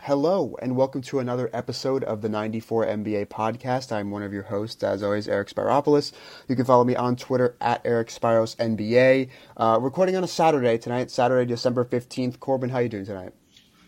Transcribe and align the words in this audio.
Hello, 0.00 0.54
and 0.60 0.76
welcome 0.76 1.00
to 1.02 1.18
another 1.18 1.48
episode 1.54 2.04
of 2.04 2.20
the 2.20 2.28
94 2.28 2.84
NBA 2.86 3.26
podcast. 3.28 3.90
I'm 3.90 4.10
one 4.10 4.22
of 4.22 4.34
your 4.34 4.42
hosts, 4.42 4.82
as 4.82 5.02
always, 5.02 5.28
Eric 5.28 5.48
Spyropoulos. 5.48 6.12
You 6.46 6.56
can 6.56 6.66
follow 6.66 6.84
me 6.84 6.94
on 6.94 7.16
Twitter 7.16 7.56
at 7.60 7.80
Eric 7.86 8.08
Spyros 8.08 8.54
NBA. 8.56 9.30
Uh, 9.56 9.78
recording 9.80 10.14
on 10.16 10.22
a 10.22 10.28
Saturday 10.28 10.76
tonight, 10.76 11.10
Saturday, 11.10 11.46
December 11.46 11.86
15th. 11.86 12.38
Corban, 12.38 12.68
how 12.68 12.80
you 12.80 12.90
doing 12.90 13.06
tonight? 13.06 13.32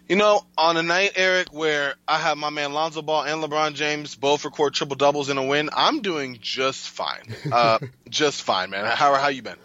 You 0.08 0.16
know, 0.16 0.40
on 0.56 0.76
a 0.78 0.82
night, 0.82 1.12
Eric, 1.16 1.48
where 1.52 1.96
I 2.08 2.18
have 2.18 2.38
my 2.38 2.50
man 2.50 2.72
Lonzo 2.72 3.02
Ball 3.02 3.24
and 3.24 3.42
LeBron 3.42 3.74
James 3.74 4.14
both 4.14 4.44
record 4.46 4.72
triple 4.72 4.96
doubles 4.96 5.28
in 5.28 5.36
a 5.36 5.44
win, 5.44 5.68
I'm 5.72 6.00
doing 6.00 6.38
just 6.40 6.88
fine. 6.88 7.34
Uh, 7.52 7.78
just 8.08 8.42
fine, 8.42 8.70
man. 8.70 8.84
How 8.84 9.14
how 9.14 9.28
you 9.28 9.42
been? 9.42 9.56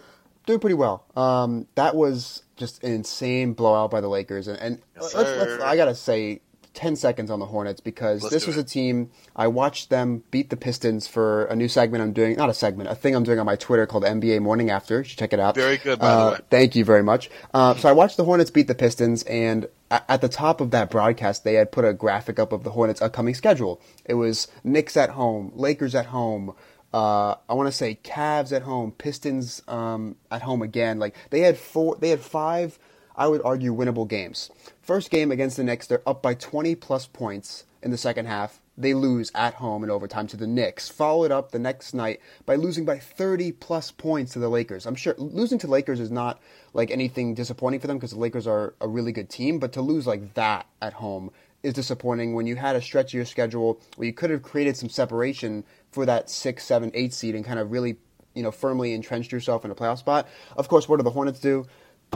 Doing 0.45 0.59
pretty 0.59 0.73
well. 0.75 1.05
Um, 1.15 1.67
that 1.75 1.95
was 1.95 2.43
just 2.57 2.83
an 2.83 2.91
insane 2.93 3.53
blowout 3.53 3.91
by 3.91 4.01
the 4.01 4.07
Lakers, 4.09 4.47
and, 4.47 4.57
and 4.59 4.81
Yes, 4.99 5.13
let's, 5.13 5.29
let's. 5.37 5.63
I 5.63 5.75
gotta 5.75 5.93
say, 5.95 6.41
ten 6.73 6.95
seconds 6.95 7.29
on 7.29 7.39
the 7.39 7.45
Hornets 7.45 7.79
because 7.81 8.23
Let's 8.23 8.33
this 8.33 8.47
was 8.47 8.57
it. 8.57 8.61
a 8.61 8.63
team 8.63 9.11
I 9.35 9.47
watched 9.47 9.89
them 9.89 10.23
beat 10.31 10.49
the 10.49 10.55
Pistons 10.57 11.05
for 11.05 11.45
a 11.45 11.55
new 11.55 11.67
segment 11.67 12.01
I'm 12.01 12.13
doing, 12.13 12.35
not 12.37 12.49
a 12.49 12.53
segment, 12.53 12.89
a 12.89 12.95
thing 12.95 13.13
I'm 13.15 13.23
doing 13.23 13.39
on 13.39 13.45
my 13.45 13.55
Twitter 13.55 13.85
called 13.85 14.03
NBA 14.03 14.39
Morning 14.41 14.69
After. 14.69 14.99
You 14.99 15.03
should 15.03 15.19
check 15.19 15.33
it 15.33 15.39
out. 15.39 15.53
Very 15.55 15.77
good, 15.77 15.99
by 15.99 16.07
the 16.07 16.13
Uh, 16.13 16.31
way. 16.31 16.37
Thank 16.49 16.75
you 16.75 16.85
very 16.85 17.03
much. 17.03 17.29
Uh, 17.53 17.75
so 17.75 17.89
I 17.89 17.91
watched 17.91 18.17
the 18.17 18.23
Hornets 18.23 18.49
beat 18.51 18.67
the 18.67 18.75
Pistons, 18.75 19.23
and 19.23 19.67
at 19.91 20.21
the 20.21 20.29
top 20.29 20.61
of 20.61 20.71
that 20.71 20.89
broadcast, 20.89 21.43
they 21.43 21.55
had 21.55 21.71
put 21.71 21.83
a 21.83 21.93
graphic 21.93 22.39
up 22.39 22.53
of 22.53 22.63
the 22.63 22.71
Hornets' 22.71 23.01
upcoming 23.01 23.35
schedule. 23.35 23.81
It 24.05 24.13
was 24.13 24.47
Knicks 24.63 24.95
at 24.95 25.11
home, 25.11 25.51
Lakers 25.55 25.93
at 25.93 26.07
home. 26.07 26.53
Uh, 26.93 27.35
I 27.49 27.53
want 27.53 27.67
to 27.67 27.71
say 27.71 27.97
Cavs 28.03 28.51
at 28.51 28.63
home, 28.63 28.91
Pistons 28.91 29.61
um, 29.67 30.15
at 30.29 30.41
home 30.41 30.61
again. 30.61 30.99
Like 30.99 31.15
they 31.29 31.41
had 31.41 31.57
four, 31.57 31.95
they 31.99 32.09
had 32.09 32.19
five. 32.19 32.77
I 33.15 33.27
would 33.27 33.41
argue 33.43 33.75
winnable 33.75 34.07
games. 34.07 34.49
First 34.81 35.09
game 35.09 35.31
against 35.31 35.57
the 35.57 35.63
Knicks, 35.63 35.87
they're 35.87 36.07
up 36.07 36.21
by 36.21 36.33
20 36.33 36.75
plus 36.75 37.07
points 37.07 37.65
in 37.81 37.91
the 37.91 37.97
second 37.97 38.25
half. 38.25 38.61
They 38.77 38.93
lose 38.93 39.31
at 39.35 39.55
home 39.55 39.83
in 39.83 39.91
overtime 39.91 40.27
to 40.27 40.37
the 40.37 40.47
Knicks. 40.47 40.89
Followed 40.89 41.31
up 41.31 41.51
the 41.51 41.59
next 41.59 41.93
night 41.93 42.19
by 42.45 42.55
losing 42.55 42.85
by 42.85 42.97
30 42.97 43.51
plus 43.51 43.91
points 43.91 44.33
to 44.33 44.39
the 44.39 44.49
Lakers. 44.49 44.85
I'm 44.85 44.95
sure 44.95 45.13
losing 45.17 45.59
to 45.59 45.67
Lakers 45.67 45.99
is 45.99 46.09
not 46.09 46.39
like 46.73 46.89
anything 46.89 47.35
disappointing 47.35 47.79
for 47.79 47.87
them 47.87 47.97
because 47.97 48.11
the 48.11 48.19
Lakers 48.19 48.47
are 48.47 48.73
a 48.81 48.87
really 48.87 49.11
good 49.11 49.29
team, 49.29 49.59
but 49.59 49.73
to 49.73 49.81
lose 49.81 50.07
like 50.07 50.33
that 50.35 50.65
at 50.81 50.93
home 50.93 51.31
is 51.63 51.73
disappointing 51.73 52.33
when 52.33 52.47
you 52.47 52.55
had 52.55 52.75
a 52.75 52.81
stretch 52.81 53.11
of 53.11 53.13
your 53.13 53.25
schedule 53.25 53.79
where 53.95 54.07
you 54.07 54.13
could 54.13 54.29
have 54.29 54.41
created 54.41 54.75
some 54.75 54.89
separation 54.89 55.63
for 55.91 56.05
that 56.05 56.29
six, 56.29 56.63
seven, 56.63 56.91
eight 56.93 57.13
seed 57.13 57.35
and 57.35 57.45
kind 57.45 57.59
of 57.59 57.71
really, 57.71 57.97
you 58.33 58.43
know, 58.43 58.51
firmly 58.51 58.93
entrenched 58.93 59.31
yourself 59.31 59.65
in 59.65 59.71
a 59.71 59.75
playoff 59.75 59.99
spot. 59.99 60.27
Of 60.55 60.67
course, 60.67 60.87
what 60.87 60.97
do 60.97 61.03
the 61.03 61.09
Hornets 61.09 61.39
do? 61.39 61.65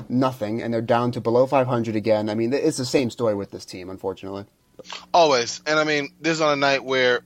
Nothing, 0.10 0.62
and 0.62 0.74
they're 0.74 0.82
down 0.82 1.12
to 1.14 1.22
below 1.22 1.46
500 1.46 1.96
again. 1.96 2.30
I 2.30 2.36
mean, 2.36 2.52
it's 2.54 2.78
the 2.78 2.86
same 2.86 3.10
story 3.10 3.36
with 3.36 3.52
this 3.52 3.66
team, 3.66 3.90
unfortunately. 3.90 4.46
Always. 5.14 5.62
And 5.66 5.80
I 5.80 5.84
mean, 5.84 6.10
this 6.20 6.34
is 6.34 6.42
on 6.42 6.52
a 6.52 6.56
night 6.56 6.84
where 6.84 7.22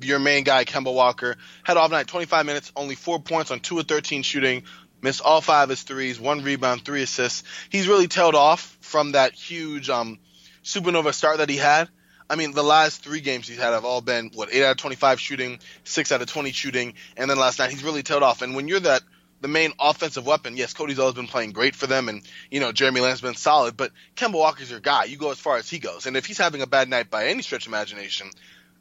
your 0.00 0.18
main 0.18 0.44
guy, 0.44 0.64
Kemba 0.64 0.92
Walker, 0.92 1.36
had 1.62 1.76
off 1.76 1.90
night 1.90 2.06
25 2.06 2.46
minutes, 2.46 2.72
only 2.76 2.94
four 2.94 3.20
points 3.20 3.50
on 3.50 3.60
2 3.60 3.80
of 3.80 3.88
13 3.88 4.22
shooting, 4.22 4.64
missed 5.02 5.22
all 5.22 5.40
five 5.40 5.64
of 5.64 5.70
his 5.70 5.82
threes, 5.82 6.20
one 6.20 6.42
rebound, 6.42 6.84
three 6.84 7.02
assists. 7.02 7.42
He's 7.68 7.88
really 7.88 8.08
tailed 8.08 8.34
off 8.34 8.76
from 8.80 9.12
that 9.12 9.32
huge 9.32 9.90
um, 9.90 10.18
supernova 10.62 11.12
start 11.12 11.38
that 11.38 11.48
he 11.48 11.56
had. 11.56 11.88
I 12.28 12.36
mean, 12.36 12.52
the 12.52 12.62
last 12.62 13.02
three 13.02 13.20
games 13.20 13.48
he's 13.48 13.58
had 13.58 13.72
have 13.72 13.84
all 13.84 14.00
been, 14.00 14.30
what, 14.34 14.48
8 14.52 14.64
out 14.64 14.70
of 14.72 14.76
25 14.78 15.20
shooting, 15.20 15.58
6 15.84 16.12
out 16.12 16.22
of 16.22 16.28
20 16.28 16.52
shooting, 16.52 16.94
and 17.16 17.28
then 17.28 17.38
last 17.38 17.58
night 17.58 17.70
he's 17.70 17.84
really 17.84 18.02
tailed 18.02 18.22
off. 18.22 18.42
And 18.42 18.54
when 18.54 18.68
you're 18.68 18.80
that, 18.80 19.02
the 19.40 19.48
main 19.48 19.72
offensive 19.78 20.24
weapon, 20.24 20.56
yes, 20.56 20.72
Cody's 20.72 20.98
always 20.98 21.14
been 21.14 21.26
playing 21.26 21.52
great 21.52 21.74
for 21.74 21.86
them, 21.86 22.08
and, 22.08 22.22
you 22.50 22.60
know, 22.60 22.72
Jeremy 22.72 23.02
Lamb's 23.02 23.20
been 23.20 23.34
solid, 23.34 23.76
but 23.76 23.92
Kemba 24.16 24.34
Walker's 24.34 24.70
your 24.70 24.80
guy. 24.80 25.04
You 25.04 25.18
go 25.18 25.30
as 25.30 25.38
far 25.38 25.58
as 25.58 25.68
he 25.68 25.78
goes. 25.78 26.06
And 26.06 26.16
if 26.16 26.24
he's 26.24 26.38
having 26.38 26.62
a 26.62 26.66
bad 26.66 26.88
night 26.88 27.10
by 27.10 27.26
any 27.26 27.42
stretch 27.42 27.66
of 27.66 27.72
imagination, 27.72 28.30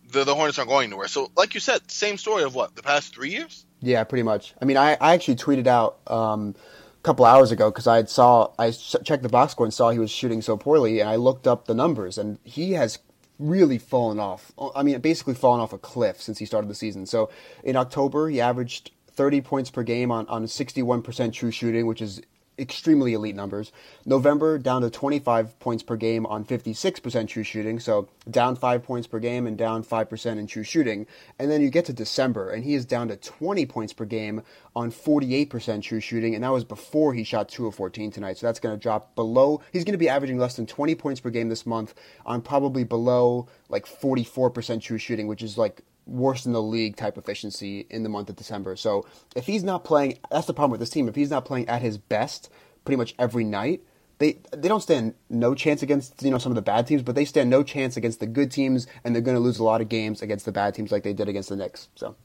the, 0.09 0.23
the 0.23 0.33
Hornets 0.33 0.57
aren't 0.57 0.69
going 0.69 0.87
anywhere. 0.87 1.09
So, 1.09 1.29
like 1.35 1.53
you 1.53 1.59
said, 1.59 1.91
same 1.91 2.17
story 2.17 2.43
of 2.43 2.55
what, 2.55 2.75
the 2.75 2.83
past 2.83 3.13
three 3.13 3.31
years? 3.31 3.65
Yeah, 3.81 4.05
pretty 4.05 4.23
much. 4.23 4.53
I 4.61 4.65
mean, 4.65 4.77
I, 4.77 4.93
I 5.01 5.13
actually 5.13 5.35
tweeted 5.35 5.67
out 5.67 5.99
um, 6.07 6.55
a 6.99 7.03
couple 7.03 7.25
hours 7.25 7.51
ago 7.51 7.69
because 7.69 7.87
I 7.87 8.05
saw 8.05 8.53
I 8.57 8.71
checked 8.71 9.23
the 9.23 9.29
box 9.29 9.51
score 9.51 9.65
and 9.65 9.73
saw 9.73 9.89
he 9.89 9.99
was 9.99 10.11
shooting 10.11 10.41
so 10.41 10.55
poorly, 10.55 11.01
and 11.01 11.09
I 11.09 11.17
looked 11.17 11.47
up 11.47 11.65
the 11.65 11.73
numbers, 11.73 12.17
and 12.17 12.39
he 12.45 12.71
has 12.73 12.99
really 13.43 13.77
fallen 13.77 14.19
off. 14.19 14.51
Uh, 14.57 14.69
I 14.75 14.83
mean, 14.83 14.99
basically 15.01 15.33
fallen 15.33 15.61
off 15.61 15.73
a 15.73 15.77
cliff 15.77 16.21
since 16.21 16.39
he 16.39 16.45
started 16.45 16.69
the 16.69 16.75
season. 16.75 17.05
So 17.05 17.29
in 17.63 17.75
October, 17.75 18.29
he 18.29 18.39
averaged 18.39 18.91
30 19.07 19.41
points 19.41 19.69
per 19.69 19.83
game 19.83 20.11
on 20.11 20.27
on 20.27 20.45
61% 20.45 21.33
true 21.33 21.51
shooting, 21.51 21.85
which 21.85 22.01
is 22.01 22.21
extremely 22.57 23.13
elite 23.13 23.35
numbers. 23.35 23.71
November 24.05 24.57
down 24.57 24.81
to 24.81 24.89
25 24.89 25.59
points 25.59 25.83
per 25.83 25.95
game 25.95 26.25
on 26.25 26.45
56% 26.45 27.27
true 27.27 27.43
shooting, 27.43 27.79
so 27.79 28.09
down 28.29 28.55
5 28.55 28.83
points 28.83 29.07
per 29.07 29.19
game 29.19 29.47
and 29.47 29.57
down 29.57 29.83
5% 29.83 30.37
in 30.37 30.47
true 30.47 30.63
shooting. 30.63 31.07
And 31.39 31.49
then 31.49 31.61
you 31.61 31.69
get 31.69 31.85
to 31.85 31.93
December 31.93 32.51
and 32.51 32.63
he 32.63 32.75
is 32.75 32.85
down 32.85 33.07
to 33.09 33.15
20 33.15 33.65
points 33.65 33.93
per 33.93 34.05
game 34.05 34.43
on 34.75 34.91
48% 34.91 35.81
true 35.81 35.99
shooting 35.99 36.35
and 36.35 36.43
that 36.43 36.51
was 36.51 36.63
before 36.63 37.13
he 37.13 37.23
shot 37.23 37.49
2 37.49 37.67
of 37.67 37.75
14 37.75 38.11
tonight. 38.11 38.37
So 38.37 38.47
that's 38.47 38.59
going 38.59 38.75
to 38.75 38.81
drop 38.81 39.15
below 39.15 39.61
he's 39.71 39.83
going 39.83 39.93
to 39.93 39.97
be 39.97 40.09
averaging 40.09 40.37
less 40.37 40.55
than 40.55 40.65
20 40.65 40.95
points 40.95 41.19
per 41.19 41.29
game 41.29 41.49
this 41.49 41.65
month 41.65 41.93
on 42.25 42.41
probably 42.41 42.83
below 42.83 43.47
like 43.69 43.85
44% 43.85 44.81
true 44.81 44.97
shooting, 44.97 45.27
which 45.27 45.43
is 45.43 45.57
like 45.57 45.81
worst 46.05 46.45
in 46.45 46.51
the 46.51 46.61
league 46.61 46.95
type 46.95 47.17
efficiency 47.17 47.87
in 47.89 48.03
the 48.03 48.09
month 48.09 48.29
of 48.29 48.35
December. 48.35 48.75
So 48.75 49.05
if 49.35 49.45
he's 49.45 49.63
not 49.63 49.83
playing, 49.83 50.19
that's 50.29 50.47
the 50.47 50.53
problem 50.53 50.71
with 50.71 50.79
this 50.79 50.89
team. 50.89 51.07
If 51.07 51.15
he's 51.15 51.29
not 51.29 51.45
playing 51.45 51.69
at 51.69 51.81
his 51.81 51.97
best 51.97 52.49
pretty 52.85 52.97
much 52.97 53.15
every 53.17 53.43
night, 53.43 53.81
they 54.19 54.39
they 54.51 54.67
don't 54.67 54.81
stand 54.81 55.15
no 55.29 55.55
chance 55.55 55.81
against 55.81 56.21
you 56.21 56.31
know 56.31 56.37
some 56.37 56.51
of 56.51 56.55
the 56.55 56.61
bad 56.61 56.87
teams, 56.87 57.01
but 57.01 57.15
they 57.15 57.25
stand 57.25 57.49
no 57.49 57.63
chance 57.63 57.97
against 57.97 58.19
the 58.19 58.27
good 58.27 58.51
teams, 58.51 58.87
and 59.03 59.13
they're 59.13 59.21
going 59.21 59.35
to 59.35 59.41
lose 59.41 59.59
a 59.59 59.63
lot 59.63 59.81
of 59.81 59.89
games 59.89 60.21
against 60.21 60.45
the 60.45 60.51
bad 60.51 60.73
teams 60.73 60.91
like 60.91 61.03
they 61.03 61.13
did 61.13 61.27
against 61.27 61.49
the 61.49 61.55
Knicks. 61.55 61.89
So 61.95 62.15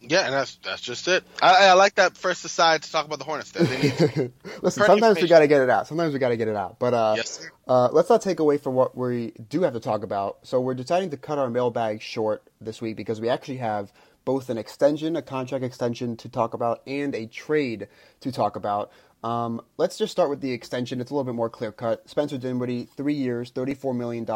Yeah, 0.00 0.24
and 0.24 0.32
that's 0.32 0.56
that's 0.56 0.80
just 0.80 1.08
it. 1.08 1.24
I, 1.42 1.68
I 1.68 1.72
like 1.72 1.96
that 1.96 2.16
first 2.16 2.44
aside 2.44 2.82
to 2.82 2.92
talk 2.92 3.06
about 3.06 3.18
the 3.18 3.24
Hornets. 3.24 3.50
Then 3.50 3.66
they 3.66 3.82
need 3.82 3.96
to. 3.96 4.32
listen, 4.62 4.84
sometimes 4.84 5.20
we 5.20 5.28
got 5.28 5.40
to 5.40 5.48
get 5.48 5.60
it 5.60 5.70
out. 5.70 5.86
Sometimes 5.86 6.12
we 6.12 6.18
got 6.18 6.28
to 6.28 6.36
get 6.36 6.48
it 6.48 6.56
out. 6.56 6.78
But 6.78 6.94
uh, 6.94 7.14
Yes, 7.16 7.46
uh, 7.66 7.88
let's 7.92 8.08
not 8.08 8.22
take 8.22 8.40
away 8.40 8.58
from 8.58 8.74
what 8.74 8.96
we 8.96 9.32
do 9.48 9.62
have 9.62 9.72
to 9.72 9.80
talk 9.80 10.02
about. 10.02 10.38
So 10.42 10.60
we're 10.60 10.74
deciding 10.74 11.10
to 11.10 11.16
cut 11.16 11.38
our 11.38 11.50
mailbag 11.50 12.00
short 12.00 12.42
this 12.60 12.80
week 12.80 12.96
because 12.96 13.20
we 13.20 13.28
actually 13.28 13.58
have 13.58 13.92
both 14.24 14.50
an 14.50 14.58
extension, 14.58 15.16
a 15.16 15.22
contract 15.22 15.64
extension 15.64 16.16
to 16.18 16.28
talk 16.28 16.54
about, 16.54 16.82
and 16.86 17.14
a 17.14 17.26
trade 17.26 17.88
to 18.20 18.30
talk 18.30 18.56
about. 18.56 18.90
Um, 19.24 19.60
let's 19.78 19.98
just 19.98 20.12
start 20.12 20.30
with 20.30 20.40
the 20.40 20.52
extension. 20.52 21.00
It's 21.00 21.10
a 21.10 21.14
little 21.14 21.24
bit 21.24 21.34
more 21.34 21.50
clear 21.50 21.72
cut. 21.72 22.08
Spencer 22.08 22.38
Dinwiddie, 22.38 22.88
three 22.96 23.14
years, 23.14 23.50
$34 23.50 23.96
million 23.96 24.26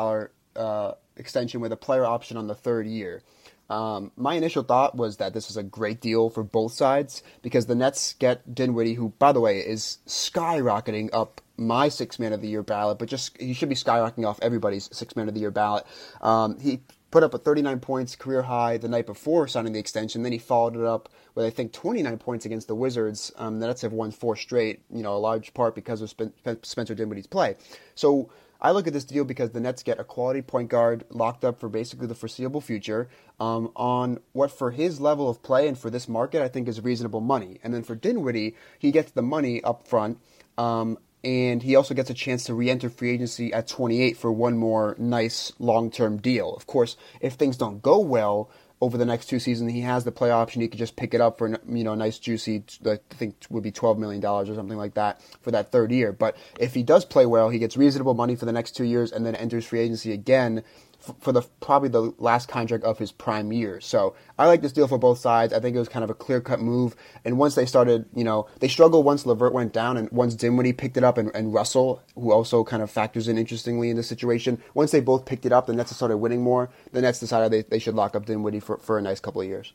uh, 0.56 0.94
extension 1.16 1.60
with 1.60 1.72
a 1.72 1.76
player 1.76 2.04
option 2.04 2.36
on 2.36 2.46
the 2.46 2.54
third 2.54 2.86
year. 2.86 3.22
Um, 3.72 4.12
my 4.16 4.34
initial 4.34 4.62
thought 4.62 4.96
was 4.96 5.16
that 5.16 5.32
this 5.32 5.48
was 5.48 5.56
a 5.56 5.62
great 5.62 6.02
deal 6.02 6.28
for 6.28 6.42
both 6.42 6.74
sides 6.74 7.22
because 7.40 7.64
the 7.64 7.74
Nets 7.74 8.12
get 8.18 8.54
Dinwiddie, 8.54 8.92
who, 8.92 9.14
by 9.18 9.32
the 9.32 9.40
way, 9.40 9.60
is 9.60 9.96
skyrocketing 10.06 11.08
up 11.14 11.40
my 11.56 11.88
six 11.88 12.18
man 12.18 12.34
of 12.34 12.42
the 12.42 12.48
year 12.48 12.62
ballot, 12.62 12.98
but 12.98 13.08
just 13.08 13.34
he 13.40 13.54
should 13.54 13.70
be 13.70 13.74
skyrocketing 13.74 14.26
off 14.26 14.38
everybody's 14.42 14.94
six 14.94 15.16
man 15.16 15.26
of 15.26 15.32
the 15.32 15.40
year 15.40 15.50
ballot. 15.50 15.86
Um, 16.20 16.60
he 16.60 16.82
put 17.10 17.22
up 17.22 17.32
a 17.32 17.38
39 17.38 17.80
points 17.80 18.14
career 18.14 18.42
high 18.42 18.76
the 18.76 18.88
night 18.88 19.06
before 19.06 19.48
signing 19.48 19.72
the 19.72 19.78
extension. 19.78 20.22
Then 20.22 20.32
he 20.32 20.38
followed 20.38 20.76
it 20.76 20.84
up 20.84 21.08
with 21.34 21.46
I 21.46 21.50
think 21.50 21.72
29 21.72 22.18
points 22.18 22.44
against 22.44 22.68
the 22.68 22.74
Wizards. 22.74 23.32
Um, 23.36 23.58
the 23.58 23.68
Nets 23.68 23.80
have 23.80 23.94
won 23.94 24.10
four 24.10 24.36
straight, 24.36 24.82
you 24.92 25.02
know, 25.02 25.16
a 25.16 25.18
large 25.18 25.54
part 25.54 25.74
because 25.74 26.02
of 26.02 26.10
Spen- 26.10 26.34
Spencer 26.62 26.94
Dinwiddie's 26.94 27.26
play. 27.26 27.56
So 27.94 28.28
I 28.62 28.70
look 28.70 28.86
at 28.86 28.92
this 28.92 29.04
deal 29.04 29.24
because 29.24 29.50
the 29.50 29.60
Nets 29.60 29.82
get 29.82 29.98
a 29.98 30.04
quality 30.04 30.40
point 30.40 30.70
guard 30.70 31.04
locked 31.10 31.44
up 31.44 31.58
for 31.58 31.68
basically 31.68 32.06
the 32.06 32.14
foreseeable 32.14 32.60
future 32.60 33.08
um, 33.40 33.72
on 33.74 34.20
what, 34.32 34.52
for 34.52 34.70
his 34.70 35.00
level 35.00 35.28
of 35.28 35.42
play 35.42 35.66
and 35.66 35.76
for 35.76 35.90
this 35.90 36.08
market, 36.08 36.42
I 36.42 36.48
think 36.48 36.68
is 36.68 36.80
reasonable 36.80 37.20
money. 37.20 37.58
And 37.64 37.74
then 37.74 37.82
for 37.82 37.96
Dinwiddie, 37.96 38.54
he 38.78 38.92
gets 38.92 39.10
the 39.10 39.22
money 39.22 39.62
up 39.64 39.88
front. 39.88 40.18
Um, 40.56 40.96
and 41.24 41.62
he 41.62 41.74
also 41.74 41.94
gets 41.94 42.10
a 42.10 42.14
chance 42.14 42.44
to 42.44 42.54
re-enter 42.54 42.88
free 42.88 43.10
agency 43.10 43.52
at 43.52 43.66
28 43.66 44.16
for 44.16 44.32
one 44.32 44.56
more 44.56 44.94
nice 44.98 45.52
long-term 45.58 46.18
deal. 46.18 46.54
Of 46.54 46.66
course, 46.66 46.96
if 47.20 47.34
things 47.34 47.56
don't 47.56 47.82
go 47.82 47.98
well 47.98 48.48
over 48.82 48.98
the 48.98 49.06
next 49.06 49.26
two 49.26 49.38
seasons, 49.38 49.72
he 49.72 49.82
has 49.82 50.02
the 50.02 50.10
play 50.10 50.32
option. 50.32 50.60
He 50.60 50.66
could 50.66 50.80
just 50.80 50.96
pick 50.96 51.14
it 51.14 51.20
up 51.20 51.38
for 51.38 51.48
you 51.68 51.84
know 51.84 51.92
a 51.92 51.96
nice 51.96 52.18
juicy, 52.18 52.64
I 52.84 52.98
think 53.10 53.36
would 53.48 53.62
be 53.62 53.70
12 53.70 53.96
million 53.96 54.20
dollars 54.20 54.50
or 54.50 54.56
something 54.56 54.76
like 54.76 54.94
that 54.94 55.22
for 55.40 55.52
that 55.52 55.70
third 55.70 55.92
year. 55.92 56.12
But 56.12 56.36
if 56.58 56.74
he 56.74 56.82
does 56.82 57.04
play 57.04 57.24
well, 57.24 57.48
he 57.48 57.60
gets 57.60 57.76
reasonable 57.76 58.14
money 58.14 58.34
for 58.34 58.44
the 58.44 58.52
next 58.52 58.72
two 58.72 58.82
years, 58.82 59.12
and 59.12 59.24
then 59.24 59.36
enters 59.36 59.66
free 59.66 59.78
agency 59.78 60.12
again 60.12 60.64
f- 61.06 61.14
for 61.20 61.32
the 61.32 61.42
probably 61.60 61.88
the 61.88 62.14
last 62.18 62.48
contract 62.48 62.84
of 62.84 62.98
his 62.98 63.12
prime 63.12 63.52
years. 63.52 63.86
So 63.86 64.14
I 64.38 64.46
like 64.46 64.62
this 64.62 64.72
deal 64.72 64.88
for 64.88 64.98
both 64.98 65.18
sides. 65.18 65.52
I 65.52 65.60
think 65.60 65.76
it 65.76 65.78
was 65.78 65.88
kind 65.88 66.04
of 66.04 66.10
a 66.10 66.14
clear 66.14 66.40
cut 66.40 66.60
move. 66.60 66.96
And 67.24 67.38
once 67.38 67.54
they 67.54 67.66
started, 67.66 68.06
you 68.14 68.24
know, 68.24 68.48
they 68.60 68.68
struggled 68.68 69.04
once 69.04 69.26
Levert 69.26 69.52
went 69.52 69.72
down, 69.72 69.96
and 69.96 70.10
once 70.10 70.34
Dinwiddie 70.34 70.72
picked 70.72 70.96
it 70.96 71.04
up, 71.04 71.18
and, 71.18 71.30
and 71.34 71.52
Russell, 71.52 72.02
who 72.14 72.32
also 72.32 72.64
kind 72.64 72.82
of 72.82 72.90
factors 72.90 73.28
in 73.28 73.38
interestingly 73.38 73.90
in 73.90 73.96
this 73.96 74.08
situation. 74.08 74.62
Once 74.74 74.90
they 74.90 75.00
both 75.00 75.24
picked 75.24 75.46
it 75.46 75.52
up, 75.52 75.66
the 75.66 75.72
Nets 75.72 75.94
started 75.94 76.18
winning 76.18 76.42
more. 76.42 76.70
The 76.92 77.02
Nets 77.02 77.20
decided 77.20 77.52
they, 77.52 77.62
they 77.62 77.78
should 77.78 77.94
lock 77.94 78.14
up 78.16 78.26
Dinwiddie 78.26 78.60
for, 78.60 78.78
for 78.78 78.98
a 78.98 79.02
nice 79.02 79.20
couple 79.20 79.40
of 79.40 79.46
years. 79.46 79.72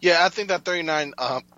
Yeah, 0.00 0.24
I 0.24 0.28
think 0.28 0.48
that 0.48 0.64
39, 0.64 1.14
um, 1.18 1.42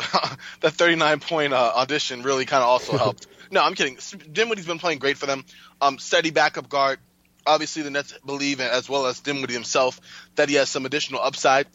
that 0.60 0.72
39 0.72 1.20
point 1.20 1.52
uh, 1.52 1.72
audition 1.76 2.22
really 2.22 2.44
kind 2.44 2.62
of 2.62 2.68
also 2.68 2.96
helped. 2.96 3.26
no, 3.50 3.62
I'm 3.62 3.74
kidding. 3.74 3.98
Dinwiddie's 4.32 4.66
been 4.66 4.78
playing 4.78 4.98
great 4.98 5.16
for 5.16 5.26
them. 5.26 5.44
Um, 5.80 5.98
steady 5.98 6.30
backup 6.30 6.68
guard, 6.68 6.98
obviously 7.46 7.82
the 7.82 7.90
Nets 7.90 8.14
believe, 8.24 8.60
as 8.60 8.88
well 8.88 9.06
as 9.06 9.20
Dinwiddie 9.20 9.54
himself, 9.54 10.00
that 10.36 10.48
he 10.48 10.56
has 10.56 10.68
some 10.68 10.86
additional 10.86 11.20
upside 11.20 11.66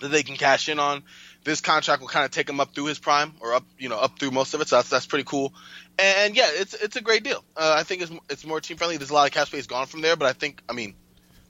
that 0.00 0.08
they 0.08 0.22
can 0.22 0.36
cash 0.36 0.68
in 0.68 0.78
on. 0.78 1.02
This 1.44 1.60
contract 1.60 2.00
will 2.00 2.08
kind 2.08 2.24
of 2.24 2.30
take 2.30 2.48
him 2.48 2.60
up 2.60 2.74
through 2.74 2.86
his 2.86 2.98
prime, 2.98 3.34
or 3.40 3.54
up, 3.54 3.64
you 3.78 3.88
know, 3.88 3.98
up 3.98 4.18
through 4.18 4.30
most 4.30 4.54
of 4.54 4.60
it. 4.60 4.68
So 4.68 4.76
that's 4.76 4.88
that's 4.88 5.06
pretty 5.06 5.24
cool. 5.24 5.52
And, 5.98 6.36
yeah, 6.36 6.48
it's 6.52 6.74
it's 6.74 6.96
a 6.96 7.00
great 7.00 7.24
deal. 7.24 7.44
Uh, 7.56 7.74
I 7.76 7.82
think 7.82 8.02
it's 8.02 8.12
it's 8.30 8.46
more 8.46 8.60
team 8.60 8.76
friendly. 8.76 8.96
There's 8.96 9.10
a 9.10 9.14
lot 9.14 9.26
of 9.26 9.32
cap 9.32 9.48
space 9.48 9.66
gone 9.66 9.86
from 9.86 10.02
there, 10.02 10.16
but 10.16 10.28
I 10.28 10.32
think, 10.32 10.62
I 10.68 10.72
mean, 10.72 10.94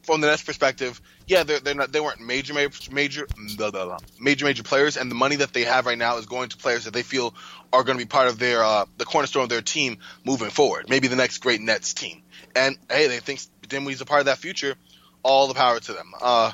from 0.02 0.20
the 0.20 0.26
Nets' 0.26 0.42
perspective, 0.42 1.00
yeah, 1.26 1.42
they're, 1.44 1.60
they're 1.60 1.74
not 1.74 1.92
they 1.92 2.00
weren't 2.00 2.20
major 2.20 2.54
major 2.54 2.92
major 2.92 3.26
blah, 3.56 3.70
blah, 3.70 3.84
blah, 3.84 3.98
major 4.20 4.44
major 4.44 4.62
players, 4.62 4.96
and 4.96 5.10
the 5.10 5.14
money 5.14 5.36
that 5.36 5.52
they 5.52 5.64
have 5.64 5.86
right 5.86 5.98
now 5.98 6.16
is 6.18 6.26
going 6.26 6.48
to 6.50 6.56
players 6.56 6.84
that 6.84 6.94
they 6.94 7.02
feel 7.02 7.34
are 7.72 7.84
going 7.84 7.98
to 7.98 8.04
be 8.04 8.08
part 8.08 8.28
of 8.28 8.38
their 8.38 8.62
uh, 8.62 8.84
the 8.98 9.04
cornerstone 9.04 9.44
of 9.44 9.48
their 9.48 9.62
team 9.62 9.98
moving 10.24 10.50
forward. 10.50 10.88
Maybe 10.88 11.08
the 11.08 11.16
next 11.16 11.38
great 11.38 11.60
Nets 11.60 11.94
team. 11.94 12.22
And 12.54 12.76
hey, 12.90 13.06
they 13.08 13.20
think 13.20 13.40
Dinwiddie's 13.68 14.00
a 14.00 14.06
part 14.06 14.20
of 14.20 14.26
that 14.26 14.38
future. 14.38 14.74
All 15.22 15.46
the 15.46 15.54
power 15.54 15.78
to 15.78 15.92
them. 15.92 16.12
Uh, 16.20 16.50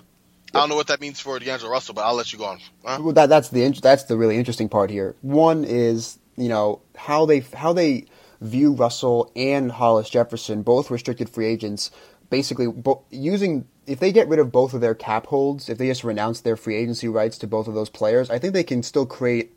I 0.55 0.61
don't 0.61 0.69
know 0.69 0.77
what 0.77 0.89
that 0.89 1.00
means 1.00 1.21
for 1.21 1.39
D'Angelo 1.39 1.71
Russell, 1.71 1.95
but 1.95 2.05
I'll 2.05 2.15
let 2.15 2.33
you 2.33 2.39
go 2.39 2.47
on. 2.47 2.59
Huh? 2.85 2.99
Well, 3.03 3.12
that, 3.15 3.29
that's 3.29 3.50
the 3.50 3.69
that's 3.83 4.05
the 4.05 4.17
really 4.17 4.37
interesting 4.37 4.69
part 4.69 4.91
here. 4.91 5.15
One 5.21 5.65
is 5.65 6.19
you 6.37 6.49
know 6.49 6.83
how 6.97 7.27
they 7.27 7.41
how 7.41 7.73
they 7.73 8.06
view 8.41 8.73
Russell 8.73 9.33
and 9.35 9.71
Hollis 9.71 10.09
Jefferson, 10.09 10.62
both 10.62 10.91
restricted 10.91 11.29
free 11.29 11.47
agents, 11.47 11.91
basically 12.31 12.67
bo- 12.67 13.05
using 13.11 13.67
if 13.87 14.01
they 14.01 14.13
get 14.13 14.29
rid 14.29 14.39
of 14.39 14.53
both 14.53 14.75
of 14.75 14.81
their 14.81 14.95
cap 14.95 15.27
holds, 15.27 15.69
if 15.69 15.79
they 15.79 15.87
just 15.87 16.05
renounce 16.05 16.41
their 16.41 16.57
free 16.57 16.77
agency 16.77 17.09
rights 17.09 17.39
to 17.39 17.47
both 17.47 17.69
of 17.69 17.75
those 17.75 17.89
players, 17.89 18.31
I 18.31 18.39
think 18.39 18.53
they 18.53 18.65
can 18.65 18.83
still 18.83 19.07
create 19.07 19.55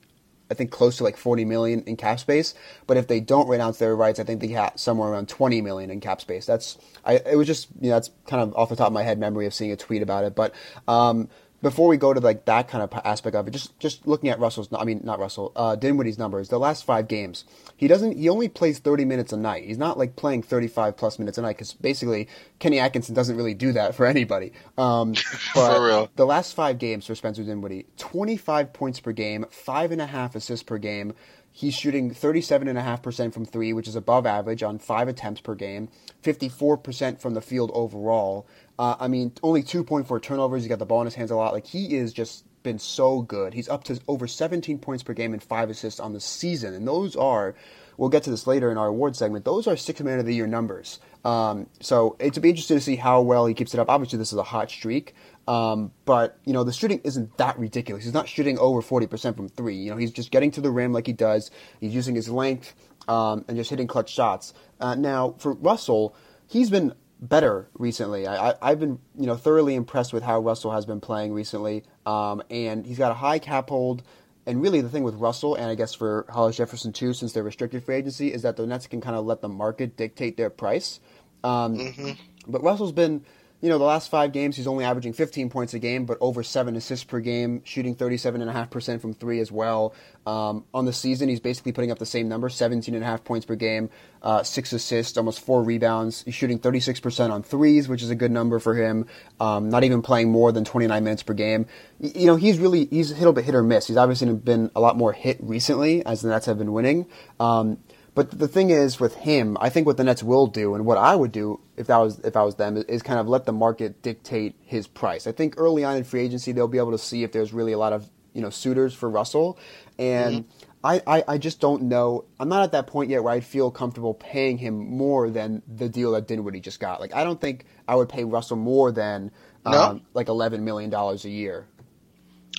I 0.50 0.54
think 0.54 0.70
close 0.70 0.98
to 0.98 1.06
like 1.06 1.16
40 1.16 1.46
million 1.46 1.82
in 1.84 1.96
cap 1.96 2.20
space. 2.20 2.54
But 2.86 2.98
if 2.98 3.08
they 3.08 3.22
don't 3.22 3.48
renounce 3.48 3.78
their 3.78 3.96
rights, 3.96 4.20
I 4.20 4.26
think 4.26 4.42
they 4.42 4.50
have 4.50 4.74
somewhere 4.76 5.10
around 5.10 5.30
20 5.30 5.62
million 5.62 5.90
in 5.90 6.02
cap 6.02 6.20
space. 6.20 6.46
That's 6.46 6.78
I 7.06 7.16
it 7.16 7.38
was 7.38 7.48
just 7.48 7.70
you 7.80 7.90
know 7.90 7.96
that's 7.96 8.12
kind 8.28 8.44
of 8.44 8.54
off 8.56 8.70
the 8.70 8.76
top 8.76 8.88
of 8.88 8.94
my 8.94 9.04
head 9.04 9.18
memory 9.18 9.46
of 9.46 9.54
seeing 9.54 9.72
a 9.72 9.78
tweet 9.78 10.02
about 10.02 10.26
it. 10.26 10.36
But 10.36 10.54
um, 10.90 11.30
before 11.62 11.88
we 11.88 11.98
go 11.98 12.14
to 12.14 12.20
like 12.20 12.46
that 12.46 12.68
kind 12.68 12.84
of 12.84 12.92
aspect 13.06 13.36
of 13.36 13.48
it, 13.48 13.52
just 13.52 13.78
just 13.80 14.08
looking 14.08 14.30
at 14.30 14.40
Russell's, 14.40 14.68
I 14.74 14.84
mean 14.84 15.02
not 15.04 15.20
Russell, 15.20 15.52
uh, 15.56 15.76
Dinwiddie's 15.76 16.18
numbers. 16.18 16.50
The 16.50 16.60
last 16.60 16.84
five 16.84 17.08
games, 17.08 17.46
he 17.78 17.88
doesn't, 17.88 18.18
he 18.18 18.30
only 18.30 18.50
plays 18.50 18.80
thirty 18.80 19.06
minutes 19.06 19.32
a 19.32 19.38
night. 19.38 19.66
He's 19.66 19.78
not 19.78 19.98
like 19.98 20.16
playing 20.16 20.44
thirty 20.44 20.68
five 20.68 20.98
plus 20.98 21.20
minutes 21.20 21.38
a 21.38 21.42
night 21.42 21.58
because 21.58 21.74
basically 21.74 22.28
Kenny 22.60 22.80
Atkinson 22.80 23.14
doesn't 23.14 23.38
really 23.38 23.54
do 23.54 23.72
that 23.74 23.96
for 23.96 24.06
anybody. 24.08 24.54
Um, 24.78 25.12
but 25.56 25.76
for 25.76 25.86
real, 25.86 26.10
the 26.16 26.26
last 26.26 26.54
five 26.54 26.80
games 26.80 27.06
for 27.06 27.16
Spencer 27.16 27.44
Dinwiddie, 27.44 27.86
twenty 27.98 28.38
five 28.38 28.74
points 28.74 29.00
per 29.00 29.12
game, 29.12 29.46
five 29.50 29.92
and 29.92 30.02
a 30.02 30.08
half 30.08 30.36
assists 30.36 30.64
per 30.64 30.78
game. 30.78 31.14
He's 31.54 31.74
shooting 31.74 32.12
37.5% 32.12 33.34
from 33.34 33.46
three, 33.46 33.74
which 33.74 33.88
is 33.88 33.96
above 33.98 34.26
average 34.26 34.64
on 34.64 34.80
five 34.80 35.10
attempts 35.10 35.42
per 35.42 35.54
game, 35.54 35.90
54% 36.24 37.20
from 37.20 37.34
the 37.34 37.42
field 37.42 37.72
overall. 37.74 38.48
Uh, 38.82 38.96
I 39.00 39.10
mean, 39.10 39.32
only 39.44 39.62
2.4 39.62 40.20
turnovers. 40.24 40.64
He's 40.64 40.68
got 40.68 40.80
the 40.80 40.88
ball 40.88 41.02
in 41.02 41.06
his 41.06 41.14
hands 41.14 41.30
a 41.30 41.36
lot. 41.36 41.54
Like, 41.54 41.68
he 41.68 41.96
is 41.96 42.12
just 42.12 42.46
been 42.64 42.80
so 42.80 43.22
good. 43.22 43.54
He's 43.54 43.70
up 43.70 43.84
to 43.84 44.02
over 44.08 44.26
17 44.26 44.80
points 44.80 45.04
per 45.04 45.14
game 45.14 45.34
and 45.34 45.44
five 45.44 45.70
assists 45.70 46.00
on 46.00 46.14
the 46.14 46.20
season. 46.20 46.74
And 46.74 46.88
those 46.88 47.16
are, 47.16 47.54
we'll 47.98 48.10
get 48.10 48.24
to 48.24 48.32
this 48.32 48.48
later 48.48 48.72
in 48.72 48.80
our 48.80 48.88
award 48.88 49.16
segment, 49.16 49.46
those 49.46 49.68
are 49.68 49.78
six 49.78 50.02
man 50.02 50.18
of 50.18 50.26
the 50.26 50.34
year 50.34 50.48
numbers. 50.48 51.00
Um, 51.24 51.68
so 51.80 52.16
it's 52.20 52.40
be 52.40 52.50
interesting 52.50 52.76
to 52.76 52.82
see 52.82 52.96
how 52.96 53.22
well 53.22 53.46
he 53.46 53.54
keeps 53.54 53.76
it 53.76 53.80
up. 53.80 53.88
Obviously, 53.88 54.18
this 54.18 54.34
is 54.34 54.40
a 54.40 54.44
hot 54.44 54.72
streak. 54.72 55.14
Um, 55.48 55.92
but, 56.06 56.40
you 56.46 56.54
know, 56.54 56.64
the 56.64 56.74
shooting 56.74 57.02
isn't 57.04 57.38
that 57.38 57.60
ridiculous. 57.60 58.04
He's 58.04 58.16
not 58.16 58.28
shooting 58.28 58.58
over 58.58 58.82
40% 58.82 59.36
from 59.36 59.48
three. 59.48 59.76
You 59.76 59.92
know, 59.92 59.98
he's 59.98 60.12
just 60.12 60.32
getting 60.32 60.50
to 60.52 60.62
the 60.62 60.72
rim 60.72 60.92
like 60.92 61.06
he 61.06 61.14
does. 61.14 61.52
He's 61.80 61.94
using 61.94 62.16
his 62.16 62.30
length 62.30 62.74
um, 63.08 63.46
and 63.48 63.58
just 63.58 63.70
hitting 63.70 63.86
clutch 63.86 64.12
shots. 64.12 64.56
Uh, 64.80 64.96
now, 64.96 65.36
for 65.38 65.54
Russell, 65.54 66.16
he's 66.48 66.72
been 66.72 66.96
better 67.22 67.70
recently. 67.78 68.28
I, 68.28 68.56
I, 68.62 68.70
have 68.70 68.80
been 68.80 69.00
you 69.18 69.28
know 69.28 69.36
thoroughly 69.36 69.76
impressed 69.76 70.12
with 70.12 70.24
how 70.24 70.40
Russell 70.40 70.72
has 70.72 70.86
been 70.86 71.00
playing 71.00 71.34
recently, 71.34 71.84
um, 72.06 72.42
and 72.50 72.86
he's 72.86 72.98
got 72.98 73.12
a 73.12 73.16
high 73.16 73.40
cap 73.40 73.70
hold. 73.70 74.04
And 74.48 74.62
really, 74.62 74.82
the 74.82 74.90
thing 74.90 75.04
with 75.04 75.16
Russell, 75.16 75.54
and 75.54 75.66
I 75.66 75.76
guess 75.76 75.94
for 75.94 76.26
Hollis 76.28 76.58
Jefferson 76.58 76.92
too, 76.92 77.14
since 77.14 77.32
they're 77.32 77.44
restricted 77.44 77.84
free 77.84 77.96
agency, 77.96 78.34
is 78.34 78.42
that 78.42 78.58
the 78.58 78.66
Nets 78.66 78.88
can 78.88 79.00
kind 79.00 79.16
of 79.16 79.26
let 79.26 79.42
the 79.42 79.50
market 79.50 79.96
dictate 79.96 80.36
their 80.36 80.50
price. 80.50 81.00
Um, 81.44 81.78
mm-hmm. 81.78 82.12
But 82.48 82.64
Russell's 82.64 82.92
been 82.92 83.24
you 83.62 83.70
know, 83.70 83.78
the 83.78 83.86
last 83.86 84.10
five 84.10 84.32
games, 84.32 84.58
he's 84.58 84.66
only 84.66 84.84
averaging 84.84 85.14
15 85.14 85.52
points 85.52 85.76
a 85.76 85.80
game, 85.80 86.06
but 86.06 86.18
over 86.20 86.42
seven 86.42 86.76
assists 86.76 87.06
per 87.06 87.20
game, 87.20 87.62
shooting 87.64 87.96
37.5% 87.96 89.00
from 89.00 89.14
three 89.14 89.40
as 89.40 89.52
well. 89.52 89.94
Um, 90.26 90.66
on 90.74 90.86
the 90.86 90.94
season, 90.94 91.30
he's 91.30 91.40
basically 91.40 91.72
putting 91.72 91.92
up 91.92 92.00
the 92.00 92.06
same 92.06 92.28
number 92.28 92.50
17.5 92.50 93.24
points 93.24 93.46
per 93.46 93.56
game, 93.56 93.92
uh, 94.24 94.42
six 94.42 94.74
assists, 94.74 95.16
almost 95.16 95.42
four 95.42 95.64
rebounds. 95.64 96.24
He's 96.24 96.34
shooting 96.34 96.58
36% 96.58 97.30
on 97.30 97.44
threes, 97.44 97.88
which 97.88 98.02
is 98.02 98.10
a 98.10 98.16
good 98.16 98.32
number 98.32 98.58
for 98.58 98.76
him. 98.76 99.06
Um, 99.40 99.70
not 99.70 99.84
even 99.84 100.02
playing 100.02 100.32
more 100.32 100.52
than 100.52 100.66
29 100.66 101.04
minutes 101.04 101.22
per 101.22 101.34
game. 101.34 101.68
You 102.00 102.26
know, 102.26 102.38
he's 102.38 102.58
really, 102.58 102.86
he's 102.86 103.12
a 103.12 103.16
little 103.16 103.34
bit 103.34 103.46
hit 103.46 103.54
or 103.54 103.62
miss. 103.62 103.88
He's 103.88 103.98
obviously 103.98 104.34
been 104.34 104.72
a 104.76 104.80
lot 104.80 104.98
more 104.98 105.14
hit 105.14 105.38
recently 105.40 106.04
as 106.04 106.22
the 106.22 106.30
Nets 106.30 106.48
have 106.48 106.58
been 106.58 106.74
winning. 106.74 107.06
Um, 107.40 107.78
but 108.14 108.38
the 108.38 108.48
thing 108.48 108.72
is 108.72 109.00
with 109.00 109.16
him, 109.16 109.58
I 109.62 109.70
think 109.70 109.88
what 109.88 109.96
the 109.96 110.04
Nets 110.04 110.22
will 110.22 110.48
do, 110.48 110.76
and 110.76 110.86
what 110.86 110.98
I 110.98 111.16
would 111.16 111.32
do 111.32 111.62
if 111.78 111.88
that 111.88 111.98
was 111.98 112.20
if 112.20 112.36
I 112.36 112.44
was 112.44 112.56
them, 112.56 112.78
is 112.78 113.02
kind 113.02 113.20
of 113.20 113.28
let 113.28 113.46
the 113.46 113.54
market 113.54 114.02
dictate 114.02 114.56
his 114.62 114.86
price. 114.86 115.28
I 115.28 115.32
think 115.32 115.54
early 115.58 115.84
on 115.84 115.96
in 115.96 116.04
free 116.04 116.22
agency 116.22 116.52
they'll 116.52 116.68
be 116.68 116.78
able 116.78 116.92
to 116.92 116.98
see 116.98 117.24
if 117.24 117.32
there's 117.32 117.54
really 117.54 117.72
a 117.72 117.78
lot 117.78 117.94
of 117.94 118.10
you 118.34 118.42
know 118.42 118.50
suitors 118.50 118.94
for 118.94 119.10
Russell, 119.10 119.58
and 119.98 120.44
mm-hmm. 120.46 120.70
I, 120.84 121.02
I, 121.08 121.24
I 121.28 121.38
just 121.38 121.62
don't 121.62 121.84
know. 121.84 122.26
I'm 122.38 122.50
not 122.50 122.64
at 122.64 122.74
that 122.74 122.88
point 122.88 123.10
yet 123.10 123.24
where 123.24 123.34
I'd 123.34 123.46
feel 123.46 123.72
comfortable 123.72 124.14
paying 124.14 124.58
him 124.58 124.78
more 124.78 125.30
than 125.30 125.62
the 125.68 125.88
deal 125.88 126.12
that 126.12 126.28
Dinwiddie 126.28 126.60
just 126.60 126.82
got. 126.82 127.00
Like 127.00 127.16
I 127.16 127.24
don't 127.24 127.40
think 127.40 127.66
I 127.88 127.96
would 127.96 128.10
pay 128.10 128.26
Russell 128.26 128.58
more 128.58 128.92
than 128.92 129.32
um, 129.66 129.72
no? 129.72 130.02
like 130.14 130.28
11 130.28 130.66
million 130.66 130.90
dollars 130.90 131.24
a 131.24 131.30
year. 131.30 131.66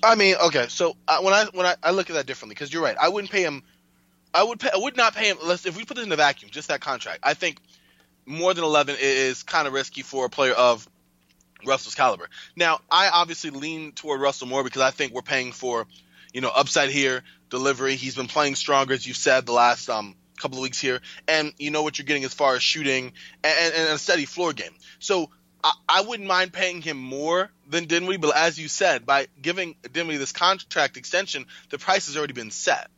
I 0.02 0.14
mean, 0.14 0.34
okay, 0.46 0.66
so 0.69 0.96
uh, 1.06 1.20
when 1.20 1.34
I 1.34 1.44
when 1.52 1.66
I, 1.66 1.76
I 1.82 1.90
look 1.90 2.10
at 2.10 2.14
that 2.14 2.26
differently, 2.26 2.55
because 2.55 2.72
you're 2.72 2.82
right, 2.82 2.96
I 3.00 3.08
wouldn't 3.08 3.31
pay 3.31 3.43
him 3.43 3.62
I 4.34 4.43
would 4.43 4.61
pay, 4.61 4.70
I 4.73 4.79
would 4.79 4.96
not 4.96 5.14
pay 5.14 5.31
him. 5.31 5.38
Let's 5.43 5.67
if 5.67 5.76
we 5.76 5.84
put 5.84 5.99
it 5.99 6.05
in 6.05 6.12
a 6.12 6.17
vacuum, 6.17 6.50
just 6.50 6.69
that 6.69 6.81
contract. 6.81 7.20
I 7.23 7.34
think 7.34 7.58
more 8.26 8.55
than 8.55 8.64
eleven 8.64 8.96
is 9.00 9.43
kind 9.43 9.67
of 9.67 9.73
risky 9.73 10.02
for 10.02 10.26
a 10.26 10.31
player 10.31 10.55
of 10.55 10.88
Russell's 11.64 11.94
caliber. 11.94 12.29
Now, 12.56 12.81
I 12.90 13.08
obviously 13.08 13.50
lean 13.50 13.93
toward 13.93 14.20
Russell 14.20 14.46
more 14.49 14.64
because 14.64 14.82
I 14.82 14.90
think 14.90 15.12
we're 15.12 15.23
paying 15.23 15.52
for, 15.52 15.87
you 16.32 16.40
know, 16.40 16.50
upside 16.55 16.90
here, 16.90 17.23
delivery. 17.50 17.96
He's 17.96 18.14
been 18.14 18.29
playing 18.29 18.55
stronger, 18.56 18.94
as 18.94 19.06
you 19.06 19.14
said, 19.14 19.46
the 19.46 19.52
last 19.52 19.88
um, 19.88 20.17
couple 20.38 20.58
of 20.58 20.62
weeks 20.62 20.81
here, 20.81 21.00
and 21.29 21.52
you 21.58 21.70
know 21.70 21.82
what 21.82 21.99
you're 21.99 22.06
getting 22.06 22.25
as 22.25 22.34
far 22.34 22.55
as 22.55 22.62
shooting 22.62 23.12
and, 23.44 23.75
and 23.75 23.88
a 23.90 23.99
steady 23.99 24.25
floor 24.25 24.52
game. 24.52 24.73
So 24.99 25.31
I, 25.62 25.73
I, 25.88 26.00
wouldn't 26.02 26.29
mind 26.29 26.52
paying 26.52 26.82
him 26.82 26.96
more 26.96 27.51
than 27.69 27.86
Dinwiddie, 27.86 28.19
but 28.19 28.36
as 28.36 28.58
you 28.58 28.69
said, 28.69 29.06
by 29.06 29.29
giving 29.41 29.77
Dinwiddie 29.93 30.19
this 30.19 30.32
contract 30.32 30.96
extension, 30.96 31.46
the 31.70 31.79
price 31.79 32.06
has 32.06 32.17
already 32.17 32.32
been 32.32 32.51
set. 32.51 32.91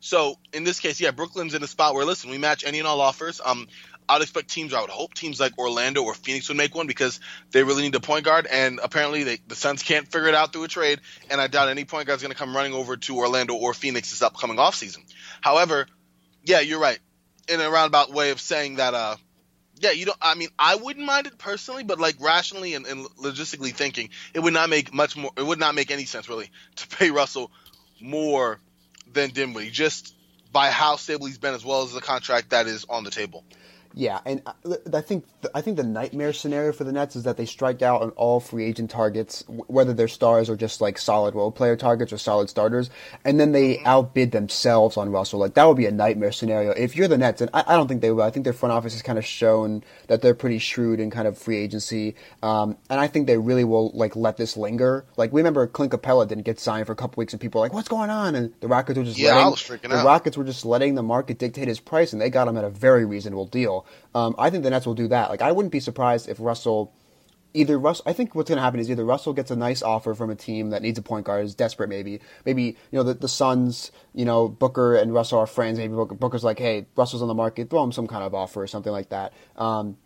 So 0.00 0.36
in 0.52 0.64
this 0.64 0.80
case, 0.80 1.00
yeah, 1.00 1.10
Brooklyn's 1.10 1.54
in 1.54 1.62
a 1.62 1.66
spot 1.66 1.94
where 1.94 2.04
listen, 2.04 2.30
we 2.30 2.38
match 2.38 2.64
any 2.64 2.78
and 2.78 2.88
all 2.88 3.00
offers. 3.00 3.40
Um, 3.44 3.68
I'd 4.08 4.22
expect 4.22 4.48
teams, 4.48 4.74
I 4.74 4.80
would 4.80 4.90
hope 4.90 5.14
teams 5.14 5.38
like 5.38 5.56
Orlando 5.56 6.02
or 6.02 6.14
Phoenix 6.14 6.48
would 6.48 6.56
make 6.56 6.74
one 6.74 6.88
because 6.88 7.20
they 7.52 7.62
really 7.62 7.82
need 7.82 7.94
a 7.94 8.00
point 8.00 8.24
guard, 8.24 8.46
and 8.50 8.80
apparently 8.82 9.22
they, 9.22 9.38
the 9.46 9.54
Suns 9.54 9.84
can't 9.84 10.10
figure 10.10 10.26
it 10.26 10.34
out 10.34 10.52
through 10.52 10.64
a 10.64 10.68
trade, 10.68 11.00
and 11.30 11.40
I 11.40 11.46
doubt 11.46 11.68
any 11.68 11.84
point 11.84 12.08
guard 12.08 12.16
is 12.16 12.22
going 12.22 12.32
to 12.32 12.36
come 12.38 12.56
running 12.56 12.72
over 12.72 12.96
to 12.96 13.16
Orlando 13.16 13.54
or 13.54 13.72
Phoenix 13.72 14.10
this 14.10 14.20
upcoming 14.20 14.56
offseason. 14.56 15.04
However, 15.40 15.86
yeah, 16.44 16.58
you're 16.58 16.80
right 16.80 16.98
in 17.48 17.60
a 17.60 17.70
roundabout 17.70 18.12
way 18.12 18.30
of 18.30 18.40
saying 18.40 18.76
that. 18.76 18.94
Uh, 18.94 19.16
yeah, 19.76 19.92
you 19.92 20.06
don't. 20.06 20.18
I 20.20 20.34
mean, 20.34 20.48
I 20.58 20.74
wouldn't 20.74 21.06
mind 21.06 21.28
it 21.28 21.38
personally, 21.38 21.84
but 21.84 22.00
like 22.00 22.16
rationally 22.20 22.74
and, 22.74 22.86
and 22.86 23.06
logistically 23.22 23.72
thinking, 23.72 24.10
it 24.34 24.40
would 24.40 24.52
not 24.52 24.68
make 24.68 24.92
much 24.92 25.16
more. 25.16 25.30
It 25.36 25.46
would 25.46 25.60
not 25.60 25.74
make 25.76 25.90
any 25.90 26.04
sense 26.04 26.28
really 26.28 26.50
to 26.76 26.88
pay 26.88 27.10
Russell 27.10 27.50
more 28.00 28.58
than 29.12 29.30
Dinwiddie, 29.30 29.70
just 29.70 30.14
by 30.52 30.70
how 30.70 30.96
stable 30.96 31.26
he's 31.26 31.38
been, 31.38 31.54
as 31.54 31.64
well 31.64 31.82
as 31.82 31.92
the 31.92 32.00
contract 32.00 32.50
that 32.50 32.66
is 32.66 32.84
on 32.88 33.04
the 33.04 33.10
table. 33.10 33.44
Yeah, 33.92 34.20
and 34.24 34.42
I 34.92 35.00
think 35.00 35.24
I 35.52 35.60
think 35.62 35.76
the 35.76 35.82
nightmare 35.82 36.32
scenario 36.32 36.72
for 36.72 36.84
the 36.84 36.92
Nets 36.92 37.16
is 37.16 37.24
that 37.24 37.36
they 37.36 37.44
strike 37.44 37.82
out 37.82 38.02
on 38.02 38.10
all 38.10 38.38
free 38.38 38.64
agent 38.64 38.88
targets, 38.88 39.42
whether 39.48 39.92
they're 39.92 40.06
stars 40.06 40.48
or 40.48 40.54
just 40.54 40.80
like 40.80 40.96
solid 40.96 41.34
role 41.34 41.50
player 41.50 41.76
targets 41.76 42.12
or 42.12 42.18
solid 42.18 42.48
starters, 42.48 42.88
and 43.24 43.40
then 43.40 43.50
they 43.50 43.74
mm-hmm. 43.74 43.86
outbid 43.86 44.30
themselves 44.30 44.96
on 44.96 45.10
Russell. 45.10 45.40
Like 45.40 45.54
that 45.54 45.64
would 45.64 45.76
be 45.76 45.86
a 45.86 45.90
nightmare 45.90 46.30
scenario 46.30 46.70
if 46.70 46.94
you're 46.94 47.08
the 47.08 47.18
Nets, 47.18 47.40
and 47.40 47.50
I, 47.52 47.64
I 47.66 47.76
don't 47.76 47.88
think 47.88 48.00
they 48.00 48.12
will. 48.12 48.22
I 48.22 48.30
think 48.30 48.44
their 48.44 48.52
front 48.52 48.72
office 48.72 48.92
has 48.92 49.02
kind 49.02 49.18
of 49.18 49.24
shown 49.24 49.82
that 50.06 50.22
they're 50.22 50.34
pretty 50.34 50.58
shrewd 50.58 51.00
in 51.00 51.10
kind 51.10 51.26
of 51.26 51.36
free 51.36 51.56
agency, 51.56 52.14
um, 52.44 52.78
and 52.88 53.00
I 53.00 53.08
think 53.08 53.26
they 53.26 53.38
really 53.38 53.64
will 53.64 53.90
like 53.90 54.14
let 54.14 54.36
this 54.36 54.56
linger. 54.56 55.04
Like 55.16 55.32
we 55.32 55.40
remember 55.40 55.66
Clint 55.66 55.92
Capela 55.92 56.28
didn't 56.28 56.44
get 56.44 56.60
signed 56.60 56.86
for 56.86 56.92
a 56.92 56.96
couple 56.96 57.20
weeks, 57.20 57.32
and 57.32 57.40
people 57.40 57.60
were 57.60 57.64
like, 57.64 57.74
"What's 57.74 57.88
going 57.88 58.10
on?" 58.10 58.36
And 58.36 58.52
the 58.60 58.68
Rockets 58.68 58.96
were 58.96 59.04
just 59.04 59.18
yeah, 59.18 59.30
letting, 59.30 59.46
I 59.46 59.48
was 59.48 59.60
freaking 59.60 59.88
the 59.88 59.96
out. 59.96 60.06
Rockets 60.06 60.36
were 60.36 60.44
just 60.44 60.64
letting 60.64 60.94
the 60.94 61.02
market 61.02 61.38
dictate 61.38 61.66
his 61.66 61.80
price, 61.80 62.12
and 62.12 62.22
they 62.22 62.30
got 62.30 62.46
him 62.46 62.56
at 62.56 62.62
a 62.62 62.70
very 62.70 63.04
reasonable 63.04 63.46
deal. 63.46 63.79
Um, 64.14 64.34
I 64.38 64.50
think 64.50 64.64
the 64.64 64.70
Nets 64.70 64.86
will 64.86 64.94
do 64.94 65.08
that. 65.08 65.30
Like 65.30 65.42
I 65.42 65.52
wouldn't 65.52 65.72
be 65.72 65.80
surprised 65.80 66.28
if 66.28 66.38
Russell 66.40 66.92
either 67.52 67.78
Russ 67.78 68.00
I 68.06 68.12
think 68.12 68.34
what's 68.34 68.48
going 68.48 68.58
to 68.58 68.62
happen 68.62 68.78
is 68.78 68.90
either 68.90 69.04
Russell 69.04 69.32
gets 69.32 69.50
a 69.50 69.56
nice 69.56 69.82
offer 69.82 70.14
from 70.14 70.30
a 70.30 70.36
team 70.36 70.70
that 70.70 70.82
needs 70.82 70.98
a 70.98 71.02
point 71.02 71.26
guard 71.26 71.44
is 71.44 71.54
desperate 71.54 71.88
maybe. 71.88 72.20
Maybe 72.44 72.62
you 72.62 72.76
know 72.92 73.02
the 73.02 73.14
the 73.14 73.28
Suns 73.28 73.92
you 74.14 74.24
know 74.24 74.48
Booker 74.48 74.94
and 74.94 75.12
Russell 75.12 75.38
are 75.38 75.46
friends. 75.46 75.78
Maybe 75.78 75.94
Booker, 75.94 76.14
Booker's 76.14 76.44
like 76.44 76.58
hey 76.58 76.86
Russell's 76.96 77.22
on 77.22 77.28
the 77.28 77.34
market 77.34 77.70
throw 77.70 77.82
him 77.82 77.92
some 77.92 78.06
kind 78.06 78.24
of 78.24 78.34
offer 78.34 78.62
or 78.62 78.66
something 78.66 78.92
like 78.92 79.08
that. 79.10 79.32
Um, 79.56 79.96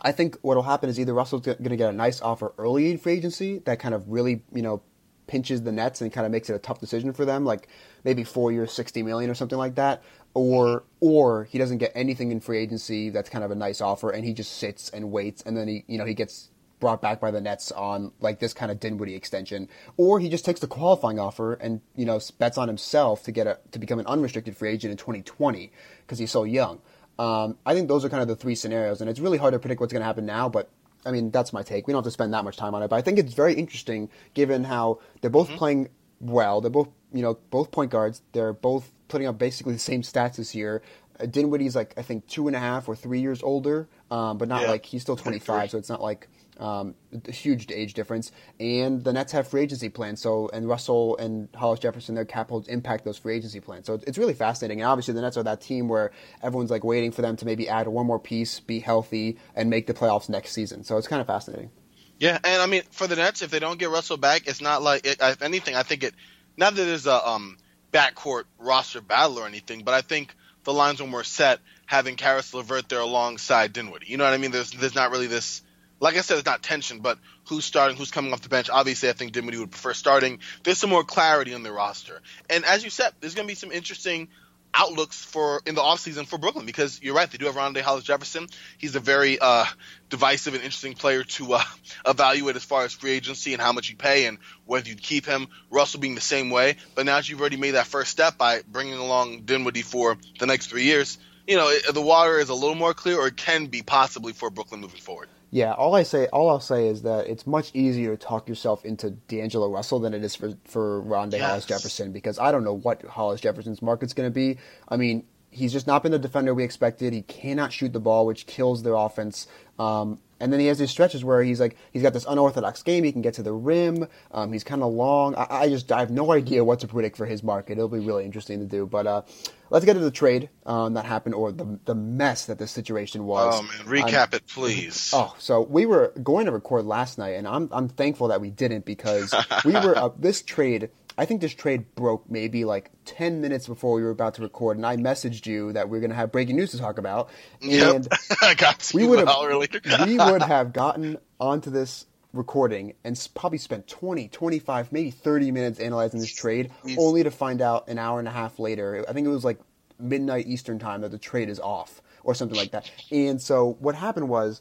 I 0.00 0.12
think 0.12 0.38
what'll 0.42 0.62
happen 0.62 0.88
is 0.88 1.00
either 1.00 1.14
Russell's 1.14 1.42
going 1.42 1.62
to 1.62 1.76
get 1.76 1.90
a 1.90 1.92
nice 1.92 2.20
offer 2.20 2.52
early 2.58 2.90
in 2.90 2.98
free 2.98 3.14
agency 3.14 3.58
that 3.60 3.78
kind 3.78 3.94
of 3.94 4.08
really, 4.08 4.42
you 4.52 4.62
know, 4.62 4.82
pinches 5.26 5.62
the 5.62 5.72
Nets 5.72 6.00
and 6.00 6.12
kind 6.12 6.26
of 6.26 6.32
makes 6.32 6.50
it 6.50 6.54
a 6.54 6.58
tough 6.58 6.78
decision 6.78 7.12
for 7.12 7.24
them, 7.24 7.44
like 7.44 7.68
maybe 8.04 8.22
four 8.22 8.52
years, 8.52 8.72
sixty 8.72 9.02
million 9.02 9.30
or 9.30 9.34
something 9.34 9.58
like 9.58 9.74
that, 9.76 10.02
or 10.36 10.84
or 11.00 11.44
he 11.44 11.56
doesn't 11.56 11.78
get 11.78 11.90
anything 11.94 12.30
in 12.30 12.40
free 12.40 12.58
agency 12.58 13.08
that's 13.08 13.30
kind 13.30 13.42
of 13.42 13.50
a 13.50 13.54
nice 13.54 13.80
offer 13.80 14.10
and 14.10 14.22
he 14.24 14.34
just 14.34 14.58
sits 14.58 14.90
and 14.90 15.10
waits 15.10 15.42
and 15.46 15.56
then 15.56 15.66
he 15.66 15.82
you 15.86 15.96
know 15.96 16.04
he 16.04 16.12
gets 16.12 16.50
brought 16.78 17.00
back 17.00 17.20
by 17.20 17.30
the 17.30 17.40
Nets 17.40 17.72
on 17.72 18.12
like 18.20 18.38
this 18.38 18.52
kind 18.52 18.70
of 18.70 18.78
Dinwiddie 18.78 19.14
extension, 19.14 19.66
or 19.96 20.20
he 20.20 20.28
just 20.28 20.44
takes 20.44 20.60
the 20.60 20.66
qualifying 20.66 21.18
offer 21.18 21.54
and 21.54 21.80
you 21.94 22.04
know 22.04 22.20
bets 22.38 22.58
on 22.58 22.68
himself 22.68 23.22
to 23.24 23.32
get 23.32 23.46
a 23.46 23.58
to 23.72 23.78
become 23.78 23.98
an 23.98 24.06
unrestricted 24.06 24.56
free 24.56 24.70
agent 24.70 24.90
in 24.90 24.96
2020 24.96 25.72
because 26.02 26.18
he's 26.18 26.30
so 26.30 26.44
young. 26.44 26.80
Um, 27.18 27.56
I 27.64 27.72
think 27.72 27.88
those 27.88 28.04
are 28.04 28.10
kind 28.10 28.20
of 28.20 28.28
the 28.28 28.36
three 28.36 28.54
scenarios, 28.54 29.00
and 29.00 29.08
it's 29.08 29.20
really 29.20 29.38
hard 29.38 29.54
to 29.54 29.58
predict 29.58 29.80
what's 29.80 29.92
going 29.92 30.02
to 30.02 30.06
happen 30.06 30.26
now. 30.26 30.48
But 30.48 30.68
I 31.04 31.12
mean, 31.12 31.30
that's 31.30 31.52
my 31.52 31.62
take. 31.62 31.86
We 31.86 31.92
don't 31.92 32.00
have 32.00 32.04
to 32.04 32.10
spend 32.10 32.34
that 32.34 32.44
much 32.44 32.56
time 32.56 32.74
on 32.74 32.82
it, 32.82 32.88
but 32.88 32.96
I 32.96 33.00
think 33.00 33.18
it's 33.18 33.32
very 33.32 33.54
interesting 33.54 34.10
given 34.34 34.64
how 34.64 35.00
they're 35.20 35.30
both 35.30 35.48
mm-hmm. 35.48 35.56
playing 35.56 35.88
well. 36.20 36.60
They're 36.60 36.70
both 36.70 36.88
you 37.16 37.22
know 37.22 37.38
both 37.50 37.70
point 37.70 37.90
guards. 37.90 38.22
They're 38.32 38.52
both 38.52 38.92
putting 39.08 39.26
up 39.26 39.38
basically 39.38 39.72
the 39.72 39.78
same 39.78 40.02
stats 40.02 40.36
this 40.36 40.54
year. 40.54 40.82
Uh, 41.18 41.26
Dinwiddie's 41.26 41.74
like 41.74 41.94
I 41.96 42.02
think 42.02 42.26
two 42.26 42.46
and 42.46 42.56
a 42.56 42.60
half 42.60 42.88
or 42.88 42.96
three 42.96 43.20
years 43.20 43.42
older, 43.42 43.88
um, 44.10 44.38
but 44.38 44.48
not 44.48 44.62
yeah. 44.62 44.70
like 44.70 44.86
he's 44.86 45.02
still 45.02 45.16
25, 45.16 45.70
so 45.70 45.78
it's 45.78 45.88
not 45.88 46.02
like 46.02 46.28
um, 46.58 46.94
a 47.26 47.32
huge 47.32 47.70
age 47.70 47.94
difference, 47.94 48.32
and 48.58 49.04
the 49.04 49.12
Nets 49.12 49.32
have 49.32 49.48
free 49.48 49.62
agency 49.62 49.88
plans. 49.88 50.20
So, 50.20 50.48
and 50.52 50.68
Russell 50.68 51.16
and 51.18 51.48
Hollis 51.54 51.80
Jefferson, 51.80 52.14
their 52.14 52.24
cap 52.24 52.48
holds 52.50 52.68
impact 52.68 53.04
those 53.04 53.18
free 53.18 53.36
agency 53.36 53.60
plans. 53.60 53.86
So 53.86 54.00
it's 54.06 54.18
really 54.18 54.34
fascinating. 54.34 54.80
And 54.80 54.88
obviously, 54.88 55.14
the 55.14 55.20
Nets 55.20 55.36
are 55.36 55.42
that 55.42 55.60
team 55.60 55.88
where 55.88 56.12
everyone's 56.42 56.70
like 56.70 56.84
waiting 56.84 57.12
for 57.12 57.22
them 57.22 57.36
to 57.36 57.44
maybe 57.44 57.68
add 57.68 57.88
one 57.88 58.06
more 58.06 58.18
piece, 58.18 58.60
be 58.60 58.80
healthy, 58.80 59.38
and 59.54 59.70
make 59.70 59.86
the 59.86 59.94
playoffs 59.94 60.28
next 60.28 60.52
season. 60.52 60.84
So 60.84 60.96
it's 60.96 61.08
kind 61.08 61.20
of 61.20 61.26
fascinating. 61.26 61.70
Yeah, 62.18 62.38
and 62.42 62.62
I 62.62 62.66
mean, 62.66 62.82
for 62.90 63.06
the 63.06 63.16
Nets, 63.16 63.42
if 63.42 63.50
they 63.50 63.58
don't 63.58 63.78
get 63.78 63.90
Russell 63.90 64.16
back, 64.16 64.46
it's 64.46 64.62
not 64.62 64.82
like 64.82 65.06
it, 65.06 65.18
if 65.20 65.42
anything. 65.42 65.74
I 65.74 65.82
think 65.82 66.02
it 66.02 66.14
not 66.56 66.74
that 66.74 66.84
there's 66.84 67.06
a 67.06 67.28
um, 67.28 67.58
backcourt 67.92 68.44
roster 68.58 69.00
battle 69.00 69.38
or 69.38 69.46
anything, 69.46 69.82
but 69.84 69.94
I 69.94 70.00
think 70.00 70.34
the 70.64 70.72
lines 70.72 71.00
are 71.00 71.06
more 71.06 71.24
set 71.24 71.60
having 71.86 72.16
Caris 72.16 72.52
LeVert 72.52 72.88
there 72.88 73.00
alongside 73.00 73.72
Dinwiddie. 73.72 74.06
You 74.08 74.16
know 74.16 74.24
what 74.24 74.34
I 74.34 74.38
mean? 74.38 74.50
There's 74.50 74.70
there's 74.72 74.94
not 74.94 75.10
really 75.10 75.28
this 75.28 75.62
like 76.00 76.16
I 76.16 76.20
said, 76.20 76.38
it's 76.38 76.46
not 76.46 76.62
tension, 76.62 77.00
but 77.00 77.18
who's 77.48 77.64
starting, 77.64 77.96
who's 77.96 78.10
coming 78.10 78.32
off 78.32 78.42
the 78.42 78.48
bench. 78.48 78.68
Obviously, 78.70 79.08
I 79.08 79.12
think 79.12 79.32
Dinwiddie 79.32 79.58
would 79.58 79.70
prefer 79.70 79.94
starting. 79.94 80.40
There's 80.62 80.78
some 80.78 80.90
more 80.90 81.04
clarity 81.04 81.54
on 81.54 81.62
the 81.62 81.72
roster. 81.72 82.20
And 82.50 82.64
as 82.64 82.84
you 82.84 82.90
said, 82.90 83.12
there's 83.20 83.34
going 83.34 83.46
to 83.46 83.50
be 83.50 83.54
some 83.54 83.72
interesting 83.72 84.28
outlooks 84.74 85.24
for 85.24 85.62
in 85.66 85.74
the 85.74 85.80
offseason 85.80 86.26
for 86.26 86.38
Brooklyn 86.38 86.66
because 86.66 87.00
you're 87.02 87.14
right, 87.14 87.30
they 87.30 87.38
do 87.38 87.46
have 87.46 87.54
Rondae 87.54 87.80
Hollis 87.80 88.04
Jefferson. 88.04 88.46
He's 88.78 88.94
a 88.94 89.00
very 89.00 89.38
uh, 89.38 89.64
divisive 90.10 90.54
and 90.54 90.62
interesting 90.62 90.94
player 90.94 91.24
to 91.24 91.54
uh, 91.54 91.62
evaluate 92.06 92.56
as 92.56 92.64
far 92.64 92.84
as 92.84 92.92
free 92.92 93.12
agency 93.12 93.52
and 93.52 93.62
how 93.62 93.72
much 93.72 93.90
you 93.90 93.96
pay 93.96 94.26
and 94.26 94.38
whether 94.64 94.88
you'd 94.88 95.02
keep 95.02 95.26
him. 95.26 95.48
Russell 95.70 96.00
being 96.00 96.14
the 96.14 96.20
same 96.20 96.50
way. 96.50 96.76
But 96.94 97.06
now 97.06 97.16
that 97.16 97.28
you've 97.28 97.40
already 97.40 97.56
made 97.56 97.72
that 97.72 97.86
first 97.86 98.10
step 98.10 98.38
by 98.38 98.62
bringing 98.66 98.94
along 98.94 99.42
Dinwiddie 99.42 99.82
for 99.82 100.18
the 100.38 100.46
next 100.46 100.66
three 100.66 100.84
years, 100.84 101.18
you 101.46 101.56
know, 101.56 101.72
the 101.92 102.02
water 102.02 102.38
is 102.38 102.48
a 102.48 102.54
little 102.54 102.74
more 102.74 102.94
clear 102.94 103.18
or 103.18 103.28
it 103.28 103.36
can 103.36 103.66
be 103.66 103.82
possibly 103.82 104.32
for 104.32 104.50
Brooklyn 104.50 104.80
moving 104.80 105.00
forward. 105.00 105.28
Yeah, 105.50 105.72
all 105.72 105.94
I 105.94 106.02
say, 106.02 106.26
all 106.26 106.50
I'll 106.50 106.60
say 106.60 106.88
is 106.88 107.02
that 107.02 107.28
it's 107.28 107.46
much 107.46 107.70
easier 107.72 108.16
to 108.16 108.16
talk 108.16 108.48
yourself 108.48 108.84
into 108.84 109.10
D'Angelo 109.10 109.70
Russell 109.70 110.00
than 110.00 110.12
it 110.12 110.24
is 110.24 110.34
for 110.34 110.52
for 110.64 111.02
Rondae 111.02 111.34
yes. 111.34 111.42
Hollis 111.42 111.66
Jefferson 111.66 112.12
because 112.12 112.38
I 112.38 112.50
don't 112.50 112.64
know 112.64 112.74
what 112.74 113.02
Hollis 113.02 113.40
Jefferson's 113.40 113.80
market's 113.80 114.12
going 114.12 114.28
to 114.28 114.34
be. 114.34 114.58
I 114.88 114.96
mean, 114.96 115.24
he's 115.50 115.72
just 115.72 115.86
not 115.86 116.02
been 116.02 116.12
the 116.12 116.18
defender 116.18 116.52
we 116.52 116.64
expected. 116.64 117.12
He 117.12 117.22
cannot 117.22 117.72
shoot 117.72 117.92
the 117.92 118.00
ball, 118.00 118.26
which 118.26 118.46
kills 118.46 118.82
their 118.82 118.94
offense. 118.94 119.46
Um, 119.78 120.18
and 120.38 120.52
then 120.52 120.60
he 120.60 120.66
has 120.66 120.78
these 120.78 120.90
stretches 120.90 121.24
where 121.24 121.42
he's 121.42 121.60
like 121.60 121.76
he's 121.92 122.02
got 122.02 122.12
this 122.12 122.26
unorthodox 122.28 122.82
game. 122.82 123.04
He 123.04 123.12
can 123.12 123.22
get 123.22 123.34
to 123.34 123.42
the 123.42 123.52
rim. 123.52 124.06
Um, 124.32 124.52
he's 124.52 124.64
kind 124.64 124.82
of 124.82 124.92
long. 124.92 125.34
I, 125.34 125.46
I, 125.50 125.68
just 125.68 125.90
I 125.90 126.00
have 126.00 126.10
no 126.10 126.32
idea 126.32 126.62
what 126.62 126.80
to 126.80 126.88
predict 126.88 127.16
for 127.16 127.24
his 127.24 127.42
market. 127.42 127.72
It'll 127.72 127.88
be 127.88 128.00
really 128.00 128.24
interesting 128.24 128.58
to 128.58 128.66
do. 128.66 128.84
But 128.84 129.06
uh, 129.06 129.22
let's 129.70 129.84
get 129.84 129.94
to 129.94 130.00
the 130.00 130.10
trade 130.10 130.48
um, 130.64 130.94
that 130.94 131.04
happened 131.04 131.34
or 131.34 131.52
the 131.52 131.78
the 131.84 131.94
mess 131.94 132.46
that 132.46 132.58
this 132.58 132.70
situation 132.70 133.24
was. 133.24 133.54
Oh 133.58 133.62
man, 133.62 134.02
recap 134.02 134.28
I'm, 134.32 134.36
it, 134.36 134.46
please. 134.46 135.12
Oh, 135.16 135.34
so 135.38 135.62
we 135.62 135.86
were 135.86 136.12
going 136.22 136.46
to 136.46 136.52
record 136.52 136.84
last 136.84 137.18
night, 137.18 137.34
and 137.34 137.46
I'm 137.46 137.68
I'm 137.72 137.88
thankful 137.88 138.28
that 138.28 138.40
we 138.40 138.50
didn't 138.50 138.84
because 138.84 139.34
we 139.64 139.72
were 139.72 140.12
this 140.18 140.42
trade 140.42 140.90
I 141.18 141.24
think 141.24 141.40
this 141.40 141.54
trade 141.54 141.94
broke 141.94 142.30
maybe 142.30 142.64
like 142.64 142.90
10 143.06 143.40
minutes 143.40 143.66
before 143.66 143.94
we 143.94 144.02
were 144.02 144.10
about 144.10 144.34
to 144.34 144.42
record, 144.42 144.76
and 144.76 144.84
I 144.84 144.96
messaged 144.96 145.46
you 145.46 145.72
that 145.72 145.88
we 145.88 145.96
are 145.96 146.00
going 146.00 146.10
to 146.10 146.16
have 146.16 146.30
breaking 146.30 146.56
news 146.56 146.72
to 146.72 146.78
talk 146.78 146.98
about. 146.98 147.30
And 147.62 147.72
yep. 147.72 148.06
I 148.42 148.54
got 148.54 148.90
we 148.94 149.06
would 149.06 149.26
have, 149.26 150.06
we 150.06 150.18
would 150.18 150.42
have 150.42 150.72
gotten 150.72 151.16
onto 151.40 151.70
this 151.70 152.06
recording 152.36 152.94
and 153.04 153.28
probably 153.34 153.58
spent 153.58 153.86
20, 153.88 154.28
25, 154.28 154.92
maybe 154.92 155.10
30 155.10 155.50
minutes 155.50 155.78
analyzing 155.80 156.20
this 156.20 156.32
trade, 156.32 156.70
only 156.98 157.22
to 157.22 157.30
find 157.30 157.60
out 157.60 157.88
an 157.88 157.98
hour 157.98 158.18
and 158.18 158.28
a 158.28 158.32
half 158.32 158.58
later. 158.58 159.04
I 159.08 159.12
think 159.12 159.26
it 159.26 159.30
was 159.30 159.44
like 159.44 159.58
midnight 159.98 160.46
Eastern 160.46 160.78
time 160.78 161.00
that 161.02 161.10
the 161.10 161.18
trade 161.18 161.48
is 161.48 161.60
off 161.60 162.02
or 162.22 162.34
something 162.34 162.56
like 162.56 162.72
that. 162.72 162.90
And 163.10 163.40
so 163.40 163.76
what 163.80 163.94
happened 163.94 164.28
was 164.28 164.60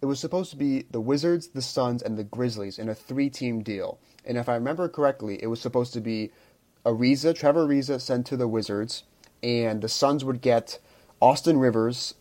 it 0.00 0.06
was 0.06 0.18
supposed 0.18 0.50
to 0.50 0.56
be 0.56 0.84
the 0.90 1.00
Wizards, 1.00 1.48
the 1.48 1.62
Suns, 1.62 2.02
and 2.02 2.18
the 2.18 2.24
Grizzlies 2.24 2.78
in 2.78 2.88
a 2.88 2.94
three 2.94 3.30
team 3.30 3.62
deal. 3.62 4.00
And 4.24 4.36
if 4.36 4.48
I 4.48 4.54
remember 4.54 4.88
correctly, 4.88 5.38
it 5.40 5.46
was 5.46 5.60
supposed 5.60 5.92
to 5.94 6.00
be 6.00 6.32
Ariza, 6.84 7.34
Trevor 7.34 7.66
Ariza 7.66 8.00
sent 8.00 8.26
to 8.26 8.36
the 8.36 8.48
Wizards, 8.48 9.04
and 9.42 9.80
the 9.80 9.88
Suns 9.88 10.24
would 10.24 10.40
get 10.40 10.78
Austin 11.20 11.58
Rivers, 11.58 12.14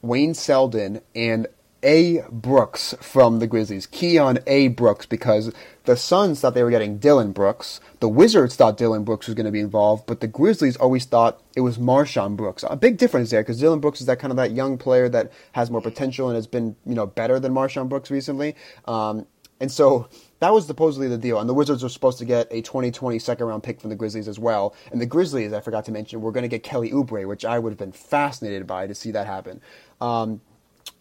Wayne 0.00 0.32
Selden, 0.32 1.02
and 1.14 1.46
A. 1.86 2.22
Brooks 2.30 2.96
from 3.00 3.38
the 3.38 3.46
Grizzlies. 3.46 3.86
Keon 3.86 4.40
A. 4.48 4.68
Brooks, 4.68 5.06
because 5.06 5.52
the 5.84 5.96
Suns 5.96 6.40
thought 6.40 6.54
they 6.54 6.64
were 6.64 6.70
getting 6.70 6.98
Dillon 6.98 7.30
Brooks. 7.30 7.80
The 8.00 8.08
Wizards 8.08 8.56
thought 8.56 8.76
Dillon 8.76 9.04
Brooks 9.04 9.28
was 9.28 9.36
going 9.36 9.46
to 9.46 9.52
be 9.52 9.60
involved, 9.60 10.04
but 10.04 10.20
the 10.20 10.26
Grizzlies 10.26 10.76
always 10.76 11.04
thought 11.04 11.40
it 11.54 11.60
was 11.60 11.78
MarShon 11.78 12.36
Brooks. 12.36 12.64
A 12.68 12.74
big 12.76 12.98
difference 12.98 13.30
there, 13.30 13.40
because 13.40 13.62
Dylan 13.62 13.80
Brooks 13.80 14.00
is 14.00 14.06
that 14.08 14.18
kind 14.18 14.32
of 14.32 14.36
that 14.36 14.50
young 14.50 14.78
player 14.78 15.08
that 15.08 15.30
has 15.52 15.70
more 15.70 15.80
potential 15.80 16.28
and 16.28 16.34
has 16.34 16.48
been, 16.48 16.74
you 16.84 16.96
know, 16.96 17.06
better 17.06 17.38
than 17.38 17.52
MarShon 17.54 17.88
Brooks 17.88 18.10
recently. 18.10 18.56
Um, 18.86 19.26
and 19.60 19.70
so 19.70 20.08
that 20.40 20.52
was 20.52 20.66
supposedly 20.66 21.08
the 21.08 21.16
deal. 21.16 21.38
And 21.38 21.48
the 21.48 21.54
Wizards 21.54 21.84
were 21.84 21.88
supposed 21.88 22.18
to 22.18 22.24
get 22.24 22.48
a 22.50 22.62
2020 22.62 23.18
second 23.18 23.46
round 23.46 23.62
pick 23.62 23.80
from 23.80 23.90
the 23.90 23.96
Grizzlies 23.96 24.28
as 24.28 24.38
well. 24.38 24.74
And 24.90 25.00
the 25.00 25.06
Grizzlies, 25.06 25.52
I 25.52 25.60
forgot 25.60 25.84
to 25.86 25.92
mention, 25.92 26.20
were 26.20 26.32
going 26.32 26.42
to 26.42 26.48
get 26.48 26.62
Kelly 26.62 26.90
Oubre, 26.90 27.26
which 27.26 27.44
I 27.44 27.58
would 27.58 27.70
have 27.70 27.78
been 27.78 27.92
fascinated 27.92 28.66
by 28.66 28.86
to 28.86 28.94
see 28.94 29.12
that 29.12 29.26
happen. 29.26 29.62
Um, 30.00 30.40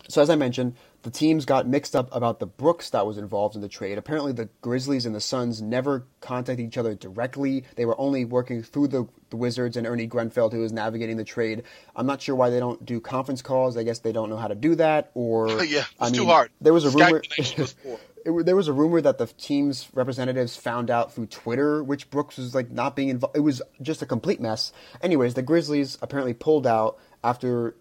so 0.07 0.21
as 0.21 0.29
I 0.29 0.35
mentioned, 0.35 0.75
the 1.01 1.09
teams 1.09 1.45
got 1.45 1.67
mixed 1.67 1.95
up 1.95 2.09
about 2.11 2.39
the 2.39 2.45
Brooks 2.45 2.89
that 2.91 3.05
was 3.05 3.17
involved 3.17 3.55
in 3.55 3.61
the 3.61 3.69
trade. 3.69 3.97
Apparently, 3.97 4.31
the 4.31 4.49
Grizzlies 4.61 5.05
and 5.05 5.15
the 5.15 5.21
Suns 5.21 5.61
never 5.61 6.05
contacted 6.21 6.65
each 6.65 6.77
other 6.77 6.95
directly. 6.95 7.63
They 7.75 7.85
were 7.85 7.99
only 7.99 8.25
working 8.25 8.63
through 8.63 8.87
the, 8.89 9.07
the 9.29 9.35
Wizards 9.35 9.77
and 9.77 9.85
Ernie 9.85 10.07
Grunfeld, 10.07 10.51
who 10.51 10.59
was 10.59 10.71
navigating 10.71 11.17
the 11.17 11.23
trade. 11.23 11.63
I'm 11.95 12.05
not 12.05 12.21
sure 12.21 12.35
why 12.35 12.49
they 12.49 12.59
don't 12.59 12.83
do 12.85 12.99
conference 12.99 13.41
calls. 13.41 13.77
I 13.77 13.83
guess 13.83 13.99
they 13.99 14.11
don't 14.11 14.29
know 14.29 14.37
how 14.37 14.47
to 14.47 14.55
do 14.55 14.75
that, 14.75 15.11
or 15.13 15.47
yeah, 15.63 15.79
it's 15.79 15.89
I 15.99 16.05
mean, 16.05 16.13
too 16.13 16.25
hard. 16.25 16.51
There 16.61 16.73
was 16.73 16.85
a 16.85 16.89
rumor. 16.89 17.21
it, 17.37 18.45
there 18.45 18.55
was 18.55 18.67
a 18.67 18.73
rumor 18.73 19.01
that 19.01 19.17
the 19.17 19.27
team's 19.27 19.87
representatives 19.93 20.55
found 20.55 20.89
out 20.89 21.13
through 21.13 21.27
Twitter 21.27 21.83
which 21.83 22.09
Brooks 22.09 22.37
was 22.37 22.55
like 22.55 22.71
not 22.71 22.95
being 22.95 23.09
involved. 23.09 23.37
It 23.37 23.41
was 23.41 23.61
just 23.81 24.01
a 24.01 24.05
complete 24.05 24.41
mess. 24.41 24.73
Anyways, 25.01 25.35
the 25.35 25.43
Grizzlies 25.43 25.97
apparently 26.01 26.33
pulled 26.33 26.65
out 26.65 26.97
after 27.23 27.75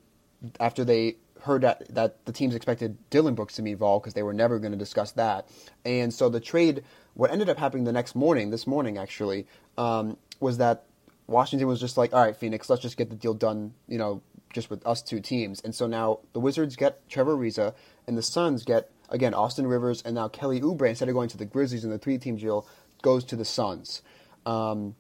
after 0.61 0.85
they 0.85 1.16
heard 1.44 1.62
that, 1.62 1.94
that 1.94 2.24
the 2.24 2.32
teams 2.32 2.54
expected 2.54 2.96
Dillon 3.10 3.34
Brooks 3.34 3.54
to 3.56 3.62
be 3.62 3.72
involved 3.72 4.02
because 4.02 4.14
they 4.14 4.22
were 4.22 4.32
never 4.32 4.58
going 4.58 4.72
to 4.72 4.78
discuss 4.78 5.12
that. 5.12 5.48
And 5.84 6.12
so 6.12 6.28
the 6.28 6.40
trade, 6.40 6.84
what 7.14 7.30
ended 7.30 7.48
up 7.48 7.58
happening 7.58 7.84
the 7.84 7.92
next 7.92 8.14
morning, 8.14 8.50
this 8.50 8.66
morning 8.66 8.98
actually, 8.98 9.46
um, 9.78 10.16
was 10.40 10.58
that 10.58 10.84
Washington 11.26 11.68
was 11.68 11.80
just 11.80 11.96
like, 11.96 12.12
all 12.12 12.22
right, 12.22 12.36
Phoenix, 12.36 12.68
let's 12.68 12.82
just 12.82 12.96
get 12.96 13.10
the 13.10 13.16
deal 13.16 13.34
done, 13.34 13.74
you 13.88 13.98
know, 13.98 14.22
just 14.52 14.70
with 14.70 14.86
us 14.86 15.02
two 15.02 15.20
teams. 15.20 15.60
And 15.60 15.74
so 15.74 15.86
now 15.86 16.20
the 16.32 16.40
Wizards 16.40 16.76
get 16.76 17.08
Trevor 17.08 17.36
Ariza 17.36 17.74
and 18.06 18.16
the 18.16 18.22
Suns 18.22 18.64
get 18.64 18.90
again 19.10 19.34
Austin 19.34 19.66
Rivers 19.66 20.02
and 20.02 20.14
now 20.14 20.28
Kelly 20.28 20.60
Oubre 20.60 20.88
instead 20.88 21.08
of 21.08 21.14
going 21.14 21.28
to 21.28 21.36
the 21.36 21.44
Grizzlies 21.44 21.84
and 21.84 21.92
the 21.92 21.98
three 21.98 22.18
team 22.18 22.36
deal 22.36 22.66
goes 23.02 23.24
to 23.24 23.36
the 23.36 23.44
Suns. 23.44 24.02
Um, 24.46 24.94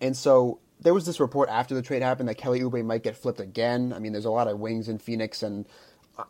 and 0.00 0.16
so 0.16 0.58
there 0.82 0.94
was 0.94 1.06
this 1.06 1.20
report 1.20 1.48
after 1.48 1.74
the 1.74 1.82
trade 1.82 2.02
happened 2.02 2.28
that 2.28 2.36
Kelly 2.36 2.60
Oubre 2.60 2.84
might 2.84 3.02
get 3.02 3.16
flipped 3.16 3.40
again. 3.40 3.92
I 3.92 3.98
mean, 3.98 4.12
there's 4.12 4.24
a 4.24 4.30
lot 4.30 4.48
of 4.48 4.58
wings 4.58 4.88
in 4.88 4.98
Phoenix, 4.98 5.42
and 5.42 5.66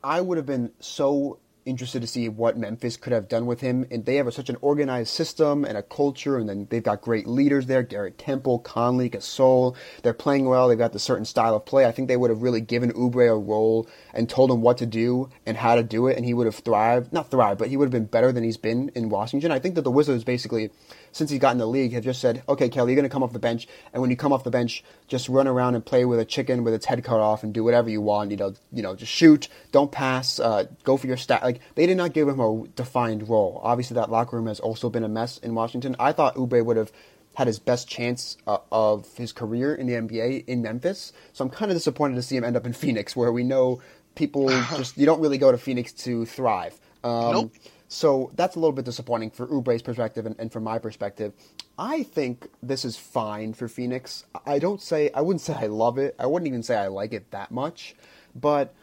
I 0.03 0.21
would 0.21 0.37
have 0.37 0.47
been 0.47 0.73
so 0.81 1.39
interested 1.65 2.03
to 2.03 2.09
see 2.09 2.29
what 2.29 2.57
Memphis 2.57 2.97
could 2.97 3.13
have 3.13 3.29
done 3.29 3.47
with 3.47 3.61
him. 3.61 3.87
And 3.91 4.05
they 4.05 4.17
have 4.17 4.27
a, 4.27 4.33
such 4.33 4.49
an 4.49 4.57
organized 4.61 5.11
system 5.11 5.65
and 5.65 5.79
a 5.79 5.83
culture, 5.83 6.37
and 6.37 6.49
then 6.49 6.67
they've 6.71 6.83
got 6.83 7.01
great 7.01 7.27
leaders 7.27 7.67
there: 7.67 7.83
Garrett 7.83 8.19
Temple, 8.19 8.59
Conley, 8.61 9.09
Gasol. 9.09 9.77
They're 10.03 10.13
playing 10.13 10.47
well. 10.47 10.69
They've 10.69 10.79
got 10.79 10.93
the 10.93 10.99
certain 10.99 11.25
style 11.25 11.55
of 11.55 11.65
play. 11.65 11.87
I 11.87 11.93
think 11.93 12.09
they 12.09 12.17
would 12.17 12.31
have 12.31 12.43
really 12.43 12.61
given 12.61 12.93
Oubre 12.93 13.31
a 13.31 13.39
role 13.39 13.89
and 14.13 14.29
told 14.29 14.51
him 14.51 14.61
what 14.61 14.79
to 14.79 14.87
do 14.87 15.31
and 15.47 15.57
how 15.57 15.77
to 15.77 15.83
do 15.83 16.07
it, 16.09 16.17
and 16.17 16.27
he 16.27 16.35
would 16.35 16.47
have 16.47 16.57
thrived. 16.57 17.13
Not 17.13 17.31
thrived, 17.31 17.59
but 17.59 17.69
he 17.69 17.77
would 17.77 17.87
have 17.87 17.93
been 17.93 18.07
better 18.07 18.33
than 18.33 18.45
he's 18.45 18.57
been 18.57 18.91
in 18.95 19.09
Washington. 19.09 19.53
I 19.53 19.59
think 19.59 19.77
that 19.77 19.83
the 19.83 19.91
Wizards 19.91 20.25
basically 20.25 20.71
since 21.13 21.31
he's 21.31 21.39
gotten 21.39 21.59
the 21.59 21.67
league, 21.67 21.93
have 21.93 22.05
just 22.05 22.21
said, 22.21 22.43
okay, 22.49 22.69
Kelly, 22.69 22.93
you're 22.93 22.97
going 22.97 23.09
to 23.09 23.13
come 23.13 23.23
off 23.23 23.33
the 23.33 23.39
bench, 23.39 23.69
and 23.93 24.01
when 24.01 24.11
you 24.11 24.17
come 24.17 24.33
off 24.33 24.45
the 24.45 24.51
bench, 24.51 24.83
just 25.07 25.29
run 25.29 25.47
around 25.47 25.75
and 25.75 25.85
play 25.85 26.05
with 26.05 26.19
a 26.19 26.25
chicken 26.25 26.65
with 26.65 26.75
its 26.75 26.87
head 26.87 27.05
cut 27.05 27.21
off 27.21 27.43
and 27.43 27.53
do 27.53 27.63
whatever 27.63 27.91
you 27.91 28.01
want. 28.01 28.31
You 28.31 28.37
know, 28.39 28.55
you 28.73 28.83
know, 28.83 28.97
just 28.97 29.13
shoot, 29.13 29.49
don't 29.71 29.93
pass, 29.93 30.41
uh, 30.41 30.65
go 30.85 30.97
for 30.97 31.07
your 31.07 31.17
stat. 31.17 31.43
Like 31.43 31.61
they 31.75 31.87
did 31.87 31.97
not 31.97 32.13
give 32.13 32.29
him 32.29 32.41
a 32.41 32.67
defined 32.75 33.29
role. 33.29 33.61
Obviously, 33.63 33.95
that 33.95 34.11
locker 34.11 34.37
room 34.37 34.47
has 34.47 34.59
also 34.59 34.91
been 34.91 35.05
a 35.05 35.09
mess 35.09 35.39
in 35.39 35.55
Washington. 35.55 35.95
I 35.99 36.13
thought 36.13 36.35
Oubre 36.35 36.65
would 36.65 36.77
have 36.77 36.91
had 37.35 37.47
his 37.47 37.59
best 37.59 37.89
chance 37.89 38.37
uh, 38.47 38.59
of 38.71 39.07
his 39.17 39.33
career 39.33 39.75
in 39.75 39.87
the 39.87 39.95
NBA 39.95 40.47
in 40.47 40.63
Memphis. 40.63 41.13
So 41.33 41.45
I'm 41.45 41.51
kind 41.51 41.71
of 41.71 41.77
disappointed 41.77 42.17
to 42.17 42.23
see 42.23 42.37
him 42.37 42.45
end 42.45 42.57
up 42.57 42.67
in 42.67 42.73
Phoenix, 42.83 43.15
where 43.15 43.33
we 43.33 43.45
know 43.45 43.81
people 44.15 44.49
just 44.77 44.97
you 44.97 45.07
don't 45.07 45.21
really 45.21 45.39
go 45.39 45.53
to 45.53 45.59
Phoenix 45.59 45.93
to 45.93 46.25
thrive. 46.27 46.79
Um, 47.05 47.33
Nope. 47.33 47.53
So 47.93 48.33
that's 48.37 48.57
a 48.57 48.59
little 48.59 48.73
bit 48.73 48.87
disappointing 48.87 49.33
for 49.33 49.47
Oubre's 49.49 49.83
perspective 49.83 50.25
and, 50.25 50.35
and 50.39 50.51
from 50.51 50.65
my 50.65 50.79
perspective. 50.79 51.35
I 51.79 52.05
think 52.05 52.49
this 52.63 52.87
is 52.87 52.97
fine 52.97 53.53
for 53.53 53.69
Phoenix. 53.69 54.25
I 54.47 54.59
don't 54.61 54.81
say 54.81 55.11
I 55.15 55.21
wouldn't 55.21 55.41
say 55.49 55.53
I 55.53 55.67
love 55.67 55.99
it. 55.99 56.15
I 56.19 56.25
wouldn't 56.27 56.49
even 56.49 56.63
say 56.63 56.75
I 56.75 56.87
like 56.89 57.13
it 57.13 57.31
that 57.33 57.51
much. 57.51 57.95
But 58.35 58.75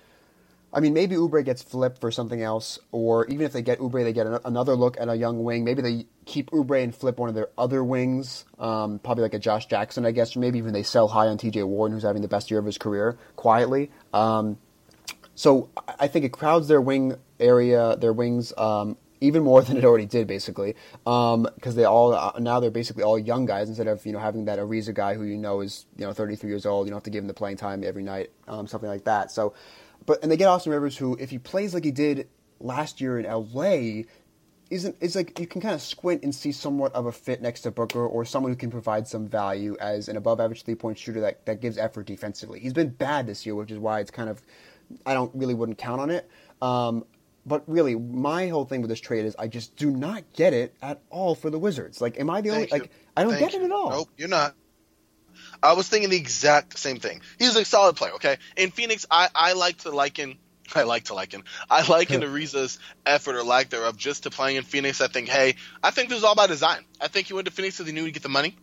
I 0.72 0.80
mean, 0.80 0.94
maybe 0.94 1.16
Oubre 1.16 1.44
gets 1.44 1.64
flipped 1.64 2.00
for 2.00 2.12
something 2.12 2.44
else, 2.44 2.78
or 2.92 3.26
even 3.26 3.48
if 3.48 3.52
they 3.52 3.64
get 3.64 3.80
Oubre, 3.80 4.04
they 4.04 4.14
get 4.14 4.28
an- 4.28 4.42
another 4.46 4.76
look 4.76 5.00
at 5.02 5.10
a 5.10 5.16
young 5.16 5.44
wing. 5.44 5.64
Maybe 5.64 5.82
they 5.82 6.06
keep 6.26 6.52
Oubre 6.52 6.84
and 6.84 6.94
flip 6.94 7.18
one 7.18 7.30
of 7.30 7.34
their 7.34 7.50
other 7.58 7.84
wings, 7.84 8.46
um, 8.60 9.00
probably 9.00 9.24
like 9.24 9.34
a 9.34 9.40
Josh 9.40 9.66
Jackson, 9.66 10.06
I 10.06 10.12
guess. 10.12 10.36
Or 10.36 10.40
maybe 10.40 10.60
even 10.60 10.72
they 10.72 10.84
sell 10.84 11.08
high 11.08 11.26
on 11.26 11.40
T.J. 11.40 11.64
Warren, 11.64 11.94
who's 11.94 12.04
having 12.04 12.22
the 12.22 12.28
best 12.28 12.52
year 12.52 12.60
of 12.60 12.66
his 12.68 12.78
career 12.78 13.18
quietly. 13.36 13.90
Um, 14.14 14.60
so 15.34 15.70
I- 15.76 15.96
I 16.02 16.08
think 16.08 16.26
it 16.26 16.32
crowds 16.32 16.68
their 16.68 16.80
wing 16.82 17.16
area, 17.40 17.96
their 17.98 18.14
wings, 18.14 18.54
um, 18.58 18.98
even 19.22 19.44
more 19.44 19.62
than 19.64 19.78
it 19.78 19.86
already 19.86 20.06
did, 20.06 20.28
basically, 20.28 20.76
because 21.04 21.76
they 21.76 21.86
all 21.86 22.14
uh, 22.14 22.34
now 22.40 22.60
they're 22.60 22.72
basically 22.72 23.04
all 23.04 23.18
young 23.18 23.46
guys 23.46 23.70
instead 23.70 23.88
of 23.88 24.06
you 24.06 24.12
know 24.12 24.20
having 24.20 24.46
that 24.46 24.60
Ariza 24.60 24.94
guy 24.94 25.14
who 25.14 25.24
you 25.24 25.38
know 25.38 25.62
is 25.62 25.86
you 25.98 26.06
know 26.06 26.14
33 26.14 26.50
years 26.50 26.66
old. 26.66 26.88
You 26.88 26.92
don't 26.92 26.98
have 26.98 27.04
to 27.04 27.10
give 27.10 27.24
him 27.24 27.28
the 27.28 27.34
playing 27.34 27.58
time 27.58 27.84
every 27.84 28.04
night, 28.04 28.32
um, 28.48 28.68
something 28.68 28.90
like 28.90 29.06
that. 29.06 29.32
So, 29.32 29.54
but 30.06 30.22
and 30.24 30.32
they 30.32 30.38
get 30.38 30.48
Austin 30.48 30.72
Rivers, 30.72 30.98
who 30.98 31.18
if 31.20 31.30
he 31.30 31.38
plays 31.40 31.74
like 31.74 31.84
he 31.84 31.92
did 31.92 32.28
last 32.60 33.02
year 33.02 33.20
in 33.20 33.26
LA, 33.26 34.04
isn't 34.70 34.96
is 35.02 35.16
like 35.16 35.40
you 35.40 35.48
can 35.48 35.62
kind 35.62 35.74
of 35.74 35.82
squint 35.82 36.24
and 36.24 36.34
see 36.34 36.52
somewhat 36.52 36.94
of 36.94 37.06
a 37.06 37.12
fit 37.12 37.42
next 37.42 37.62
to 37.62 37.72
Booker 37.72 38.06
or 38.06 38.24
someone 38.26 38.52
who 38.52 38.56
can 38.58 38.72
provide 38.72 39.08
some 39.08 39.28
value 39.28 39.76
as 39.80 40.08
an 40.08 40.18
above 40.18 40.40
average 40.40 40.64
three 40.64 40.76
point 40.76 40.98
shooter 40.98 41.22
that, 41.22 41.46
that 41.46 41.62
gives 41.62 41.78
effort 41.78 42.06
defensively. 42.06 42.60
He's 42.60 42.74
been 42.74 42.90
bad 42.90 43.28
this 43.28 43.46
year, 43.46 43.56
which 43.56 43.72
is 43.72 43.80
why 43.80 44.00
it's 44.00 44.12
kind 44.12 44.30
of 44.30 44.42
I 45.06 45.14
don't 45.14 45.32
really 45.36 45.54
wouldn't 45.54 45.78
count 45.78 46.02
on 46.02 46.10
it. 46.10 46.30
Um, 46.62 47.06
but 47.46 47.64
really, 47.68 47.96
my 47.96 48.48
whole 48.48 48.66
thing 48.66 48.82
with 48.82 48.90
this 48.90 49.00
trade 49.00 49.26
is 49.26 49.36
I 49.38 49.48
just 49.48 49.76
do 49.76 49.90
not 49.90 50.24
get 50.34 50.54
it 50.54 50.76
at 50.82 51.02
all 51.10 51.36
for 51.36 51.50
the 51.50 51.60
Wizards. 51.60 52.02
Like, 52.02 52.20
am 52.20 52.30
I 52.30 52.42
the 52.42 52.52
only 52.52 52.64
you. 52.64 52.68
like 52.72 52.92
I 53.16 53.24
don't 53.24 53.32
Thank 53.32 53.52
get 53.52 53.54
you. 53.54 53.62
it 53.62 53.66
at 53.66 53.72
all? 53.72 53.90
Nope, 53.92 54.10
you're 54.18 54.28
not. 54.28 54.56
I 55.62 55.74
was 55.74 55.88
thinking 55.88 56.10
the 56.10 56.18
exact 56.18 56.78
same 56.78 57.00
thing. 57.00 57.22
He's 57.38 57.56
a 57.56 57.66
solid 57.66 57.96
player, 57.96 58.14
okay? 58.14 58.38
In 58.56 58.72
Phoenix, 58.72 59.06
I, 59.10 59.30
I 59.34 59.54
like 59.54 59.80
to 59.80 59.92
liken 59.92 60.38
I 60.76 60.84
like 60.84 61.06
to 61.06 61.14
liken. 61.14 61.44
I 61.70 61.88
liken 61.88 62.22
Ariza's 62.24 62.80
effort 63.06 63.36
or 63.36 63.44
lack 63.44 63.70
thereof 63.70 63.98
just 63.98 64.24
to 64.24 64.30
playing 64.30 64.58
in 64.58 64.64
Phoenix. 64.64 65.02
I 65.02 65.08
think, 65.08 65.28
hey, 65.28 65.56
I 65.84 65.92
think 65.92 66.10
this 66.10 66.20
is 66.20 66.24
all 66.24 66.36
by 66.36 66.48
design. 66.48 66.86
I 67.02 67.08
think 67.08 67.28
he 67.28 67.34
went 67.34 67.46
to 67.46 67.54
Phoenix 67.54 67.78
because 67.78 67.88
he 67.88 67.94
knew 67.94 68.06
he'd 68.06 68.14
get 68.14 68.24
the 68.24 68.30
money. 68.30 68.56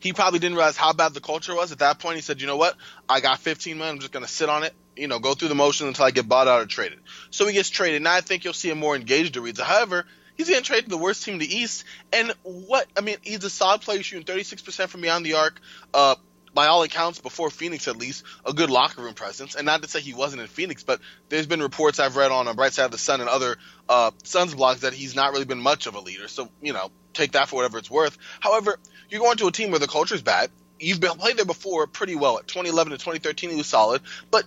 He 0.00 0.12
probably 0.12 0.38
didn't 0.38 0.56
realize 0.56 0.76
how 0.76 0.92
bad 0.92 1.14
the 1.14 1.20
culture 1.20 1.54
was. 1.54 1.72
At 1.72 1.80
that 1.80 1.98
point, 1.98 2.16
he 2.16 2.22
said, 2.22 2.40
you 2.40 2.46
know 2.46 2.56
what? 2.56 2.76
I 3.08 3.20
got 3.20 3.40
15 3.40 3.76
million. 3.76 3.94
I'm 3.94 4.00
just 4.00 4.12
going 4.12 4.24
to 4.24 4.30
sit 4.30 4.48
on 4.48 4.62
it, 4.62 4.72
you 4.96 5.08
know, 5.08 5.18
go 5.18 5.34
through 5.34 5.48
the 5.48 5.54
motions 5.54 5.88
until 5.88 6.04
I 6.04 6.10
get 6.10 6.28
bought 6.28 6.48
out 6.48 6.62
or 6.62 6.66
traded. 6.66 7.00
So 7.30 7.46
he 7.46 7.52
gets 7.52 7.70
traded. 7.70 8.02
Now 8.02 8.14
I 8.14 8.20
think 8.20 8.44
you'll 8.44 8.52
see 8.52 8.70
a 8.70 8.74
more 8.74 8.96
engaged 8.96 9.34
Ariza. 9.34 9.60
However, 9.60 10.06
he's 10.36 10.48
getting 10.48 10.64
traded 10.64 10.84
to 10.84 10.90
the 10.90 10.98
worst 10.98 11.24
team 11.24 11.34
in 11.34 11.40
the 11.40 11.54
East. 11.54 11.84
And 12.12 12.32
what, 12.42 12.86
I 12.96 13.00
mean, 13.00 13.16
he's 13.22 13.44
a 13.44 13.50
solid 13.50 13.80
player 13.80 14.02
shooting 14.02 14.24
36% 14.24 14.88
from 14.88 15.00
beyond 15.00 15.24
the 15.24 15.34
arc. 15.34 15.60
Uh, 15.92 16.16
by 16.54 16.66
all 16.68 16.84
accounts, 16.84 17.20
before 17.20 17.50
Phoenix 17.50 17.88
at 17.88 17.96
least, 17.96 18.22
a 18.46 18.52
good 18.52 18.70
locker 18.70 19.02
room 19.02 19.14
presence. 19.14 19.56
And 19.56 19.66
not 19.66 19.82
to 19.82 19.88
say 19.88 20.00
he 20.00 20.14
wasn't 20.14 20.40
in 20.40 20.46
Phoenix, 20.46 20.84
but 20.84 21.00
there's 21.28 21.46
been 21.46 21.60
reports 21.60 21.98
I've 21.98 22.16
read 22.16 22.30
on 22.30 22.46
a 22.46 22.54
Bright 22.54 22.72
Side 22.72 22.84
of 22.84 22.90
the 22.92 22.98
Sun 22.98 23.20
and 23.20 23.28
other 23.28 23.56
uh, 23.88 24.12
Suns 24.22 24.54
blogs 24.54 24.80
that 24.80 24.94
he's 24.94 25.16
not 25.16 25.32
really 25.32 25.44
been 25.44 25.60
much 25.60 25.86
of 25.86 25.96
a 25.96 26.00
leader. 26.00 26.28
So, 26.28 26.48
you 26.62 26.72
know, 26.72 26.92
take 27.12 27.32
that 27.32 27.48
for 27.48 27.56
whatever 27.56 27.78
it's 27.78 27.90
worth. 27.90 28.16
However, 28.38 28.78
you're 29.10 29.20
going 29.20 29.36
to 29.38 29.48
a 29.48 29.52
team 29.52 29.70
where 29.70 29.80
the 29.80 29.88
culture's 29.88 30.22
bad. 30.22 30.50
You've 30.78 31.00
been 31.00 31.12
played 31.12 31.36
there 31.36 31.44
before 31.44 31.86
pretty 31.86 32.14
well. 32.14 32.38
At 32.38 32.46
2011 32.46 32.92
to 32.92 32.98
2013, 32.98 33.50
he 33.50 33.56
was 33.56 33.66
solid, 33.66 34.02
but 34.30 34.44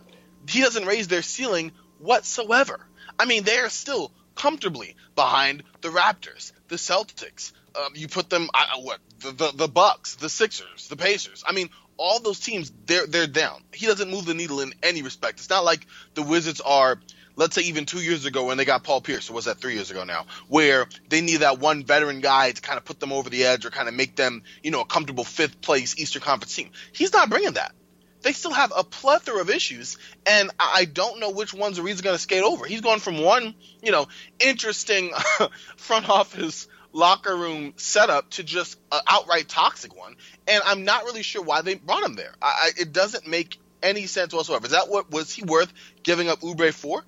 he 0.50 0.62
doesn't 0.62 0.86
raise 0.86 1.08
their 1.08 1.22
ceiling 1.22 1.72
whatsoever. 2.00 2.80
I 3.20 3.26
mean, 3.26 3.44
they 3.44 3.58
are 3.58 3.70
still 3.70 4.12
comfortably 4.36 4.96
behind 5.16 5.64
the 5.82 5.90
Raptors, 5.90 6.52
the 6.68 6.76
Celtics. 6.76 7.52
Um, 7.76 7.94
you 7.96 8.08
put 8.08 8.30
them, 8.30 8.50
what 8.80 9.00
the, 9.20 9.32
the 9.32 9.52
the 9.54 9.68
Bucks, 9.68 10.16
the 10.16 10.30
Sixers, 10.30 10.88
the 10.88 10.96
Pacers. 10.96 11.44
I 11.46 11.54
mean, 11.54 11.70
all 11.98 12.20
those 12.20 12.40
teams, 12.40 12.72
they're 12.86 13.08
they're 13.08 13.28
down. 13.28 13.64
He 13.74 13.86
doesn't 13.86 14.10
move 14.10 14.26
the 14.26 14.34
needle 14.34 14.62
in 14.62 14.74
any 14.82 15.02
respect. 15.02 15.40
It's 15.40 15.50
not 15.50 15.66
like 15.66 15.86
the 16.14 16.24
Wizards 16.24 16.62
are, 16.62 17.00
let's 17.36 17.56
say, 17.56 17.64
even 17.64 17.86
two 17.86 18.02
years 18.02 18.26
ago 18.26 18.46
when 18.46 18.58
they 18.58 18.66
got 18.66 18.84
Paul 18.84 19.02
Pierce, 19.02 19.30
or 19.30 19.34
was 19.34 19.46
that 19.46 19.58
three 19.58 19.74
years 19.74 19.92
ago 19.92 20.04
now, 20.04 20.26
where 20.48 20.88
they 21.10 21.22
need 21.22 21.38
that 21.38 21.60
one 21.60 21.84
veteran 21.84 22.22
guy 22.22 22.52
to 22.52 22.62
kind 22.62 22.78
of 22.78 22.86
put 22.86 23.00
them 23.00 23.12
over 23.12 23.30
the 23.30 23.46
edge 23.46 23.66
or 23.66 23.70
kind 23.70 23.88
of 23.88 23.94
make 23.94 24.16
them, 24.16 24.44
you 24.64 24.72
know, 24.72 24.82
a 24.82 24.86
comfortable 24.86 25.24
fifth 25.24 25.62
place 25.62 25.98
Eastern 25.98 26.22
Conference 26.22 26.56
team. 26.56 26.72
He's 26.94 27.14
not 27.14 27.30
bringing 27.30 27.54
that. 27.54 27.74
They 28.22 28.34
still 28.34 28.54
have 28.54 28.74
a 28.76 28.84
plethora 28.84 29.42
of 29.42 29.50
issues, 29.50 29.98
and 30.26 30.52
I 30.60 30.86
don't 30.86 31.20
know 31.20 31.30
which 31.30 31.54
ones 31.54 31.80
Ariza's 31.80 32.02
going 32.02 32.16
to 32.16 32.22
skate 32.22 32.44
over. 32.44 32.66
He's 32.66 32.82
going 32.82 33.00
from 33.00 33.22
one, 33.22 33.54
you 33.82 33.92
know, 33.92 34.08
interesting 34.40 35.12
front 35.78 36.10
office 36.10 36.68
locker 36.94 37.36
room 37.36 37.74
setup 37.78 38.30
to 38.32 38.44
just 38.44 38.80
an 38.92 39.02
outright 39.08 39.48
toxic 39.48 39.96
one, 39.96 40.16
and 40.48 40.62
I'm 40.66 40.84
not 40.84 41.04
really 41.04 41.22
sure 41.22 41.44
why 41.44 41.62
they 41.62 41.76
brought 41.76 42.04
him 42.04 42.16
there. 42.16 42.34
I, 42.42 42.72
it 42.78 42.92
doesn't 42.92 43.28
make 43.28 43.60
any 43.84 44.08
sense 44.08 44.34
whatsoever. 44.34 44.66
Is 44.66 44.72
that 44.72 44.90
what 44.90 45.12
was 45.12 45.32
he 45.32 45.44
worth 45.44 45.72
giving 46.04 46.30
up 46.30 46.42
Oubre 46.42 46.74
for? 46.74 47.04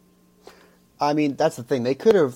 I 1.00 1.14
mean, 1.14 1.36
that's 1.36 1.56
the 1.56 1.64
thing. 1.64 1.84
They 1.84 1.96
could 1.96 2.16
have. 2.16 2.36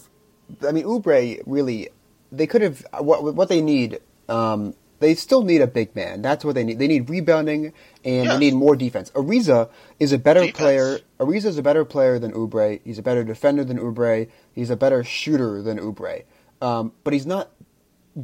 I 0.67 0.71
mean, 0.71 0.85
Oubre 0.85 1.41
really. 1.45 1.89
They 2.31 2.47
could 2.47 2.61
have. 2.61 2.85
What 2.99 3.35
what 3.35 3.49
they 3.49 3.61
need. 3.61 3.99
Um, 4.29 4.73
they 4.99 5.15
still 5.15 5.43
need 5.43 5.61
a 5.61 5.67
big 5.67 5.95
man. 5.95 6.21
That's 6.21 6.45
what 6.45 6.55
they 6.55 6.63
need. 6.63 6.79
They 6.79 6.87
need 6.87 7.09
rebounding 7.09 7.73
and 8.05 8.29
they 8.29 8.37
need 8.37 8.53
more 8.53 8.75
defense. 8.75 9.11
Ariza 9.11 9.69
is 9.99 10.11
a 10.13 10.17
better 10.17 10.41
Defense. 10.41 10.57
player. 10.57 10.99
Ariza 11.19 11.45
is 11.45 11.57
a 11.57 11.63
better 11.63 11.83
player 11.85 12.19
than 12.19 12.31
Oubre. 12.33 12.79
He's 12.83 12.99
a 12.99 13.03
better 13.03 13.23
defender 13.23 13.63
than 13.63 13.77
Oubre. 13.79 14.29
He's 14.53 14.69
a 14.69 14.75
better 14.75 15.03
shooter 15.03 15.61
than 15.61 15.79
Oubre. 15.79 16.23
Um, 16.61 16.93
but 17.03 17.13
he's 17.13 17.25
not 17.25 17.51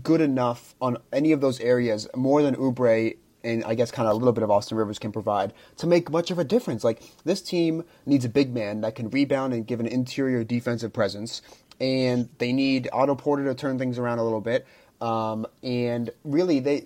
good 0.03 0.21
enough 0.21 0.75
on 0.81 0.97
any 1.11 1.31
of 1.31 1.41
those 1.41 1.59
areas 1.59 2.07
more 2.15 2.41
than 2.41 2.55
Oubre 2.55 3.15
and 3.43 3.63
I 3.63 3.75
guess 3.75 3.91
kind 3.91 4.07
of 4.07 4.13
a 4.15 4.17
little 4.17 4.33
bit 4.33 4.43
of 4.43 4.51
Austin 4.51 4.77
Rivers 4.77 4.99
can 4.99 5.11
provide 5.11 5.53
to 5.77 5.87
make 5.87 6.09
much 6.09 6.31
of 6.31 6.39
a 6.39 6.43
difference. 6.43 6.83
Like 6.83 7.01
this 7.23 7.41
team 7.41 7.83
needs 8.05 8.25
a 8.25 8.29
big 8.29 8.53
man 8.53 8.81
that 8.81 8.95
can 8.95 9.09
rebound 9.09 9.53
and 9.53 9.65
give 9.65 9.79
an 9.79 9.87
interior 9.87 10.43
defensive 10.43 10.93
presence, 10.93 11.41
and 11.79 12.29
they 12.37 12.51
need 12.51 12.89
Otto 12.91 13.15
Porter 13.15 13.45
to 13.45 13.55
turn 13.55 13.79
things 13.79 13.97
around 13.97 14.19
a 14.19 14.23
little 14.23 14.41
bit. 14.41 14.67
Um, 15.01 15.47
and 15.63 16.09
really, 16.23 16.59
they 16.59 16.83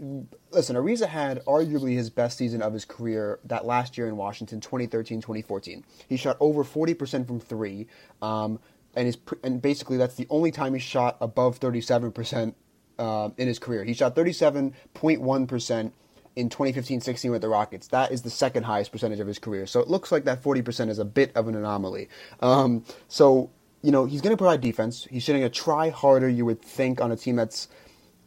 listen. 0.52 0.76
Ariza 0.76 1.08
had 1.08 1.44
arguably 1.46 1.96
his 1.96 2.10
best 2.10 2.38
season 2.38 2.62
of 2.62 2.74
his 2.74 2.86
career 2.86 3.40
that 3.46 3.66
last 3.66 3.98
year 3.98 4.08
in 4.08 4.18
Washington, 4.18 4.60
2013-2014. 4.60 5.84
He 6.08 6.18
shot 6.18 6.38
over 6.40 6.64
40% 6.64 7.26
from 7.26 7.40
three, 7.40 7.88
um, 8.22 8.60
and 8.96 9.08
his 9.08 9.18
and 9.44 9.62
basically 9.62 9.98
that's 9.98 10.16
the 10.16 10.28
only 10.30 10.52
time 10.52 10.74
he 10.74 10.80
shot 10.80 11.18
above 11.22 11.60
37% 11.60 12.54
uh, 13.00 13.30
in 13.38 13.48
his 13.48 13.60
career. 13.60 13.84
He 13.84 13.94
shot 13.94 14.16
37.1% 14.16 15.92
in 16.36 16.50
2015-16 16.50 17.32
with 17.32 17.42
the 17.42 17.50
Rockets. 17.50 17.88
That 17.88 18.12
is 18.12 18.22
the 18.22 18.30
second 18.30 18.64
highest 18.64 18.92
percentage 18.92 19.20
of 19.20 19.28
his 19.28 19.40
career. 19.40 19.66
So 19.68 19.80
it 19.80 19.88
looks 19.88 20.12
like 20.12 20.26
that 20.26 20.42
40% 20.42 20.90
is 20.90 21.00
a 21.00 21.06
bit 21.06 21.32
of 21.36 21.48
an 21.48 21.56
anomaly. 21.56 22.10
Um, 22.40 22.84
so, 23.08 23.52
you 23.82 23.92
know, 23.92 24.06
he's 24.06 24.22
going 24.22 24.34
to 24.34 24.38
provide 24.38 24.62
defense. 24.62 25.08
He's 25.10 25.28
going 25.28 25.42
to 25.42 25.50
try 25.50 25.90
harder, 25.90 26.30
you 26.30 26.46
would 26.46 26.62
think, 26.62 27.02
on 27.02 27.12
a 27.12 27.16
team 27.16 27.36
that's 27.36 27.68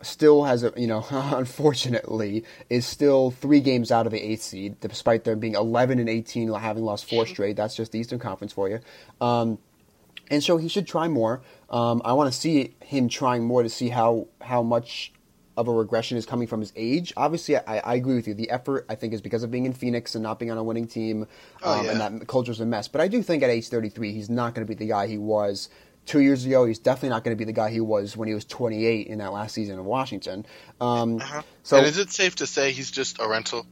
still 0.06 0.44
has 0.44 0.62
a, 0.62 0.72
you 0.76 0.86
know, 0.86 1.04
unfortunately, 1.10 2.44
is 2.70 2.86
still 2.86 3.30
three 3.30 3.60
games 3.60 3.90
out 3.90 4.06
of 4.06 4.12
the 4.12 4.20
eighth 4.20 4.42
seed, 4.42 4.80
despite 4.80 5.24
them 5.24 5.38
being 5.40 5.54
11 5.54 5.98
and 5.98 6.08
18, 6.08 6.52
having 6.54 6.84
lost 6.84 7.08
four 7.08 7.26
straight. 7.26 7.56
That's 7.56 7.76
just 7.76 7.92
the 7.92 7.98
Eastern 7.98 8.18
Conference 8.18 8.52
for 8.52 8.68
you. 8.68 8.80
Um, 9.20 9.58
and 10.30 10.42
so 10.42 10.56
he 10.56 10.68
should 10.68 10.86
try 10.86 11.08
more. 11.08 11.42
Um, 11.70 12.02
I 12.04 12.12
want 12.12 12.32
to 12.32 12.38
see 12.38 12.74
him 12.80 13.08
trying 13.08 13.44
more 13.44 13.62
to 13.62 13.68
see 13.68 13.88
how 13.90 14.26
how 14.40 14.62
much 14.62 15.12
of 15.56 15.68
a 15.68 15.72
regression 15.72 16.18
is 16.18 16.26
coming 16.26 16.46
from 16.46 16.60
his 16.60 16.72
age. 16.76 17.12
Obviously, 17.16 17.56
I, 17.56 17.78
I 17.78 17.94
agree 17.94 18.16
with 18.16 18.28
you. 18.28 18.34
The 18.34 18.50
effort, 18.50 18.84
I 18.90 18.94
think, 18.94 19.14
is 19.14 19.22
because 19.22 19.42
of 19.42 19.50
being 19.50 19.64
in 19.64 19.72
Phoenix 19.72 20.14
and 20.14 20.22
not 20.22 20.38
being 20.38 20.50
on 20.50 20.58
a 20.58 20.62
winning 20.64 20.86
team, 20.86 21.22
um, 21.22 21.28
Oh, 21.62 21.82
yeah. 21.82 21.90
and 21.92 22.00
that 22.20 22.28
culture's 22.28 22.60
a 22.60 22.66
mess. 22.66 22.88
But 22.88 23.00
I 23.00 23.08
do 23.08 23.22
think 23.22 23.42
at 23.42 23.48
age 23.48 23.68
33, 23.68 24.12
he's 24.12 24.28
not 24.28 24.54
going 24.54 24.66
to 24.66 24.68
be 24.68 24.74
the 24.76 24.86
guy 24.88 25.06
he 25.06 25.16
was 25.16 25.70
two 26.06 26.20
years 26.20 26.46
ago. 26.46 26.64
He's 26.64 26.78
definitely 26.78 27.10
not 27.10 27.24
going 27.24 27.36
to 27.36 27.38
be 27.38 27.44
the 27.44 27.52
guy 27.52 27.70
he 27.70 27.80
was 27.80 28.16
when 28.16 28.28
he 28.28 28.34
was 28.34 28.44
28 28.46 29.06
in 29.08 29.18
that 29.18 29.32
last 29.32 29.54
season 29.54 29.78
in 29.78 29.84
Washington. 29.84 30.46
Um, 30.80 31.16
Uh-huh. 31.20 31.42
So 31.62 31.76
and 31.78 31.86
is 31.86 31.98
it 31.98 32.10
safe 32.10 32.36
to 32.36 32.46
say 32.46 32.72
he's 32.72 32.90
just 32.90 33.20
a 33.20 33.28
rental? 33.28 33.66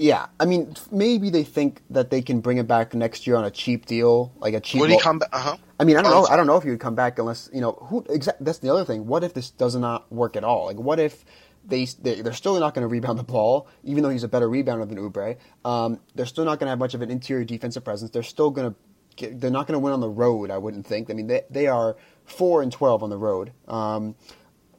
yeah, 0.00 0.26
I 0.38 0.44
mean, 0.44 0.76
maybe 0.92 1.28
they 1.28 1.42
think 1.42 1.82
that 1.90 2.10
they 2.10 2.22
can 2.22 2.40
bring 2.40 2.56
him 2.56 2.66
back 2.66 2.94
next 2.94 3.26
year 3.26 3.34
on 3.34 3.44
a 3.44 3.50
cheap 3.50 3.84
deal, 3.86 4.32
like 4.38 4.54
a 4.54 4.60
cheap. 4.60 4.80
Would 4.80 4.90
he 4.90 4.96
lo- 4.96 5.02
come 5.02 5.18
back? 5.18 5.28
Uh 5.32 5.40
huh. 5.40 5.56
I 5.80 5.84
mean, 5.84 5.96
I 5.96 6.02
don't 6.02 6.12
Oh, 6.12 6.22
know. 6.22 6.26
I 6.28 6.36
don't 6.36 6.46
know 6.46 6.56
if 6.56 6.62
he 6.62 6.70
would 6.70 6.78
come 6.80 6.94
back 6.94 7.18
unless 7.18 7.50
you 7.52 7.60
know 7.60 7.72
who. 7.72 8.04
Exact. 8.08 8.44
That's 8.44 8.58
the 8.58 8.70
other 8.70 8.84
thing. 8.84 9.06
What 9.06 9.24
if 9.24 9.34
this 9.34 9.50
does 9.50 9.74
not 9.74 10.10
work 10.12 10.36
at 10.36 10.44
all? 10.44 10.66
Like, 10.66 10.76
what 10.78 11.00
if 11.00 11.24
they, 11.66 11.84
they 12.00 12.22
they're 12.22 12.32
still 12.32 12.58
not 12.60 12.74
going 12.74 12.82
to 12.82 12.88
rebound 12.88 13.18
the 13.18 13.24
ball, 13.24 13.66
even 13.82 14.04
though 14.04 14.10
he's 14.10 14.22
a 14.22 14.28
better 14.28 14.48
rebounder 14.48 14.88
than 14.88 14.98
Oubre. 14.98 15.36
Um, 15.64 15.98
they're 16.14 16.26
still 16.26 16.44
not 16.44 16.60
going 16.60 16.66
to 16.66 16.70
have 16.70 16.78
much 16.78 16.94
of 16.94 17.02
an 17.02 17.10
interior 17.10 17.44
defensive 17.44 17.82
presence. 17.84 18.10
They're 18.12 18.22
still 18.22 18.50
going 18.50 18.70
to 18.72 18.78
they're 19.20 19.50
not 19.50 19.66
going 19.66 19.74
to 19.74 19.78
win 19.78 19.92
on 19.92 20.00
the 20.00 20.08
road. 20.08 20.50
I 20.50 20.58
wouldn't 20.58 20.86
think. 20.86 21.10
I 21.10 21.14
mean, 21.14 21.26
they 21.26 21.42
they 21.50 21.66
are 21.66 21.96
four 22.24 22.62
and 22.62 22.72
twelve 22.72 23.02
on 23.02 23.10
the 23.10 23.16
road. 23.16 23.52
Um, 23.66 24.14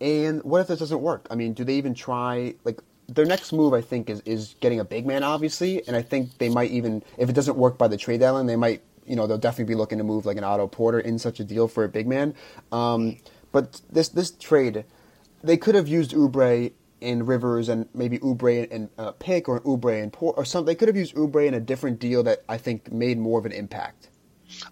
and 0.01 0.43
what 0.43 0.61
if 0.61 0.67
this 0.67 0.79
doesn't 0.79 1.01
work? 1.01 1.27
I 1.29 1.35
mean, 1.35 1.53
do 1.53 1.63
they 1.63 1.75
even 1.75 1.93
try? 1.93 2.55
Like 2.63 2.79
their 3.07 3.25
next 3.25 3.51
move, 3.51 3.73
I 3.73 3.81
think, 3.81 4.09
is 4.09 4.21
is 4.21 4.55
getting 4.59 4.79
a 4.79 4.85
big 4.85 5.05
man, 5.05 5.23
obviously, 5.23 5.85
and 5.87 5.95
I 5.95 6.01
think 6.01 6.37
they 6.37 6.49
might 6.49 6.71
even 6.71 7.03
if 7.17 7.29
it 7.29 7.33
doesn't 7.33 7.57
work 7.57 7.77
by 7.77 7.87
the 7.87 7.97
trade 7.97 8.19
deadline, 8.19 8.45
they 8.45 8.55
might. 8.55 8.81
You 9.05 9.15
know, 9.15 9.25
they'll 9.25 9.39
definitely 9.39 9.73
be 9.73 9.75
looking 9.75 9.97
to 9.97 10.03
move 10.03 10.27
like 10.27 10.37
an 10.37 10.43
Otto 10.43 10.67
Porter 10.67 10.99
in 10.99 11.17
such 11.17 11.39
a 11.39 11.43
deal 11.43 11.67
for 11.67 11.83
a 11.83 11.89
big 11.89 12.07
man. 12.07 12.35
Um, 12.71 13.17
but 13.51 13.81
this 13.91 14.09
this 14.09 14.29
trade, 14.29 14.85
they 15.43 15.57
could 15.57 15.73
have 15.73 15.87
used 15.87 16.11
Oubre 16.11 16.71
and 17.01 17.27
Rivers 17.27 17.69
and 17.69 17.87
maybe 17.93 18.19
Oubre 18.19 18.67
and 18.69 18.89
uh, 18.97 19.11
Pick 19.13 19.49
or 19.49 19.61
Oubre 19.61 20.01
and 20.01 20.13
Port 20.13 20.37
or 20.37 20.45
something. 20.45 20.67
They 20.67 20.75
could 20.75 20.87
have 20.87 20.97
used 20.97 21.15
Oubre 21.15 21.47
in 21.47 21.53
a 21.53 21.59
different 21.59 21.99
deal 21.99 22.21
that 22.23 22.43
I 22.47 22.57
think 22.57 22.91
made 22.91 23.17
more 23.17 23.39
of 23.39 23.45
an 23.45 23.51
impact. 23.51 24.08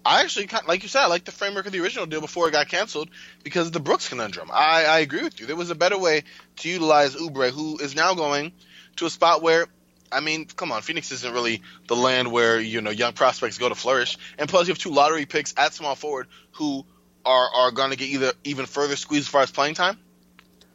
I 0.04 0.22
actually, 0.22 0.48
like 0.66 0.82
you 0.82 0.88
said, 0.88 1.02
I 1.02 1.06
like 1.06 1.24
the 1.24 1.32
framework 1.32 1.66
of 1.66 1.72
the 1.72 1.80
original 1.80 2.06
deal 2.06 2.20
before 2.20 2.48
it 2.48 2.52
got 2.52 2.68
canceled 2.68 3.08
because 3.44 3.68
of 3.68 3.72
the 3.72 3.80
Brooks 3.80 4.08
conundrum. 4.08 4.50
I, 4.52 4.84
I 4.84 4.98
agree 5.00 5.22
with 5.22 5.40
you. 5.40 5.46
There 5.46 5.56
was 5.56 5.70
a 5.70 5.74
better 5.74 5.98
way 5.98 6.24
to 6.56 6.68
utilize 6.68 7.14
Oubre, 7.14 7.50
who 7.50 7.78
is 7.78 7.94
now 7.94 8.14
going 8.14 8.52
to 8.96 9.06
a 9.06 9.10
spot 9.10 9.42
where, 9.42 9.66
I 10.10 10.20
mean, 10.20 10.46
come 10.46 10.72
on, 10.72 10.82
Phoenix 10.82 11.12
isn't 11.12 11.32
really 11.32 11.62
the 11.86 11.96
land 11.96 12.32
where 12.32 12.58
you 12.60 12.80
know 12.80 12.90
young 12.90 13.12
prospects 13.12 13.58
go 13.58 13.68
to 13.68 13.74
flourish. 13.74 14.18
And 14.38 14.48
plus, 14.48 14.66
you 14.66 14.72
have 14.72 14.78
two 14.78 14.90
lottery 14.90 15.26
picks 15.26 15.54
at 15.56 15.74
small 15.74 15.94
forward 15.94 16.26
who 16.52 16.84
are 17.24 17.48
are 17.54 17.70
going 17.70 17.90
to 17.90 17.96
get 17.96 18.08
either 18.08 18.32
even 18.44 18.66
further 18.66 18.96
squeezed 18.96 19.24
as 19.24 19.28
far 19.28 19.42
as 19.42 19.50
playing 19.50 19.74
time. 19.74 19.98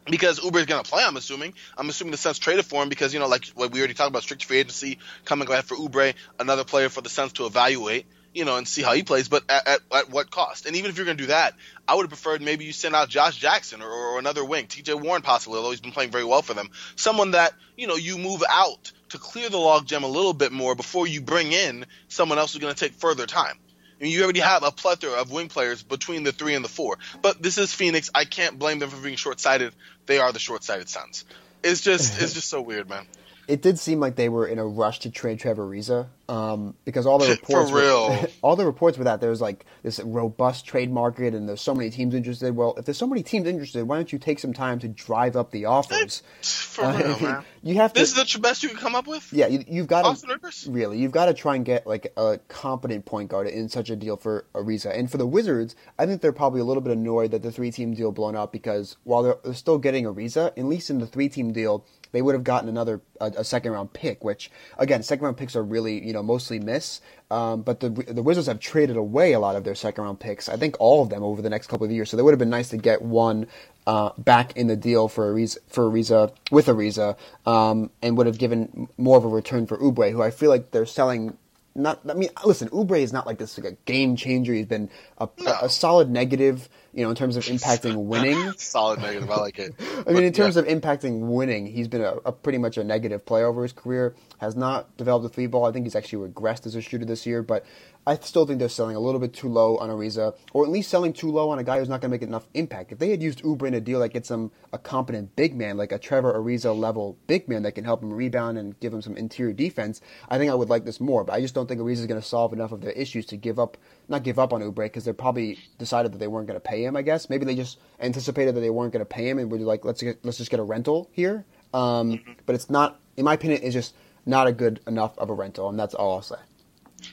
Because 0.06 0.38
Oubre 0.38 0.60
is 0.60 0.66
going 0.66 0.84
to 0.84 0.90
play, 0.90 1.02
I'm 1.02 1.16
assuming. 1.16 1.54
I'm 1.78 1.88
assuming 1.88 2.10
the 2.10 2.18
Suns 2.18 2.38
traded 2.38 2.66
for 2.66 2.82
him 2.82 2.90
because 2.90 3.14
you 3.14 3.20
know, 3.20 3.26
like 3.26 3.46
what 3.54 3.72
we 3.72 3.78
already 3.78 3.94
talked 3.94 4.10
about, 4.10 4.22
strict 4.22 4.44
free 4.44 4.58
agency 4.58 4.98
coming 5.24 5.48
ahead 5.48 5.64
for 5.64 5.76
Oubre, 5.76 6.14
another 6.38 6.62
player 6.62 6.90
for 6.90 7.00
the 7.00 7.08
Suns 7.08 7.32
to 7.34 7.46
evaluate 7.46 8.06
you 8.34 8.44
know, 8.44 8.56
and 8.56 8.66
see 8.66 8.82
how 8.82 8.92
he 8.92 9.02
plays, 9.02 9.28
but 9.28 9.44
at, 9.48 9.66
at, 9.66 9.80
at 9.92 10.10
what 10.10 10.30
cost? 10.30 10.66
And 10.66 10.76
even 10.76 10.90
if 10.90 10.96
you're 10.96 11.06
going 11.06 11.16
to 11.16 11.22
do 11.22 11.28
that, 11.28 11.54
I 11.86 11.94
would 11.94 12.02
have 12.02 12.10
preferred 12.10 12.42
maybe 12.42 12.64
you 12.64 12.72
send 12.72 12.94
out 12.94 13.08
Josh 13.08 13.36
Jackson 13.36 13.80
or, 13.80 13.90
or 13.90 14.18
another 14.18 14.44
wing, 14.44 14.66
TJ 14.66 15.00
Warren 15.00 15.22
possibly, 15.22 15.56
although 15.56 15.70
he's 15.70 15.80
been 15.80 15.92
playing 15.92 16.10
very 16.10 16.24
well 16.24 16.42
for 16.42 16.52
them. 16.52 16.70
Someone 16.96 17.30
that, 17.30 17.54
you 17.76 17.86
know, 17.86 17.94
you 17.94 18.18
move 18.18 18.42
out 18.48 18.92
to 19.10 19.18
clear 19.18 19.48
the 19.48 19.56
logjam 19.56 20.02
a 20.02 20.08
little 20.08 20.34
bit 20.34 20.50
more 20.50 20.74
before 20.74 21.06
you 21.06 21.20
bring 21.20 21.52
in 21.52 21.86
someone 22.08 22.38
else 22.38 22.52
who's 22.52 22.60
going 22.60 22.74
to 22.74 22.78
take 22.78 22.94
further 22.94 23.26
time. 23.26 23.56
I 24.00 24.02
mean, 24.02 24.12
you 24.12 24.24
already 24.24 24.40
have 24.40 24.64
a 24.64 24.72
plethora 24.72 25.12
of 25.20 25.30
wing 25.30 25.48
players 25.48 25.84
between 25.84 26.24
the 26.24 26.32
three 26.32 26.54
and 26.54 26.64
the 26.64 26.68
four. 26.68 26.98
But 27.22 27.40
this 27.40 27.58
is 27.58 27.72
Phoenix. 27.72 28.10
I 28.12 28.24
can't 28.24 28.58
blame 28.58 28.80
them 28.80 28.90
for 28.90 29.00
being 29.00 29.16
short 29.16 29.38
sighted. 29.38 29.72
They 30.06 30.18
are 30.18 30.32
the 30.32 30.40
short 30.40 30.64
sighted 30.64 30.88
Suns. 30.88 31.24
It's 31.62 31.80
just 31.80 32.20
it's 32.20 32.34
just 32.34 32.48
so 32.48 32.60
weird, 32.60 32.88
man. 32.88 33.06
It 33.46 33.62
did 33.62 33.78
seem 33.78 34.00
like 34.00 34.16
they 34.16 34.28
were 34.28 34.46
in 34.46 34.58
a 34.58 34.66
rush 34.66 35.00
to 35.00 35.10
trade 35.10 35.38
Trevor 35.38 35.66
Ariza 35.66 36.06
um, 36.28 36.74
because 36.84 37.06
all 37.06 37.18
the 37.18 37.24
For 37.26 37.32
reports, 37.32 37.70
real. 37.72 38.08
Were, 38.08 38.28
all 38.42 38.56
the 38.56 38.64
reports 38.64 38.96
were 38.98 39.04
that 39.04 39.20
there's 39.20 39.40
like 39.40 39.64
this 39.82 40.00
robust 40.00 40.64
trade 40.66 40.90
market 40.90 41.34
and 41.34 41.48
there's 41.48 41.60
so 41.60 41.74
many 41.74 41.90
teams 41.90 42.14
interested. 42.14 42.56
Well, 42.56 42.74
if 42.76 42.84
there's 42.86 42.98
so 42.98 43.06
many 43.06 43.22
teams 43.22 43.46
interested, 43.46 43.84
why 43.84 43.96
don't 43.96 44.12
you 44.12 44.18
take 44.18 44.38
some 44.38 44.52
time 44.52 44.78
to 44.80 44.88
drive 44.88 45.36
up 45.36 45.50
the 45.50 45.66
offers? 45.66 46.22
For 46.42 46.84
Uh, 46.84 46.98
real, 46.98 47.18
man. 47.20 47.44
You 47.64 47.76
have 47.76 47.92
to. 47.94 48.00
This 48.00 48.16
is 48.16 48.32
the 48.32 48.38
best 48.38 48.62
you 48.62 48.68
can 48.68 48.78
come 48.78 48.94
up 48.94 49.06
with? 49.06 49.32
yeah, 49.32 49.46
you, 49.46 49.64
you've 49.66 49.86
got 49.86 50.04
Austin 50.04 50.28
to 50.28 50.34
Rivers? 50.34 50.68
really. 50.70 50.98
You've 50.98 51.12
got 51.12 51.26
to 51.26 51.34
try 51.34 51.56
and 51.56 51.64
get 51.64 51.86
like 51.86 52.12
a 52.16 52.38
competent 52.48 53.06
point 53.06 53.30
guard 53.30 53.46
in 53.48 53.68
such 53.68 53.90
a 53.90 53.96
deal 53.96 54.16
for 54.16 54.44
Ariza. 54.54 54.96
And 54.96 55.10
for 55.10 55.16
the 55.16 55.26
Wizards, 55.26 55.74
I 55.98 56.06
think 56.06 56.20
they're 56.20 56.32
probably 56.32 56.60
a 56.60 56.64
little 56.64 56.82
bit 56.82 56.92
annoyed 56.92 57.30
that 57.30 57.42
the 57.42 57.50
three-team 57.50 57.94
deal 57.94 58.12
blown 58.12 58.36
up 58.36 58.52
because 58.52 58.96
while 59.04 59.22
they're, 59.22 59.36
they're 59.42 59.54
still 59.54 59.78
getting 59.78 60.04
Ariza, 60.04 60.48
at 60.48 60.64
least 60.64 60.90
in 60.90 60.98
the 60.98 61.06
three-team 61.06 61.52
deal, 61.52 61.86
they 62.14 62.22
would 62.22 62.34
have 62.34 62.44
gotten 62.44 62.68
another 62.68 63.00
a, 63.20 63.26
a 63.38 63.44
second 63.44 63.72
round 63.72 63.92
pick, 63.92 64.22
which 64.22 64.50
again, 64.78 65.02
second 65.02 65.24
round 65.24 65.36
picks 65.36 65.56
are 65.56 65.64
really 65.64 66.06
you 66.06 66.12
know 66.12 66.22
mostly 66.22 66.60
miss. 66.60 67.00
Um, 67.30 67.62
but 67.62 67.80
the 67.80 67.90
the 67.90 68.22
Wizards 68.22 68.46
have 68.46 68.60
traded 68.60 68.96
away 68.96 69.32
a 69.32 69.40
lot 69.40 69.56
of 69.56 69.64
their 69.64 69.74
second 69.74 70.04
round 70.04 70.20
picks. 70.20 70.48
I 70.48 70.56
think 70.56 70.76
all 70.78 71.02
of 71.02 71.10
them 71.10 71.24
over 71.24 71.42
the 71.42 71.50
next 71.50 71.66
couple 71.66 71.84
of 71.84 71.90
years. 71.90 72.08
So 72.10 72.16
they 72.16 72.22
would 72.22 72.30
have 72.30 72.38
been 72.38 72.50
nice 72.50 72.68
to 72.68 72.76
get 72.76 73.02
one 73.02 73.48
uh, 73.86 74.10
back 74.18 74.56
in 74.56 74.66
the 74.66 74.76
deal 74.76 75.08
for 75.08 75.32
Ariza, 75.32 75.58
for 75.68 75.90
Ariza 75.90 76.32
with 76.50 76.66
Ariza, 76.66 77.16
um, 77.46 77.90
and 78.02 78.16
would 78.16 78.26
have 78.26 78.38
given 78.38 78.88
more 78.96 79.16
of 79.18 79.24
a 79.24 79.28
return 79.28 79.66
for 79.66 79.76
Oubre, 79.78 80.10
who 80.10 80.22
I 80.22 80.30
feel 80.30 80.50
like 80.50 80.70
they're 80.70 80.86
selling. 80.86 81.36
Not, 81.76 82.00
I 82.08 82.14
mean, 82.14 82.28
listen, 82.44 82.68
Oubre 82.68 83.00
is 83.00 83.12
not 83.12 83.26
like 83.26 83.38
this 83.38 83.58
like 83.58 83.72
a 83.72 83.76
game 83.84 84.14
changer. 84.14 84.54
He's 84.54 84.66
been 84.66 84.88
a, 85.18 85.28
No. 85.40 85.58
a, 85.62 85.68
solid 85.68 86.08
negative, 86.08 86.68
you 86.92 87.02
know, 87.02 87.10
in 87.10 87.16
terms 87.16 87.36
of 87.36 87.44
impacting 87.46 87.96
winning. 88.06 88.52
Solid 88.56 89.00
negative. 89.00 89.28
I 89.28 89.36
like 89.38 89.58
it. 89.58 89.74
I 90.06 90.12
mean, 90.12 90.22
in 90.22 90.32
terms 90.32 90.56
of 90.56 90.66
impacting 90.66 91.26
winning, 91.26 91.66
he's 91.66 91.88
been 91.88 92.02
a, 92.02 92.14
a 92.24 92.30
pretty 92.30 92.58
much 92.58 92.78
a 92.78 92.84
negative 92.84 93.26
player 93.26 93.46
over 93.48 93.62
his 93.64 93.72
career. 93.72 94.14
Has 94.38 94.54
not 94.54 94.96
developed 94.96 95.26
a 95.26 95.28
three 95.28 95.48
ball. 95.48 95.64
I 95.64 95.72
think 95.72 95.84
he's 95.84 95.96
actually 95.96 96.28
regressed 96.28 96.64
as 96.66 96.76
a 96.76 96.80
shooter 96.80 97.04
this 97.06 97.26
year, 97.26 97.42
but 97.42 97.64
I 98.06 98.16
still 98.16 98.44
think 98.44 98.58
they're 98.58 98.68
selling 98.68 98.96
a 98.96 99.00
little 99.00 99.18
bit 99.20 99.32
too 99.32 99.48
low 99.48 99.78
on 99.78 99.88
Ariza, 99.88 100.36
or 100.52 100.64
at 100.64 100.70
least 100.70 100.90
selling 100.90 101.14
too 101.14 101.30
low 101.30 101.48
on 101.48 101.58
a 101.58 101.64
guy 101.64 101.78
who's 101.78 101.88
not 101.88 102.02
going 102.02 102.10
to 102.10 102.14
make 102.14 102.22
enough 102.22 102.46
impact. 102.52 102.92
If 102.92 102.98
they 102.98 103.10
had 103.10 103.22
used 103.22 103.42
Oubre 103.42 103.66
in 103.66 103.72
a 103.74 103.80
deal 103.80 104.00
that 104.00 104.10
gets 104.10 104.30
him 104.30 104.50
a 104.74 104.78
competent 104.78 105.34
big 105.36 105.56
man, 105.56 105.78
like 105.78 105.90
a 105.90 105.98
Trevor 105.98 106.34
Ariza 106.34 106.78
level 106.78 107.16
big 107.26 107.48
man 107.48 107.62
that 107.62 107.72
can 107.72 107.84
help 107.84 108.02
him 108.02 108.12
rebound 108.12 108.58
and 108.58 108.78
give 108.78 108.92
him 108.92 109.00
some 109.00 109.16
interior 109.16 109.54
defense, 109.54 110.02
I 110.28 110.36
think 110.36 110.50
I 110.50 110.54
would 110.54 110.68
like 110.68 110.84
this 110.84 111.00
more. 111.00 111.24
But 111.24 111.32
I 111.34 111.40
just 111.40 111.54
don't 111.54 111.66
think 111.66 111.80
Ariza 111.80 112.00
is 112.00 112.06
going 112.06 112.20
to 112.20 112.26
solve 112.26 112.52
enough 112.52 112.72
of 112.72 112.82
their 112.82 112.92
issues 112.92 113.24
to 113.26 113.38
give 113.38 113.58
up, 113.58 113.78
not 114.08 114.22
give 114.22 114.38
up 114.38 114.52
on 114.52 114.60
Oubre, 114.60 114.84
because 114.84 115.06
they 115.06 115.12
probably 115.14 115.58
decided 115.78 116.12
that 116.12 116.18
they 116.18 116.28
weren't 116.28 116.46
going 116.46 116.60
to 116.60 116.68
pay 116.68 116.84
him. 116.84 116.96
I 116.96 117.02
guess 117.02 117.30
maybe 117.30 117.46
they 117.46 117.54
just 117.54 117.78
anticipated 118.00 118.54
that 118.54 118.60
they 118.60 118.70
weren't 118.70 118.92
going 118.92 119.00
to 119.00 119.06
pay 119.06 119.28
him 119.28 119.38
and 119.38 119.50
were 119.50 119.58
like, 119.58 119.84
let's 119.84 120.02
get, 120.02 120.22
let's 120.24 120.36
just 120.36 120.50
get 120.50 120.60
a 120.60 120.64
rental 120.64 121.08
here. 121.12 121.46
Um, 121.72 122.20
But 122.44 122.54
it's 122.54 122.68
not, 122.68 123.00
in 123.16 123.24
my 123.24 123.34
opinion, 123.34 123.60
it's 123.62 123.74
just 123.74 123.94
not 124.26 124.46
a 124.46 124.52
good 124.52 124.80
enough 124.86 125.16
of 125.18 125.30
a 125.30 125.34
rental, 125.34 125.70
and 125.70 125.78
that's 125.78 125.94
all 125.94 126.16
I'll 126.16 126.22
say. 126.22 126.36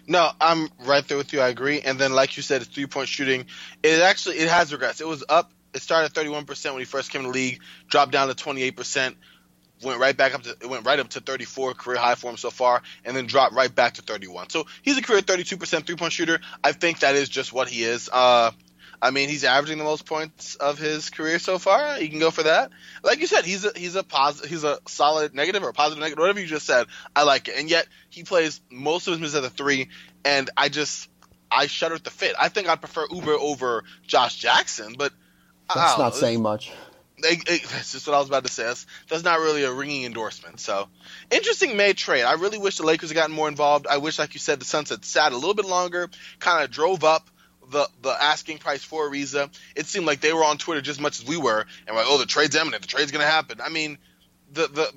No, 0.08 0.32
I'm 0.40 0.70
right 0.80 1.08
there 1.08 1.18
with 1.18 1.34
you. 1.34 1.42
I 1.42 1.50
agree. 1.50 1.82
And 1.82 2.00
then, 2.00 2.14
like 2.14 2.38
you 2.38 2.44
said, 2.44 2.64
three 2.64 2.88
point 2.88 3.08
shooting. 3.08 3.46
It 3.84 4.02
actually 4.02 4.38
it 4.38 4.50
has 4.50 4.72
regressed. 4.72 5.02
It 5.02 5.08
was 5.08 5.24
up. 5.28 5.52
It 5.74 5.82
started 5.82 6.08
at 6.08 6.14
31 6.14 6.46
percent 6.46 6.76
when 6.76 6.82
he 6.82 6.86
first 6.86 7.12
came 7.12 7.22
to 7.22 7.28
the 7.28 7.34
league, 7.34 7.62
dropped 7.90 8.12
down 8.12 8.28
to 8.28 8.36
28 8.36 8.76
percent, 8.76 9.18
went 9.84 10.00
right 10.00 10.16
back 10.16 10.34
up 10.34 10.44
to 10.44 10.50
it 10.50 10.70
went 10.70 10.86
right 10.86 11.00
up 11.00 11.10
to 11.10 11.20
34 11.20 11.74
career 11.74 11.98
high 11.98 12.16
for 12.16 12.30
him 12.30 12.38
so 12.38 12.50
far, 12.50 12.82
and 13.06 13.16
then 13.16 13.26
dropped 13.26 13.54
right 13.54 13.74
back 13.74 13.96
to 13.96 14.02
31. 14.02 14.50
So 14.50 14.66
he's 14.82 14.98
a 14.98 15.02
career 15.02 15.22
32 15.22 15.58
percent 15.58 15.86
three 15.86 15.96
point 15.96 16.14
shooter. 16.14 16.40
I 16.64 16.72
think 16.72 17.00
that 17.00 17.16
is 17.16 17.30
just 17.30 17.54
what 17.54 17.68
he 17.68 17.84
is. 17.84 18.10
Uh, 18.12 18.52
I 19.02 19.10
mean, 19.12 19.30
he's 19.30 19.44
averaging 19.44 19.80
the 19.80 19.84
most 19.84 20.06
points 20.06 20.56
of 20.56 20.78
his 20.78 21.10
career 21.10 21.40
so 21.40 21.58
far. 21.58 22.00
You 22.00 22.08
can 22.10 22.20
go 22.20 22.30
for 22.30 22.44
that. 22.44 22.70
Like 23.04 23.20
you 23.20 23.28
said, 23.28 23.46
he's 23.46 23.66
a 23.66 23.72
he's 23.76 23.96
a 23.96 24.04
positive, 24.04 24.50
he's 24.50 24.64
a 24.64 24.78
solid 24.88 25.34
negative 25.34 25.64
or 25.64 25.74
positive 25.74 26.00
negative, 26.02 26.20
whatever 26.20 26.40
you 26.40 26.46
just 26.48 26.66
said. 26.68 26.86
I 27.16 27.24
like 27.24 27.48
it, 27.48 27.56
and 27.58 27.70
yet 27.70 27.88
he 28.10 28.24
plays 28.24 28.62
most 28.70 29.08
of 29.08 29.12
his 29.14 29.20
minutes 29.20 29.36
at 29.36 29.42
the 29.42 29.50
three, 29.50 29.90
and 30.24 30.50
I 30.56 30.70
just 30.70 31.10
I 31.50 31.66
shudder 31.68 31.96
at 31.96 32.04
the 32.04 32.12
fit. 32.12 32.36
I 32.40 32.50
think 32.50 32.70
I'd 32.70 32.80
prefer 32.80 33.08
Oubre 33.08 33.38
over 33.40 33.84
Josh 34.06 34.36
Jackson, 34.38 34.96
but 34.98 35.12
That's 35.74 35.98
not 35.98 36.14
know. 36.14 36.20
saying 36.20 36.42
much. 36.42 36.72
It- 37.24 37.48
it- 37.48 37.64
that's 37.70 37.92
just 37.92 38.08
what 38.08 38.16
I 38.16 38.20
was 38.20 38.28
about 38.30 38.46
to 38.46 38.52
say. 38.52 38.64
That's, 38.64 38.88
that's 39.08 39.24
not 39.24 39.40
really 39.40 39.64
a 39.64 39.72
ringing 39.72 40.06
endorsement. 40.06 40.60
So, 40.60 40.88
interesting 41.30 41.78
May 41.78 41.94
trade. 41.94 42.24
I 42.24 42.34
really 42.34 42.58
wish 42.58 42.78
the 42.78 42.84
Lakers 42.86 43.10
had 43.10 43.16
gotten 43.16 43.36
more 43.36 43.48
involved. 43.48 43.86
I 43.88 43.98
wish, 43.98 44.18
like 44.18 44.34
you 44.34 44.40
said, 44.40 44.60
the 44.60 44.66
Suns 44.66 44.90
had 44.90 45.06
sat 45.06 45.32
a 45.32 45.36
little 45.36 45.54
bit 45.54 45.66
longer, 45.66 46.10
kind 46.40 46.64
of 46.64 46.72
drove 46.72 47.04
up 47.04 47.30
the 47.72 47.90
the 48.02 48.10
asking 48.10 48.60
price 48.60 48.84
for 48.84 49.10
Ariza. 49.10 49.50
It 49.76 49.86
seemed 49.88 50.06
like 50.06 50.22
they 50.22 50.34
were 50.34 50.44
on 50.44 50.58
Twitter 50.58 50.82
just 50.82 51.00
as 51.00 51.02
much 51.02 51.20
as 51.20 51.26
we 51.26 51.38
were, 51.38 51.66
and 51.88 51.96
like, 51.96 52.06
oh, 52.08 52.18
the 52.18 52.26
trade's 52.26 52.56
imminent. 52.56 52.82
The 52.84 52.88
trade's 52.88 53.12
going 53.12 53.24
to 53.26 53.32
happen. 53.32 53.60
I 53.62 53.70
mean, 53.70 53.98
the 54.52 54.68
the 54.68 54.92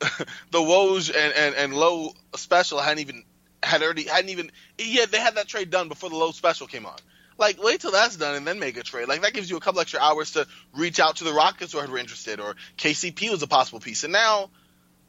the 0.00 0.26
the 0.50 0.58
Woj 0.58 1.08
and, 1.16 1.32
and 1.34 1.54
and 1.54 1.74
Lowe 1.74 2.12
special 2.36 2.80
hadn't 2.80 3.00
even 3.00 3.24
had 3.62 3.82
already 3.82 4.04
hadn't 4.04 4.30
even 4.30 4.50
yeah 4.78 5.06
they 5.06 5.20
had 5.20 5.36
that 5.36 5.46
trade 5.46 5.70
done 5.70 5.88
before 5.88 6.10
the 6.10 6.16
Lowe 6.16 6.32
special 6.32 6.66
came 6.66 6.86
on. 6.86 6.96
Like, 7.38 7.62
wait 7.62 7.80
till 7.80 7.92
that's 7.92 8.16
done 8.16 8.34
and 8.36 8.46
then 8.46 8.58
make 8.58 8.76
a 8.76 8.82
trade. 8.82 9.08
Like, 9.08 9.22
that 9.22 9.32
gives 9.32 9.48
you 9.48 9.56
a 9.56 9.60
couple 9.60 9.80
extra 9.80 10.00
hours 10.00 10.32
to 10.32 10.46
reach 10.74 11.00
out 11.00 11.16
to 11.16 11.24
the 11.24 11.32
Rockets 11.32 11.72
who 11.72 11.78
were 11.78 11.98
interested, 11.98 12.40
or 12.40 12.56
KCP 12.76 13.30
was 13.30 13.42
a 13.42 13.46
possible 13.46 13.80
piece. 13.80 14.04
And 14.04 14.12
now, 14.12 14.50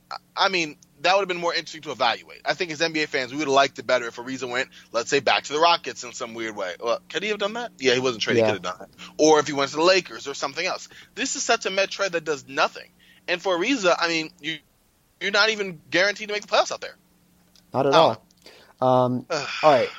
I- 0.09 0.17
I 0.45 0.49
mean, 0.49 0.77
that 1.03 1.13
would 1.15 1.21
have 1.21 1.27
been 1.27 1.39
more 1.39 1.53
interesting 1.53 1.81
to 1.81 1.91
evaluate. 1.91 2.41
I 2.45 2.53
think 2.53 2.71
as 2.71 2.79
NBA 2.79 3.07
fans, 3.07 3.31
we 3.31 3.37
would 3.37 3.47
have 3.47 3.53
liked 3.53 3.77
it 3.79 3.85
better 3.85 4.07
if 4.07 4.15
Ariza 4.15 4.49
went, 4.49 4.69
let's 4.91 5.09
say, 5.09 5.19
back 5.19 5.43
to 5.43 5.53
the 5.53 5.59
Rockets 5.59 6.03
in 6.03 6.13
some 6.13 6.33
weird 6.33 6.55
way. 6.55 6.73
Well, 6.79 6.99
could 7.09 7.23
he 7.23 7.29
have 7.29 7.39
done 7.39 7.53
that? 7.53 7.71
Yeah, 7.77 7.93
he 7.93 7.99
wasn't 7.99 8.23
traded. 8.23 8.41
Yeah. 8.41 8.45
He 8.47 8.53
could 8.53 8.65
have 8.65 8.77
done 8.79 8.87
it. 8.87 8.95
Or 9.17 9.39
if 9.39 9.47
he 9.47 9.53
went 9.53 9.71
to 9.71 9.77
the 9.77 9.83
Lakers 9.83 10.27
or 10.27 10.33
something 10.33 10.65
else. 10.65 10.89
This 11.15 11.35
is 11.35 11.43
such 11.43 11.65
a 11.65 11.69
Met 11.69 11.89
trade 11.91 12.13
that 12.13 12.23
does 12.23 12.47
nothing. 12.47 12.89
And 13.27 13.41
for 13.41 13.57
Ariza, 13.57 13.95
I 13.97 14.07
mean, 14.07 14.31
you 14.41 14.57
you're 15.21 15.31
not 15.31 15.49
even 15.49 15.79
guaranteed 15.89 16.27
to 16.27 16.33
make 16.33 16.41
the 16.41 16.47
playoffs 16.47 16.71
out 16.71 16.81
there. 16.81 16.95
Not 17.73 17.85
at 17.87 17.93
all. 17.93 18.25
Um, 18.81 19.25
all 19.29 19.47
right. 19.63 19.89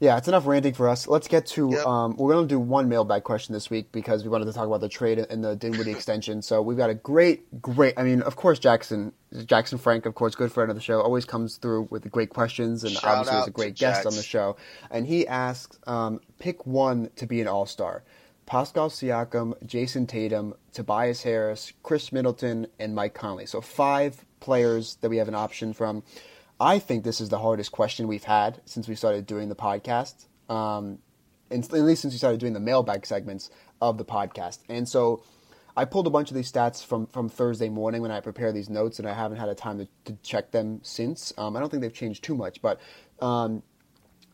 Yeah, 0.00 0.16
it's 0.16 0.28
enough 0.28 0.46
ranting 0.46 0.74
for 0.74 0.88
us. 0.88 1.08
Let's 1.08 1.26
get 1.26 1.46
to. 1.48 1.70
Yep. 1.72 1.86
Um, 1.86 2.16
we're 2.16 2.32
going 2.32 2.46
to 2.46 2.54
do 2.54 2.60
one 2.60 2.88
mailbag 2.88 3.24
question 3.24 3.52
this 3.52 3.68
week 3.68 3.90
because 3.90 4.22
we 4.22 4.30
wanted 4.30 4.44
to 4.44 4.52
talk 4.52 4.66
about 4.66 4.80
the 4.80 4.88
trade 4.88 5.18
and 5.18 5.42
the 5.44 5.56
Dinwiddie 5.56 5.90
extension. 5.96 6.40
So 6.40 6.62
we've 6.62 6.78
got 6.78 6.90
a 6.90 6.94
great, 6.94 7.60
great. 7.60 7.94
I 7.96 8.04
mean, 8.04 8.22
of 8.22 8.36
course, 8.36 8.60
Jackson, 8.60 9.12
Jackson 9.44 9.76
Frank, 9.76 10.06
of 10.06 10.14
course, 10.14 10.36
good 10.36 10.52
friend 10.52 10.70
of 10.70 10.76
the 10.76 10.82
show, 10.82 11.00
always 11.00 11.24
comes 11.24 11.56
through 11.56 11.88
with 11.90 12.08
great 12.12 12.30
questions 12.30 12.84
and 12.84 12.92
Shout 12.92 13.04
obviously 13.04 13.40
is 13.40 13.46
a 13.48 13.50
great 13.50 13.74
guest 13.74 14.04
Jax. 14.04 14.06
on 14.06 14.14
the 14.14 14.22
show. 14.22 14.56
And 14.90 15.04
he 15.04 15.26
asks, 15.26 15.78
um, 15.88 16.20
pick 16.38 16.64
one 16.64 17.10
to 17.16 17.26
be 17.26 17.40
an 17.40 17.48
All 17.48 17.66
Star. 17.66 18.04
Pascal 18.46 18.88
Siakam, 18.88 19.52
Jayson 19.66 20.06
Tatum, 20.06 20.54
Tobias 20.72 21.22
Harris, 21.22 21.72
Khris 21.82 22.12
Middleton, 22.12 22.68
and 22.78 22.94
Mike 22.94 23.14
Conley. 23.14 23.46
So 23.46 23.60
five 23.60 24.24
players 24.40 24.96
that 25.00 25.10
we 25.10 25.18
have 25.18 25.28
an 25.28 25.34
option 25.34 25.72
from. 25.72 26.02
I 26.60 26.78
think 26.78 27.04
this 27.04 27.20
is 27.20 27.28
the 27.28 27.38
hardest 27.38 27.70
question 27.72 28.08
we've 28.08 28.24
had 28.24 28.60
since 28.64 28.88
we 28.88 28.94
started 28.94 29.26
doing 29.26 29.48
the 29.48 29.54
podcast, 29.54 30.26
um, 30.48 30.98
and 31.50 31.64
at 31.64 31.72
least 31.72 32.02
since 32.02 32.14
we 32.14 32.18
started 32.18 32.40
doing 32.40 32.52
the 32.52 32.60
mailbag 32.60 33.06
segments 33.06 33.50
of 33.80 33.96
the 33.96 34.04
podcast. 34.04 34.58
And 34.68 34.88
so 34.88 35.22
I 35.76 35.84
pulled 35.84 36.08
a 36.08 36.10
bunch 36.10 36.30
of 36.30 36.34
these 36.34 36.50
stats 36.50 36.84
from, 36.84 37.06
from 37.06 37.28
Thursday 37.28 37.68
morning 37.68 38.02
when 38.02 38.10
I 38.10 38.20
prepared 38.20 38.54
these 38.56 38.68
notes, 38.68 38.98
and 38.98 39.08
I 39.08 39.14
haven't 39.14 39.38
had 39.38 39.48
a 39.48 39.54
time 39.54 39.78
to, 39.78 39.88
to 40.06 40.18
check 40.24 40.50
them 40.50 40.80
since. 40.82 41.32
Um, 41.38 41.56
I 41.56 41.60
don't 41.60 41.68
think 41.68 41.82
they've 41.82 41.92
changed 41.92 42.24
too 42.24 42.34
much, 42.34 42.60
but 42.60 42.80
um, 43.20 43.62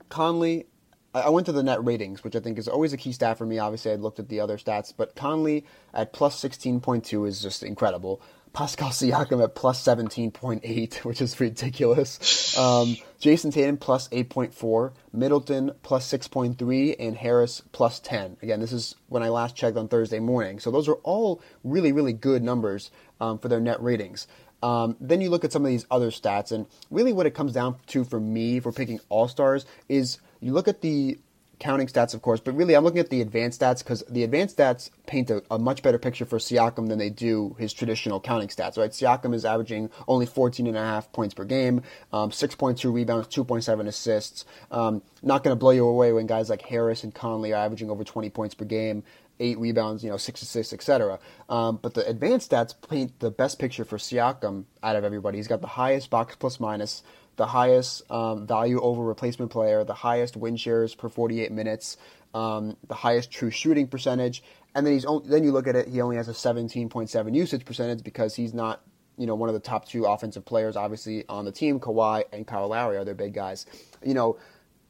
Conley, 0.09 0.67
I 1.13 1.29
went 1.29 1.45
to 1.47 1.53
the 1.53 1.63
net 1.63 1.85
ratings, 1.85 2.25
which 2.25 2.35
I 2.35 2.41
think 2.41 2.59
is 2.59 2.67
always 2.67 2.95
a 2.95 2.97
key 2.97 3.13
stat 3.13 3.37
for 3.37 3.45
me. 3.45 3.59
Obviously, 3.59 3.93
I 3.93 3.97
looked 3.97 4.19
at 4.19 4.31
the 4.31 4.41
other 4.41 4.57
stats, 4.57 4.95
but 4.97 5.15
Conley 5.15 5.67
at 5.93 6.15
plus 6.15 6.43
16.2 6.43 7.29
is 7.29 7.43
just 7.43 7.63
incredible. 7.63 8.23
Pascal 8.55 8.91
Siakam 8.91 9.43
at 9.43 9.57
plus 9.57 9.83
17.8, 9.83 10.95
which 11.05 11.21
is 11.21 11.39
ridiculous. 11.41 12.57
Um, 12.57 12.97
Jayson 13.21 13.51
Tatum 13.51 13.77
plus 13.77 14.09
8.4, 14.09 14.93
Middleton 15.13 15.73
plus 15.83 16.11
6.3, 16.11 16.97
and 16.99 17.17
Harris 17.17 17.63
plus 17.73 17.99
10. 18.01 18.37
Again, 18.43 18.61
this 18.61 18.73
is 18.73 18.95
when 19.09 19.23
I 19.23 19.29
last 19.29 19.57
checked 19.57 19.77
on 19.77 19.89
Thursday 19.89 20.21
morning. 20.21 20.61
So 20.61 20.71
those 20.71 20.89
are 20.89 20.95
all 21.03 21.43
really, 21.65 21.91
really 21.91 22.13
good 22.13 22.43
numbers 22.43 22.91
um, 23.21 23.39
for 23.39 23.49
their 23.49 23.61
net 23.61 23.83
ratings. 23.83 24.29
Um, 24.63 24.97
then 25.01 25.21
you 25.21 25.29
look 25.29 25.45
at 25.45 25.53
some 25.53 25.65
of 25.65 25.71
these 25.71 25.85
other 25.91 26.11
stats, 26.11 26.53
and 26.53 26.67
really 26.91 27.13
what 27.13 27.27
it 27.27 27.35
comes 27.35 27.53
down 27.53 27.77
to 27.89 28.05
for 28.05 28.19
me 28.21 28.61
for 28.61 28.73
picking 28.73 29.01
all 29.11 29.29
stars 29.29 29.67
is 29.89 30.21
you 30.41 30.53
look 30.53 30.69
at 30.69 30.81
the 30.81 31.19
counting 31.65 31.87
stats, 31.87 32.13
of 32.13 32.21
course, 32.21 32.41
but 32.41 32.55
really 32.55 32.77
I'm 32.77 32.85
looking 32.85 33.01
at 33.01 33.09
the 33.09 33.23
advanced 33.23 33.63
stats 33.63 33.79
because 33.79 34.05
the 34.07 34.23
advanced 34.23 34.59
stats 34.59 34.91
paint 35.07 35.31
a, 35.31 35.43
a, 35.51 35.59
much 35.59 35.83
better 35.83 35.99
picture 35.99 36.27
for 36.27 36.37
Siakam 36.37 36.89
than 36.89 36.99
they 36.99 37.09
do 37.09 37.57
his 37.59 37.73
traditional 37.73 38.21
counting 38.21 38.49
stats, 38.49 38.77
right? 38.77 38.91
Siakam 38.91 39.35
is 39.35 39.47
averaging 39.47 39.89
only 40.07 40.27
14 40.27 40.67
and 40.67 40.77
a 40.77 40.81
half 40.81 41.11
points 41.13 41.33
per 41.33 41.45
game, 41.45 41.81
um, 42.13 42.29
6.2 42.29 42.93
rebounds, 42.93 43.29
2.7 43.29 43.87
assists. 43.87 44.45
Um, 44.71 45.01
not 45.23 45.43
going 45.43 45.57
to 45.57 45.59
blow 45.59 45.71
you 45.71 45.87
away 45.87 46.13
when 46.13 46.27
guys 46.27 46.51
like 46.51 46.61
Harris 46.61 47.03
and 47.03 47.15
Conley 47.15 47.55
are 47.55 47.65
averaging 47.65 47.89
over 47.89 48.05
20 48.05 48.29
points 48.29 48.55
per 48.55 48.67
game. 48.67 49.03
Eight 49.41 49.59
rebounds, 49.59 50.05
you 50.05 50.11
know, 50.11 50.17
six 50.17 50.43
assists, 50.43 50.73
etc. 50.73 51.19
Um, 51.49 51.79
but 51.83 51.95
the 51.95 52.07
advanced 52.09 52.51
stats 52.51 52.75
paint 52.89 53.19
the 53.19 53.31
best 53.31 53.59
picture 53.59 53.85
for 53.85 53.99
Siakam 53.99 54.65
out 54.83 54.97
of 54.97 55.05
everybody. 55.05 55.39
He's 55.39 55.49
got 55.49 55.61
the 55.61 55.67
highest 55.67 56.09
box 56.09 56.37
plus 56.37 56.61
minus, 56.61 57.03
the 57.37 57.47
highest 57.47 58.09
um, 58.11 58.47
value 58.47 58.81
over 58.81 59.03
replacement 59.03 59.51
player, 59.51 59.83
the 59.83 59.95
highest 59.95 60.37
win 60.37 60.57
shares 60.57 60.95
per 60.95 61.09
48 61.09 61.51
minutes, 61.51 61.97
um, 62.33 62.77
the 62.87 62.95
highest 62.95 63.31
true 63.31 63.51
shooting 63.51 63.89
percentage, 63.89 64.43
and 64.75 64.87
then 64.87 64.93
he's 64.93 65.05
only, 65.05 65.29
then 65.29 65.43
you 65.43 65.53
look 65.53 65.67
at 65.67 65.75
it, 65.77 65.89
he 65.89 66.01
only 66.01 66.17
has 66.17 66.29
a 66.29 66.33
17.7 66.33 67.35
usage 67.35 67.65
percentage 67.65 68.05
because 68.05 68.35
he's 68.35 68.55
not 68.55 68.83
you 69.17 69.27
know 69.27 69.35
one 69.35 69.49
of 69.49 69.55
the 69.55 69.61
top 69.61 69.87
two 69.87 70.07
offensive 70.07 70.45
players 70.45 70.77
obviously 70.77 71.25
on 71.29 71.45
the 71.45 71.53
team. 71.53 71.81
Kawhi 71.81 72.25
and 72.33 72.47
Kyle 72.47 72.69
Lowry 72.69 72.97
are 72.97 73.05
their 73.05 73.15
big 73.15 73.35
guys. 73.35 73.67
You 74.05 74.15
know. 74.15 74.39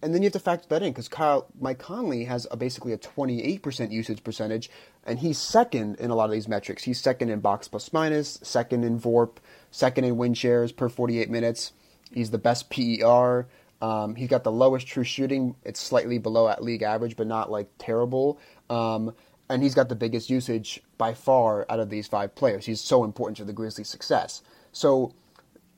And 0.04 0.14
then 0.14 0.20
you 0.20 0.26
have 0.26 0.34
to 0.34 0.38
factor 0.38 0.68
that 0.68 0.82
in 0.82 0.92
because 0.92 1.08
Kyle 1.08 1.46
Mike 1.58 1.78
Conley 1.78 2.24
has 2.24 2.46
a, 2.50 2.58
basically 2.58 2.92
a 2.92 2.98
28% 2.98 3.90
usage 3.90 4.22
percentage, 4.22 4.68
and 5.02 5.18
he's 5.18 5.38
second 5.38 5.96
in 5.96 6.10
a 6.10 6.14
lot 6.14 6.26
of 6.26 6.32
these 6.32 6.46
metrics. 6.46 6.82
He's 6.82 7.00
second 7.00 7.30
in 7.30 7.40
box 7.40 7.68
plus 7.68 7.90
minus, 7.90 8.38
second 8.42 8.84
in 8.84 9.00
VORP, 9.00 9.38
second 9.70 10.04
in 10.04 10.18
win 10.18 10.34
shares 10.34 10.72
per 10.72 10.90
48 10.90 11.30
minutes. 11.30 11.72
He's 12.12 12.30
the 12.30 12.36
best 12.36 12.68
PER. 12.68 13.48
Um, 13.80 14.14
he's 14.14 14.28
got 14.28 14.44
the 14.44 14.52
lowest 14.52 14.86
true 14.86 15.04
shooting. 15.04 15.56
It's 15.64 15.80
slightly 15.80 16.18
below 16.18 16.50
at 16.50 16.62
league 16.62 16.82
average, 16.82 17.16
but 17.16 17.26
not 17.26 17.50
like 17.50 17.70
terrible. 17.78 18.38
Um, 18.68 19.14
and 19.48 19.62
he's 19.62 19.74
got 19.74 19.88
the 19.88 19.96
biggest 19.96 20.28
usage 20.28 20.82
by 20.98 21.14
far 21.14 21.64
out 21.70 21.80
of 21.80 21.88
these 21.88 22.06
five 22.06 22.34
players. 22.34 22.66
He's 22.66 22.82
so 22.82 23.04
important 23.04 23.38
to 23.38 23.44
the 23.44 23.54
Grizzlies' 23.54 23.88
success. 23.88 24.42
So, 24.70 25.14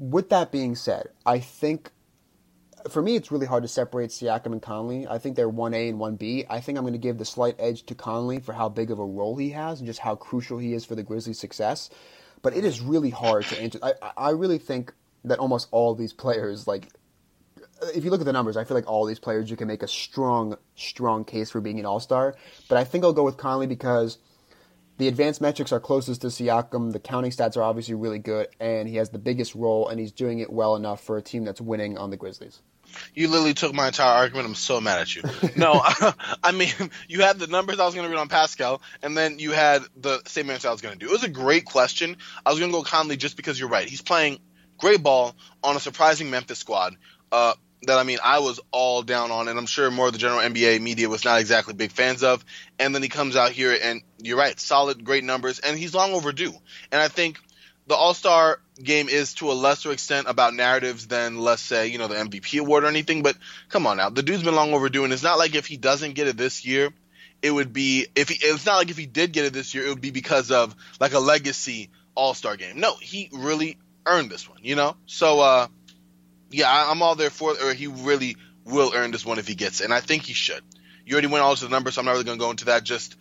with 0.01 0.31
that 0.31 0.51
being 0.51 0.75
said, 0.75 1.11
I 1.25 1.39
think 1.39 1.93
for 2.88 3.03
me 3.03 3.16
it's 3.16 3.31
really 3.31 3.46
hard 3.46 3.62
to 3.62 3.68
separate 3.68 4.11
Siakam 4.11 4.53
and 4.53 4.62
Conley. 4.62 5.07
I 5.07 5.18
think 5.18 5.37
they're 5.37 5.49
one 5.49 5.75
A 5.75 5.88
and 5.88 5.99
one 5.99 6.16
B. 6.16 6.44
I 6.49 6.61
think 6.61 6.79
I'm 6.79 6.85
going 6.85 6.92
to 6.92 6.99
give 6.99 7.18
the 7.18 7.25
slight 7.25 7.57
edge 7.59 7.85
to 7.87 7.94
Conley 7.94 8.40
for 8.40 8.53
how 8.53 8.68
big 8.68 8.90
of 8.90 8.99
a 8.99 9.05
role 9.05 9.37
he 9.37 9.51
has 9.51 9.81
and 9.81 9.87
just 9.87 10.01
how 10.01 10.14
crucial 10.14 10.59
he 10.59 10.75
is 10.75 10.85
for 10.85 10.94
the 10.94 11.03
Grizzlies' 11.03 11.38
success. 11.38 11.90
But 12.42 12.57
it 12.57 12.64
is 12.64 12.81
really 12.81 13.11
hard 13.11 13.44
to 13.46 13.61
answer. 13.61 13.79
I, 13.83 13.94
I 14.16 14.31
really 14.31 14.59
think 14.59 14.92
that 15.25 15.38
almost 15.38 15.68
all 15.70 15.94
these 15.94 16.12
players, 16.12 16.66
like, 16.66 16.88
if 17.94 18.05
you 18.05 18.11
look 18.11 18.20
at 18.20 18.27
the 18.27 18.33
numbers, 18.33 18.57
I 18.57 18.64
feel 18.64 18.77
like 18.77 18.88
all 18.88 19.05
these 19.05 19.18
players 19.18 19.51
you 19.51 19.57
can 19.57 19.68
make 19.68 19.83
a 19.83 19.88
strong, 19.88 20.57
strong 20.77 21.25
case 21.25 21.51
for 21.51 21.61
being 21.61 21.79
an 21.79 21.87
all 21.87 22.01
star. 22.01 22.37
But 22.68 22.79
I 22.79 22.85
think 22.85 23.05
I'll 23.05 23.12
go 23.12 23.25
with 23.25 23.37
Conley 23.37 23.66
because 23.66 24.18
the 24.99 25.09
advanced 25.09 25.40
metrics 25.40 25.72
are 25.72 25.81
closest 25.81 26.22
to 26.22 26.29
Siakam. 26.29 26.92
The 26.92 27.01
counting 27.01 27.31
stats 27.31 27.57
are 27.57 27.62
obviously 27.62 27.94
really 27.94 28.18
good, 28.18 28.49
and 28.61 28.88
he 28.88 28.96
has 28.96 29.11
the 29.11 29.18
biggest 29.18 29.55
role, 29.55 29.88
and 29.88 30.01
he's 30.01 30.12
doing 30.12 30.38
it 30.38 30.51
well 30.51 30.75
enough 30.77 31.03
for 31.03 31.18
a 31.18 31.22
team 31.22 31.44
that's 31.44 31.61
winning 31.61 31.99
on 31.99 32.11
the 32.11 32.16
Grizzlies. 32.16 32.62
You 33.14 33.29
literally 33.29 33.55
took 33.55 33.75
my 33.75 33.88
entire 33.88 34.14
argument. 34.14 34.46
I'm 34.46 34.55
so 34.55 34.81
mad 34.81 35.01
at 35.01 35.14
you. 35.14 35.22
No, 35.57 35.81
I 36.42 36.53
mean, 36.53 36.72
you 37.09 37.22
had 37.22 37.38
the 37.38 37.46
numbers 37.46 37.81
I 37.81 37.87
was 37.87 37.94
going 37.94 38.07
to 38.07 38.11
read 38.11 38.20
on 38.20 38.29
Pascal, 38.29 38.83
and 39.03 39.16
then 39.16 39.38
you 39.38 39.53
had 39.53 39.83
the 39.96 40.20
same 40.27 40.51
answer 40.51 40.68
I 40.68 40.72
was 40.72 40.83
going 40.83 40.92
to 40.92 40.99
do. 40.99 41.07
It 41.07 41.12
was 41.12 41.25
a 41.25 41.29
great 41.29 41.64
question. 41.64 42.16
I 42.44 42.51
was 42.51 42.59
going 42.59 42.70
to 42.70 42.77
go 42.77 42.83
Conley 42.83 43.16
just 43.16 43.37
because 43.37 43.59
you're 43.59 43.68
right. 43.68 43.88
He's 43.88 44.03
playing 44.03 44.38
great 44.79 45.03
ball 45.03 45.35
on 45.62 45.77
a 45.77 45.81
surprising 45.81 46.31
Memphis 46.31 46.59
squad. 46.59 46.96
Uh, 47.33 47.55
that 47.83 47.99
I 47.99 48.03
mean, 48.03 48.18
I 48.22 48.40
was 48.40 48.61
all 48.70 49.03
down 49.03 49.31
on, 49.31 49.49
and 49.49 49.59
I'm 49.59 49.66
sure 49.66 49.90
more 49.90 50.09
of 50.09 50.12
the 50.12 50.18
general 50.18 50.40
NBA 50.40 50.81
media 50.81 51.09
was 51.09 51.25
not 51.25 51.40
exactly 51.40 51.75
big 51.75 51.92
fans 51.92 52.22
of. 52.22 52.44
And 52.79 52.94
then 52.94 53.03
he 53.03 53.09
comes 53.09 53.37
out 53.37 53.53
here, 53.53 53.77
and 53.81 54.03
you're 54.18 54.38
right, 54.38 54.59
solid, 54.59 55.05
great 55.05 55.25
numbers, 55.25 55.59
and 55.59 55.79
he's 55.79 55.94
long 55.94 56.12
overdue. 56.12 56.53
And 56.92 57.01
I 57.01 57.09
think 57.09 57.38
the 57.87 57.94
All 57.94 58.14
Star 58.14 58.61
game 58.83 59.09
is 59.09 59.35
to 59.35 59.51
a 59.51 59.55
lesser 59.55 59.92
extent 59.92 60.29
about 60.29 60.55
narratives 60.55 61.07
than, 61.07 61.38
let's 61.38 61.62
say, 61.62 61.88
you 61.88 61.99
know, 61.99 62.09
the 62.09 62.16
MVP 62.16 62.61
award 62.61 62.85
or 62.85 62.88
anything. 62.88 63.22
But 63.22 63.37
come 63.68 63.87
on 63.87 63.96
now, 63.96 64.11
the 64.11 64.22
dude's 64.22 64.42
been 64.42 64.55
long 64.55 64.75
overdue, 64.75 65.05
and 65.05 65.12
it's 65.12 65.22
not 65.22 65.38
like 65.38 65.55
if 65.55 65.66
he 65.66 65.77
doesn't 65.77 66.14
get 66.14 66.27
it 66.27 66.37
this 66.37 66.64
year, 66.64 66.90
it 67.42 67.51
would 67.51 67.72
be 67.72 68.07
if 68.14 68.29
he. 68.29 68.38
It's 68.40 68.66
not 68.66 68.77
like 68.77 68.90
if 68.90 68.99
he 68.99 69.07
did 69.07 69.33
get 69.33 69.44
it 69.44 69.53
this 69.53 69.75
year, 69.75 69.87
it 69.87 69.90
would 69.90 70.01
be 70.01 70.11
because 70.11 70.51
of 70.51 70.75
like 71.01 71.12
a 71.12 71.20
legacy 71.20 71.90
All 72.14 72.35
Star 72.35 72.57
game. 72.57 72.81
No, 72.81 72.96
he 72.96 73.31
really 73.33 73.79
earned 74.07 74.31
this 74.31 74.49
one, 74.49 74.61
you 74.62 74.77
know? 74.77 74.96
So, 75.07 75.40
uh, 75.40 75.66
yeah, 76.51 76.70
I, 76.70 76.90
am 76.90 77.03
all 77.03 77.16
there 77.16 77.31
for 77.31 77.55
or 77.62 77.75
he 77.75 77.88
really 77.88 78.37
will 78.64 78.92
earn 78.94 79.11
this 79.11 79.27
one 79.27 79.38
if 79.38 79.49
he 79.49 79.55
gets 79.55 79.81
it, 79.81 79.85
and 79.85 79.92
I 79.92 80.01
think 80.01 80.22
he 80.22 80.33
should. 80.33 80.62
You 81.05 81.14
already 81.14 81.29
went 81.29 81.44
all 81.44 81.55
to 81.55 81.64
the 81.64 81.70
numbers, 81.70 81.94
so 81.94 82.01
I'm 82.01 82.07
not 82.07 82.12
really 82.12 82.25
to 82.25 82.37
go 82.37 82.51
into 82.51 82.66
that. 82.66 82.85
Just, 82.85 83.16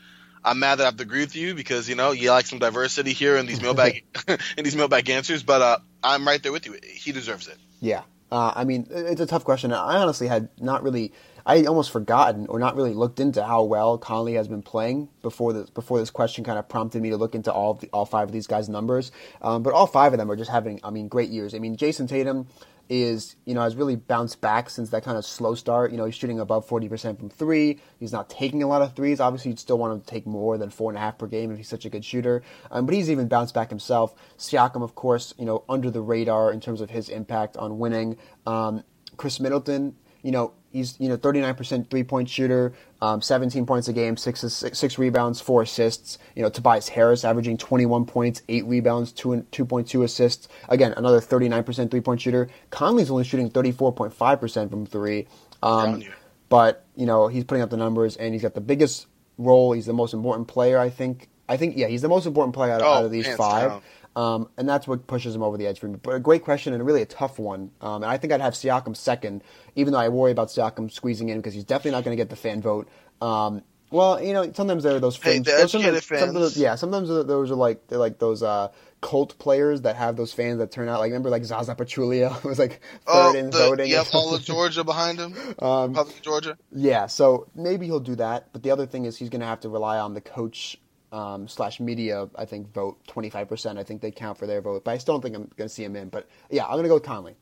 I'm 0.45 0.60
mad 0.60 0.75
that 0.75 0.84
I 0.84 0.86
have 0.86 0.97
to 0.97 1.03
agree 1.03 1.21
with 1.21 1.36
you 1.36 1.55
because, 1.55 1.89
you 1.89 1.95
know, 1.95 2.12
you 2.12 2.29
like 2.29 2.45
some 2.45 2.60
diversity 2.60 3.13
here 3.13 3.36
in 3.36 3.45
these 3.45 3.62
mailbag, 3.62 4.03
in 4.58 4.63
these 4.63 4.75
mailbag 4.75 5.10
answers, 5.10 5.43
but, 5.43 5.62
uh, 5.62 5.77
I'm 6.03 6.27
right 6.27 6.41
there 6.41 6.51
with 6.51 6.65
you. 6.65 6.77
He 6.84 7.12
deserves 7.12 7.47
it. 7.47 7.58
Yeah. 7.81 8.03
Uh, 8.31 8.53
I 8.55 8.63
mean, 8.63 8.88
it's 8.89 9.21
a 9.21 9.25
tough 9.25 9.43
question. 9.43 9.73
I 9.73 9.97
honestly 9.97 10.27
had 10.27 10.49
not 10.60 10.84
really 10.84 11.13
I 11.45 11.65
almost 11.65 11.91
forgotten 11.91 12.47
or 12.47 12.58
not 12.58 12.75
really 12.75 12.93
looked 12.93 13.19
into 13.19 13.43
how 13.43 13.63
well 13.63 13.99
Conley 13.99 14.34
has 14.34 14.47
been 14.47 14.63
playing 14.63 15.10
before 15.21 15.53
this 15.53 15.69
before 15.69 15.99
this 15.99 16.10
question 16.10 16.43
kind 16.43 16.58
of 16.58 16.67
prompted 16.67 17.03
me 17.03 17.12
to 17.12 17.17
look 17.17 17.36
into 17.36 17.53
all 17.53 17.75
the, 17.75 17.88
all 17.93 18.05
five 18.05 18.27
of 18.27 18.31
these 18.34 18.47
guys' 18.47 18.67
numbers. 18.67 19.12
Um, 19.43 19.62
but 19.62 19.73
all 19.73 19.86
five 19.86 20.13
of 20.13 20.17
them 20.17 20.31
are 20.31 20.36
just 20.36 20.49
having, 20.49 20.79
I 20.84 20.89
mean, 20.89 21.08
great 21.08 21.29
years. 21.29 21.53
I 21.53 21.60
mean, 21.60 21.77
Jayson 21.77 22.08
Tatum 22.08 22.47
is 22.89 23.36
you 23.45 23.54
know 23.54 23.62
has 23.62 23.76
really 23.76 23.95
bounced 23.95 24.41
back 24.41 24.69
since 24.69 24.89
that 24.89 25.04
kind 25.04 25.17
of 25.17 25.26
slow 25.26 25.56
start. 25.56 25.91
You 25.91 25.98
know, 25.98 26.06
he's 26.06 26.15
shooting 26.15 26.39
above 26.39 26.65
forty 26.65 26.89
percent 26.89 27.19
from 27.19 27.30
three. 27.30 27.80
He's 28.00 28.12
not 28.12 28.30
taking 28.30 28.63
a 28.63 28.67
lot 28.67 28.82
of 28.82 28.95
threes. 28.95 29.19
Obviously, 29.19 29.52
you'd 29.52 29.60
still 29.60 29.78
want 29.78 29.93
him 29.93 30.02
to 30.02 30.06
take 30.06 30.26
more 30.26 30.58
than 30.58 30.69
four 30.69 30.91
and 30.91 30.98
a 30.98 31.02
half 31.02 31.17
per 31.17 31.28
game 31.28 31.52
if 31.52 31.58
he's 31.58 31.67
such 31.67 31.86
a 31.86 31.89
good 31.89 32.06
shooter. 32.06 32.43
Um, 32.71 32.86
but 32.86 32.95
he's 32.95 33.10
even 33.10 33.28
bounced 33.28 33.54
back 33.54 33.69
himself. 33.69 34.13
Siakam, 34.38 34.84
of 34.84 34.95
course, 34.95 35.34
you 35.38 35.45
know, 35.45 35.63
under 35.69 35.89
the 35.89 36.02
radar 36.02 36.52
in 36.52 36.60
terms 36.60 36.82
of 36.82 36.89
his 36.89 37.10
impact 37.10 37.58
on 37.58 37.80
winning. 37.80 38.17
Um, 38.45 38.84
Khris 39.17 39.39
Middleton 39.39 39.95
you 40.26 40.32
know, 40.32 40.54
he's 40.71 41.00
you 41.00 41.08
know 41.08 41.17
39% 41.17 41.88
three 41.88 42.04
point 42.04 42.28
shooter, 42.28 42.74
um, 43.06 43.22
17 43.22 43.68
points 43.68 43.88
a 43.88 43.94
game, 43.94 44.18
six, 44.18 44.39
six 44.39 44.78
six 44.78 44.98
rebounds, 44.98 45.39
four 45.39 45.62
assists. 45.62 46.18
You 46.36 46.41
know, 46.41 46.50
Tobias 46.50 46.89
Harris 46.89 47.24
averaging 47.24 47.58
21 47.58 48.06
points, 48.06 48.41
eight 48.50 48.65
rebounds, 48.65 49.12
two 49.12 49.34
and 49.34 49.50
2.2 49.52 50.04
assists. 50.04 50.48
Again, 50.70 50.94
another 50.98 51.22
39% 51.22 51.91
three 51.91 52.02
point 52.02 52.22
shooter. 52.22 52.50
Conley's 52.72 53.12
only 53.12 53.24
shooting 53.24 53.52
34.5% 53.52 54.70
from 54.72 54.86
three. 54.88 55.28
Um, 55.62 56.04
but 56.50 56.86
you 56.96 57.06
know, 57.06 57.28
he's 57.28 57.44
putting 57.44 57.62
up 57.62 57.70
the 57.70 57.78
numbers, 57.78 58.15
and 58.18 58.34
he's 58.34 58.41
got 58.41 58.56
the 58.56 58.62
biggest 58.62 59.06
role. 59.38 59.74
He's 59.74 59.86
the 59.86 59.94
most 59.94 60.13
important 60.13 60.48
player, 60.48 60.80
I 60.80 60.89
think. 60.89 61.30
I 61.48 61.58
think, 61.58 61.78
yeah, 61.78 61.88
he's 61.88 62.02
the 62.02 62.10
most 62.10 62.26
important 62.26 62.56
player 62.56 62.74
out, 62.74 62.82
oh, 62.82 62.94
out 62.94 63.06
of 63.06 63.12
these 63.12 63.28
five. 63.36 63.84
Um, 64.15 64.49
and 64.58 64.67
that's 64.67 64.88
what 64.88 65.08
pushes 65.08 65.36
him 65.36 65.43
over 65.43 65.58
the 65.58 65.67
edge 65.67 65.80
for 65.80 65.88
me. 65.88 65.97
But 66.01 66.15
a 66.15 66.19
great 66.19 66.43
question 66.43 66.73
and 66.73 66.86
really 66.86 67.01
a 67.01 67.06
tough 67.06 67.38
one. 67.38 67.71
Um, 67.82 68.04
and 68.04 68.06
I 68.06 68.17
think 68.17 68.32
I'd 68.32 68.41
have 68.41 68.54
Siakam 68.54 68.95
second, 68.95 69.43
even 69.75 69.93
though 69.93 69.99
I 69.99 70.10
worry 70.10 70.32
about 70.32 70.47
Siakam 70.47 70.91
squeezing 70.91 71.30
in 71.30 71.38
because 71.39 71.54
he's 71.54 71.65
definitely 71.65 71.91
not 71.91 72.06
going 72.06 72.15
to 72.15 72.21
get 72.21 72.30
the 72.30 72.38
fan 72.38 72.62
vote. 72.62 72.88
Um, 73.21 73.62
well, 73.91 74.21
you 74.21 74.34
know, 74.34 74.51
sometimes 74.51 74.84
there 74.84 74.95
are 74.95 74.99
those 74.99 75.15
fans. 75.15 75.47
Hey, 75.47 75.67
sometimes, 75.67 76.06
sometimes, 76.06 76.58
yeah, 76.58 76.75
sometimes 76.75 77.08
those 77.08 77.51
are 77.51 77.56
like 77.56 77.88
they're 77.88 77.99
like 77.99 78.17
those 78.17 78.41
uh, 78.41 78.69
cult 78.99 79.38
players 79.38 79.82
that 79.82 79.95
have 79.95 80.15
those 80.15 80.34
fans 80.34 80.58
that 80.58 80.71
turn 80.71 80.89
out. 80.89 80.99
Like 80.99 81.10
remember, 81.10 81.30
like 81.30 81.45
Zaza 81.45 81.75
Pachulia 81.75 82.43
was 82.43 82.58
like 82.58 82.82
third 83.06 83.36
oh, 83.36 83.36
in 83.36 83.51
the, 83.51 83.58
voting. 83.58 83.89
Yeah, 83.89 84.04
all 84.13 84.34
of 84.34 84.43
Georgia 84.43 84.84
behind 84.84 85.19
him. 85.19 85.36
Um, 85.60 85.93
Public 85.93 86.21
Georgia. 86.21 86.58
Yeah, 86.71 87.08
so 87.08 87.47
maybe 87.56 87.86
he'll 87.86 87.99
do 87.99 88.15
that. 88.15 88.51
But 88.51 88.63
the 88.63 88.71
other 88.71 88.86
thing 88.86 89.06
is 89.06 89.17
he's 89.17 89.30
going 89.30 89.41
to 89.41 89.47
have 89.47 89.62
to 89.62 89.69
rely 89.69 89.99
on 89.99 90.13
the 90.13 90.21
coach 90.21 90.78
um, 91.15 91.47
slash 91.47 91.80
media, 91.80 92.28
I 92.36 92.43
think, 92.43 92.73
vote 92.73 92.97
25%. 93.08 93.78
I 93.78 93.84
think 93.84 94.01
they 94.01 94.12
count 94.12 94.38
for 94.38 94.47
their 94.47 94.60
vote. 94.60 94.84
But 94.84 94.91
I 94.91 94.97
still 94.97 95.15
don't 95.15 95.21
think 95.21 95.36
I'm 95.36 95.49
going 95.56 95.69
to 95.69 95.73
see 95.73 95.84
him 95.84 95.95
in. 95.95 96.10
But 96.10 96.28
yeah, 96.49 96.65
I'm 96.65 96.73
going 96.73 96.84
to 96.84 96.89
go 96.89 96.95
with 96.95 97.04
Conley. 97.04 97.36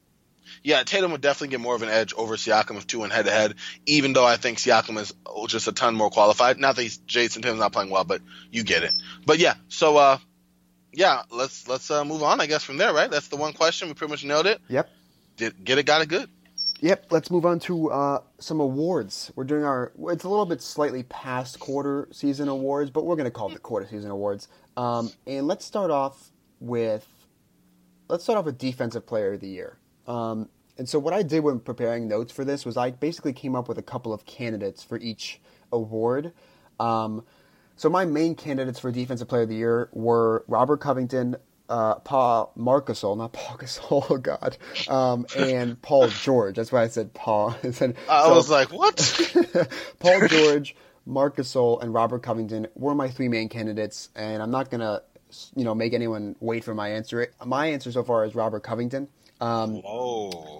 Yeah, 0.61 0.83
Tatum 0.83 1.11
would 1.13 1.21
definitely 1.21 1.47
get 1.47 1.61
more 1.61 1.73
of 1.73 1.81
an 1.81 1.89
edge 1.89 2.13
over 2.15 2.35
Siakam 2.35 2.77
if 2.77 2.85
two 2.85 2.99
went 2.99 3.13
head 3.13 3.25
to 3.25 3.31
head, 3.31 3.55
even 3.85 4.13
though 4.13 4.25
I 4.25 4.35
think 4.35 4.59
Siakam 4.59 4.99
is 4.99 5.13
just 5.47 5.67
a 5.67 5.71
ton 5.71 5.95
more 5.95 6.09
qualified. 6.09 6.59
Not 6.59 6.75
that 6.75 6.81
he's, 6.81 6.97
Jayson 6.99 7.41
Tatum's 7.41 7.61
not 7.61 7.71
playing 7.71 7.89
well, 7.89 8.03
but 8.03 8.21
you 8.51 8.63
get 8.63 8.83
it. 8.83 8.91
But 9.25 9.39
yeah, 9.39 9.55
so 9.69 9.95
uh, 9.95 10.17
yeah, 10.91 11.23
let's 11.31 11.67
let's 11.67 11.89
uh, 11.89 12.03
move 12.03 12.23
on, 12.23 12.41
I 12.41 12.45
guess, 12.47 12.61
from 12.61 12.77
there, 12.77 12.93
right? 12.93 13.09
That's 13.09 13.29
the 13.29 13.37
one 13.37 13.53
question. 13.53 13.87
We 13.87 13.93
pretty 13.93 14.11
much 14.11 14.25
nailed 14.25 14.45
it. 14.45 14.59
Yep. 14.67 14.89
Did, 15.37 15.63
get 15.63 15.77
it, 15.77 15.85
got 15.85 16.01
it 16.01 16.09
good. 16.09 16.29
Yep, 16.83 17.05
let's 17.11 17.31
move 17.31 17.45
on 17.45 17.59
to 17.59 17.91
uh, 17.91 18.19
some 18.39 18.59
awards. 18.59 19.31
We're 19.37 19.45
doing 19.45 19.63
our, 19.63 19.93
it's 20.09 20.25
a 20.25 20.29
little 20.29 20.45
bit 20.45 20.61
slightly 20.61 21.03
past 21.03 21.57
quarter 21.57 22.09
season 22.11 22.49
awards, 22.49 22.91
but 22.91 23.05
we're 23.05 23.15
going 23.15 23.23
to 23.23 23.31
call 23.31 23.49
it 23.49 23.53
the 23.53 23.59
quarter 23.59 23.87
season 23.87 24.11
awards. 24.11 24.49
Um, 24.75 25.09
and 25.25 25.47
let's 25.47 25.63
start 25.63 25.91
off 25.91 26.31
with, 26.59 27.07
let's 28.09 28.25
start 28.25 28.37
off 28.37 28.43
with 28.43 28.57
Defensive 28.57 29.07
Player 29.07 29.35
of 29.35 29.39
the 29.39 29.47
Year. 29.47 29.77
Um, 30.07 30.49
and 30.77 30.89
so 30.89 30.99
what 30.99 31.13
I 31.13 31.23
did 31.23 31.45
when 31.45 31.61
preparing 31.61 32.09
notes 32.09 32.33
for 32.33 32.43
this 32.43 32.65
was 32.65 32.75
I 32.75 32.91
basically 32.91 33.31
came 33.31 33.55
up 33.55 33.69
with 33.69 33.77
a 33.77 33.81
couple 33.81 34.11
of 34.11 34.25
candidates 34.25 34.83
for 34.83 34.97
each 34.97 35.39
award. 35.71 36.33
Um, 36.81 37.23
so 37.77 37.87
my 37.89 38.03
main 38.03 38.35
candidates 38.35 38.79
for 38.79 38.91
Defensive 38.91 39.29
Player 39.29 39.43
of 39.43 39.49
the 39.49 39.55
Year 39.55 39.87
were 39.93 40.43
Robert 40.49 40.81
Covington, 40.81 41.37
uh, 41.73 41.95
Paul 41.95 42.51
Marc 42.55 42.85
Gasol, 42.85 43.17
not 43.17 43.33
Paul 43.33 43.57
Gasol, 43.57 44.05
oh 44.07 44.17
God, 44.19 44.57
um, 44.87 45.25
and 45.35 45.81
Paul 45.81 46.07
George. 46.07 46.55
That's 46.55 46.71
why 46.71 46.83
I 46.83 46.87
said 46.87 47.15
Paul. 47.15 47.55
I, 47.63 47.71
said, 47.71 47.95
I 48.07 48.25
so, 48.25 48.35
was 48.35 48.49
like, 48.49 48.71
what? 48.71 48.95
Paul 49.99 50.27
George, 50.27 50.75
Marc 51.07 51.37
Gasol, 51.37 51.81
and 51.81 51.91
Robert 51.91 52.21
Covington 52.21 52.67
were 52.75 52.93
my 52.93 53.09
three 53.09 53.27
main 53.27 53.49
candidates, 53.49 54.09
and 54.15 54.43
I'm 54.43 54.51
not 54.51 54.69
gonna, 54.69 55.01
you 55.55 55.63
know, 55.63 55.73
make 55.73 55.95
anyone 55.95 56.35
wait 56.39 56.63
for 56.63 56.75
my 56.75 56.89
answer. 56.89 57.33
My 57.43 57.67
answer 57.67 57.91
so 57.91 58.03
far 58.03 58.23
is 58.23 58.35
Robert 58.35 58.61
Covington. 58.61 59.07
Um, 59.41 59.81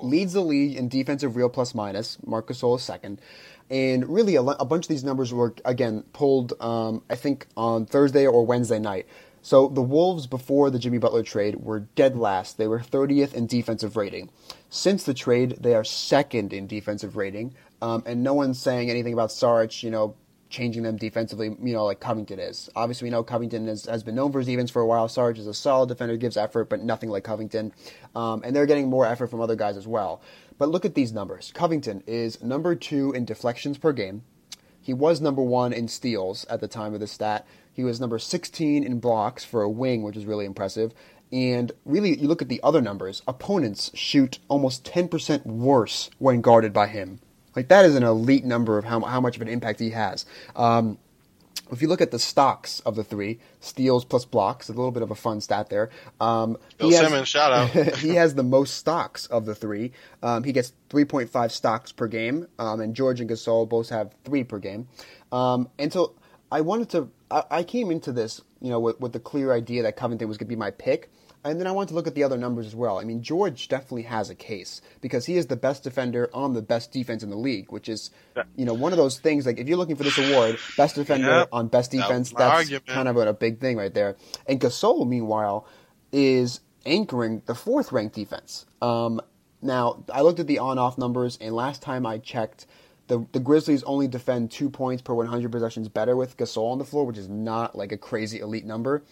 leads 0.02 0.34
the 0.34 0.41
league 0.41 0.76
in 0.76 0.89
defensive 0.89 1.36
real 1.36 1.47
plus 1.47 1.76
minus. 1.76 2.17
Marc 2.26 2.47
Gasol 2.47 2.78
is 2.78 2.84
second. 2.84 3.21
And 3.69 4.10
really, 4.10 4.36
a, 4.36 4.41
a, 4.41 4.65
bunch 4.65 4.86
of 4.86 4.89
these 4.89 5.04
numbers 5.06 5.34
were, 5.34 5.54
again, 5.63 6.04
pulled, 6.12 6.54
um, 6.60 7.02
I 7.10 7.15
think, 7.15 7.47
on 7.56 7.86
Thursday 7.86 8.28
or 8.28 8.45
Wednesday 8.45 8.80
night. 8.80 9.08
So 9.43 9.67
the 9.67 9.82
Wolves 9.82 10.25
before 10.25 10.69
the 10.69 10.79
Jimmy 10.79 10.99
Butler 10.99 11.21
trade 11.21 11.58
were 11.58 11.82
dead 11.82 12.15
last. 12.15 12.58
They 12.58 12.65
were 12.65 12.79
30th 12.79 13.34
in 13.34 13.45
defensive 13.45 13.97
rating. 13.97 14.29
Since 14.69 15.03
the 15.03 15.13
trade, 15.13 15.58
they 15.60 15.75
are 15.75 15.84
second 15.84 16.53
in 16.53 16.65
defensive 16.65 17.17
rating. 17.17 17.53
Um, 17.82 18.03
and 18.06 18.23
no 18.23 18.34
one's 18.34 18.58
saying 18.58 18.89
anything 18.89 19.12
about 19.12 19.32
Saric, 19.32 19.84
you 19.84 19.91
know, 19.91 20.15
changing 20.49 20.84
them 20.84 20.95
defensively, 20.95 21.47
you 21.62 21.73
know, 21.73 21.84
like 21.84 21.99
Covington 21.99 22.39
is. 22.39 22.69
Obviously, 22.73 23.08
we 23.08 23.10
know 23.10 23.21
Covington 23.21 23.67
is, 23.67 23.86
has 23.86 24.01
been 24.01 24.15
known 24.15 24.32
for 24.32 24.39
his 24.39 24.47
evens 24.47 24.71
for 24.71 24.82
a 24.82 24.86
while. 24.86 25.10
Sarge 25.10 25.38
is 25.38 25.47
a 25.47 25.53
solid 25.53 25.89
defender, 25.89 26.15
gives 26.15 26.38
effort, 26.38 26.69
but 26.69 26.82
nothing 26.82 27.10
like 27.10 27.25
Covington. 27.25 27.73
Um, 28.15 28.43
and 28.45 28.56
they're 28.56 28.65
getting 28.65 28.89
more 28.89 29.06
effort 29.06 29.27
from 29.27 29.41
other 29.41 29.58
guys 29.58 29.75
as 29.75 29.88
well. 29.88 30.21
But 30.58 30.69
look 30.69 30.86
at 30.86 30.95
these 30.95 31.12
numbers. 31.12 31.51
Covington 31.53 32.01
is 32.08 32.41
number 32.41 32.75
two 32.75 33.12
in 33.12 33.25
deflections 33.25 33.77
per 33.77 33.91
game. 33.91 34.23
He 34.79 34.93
was 34.93 35.21
number 35.21 35.41
one 35.41 35.73
in 35.73 35.88
steals 35.88 36.45
at 36.45 36.60
the 36.62 36.67
time 36.67 36.93
of 36.93 36.99
the 36.99 37.08
stat. 37.08 37.45
He 37.73 37.83
was 37.83 37.99
number 37.99 38.19
16 38.19 38.83
in 38.83 38.99
blocks 38.99 39.43
for 39.43 39.62
a 39.62 39.69
wing, 39.69 40.03
which 40.03 40.15
is 40.15 40.25
really 40.25 40.45
impressive. 40.45 40.93
And 41.31 41.71
really, 41.83 42.19
you 42.19 42.27
look 42.27 42.43
at 42.43 42.49
the 42.49 42.62
other 42.63 42.81
numbers, 42.81 43.23
opponents 43.27 43.89
shoot 43.95 44.38
almost 44.47 44.86
10% 44.86 45.45
worse 45.45 46.12
when 46.19 46.41
guarded 46.41 46.73
by 46.73 46.88
him. 46.88 47.19
Like, 47.55 47.69
that 47.69 47.86
is 47.86 47.95
an 47.95 48.03
elite 48.03 48.45
number 48.45 48.77
of 48.77 48.86
how, 48.86 48.99
how 49.01 49.19
much 49.19 49.36
of 49.36 49.41
an 49.41 49.47
impact 49.47 49.79
he 49.79 49.91
has. 49.91 50.25
Um, 50.55 50.99
if 51.71 51.81
you 51.81 51.88
look 51.88 52.01
at 52.01 52.12
the 52.12 52.19
stocks 52.19 52.81
of 52.81 52.95
the 52.95 53.03
three, 53.03 53.39
steals 53.59 54.05
plus 54.05 54.25
blocks, 54.25 54.69
a 54.69 54.73
little 54.73 54.91
bit 54.91 55.01
of 55.01 55.12
a 55.12 55.15
fun 55.15 55.41
stat 55.41 55.69
there. 55.69 55.89
Um, 56.21 56.57
Bill 56.77 56.91
has, 56.91 56.99
Simmons, 56.99 57.27
shout 57.27 57.51
out. 57.51 57.69
he 57.97 58.09
has 58.09 58.36
the 58.36 58.43
most 58.43 58.75
stocks 58.75 59.25
of 59.27 59.45
the 59.45 59.55
three. 59.55 59.91
Um, 60.21 60.43
he 60.43 60.51
gets 60.51 60.73
3.5 60.89 61.51
stocks 61.51 61.91
per 61.91 62.07
game, 62.07 62.47
um, 62.59 62.79
and 62.79 62.95
George 62.95 63.21
and 63.21 63.29
Gasol 63.29 63.67
both 63.67 63.89
have 63.89 64.13
three 64.23 64.43
per 64.43 64.59
game. 64.59 64.88
Um, 65.31 65.69
and 65.79 65.91
so 65.91 66.13
I 66.51 66.62
wanted 66.62 66.89
to, 66.91 67.09
I, 67.34 67.43
I 67.50 67.63
came 67.63 67.91
into 67.91 68.12
this, 68.12 68.41
you 68.62 68.69
know, 68.69 68.80
with, 68.80 69.00
with 69.00 69.12
the 69.12 69.19
clear 69.19 69.52
idea 69.52 69.84
that 69.84 69.98
Covington 69.98 70.28
was 70.28 70.38
going 70.38 70.48
to 70.48 70.56
be 70.56 70.56
my 70.56 70.72
pick. 70.72 71.10
And 71.46 71.60
then 71.60 71.67
I 71.67 71.72
want 71.72 71.89
to 71.89 71.96
look 71.96 72.08
at 72.08 72.15
the 72.15 72.24
other 72.24 72.38
numbers 72.38 72.67
as 72.67 72.76
well. 72.76 73.00
I 73.00 73.04
mean, 73.04 73.22
George 73.22 73.67
definitely 73.67 74.04
has 74.04 74.30
a 74.30 74.36
case 74.36 74.80
because 75.02 75.26
he 75.26 75.36
is 75.36 75.48
the 75.48 75.58
best 75.58 75.84
defender 75.84 76.30
on 76.34 76.54
the 76.54 76.62
best 76.62 76.93
defense 76.93 77.22
in 77.22 77.30
the 77.30 77.36
league, 77.36 77.69
which 77.69 77.89
is, 77.89 78.12
you 78.56 78.63
know, 78.63 78.74
one 78.74 78.93
of 78.93 78.98
those 78.98 79.19
things. 79.19 79.46
Like 79.46 79.60
if 79.60 79.67
you're 79.67 79.78
looking 79.78 79.98
for 79.98 80.04
this 80.04 80.17
award, 80.17 80.58
best 80.78 80.96
defender 80.96 81.46
on 81.52 81.67
best 81.67 81.91
defense, 81.91 82.30
that 82.30 82.38
that's 82.38 82.54
argument. 82.54 82.88
kind 82.88 83.10
of 83.10 83.17
a, 83.17 83.28
a 83.28 83.34
big 83.34 83.60
thing 83.60 83.76
right 83.76 83.93
there. 83.93 84.15
And 84.48 84.62
Gasol, 84.62 85.06
meanwhile, 85.06 85.67
is 86.13 86.62
anchoring 86.86 87.41
the 87.46 87.56
fourth 87.56 87.91
ranked 87.91 88.15
defense. 88.15 88.65
Um, 88.82 89.19
now 89.62 90.06
I 90.13 90.22
looked 90.22 90.39
at 90.39 90.48
the 90.48 90.60
on-off 90.60 90.98
numbers, 90.98 91.38
and 91.41 91.54
last 91.54 91.82
time 91.82 92.06
I 92.06 92.19
checked, 92.19 92.67
the, 93.13 93.28
the 93.32 93.39
Grizzlies 93.39 93.84
only 93.84 94.08
defend 94.08 94.49
two 94.49 94.71
points 94.71 95.04
per 95.04 95.13
100 95.13 95.52
possessions 95.52 95.88
better 95.88 96.15
with 96.15 96.36
Gasol 96.36 96.71
on 96.71 96.80
the 96.80 96.84
floor, 96.84 97.06
which 97.06 97.19
is 97.19 97.30
not 97.30 97.76
like 97.76 97.91
a 97.91 97.97
crazy 97.97 98.39
elite 98.39 98.65
number. 98.65 99.04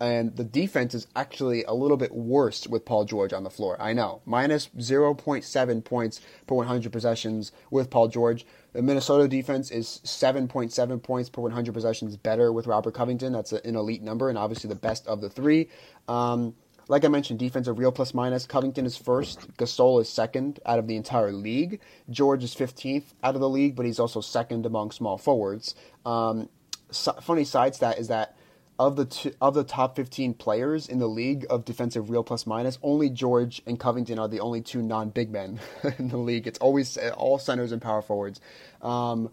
And 0.00 0.36
the 0.36 0.44
defense 0.44 0.94
is 0.94 1.08
actually 1.16 1.64
a 1.64 1.72
little 1.72 1.96
bit 1.96 2.14
worse 2.14 2.68
with 2.68 2.84
Paul 2.84 3.04
George 3.04 3.32
on 3.32 3.42
the 3.42 3.50
floor. 3.50 3.76
I 3.82 3.94
know. 3.94 4.22
Minus 4.24 4.68
0.7 4.78 5.84
points 5.84 6.20
per 6.46 6.54
100 6.54 6.92
possessions 6.92 7.50
with 7.72 7.90
Paul 7.90 8.06
George. 8.06 8.46
The 8.74 8.82
Minnesota 8.82 9.26
defense 9.26 9.72
is 9.72 10.00
7.7 10.04 11.02
points 11.02 11.28
per 11.28 11.42
100 11.42 11.74
possessions 11.74 12.16
better 12.16 12.52
with 12.52 12.68
Robert 12.68 12.94
Covington. 12.94 13.32
That's 13.32 13.50
an 13.50 13.74
elite 13.74 14.02
number 14.02 14.28
and 14.28 14.38
obviously 14.38 14.68
the 14.68 14.76
best 14.76 15.04
of 15.08 15.20
the 15.20 15.28
three. 15.28 15.68
Um, 16.06 16.54
like 16.88 17.04
I 17.04 17.08
mentioned, 17.08 17.38
defense 17.38 17.66
defensive 17.66 17.78
real 17.78 17.92
plus 17.92 18.14
minus. 18.14 18.46
Covington 18.46 18.86
is 18.86 18.96
first. 18.96 19.54
Gasol 19.56 20.00
is 20.00 20.08
second 20.08 20.58
out 20.64 20.78
of 20.78 20.86
the 20.86 20.96
entire 20.96 21.32
league. 21.32 21.80
George 22.08 22.42
is 22.42 22.54
15th 22.54 23.04
out 23.22 23.34
of 23.34 23.40
the 23.40 23.48
league, 23.48 23.76
but 23.76 23.84
he's 23.84 23.98
also 23.98 24.20
second 24.20 24.64
among 24.64 24.90
small 24.90 25.18
forwards. 25.18 25.74
Um, 26.06 26.48
so, 26.90 27.12
funny 27.20 27.44
side 27.44 27.74
stat 27.74 27.98
is 27.98 28.08
that 28.08 28.36
of 28.78 28.96
the 28.96 29.04
two, 29.04 29.34
of 29.40 29.54
the 29.54 29.64
top 29.64 29.96
15 29.96 30.34
players 30.34 30.88
in 30.88 30.98
the 30.98 31.08
league 31.08 31.44
of 31.50 31.64
defensive 31.64 32.10
real 32.10 32.22
plus 32.22 32.46
minus, 32.46 32.78
only 32.82 33.10
George 33.10 33.60
and 33.66 33.78
Covington 33.78 34.18
are 34.18 34.28
the 34.28 34.40
only 34.40 34.62
two 34.62 34.80
non 34.80 35.10
big 35.10 35.30
men 35.30 35.60
in 35.98 36.08
the 36.08 36.16
league. 36.16 36.46
It's 36.46 36.58
always 36.60 36.96
all 36.96 37.38
centers 37.38 37.72
and 37.72 37.82
power 37.82 38.00
forwards. 38.00 38.40
Um, 38.80 39.30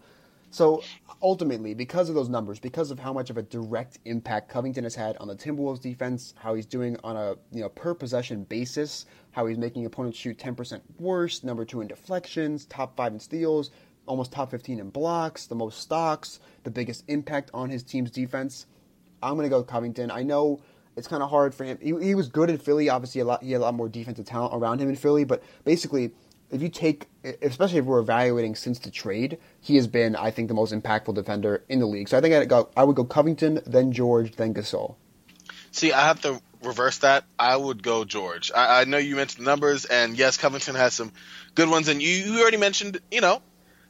so 0.56 0.82
ultimately, 1.20 1.74
because 1.74 2.08
of 2.08 2.14
those 2.14 2.30
numbers, 2.30 2.58
because 2.58 2.90
of 2.90 2.98
how 2.98 3.12
much 3.12 3.28
of 3.28 3.36
a 3.36 3.42
direct 3.42 3.98
impact 4.06 4.48
Covington 4.48 4.84
has 4.84 4.94
had 4.94 5.14
on 5.18 5.28
the 5.28 5.36
Timberwolves 5.36 5.82
defense, 5.82 6.32
how 6.38 6.54
he's 6.54 6.64
doing 6.64 6.96
on 7.04 7.14
a 7.14 7.36
you 7.52 7.60
know 7.60 7.68
per 7.68 7.92
possession 7.92 8.44
basis, 8.44 9.04
how 9.32 9.44
he's 9.44 9.58
making 9.58 9.84
opponents 9.84 10.16
shoot 10.16 10.38
10% 10.38 10.80
worse, 10.98 11.44
number 11.44 11.66
two 11.66 11.82
in 11.82 11.88
deflections, 11.88 12.64
top 12.64 12.96
five 12.96 13.12
in 13.12 13.20
steals, 13.20 13.70
almost 14.06 14.32
top 14.32 14.50
15 14.50 14.80
in 14.80 14.88
blocks, 14.88 15.46
the 15.46 15.54
most 15.54 15.78
stocks, 15.78 16.40
the 16.64 16.70
biggest 16.70 17.04
impact 17.08 17.50
on 17.52 17.68
his 17.68 17.82
team's 17.82 18.10
defense. 18.10 18.64
I'm 19.22 19.34
going 19.34 19.44
to 19.44 19.50
go 19.50 19.62
Covington. 19.62 20.10
I 20.10 20.22
know 20.22 20.62
it's 20.96 21.06
kind 21.06 21.22
of 21.22 21.28
hard 21.28 21.54
for 21.54 21.64
him. 21.64 21.76
He, 21.82 21.94
he 22.02 22.14
was 22.14 22.28
good 22.28 22.48
in 22.48 22.56
Philly. 22.56 22.88
Obviously, 22.88 23.20
a 23.20 23.26
lot, 23.26 23.42
he 23.42 23.52
had 23.52 23.60
a 23.60 23.64
lot 23.64 23.74
more 23.74 23.90
defensive 23.90 24.24
talent 24.24 24.54
around 24.54 24.80
him 24.80 24.88
in 24.88 24.96
Philly, 24.96 25.24
but 25.24 25.42
basically 25.64 26.12
if 26.50 26.62
you 26.62 26.68
take, 26.68 27.08
especially 27.42 27.78
if 27.78 27.84
we're 27.84 27.98
evaluating 27.98 28.54
since 28.54 28.78
the 28.78 28.90
trade, 28.90 29.38
he 29.60 29.76
has 29.76 29.86
been, 29.86 30.14
I 30.16 30.30
think, 30.30 30.48
the 30.48 30.54
most 30.54 30.72
impactful 30.72 31.14
defender 31.14 31.64
in 31.68 31.80
the 31.80 31.86
league. 31.86 32.08
So 32.08 32.16
I 32.16 32.20
think 32.20 32.34
I'd 32.34 32.48
go, 32.48 32.68
I 32.76 32.84
would 32.84 32.96
go 32.96 33.04
Covington, 33.04 33.60
then 33.66 33.92
George, 33.92 34.36
then 34.36 34.54
Gasol. 34.54 34.96
See, 35.72 35.92
I 35.92 36.06
have 36.06 36.22
to 36.22 36.40
reverse 36.62 36.98
that, 36.98 37.24
I 37.38 37.56
would 37.56 37.82
go 37.82 38.04
George. 38.04 38.50
I, 38.54 38.80
I 38.80 38.84
know 38.84 38.98
you 38.98 39.16
mentioned 39.16 39.46
the 39.46 39.50
numbers, 39.50 39.84
and 39.84 40.16
yes, 40.16 40.36
Covington 40.36 40.74
has 40.74 40.94
some 40.94 41.12
good 41.54 41.68
ones, 41.68 41.88
and 41.88 42.02
you, 42.02 42.08
you 42.08 42.40
already 42.40 42.56
mentioned, 42.56 43.00
you 43.10 43.20
know, 43.20 43.42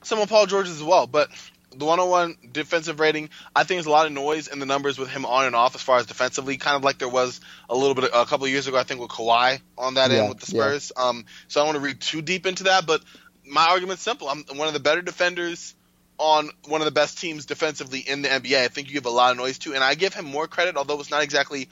some 0.03 0.19
of 0.19 0.29
Paul 0.29 0.47
George's 0.47 0.77
as 0.77 0.83
well. 0.83 1.07
But 1.07 1.31
the 1.71 1.85
101 1.85 2.37
defensive 2.53 3.01
rating, 3.01 3.29
I 3.55 3.65
think 3.65 3.79
there's 3.79 3.87
a 3.87 3.91
lot 3.91 4.07
of 4.07 4.13
noise 4.13 4.49
in 4.49 4.59
the 4.59 4.67
numbers 4.67 4.99
with 4.99 5.11
him 5.11 5.27
on 5.27 5.47
and 5.47 5.57
off 5.57 5.75
as 5.75 5.83
far 5.83 5.99
as 5.99 6.07
defensively, 6.07 6.57
kind 6.57 6.77
of 6.77 6.85
like 6.85 6.99
there 6.99 7.09
was 7.09 7.41
a 7.69 7.77
little 7.77 7.95
bit 7.95 8.05
a 8.05 8.25
couple 8.25 8.45
of 8.45 8.51
years 8.51 8.67
ago, 8.67 8.79
I 8.79 8.85
think, 8.85 9.01
with 9.01 9.11
Kawhi 9.11 9.61
on 9.77 9.95
that 9.95 10.11
yeah, 10.11 10.19
end 10.19 10.29
with 10.31 10.41
the 10.41 10.47
Spurs. 10.47 10.93
Yeah. 10.97 11.05
Um, 11.05 11.25
so 11.49 11.61
I 11.61 11.65
don't 11.65 11.75
want 11.75 11.85
to 11.85 11.89
read 11.89 12.01
too 12.01 12.23
deep 12.23 12.47
into 12.47 12.65
that, 12.65 12.87
but 12.87 13.03
my 13.45 13.67
argument's 13.67 14.03
simple. 14.03 14.29
I'm 14.29 14.45
one 14.55 14.69
of 14.69 14.75
the 14.75 14.81
better 14.81 15.03
defenders 15.03 15.75
on 16.19 16.51
one 16.67 16.81
of 16.81 16.87
the 16.87 16.93
best 16.93 17.19
teams 17.19 17.47
defensively 17.47 18.01
in 18.01 18.23
the 18.23 18.29
NBA. 18.29 18.63
I 18.63 18.69
think 18.69 18.89
you 18.89 18.95
give 18.95 19.07
a 19.07 19.11
lot 19.11 19.33
of 19.33 19.37
noise 19.37 19.59
to, 19.59 19.75
and 19.75 19.85
I 19.85 19.95
give 19.95 20.15
him 20.15 20.25
more 20.25 20.47
credit, 20.47 20.77
although 20.77 20.99
it's 21.01 21.11
not 21.11 21.23
exactly 21.23 21.69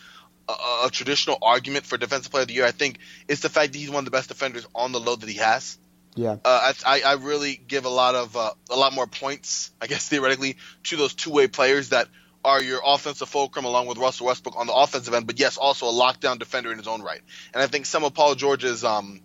a, 0.49 0.53
a 0.87 0.91
traditional 0.91 1.39
argument 1.41 1.87
for 1.87 1.97
defensive 1.97 2.31
player 2.31 2.43
of 2.43 2.49
the 2.49 2.55
year. 2.55 2.67
I 2.67 2.73
think 2.73 2.99
it's 3.29 3.41
the 3.41 3.49
fact 3.49 3.73
that 3.73 3.79
he's 3.79 3.91
one 3.91 4.01
of 4.01 4.05
the 4.05 4.11
best 4.11 4.29
defenders 4.29 4.67
on 4.75 4.93
the 4.93 5.01
load 5.01 5.21
that 5.23 5.31
he 5.31 5.39
has. 5.39 5.79
Yeah, 6.15 6.37
uh, 6.45 6.73
I, 6.87 7.03
I 7.05 7.13
really 7.15 7.61
give 7.67 7.87
a 7.87 7.91
lot 7.91 8.15
of 8.15 8.37
uh, 8.37 8.53
a 8.71 8.77
lot 8.77 8.93
more 8.93 9.07
points, 9.07 9.73
I 9.81 9.87
guess 9.89 10.09
theoretically, 10.09 10.57
to 10.85 10.97
those 10.97 11.15
two 11.15 11.31
way 11.31 11.49
players 11.49 11.89
that 11.89 12.09
are 12.45 12.63
your 12.63 12.81
offensive 12.85 13.29
fulcrum 13.29 13.65
along 13.65 13.87
with 13.87 13.99
Russell 13.99 14.27
Westbrook 14.27 14.57
on 14.57 14.67
the 14.67 14.75
offensive 14.75 15.15
end, 15.15 15.27
but 15.27 15.41
yes, 15.41 15.57
also 15.57 15.87
a 15.87 15.93
lockdown 15.93 16.39
defender 16.39 16.71
in 16.71 16.79
his 16.79 16.87
own 16.87 17.03
right. 17.03 17.21
And 17.55 17.63
I 17.63 17.67
think 17.67 17.87
some 17.87 18.05
of 18.05 18.13
Paul 18.13 18.35
George's 18.35 18.85
um, 18.85 19.21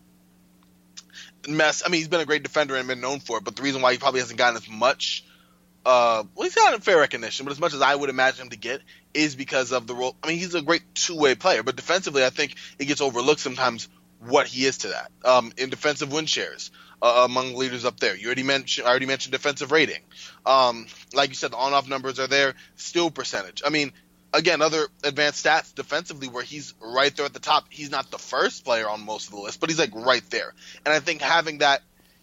mess. 1.48 1.84
I 1.86 1.90
mean, 1.90 2.00
he's 2.00 2.08
been 2.08 2.22
a 2.22 2.26
great 2.26 2.44
defender 2.44 2.76
and 2.76 2.88
been 2.88 3.02
known 3.02 3.20
for 3.20 3.38
it, 3.38 3.44
but 3.44 3.56
the 3.56 3.62
reason 3.62 3.82
why 3.82 3.92
he 3.92 3.98
probably 3.98 4.22
hasn't 4.22 4.38
gotten 4.38 4.56
as 4.56 4.70
much, 4.70 5.26
uh, 5.86 6.24
well, 6.34 6.44
he's 6.46 6.56
gotten 6.56 6.80
fair 6.82 6.98
recognition, 6.98 7.46
but 7.46 7.52
as 7.52 7.60
much 7.60 7.74
as 7.74 7.82
I 7.82 7.94
would 7.94 8.10
imagine 8.10 8.44
him 8.44 8.50
to 8.52 8.58
get 8.58 8.82
is 9.14 9.36
because 9.36 9.72
of 9.72 9.86
the 9.86 9.96
role. 9.96 10.16
I 10.24 10.28
mean, 10.28 10.38
he's 10.38 10.56
a 10.56 10.62
great 10.62 10.84
two 10.96 11.18
way 11.18 11.36
player, 11.36 11.64
but 11.64 11.76
defensively, 11.76 12.24
I 12.24 12.30
think 12.30 12.56
it 12.78 12.86
gets 12.86 13.02
overlooked 13.02 13.42
sometimes 13.42 13.90
what 14.20 14.48
he 14.48 14.66
is 14.66 14.80
to 14.80 14.90
that. 14.90 15.12
Um, 15.24 15.52
in 15.58 15.70
defensive 15.70 16.12
win 16.12 16.26
shares 16.26 16.72
uh, 17.02 17.26
among 17.26 17.56
leaders 17.56 17.86
up 17.86 18.00
there. 18.00 18.16
You 18.16 18.28
already 18.28 18.44
mentioned 18.44 18.88
I 18.88 18.90
already 18.90 19.06
mentioned 19.06 19.32
defensive 19.32 19.72
rating. 19.72 20.02
Um, 20.46 20.88
like 21.14 21.30
you 21.30 21.36
said, 21.36 21.52
the 21.52 21.58
on 21.58 21.74
off 21.74 21.88
numbers 21.88 22.20
are 22.20 22.28
there. 22.28 22.56
Steal 22.76 23.12
percentage. 23.12 23.62
I 23.66 23.70
mean, 23.70 23.94
again, 24.34 24.62
other 24.62 24.88
advanced 25.04 25.46
stats 25.46 25.74
defensively 25.74 26.28
where 26.28 26.44
he's 26.44 26.74
right 26.82 27.16
there 27.16 27.26
at 27.26 27.34
the 27.34 27.40
top. 27.40 27.66
He's 27.70 27.92
not 27.92 28.12
the 28.12 28.18
first 28.20 28.66
player 28.66 28.90
on 28.90 29.06
most 29.06 29.28
of 29.28 29.34
the 29.34 29.40
list, 29.40 29.60
but 29.60 29.70
he's 29.70 29.80
like 29.80 29.96
right 29.96 30.28
there. 30.30 30.54
And 30.86 30.94
I 30.94 31.00
think 31.00 31.22
having 31.22 31.60
that 31.60 31.82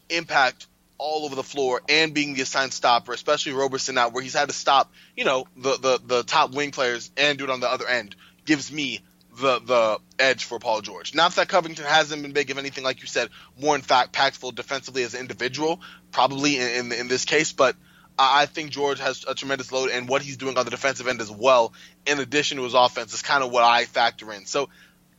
impact 0.08 0.66
all 0.98 1.24
over 1.24 1.34
the 1.34 1.42
floor 1.42 1.82
and 1.88 2.14
being 2.14 2.34
the 2.34 2.42
assigned 2.42 2.72
stopper, 2.72 3.12
especially 3.12 3.52
Roberson 3.52 3.98
out 3.98 4.12
where 4.12 4.22
he's 4.22 4.34
had 4.34 4.48
to 4.48 4.54
stop, 4.54 4.90
you 5.16 5.24
know, 5.24 5.46
the, 5.56 5.76
the, 5.76 6.00
the 6.04 6.22
top 6.22 6.54
wing 6.54 6.70
players 6.70 7.10
and 7.16 7.38
do 7.38 7.44
it 7.44 7.50
on 7.50 7.60
the 7.60 7.70
other 7.70 7.86
end, 7.86 8.16
gives 8.44 8.72
me 8.72 9.00
the 9.36 9.60
the 9.60 9.98
edge 10.18 10.44
for 10.44 10.58
Paul 10.58 10.80
George. 10.80 11.14
Not 11.14 11.34
that 11.36 11.48
Covington 11.48 11.84
hasn't 11.84 12.22
been 12.22 12.32
big, 12.32 12.50
if 12.50 12.58
anything, 12.58 12.84
like 12.84 13.00
you 13.00 13.06
said, 13.06 13.28
more 13.60 13.74
in 13.74 13.82
fact 13.82 14.12
impactful 14.12 14.54
defensively 14.54 15.02
as 15.02 15.14
an 15.14 15.20
individual, 15.20 15.80
probably 16.10 16.58
in, 16.58 16.86
in, 16.86 16.92
in 16.92 17.08
this 17.08 17.24
case, 17.24 17.52
but 17.52 17.76
I 18.18 18.46
think 18.46 18.70
George 18.70 18.98
has 18.98 19.24
a 19.28 19.34
tremendous 19.34 19.70
load, 19.70 19.90
and 19.90 20.08
what 20.08 20.22
he's 20.22 20.36
doing 20.36 20.56
on 20.56 20.64
the 20.64 20.70
defensive 20.70 21.06
end 21.06 21.20
as 21.20 21.30
well, 21.30 21.74
in 22.06 22.18
addition 22.18 22.56
to 22.56 22.64
his 22.64 22.74
offense, 22.74 23.12
is 23.12 23.22
kind 23.22 23.44
of 23.44 23.50
what 23.50 23.62
I 23.62 23.84
factor 23.84 24.32
in. 24.32 24.46
So, 24.46 24.70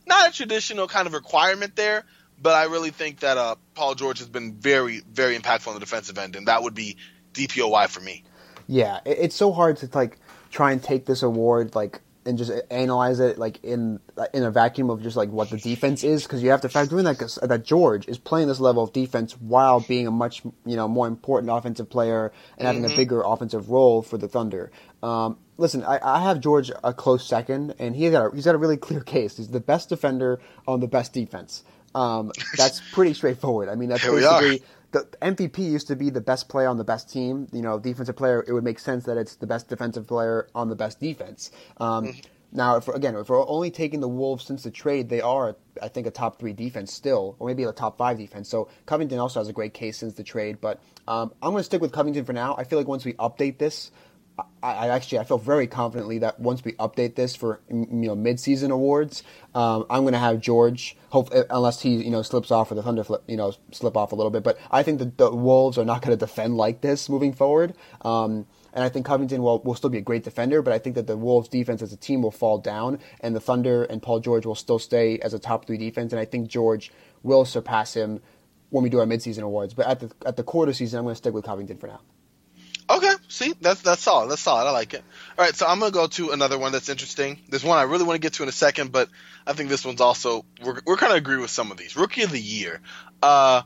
not 0.06 0.28
a 0.28 0.32
traditional 0.32 0.88
kind 0.88 1.06
of 1.06 1.12
requirement 1.12 1.76
there, 1.76 2.04
but 2.40 2.54
I 2.54 2.64
really 2.64 2.90
think 2.90 3.20
that 3.20 3.36
uh, 3.36 3.54
Paul 3.74 3.94
George 3.94 4.18
has 4.18 4.28
been 4.28 4.54
very, 4.54 5.00
very 5.00 5.38
impactful 5.38 5.68
on 5.68 5.74
the 5.74 5.80
defensive 5.80 6.18
end, 6.18 6.34
and 6.34 6.48
that 6.48 6.62
would 6.62 6.74
be 6.74 6.96
DPOY 7.34 7.88
for 7.88 8.00
me. 8.00 8.24
Yeah, 8.66 9.00
it's 9.06 9.36
so 9.36 9.52
hard 9.52 9.76
to 9.78 9.88
like 9.92 10.18
try 10.50 10.72
and 10.72 10.82
take 10.82 11.06
this 11.06 11.22
award 11.22 11.74
like 11.74 12.00
and 12.28 12.36
just 12.36 12.52
analyze 12.70 13.20
it 13.20 13.38
like 13.38 13.64
in 13.64 13.98
in 14.34 14.44
a 14.44 14.50
vacuum 14.50 14.90
of 14.90 15.02
just 15.02 15.16
like 15.16 15.30
what 15.30 15.48
the 15.48 15.56
defense 15.56 16.04
is 16.04 16.24
because 16.24 16.42
you 16.42 16.50
have 16.50 16.60
to 16.60 16.68
factor 16.68 16.98
in 16.98 17.06
that 17.06 17.18
that 17.42 17.64
George 17.64 18.06
is 18.06 18.18
playing 18.18 18.48
this 18.48 18.60
level 18.60 18.82
of 18.82 18.92
defense 18.92 19.32
while 19.40 19.80
being 19.80 20.06
a 20.06 20.10
much 20.10 20.42
you 20.66 20.76
know 20.76 20.86
more 20.86 21.06
important 21.06 21.50
offensive 21.50 21.88
player 21.88 22.30
and 22.58 22.66
having 22.66 22.82
mm-hmm. 22.82 22.92
a 22.92 22.96
bigger 22.96 23.22
offensive 23.22 23.70
role 23.70 24.02
for 24.02 24.18
the 24.18 24.28
Thunder. 24.28 24.70
Um, 25.02 25.38
listen, 25.56 25.82
I, 25.84 25.98
I, 26.02 26.22
have 26.24 26.40
George 26.40 26.70
a 26.84 26.92
close 26.92 27.26
second, 27.26 27.74
and 27.78 27.96
he's 27.96 28.10
got 28.10 28.26
a, 28.26 28.34
he's 28.34 28.44
got 28.44 28.54
a 28.54 28.58
really 28.58 28.76
clear 28.76 29.00
case. 29.00 29.36
He's 29.36 29.48
the 29.48 29.60
best 29.60 29.88
defender 29.88 30.40
on 30.66 30.80
the 30.80 30.88
best 30.88 31.14
defense. 31.14 31.62
Um, 31.94 32.32
that's 32.56 32.82
pretty 32.92 33.14
straightforward. 33.14 33.68
I 33.68 33.74
mean, 33.74 33.88
that's 33.88 34.02
Here 34.02 34.12
basically 34.12 34.62
the 34.92 35.04
MVP 35.20 35.58
used 35.58 35.88
to 35.88 35.96
be 35.96 36.10
the 36.10 36.20
best 36.20 36.48
player 36.48 36.68
on 36.68 36.78
the 36.78 36.84
best 36.84 37.10
team. 37.10 37.48
You 37.52 37.62
know, 37.62 37.78
defensive 37.78 38.16
player. 38.16 38.44
It 38.46 38.52
would 38.52 38.64
make 38.64 38.78
sense 38.78 39.04
that 39.04 39.16
it's 39.16 39.36
the 39.36 39.46
best 39.46 39.68
defensive 39.68 40.06
player 40.06 40.48
on 40.54 40.68
the 40.68 40.76
best 40.76 41.00
defense. 41.00 41.50
Um, 41.78 42.06
mm-hmm. 42.06 42.20
Now, 42.50 42.76
if, 42.76 42.88
again, 42.88 43.14
if 43.14 43.28
we're 43.28 43.46
only 43.46 43.70
taking 43.70 44.00
the 44.00 44.08
Wolves 44.08 44.46
since 44.46 44.62
the 44.62 44.70
trade, 44.70 45.10
they 45.10 45.20
are, 45.20 45.56
I 45.82 45.88
think, 45.88 46.06
a 46.06 46.10
top 46.10 46.38
three 46.38 46.54
defense 46.54 46.94
still, 46.94 47.36
or 47.38 47.46
maybe 47.46 47.64
a 47.64 47.72
top 47.72 47.98
five 47.98 48.16
defense. 48.16 48.48
So 48.48 48.68
Covington 48.86 49.18
also 49.18 49.40
has 49.40 49.48
a 49.48 49.52
great 49.52 49.74
case 49.74 49.98
since 49.98 50.14
the 50.14 50.24
trade. 50.24 50.58
But 50.60 50.80
um, 51.06 51.32
I'm 51.42 51.50
going 51.50 51.60
to 51.60 51.64
stick 51.64 51.82
with 51.82 51.92
Covington 51.92 52.24
for 52.24 52.32
now. 52.32 52.56
I 52.56 52.64
feel 52.64 52.78
like 52.78 52.88
once 52.88 53.04
we 53.04 53.12
update 53.14 53.58
this, 53.58 53.90
I, 54.62 54.88
actually 54.88 55.18
I 55.18 55.24
feel 55.24 55.38
very 55.38 55.66
confidently 55.66 56.18
that 56.18 56.38
once 56.38 56.64
we 56.64 56.72
update 56.74 57.14
this 57.14 57.34
for 57.34 57.60
you 57.68 57.86
know 57.90 58.14
mid-season 58.14 58.70
awards, 58.70 59.22
um, 59.54 59.86
I'm 59.90 60.02
going 60.02 60.12
to 60.12 60.18
have 60.18 60.40
George. 60.40 60.96
Hope 61.10 61.30
uh, 61.34 61.44
unless 61.50 61.80
he 61.82 61.96
you 61.96 62.10
know 62.10 62.22
slips 62.22 62.50
off 62.50 62.70
or 62.70 62.74
the 62.74 62.82
Thunder 62.82 63.04
flip, 63.04 63.22
you 63.26 63.36
know 63.36 63.54
slip 63.72 63.96
off 63.96 64.12
a 64.12 64.14
little 64.14 64.30
bit, 64.30 64.42
but 64.42 64.58
I 64.70 64.82
think 64.82 64.98
the, 64.98 65.12
the 65.16 65.30
Wolves 65.30 65.78
are 65.78 65.84
not 65.84 66.02
going 66.02 66.16
to 66.16 66.24
defend 66.24 66.56
like 66.56 66.80
this 66.80 67.08
moving 67.08 67.32
forward. 67.32 67.74
Um, 68.02 68.46
and 68.72 68.84
I 68.84 68.90
think 68.90 69.06
Covington 69.06 69.42
will, 69.42 69.60
will 69.60 69.74
still 69.74 69.90
be 69.90 69.98
a 69.98 70.02
great 70.02 70.24
defender, 70.24 70.60
but 70.62 70.72
I 70.72 70.78
think 70.78 70.94
that 70.96 71.06
the 71.06 71.16
Wolves 71.16 71.48
defense 71.48 71.82
as 71.82 71.92
a 71.92 71.96
team 71.96 72.22
will 72.22 72.30
fall 72.30 72.58
down, 72.58 72.98
and 73.20 73.34
the 73.34 73.40
Thunder 73.40 73.84
and 73.84 74.02
Paul 74.02 74.20
George 74.20 74.44
will 74.44 74.54
still 74.54 74.78
stay 74.78 75.18
as 75.20 75.34
a 75.34 75.38
top 75.38 75.66
three 75.66 75.78
defense. 75.78 76.12
And 76.12 76.20
I 76.20 76.24
think 76.24 76.48
George 76.48 76.92
will 77.22 77.44
surpass 77.44 77.94
him 77.94 78.20
when 78.70 78.84
we 78.84 78.90
do 78.90 79.00
our 79.00 79.06
midseason 79.06 79.42
awards. 79.42 79.74
But 79.74 79.86
at 79.86 80.00
the 80.00 80.12
at 80.26 80.36
the 80.36 80.42
quarter 80.42 80.72
season, 80.72 80.98
I'm 80.98 81.04
going 81.04 81.14
to 81.14 81.18
stick 81.18 81.32
with 81.32 81.44
Covington 81.44 81.78
for 81.78 81.86
now. 81.86 82.00
Okay, 82.90 83.12
see, 83.28 83.54
that's 83.60 83.82
that's 83.82 84.02
solid. 84.02 84.30
That's 84.30 84.40
solid. 84.40 84.66
I 84.66 84.70
like 84.70 84.94
it. 84.94 85.04
All 85.38 85.44
right, 85.44 85.54
so 85.54 85.66
I'm 85.66 85.78
gonna 85.78 85.92
go 85.92 86.06
to 86.06 86.30
another 86.30 86.58
one 86.58 86.72
that's 86.72 86.88
interesting. 86.88 87.38
There's 87.48 87.64
one 87.64 87.78
I 87.78 87.82
really 87.82 88.04
want 88.04 88.14
to 88.16 88.20
get 88.20 88.34
to 88.34 88.42
in 88.42 88.48
a 88.48 88.52
second, 88.52 88.92
but 88.92 89.10
I 89.46 89.52
think 89.52 89.68
this 89.68 89.84
one's 89.84 90.00
also 90.00 90.46
we're 90.64 90.80
we're 90.86 90.96
kind 90.96 91.12
of 91.12 91.18
agree 91.18 91.36
with 91.36 91.50
some 91.50 91.70
of 91.70 91.76
these. 91.76 91.96
Rookie 91.96 92.22
of 92.22 92.30
the 92.30 92.40
year. 92.40 92.80
Uh, 93.22 93.62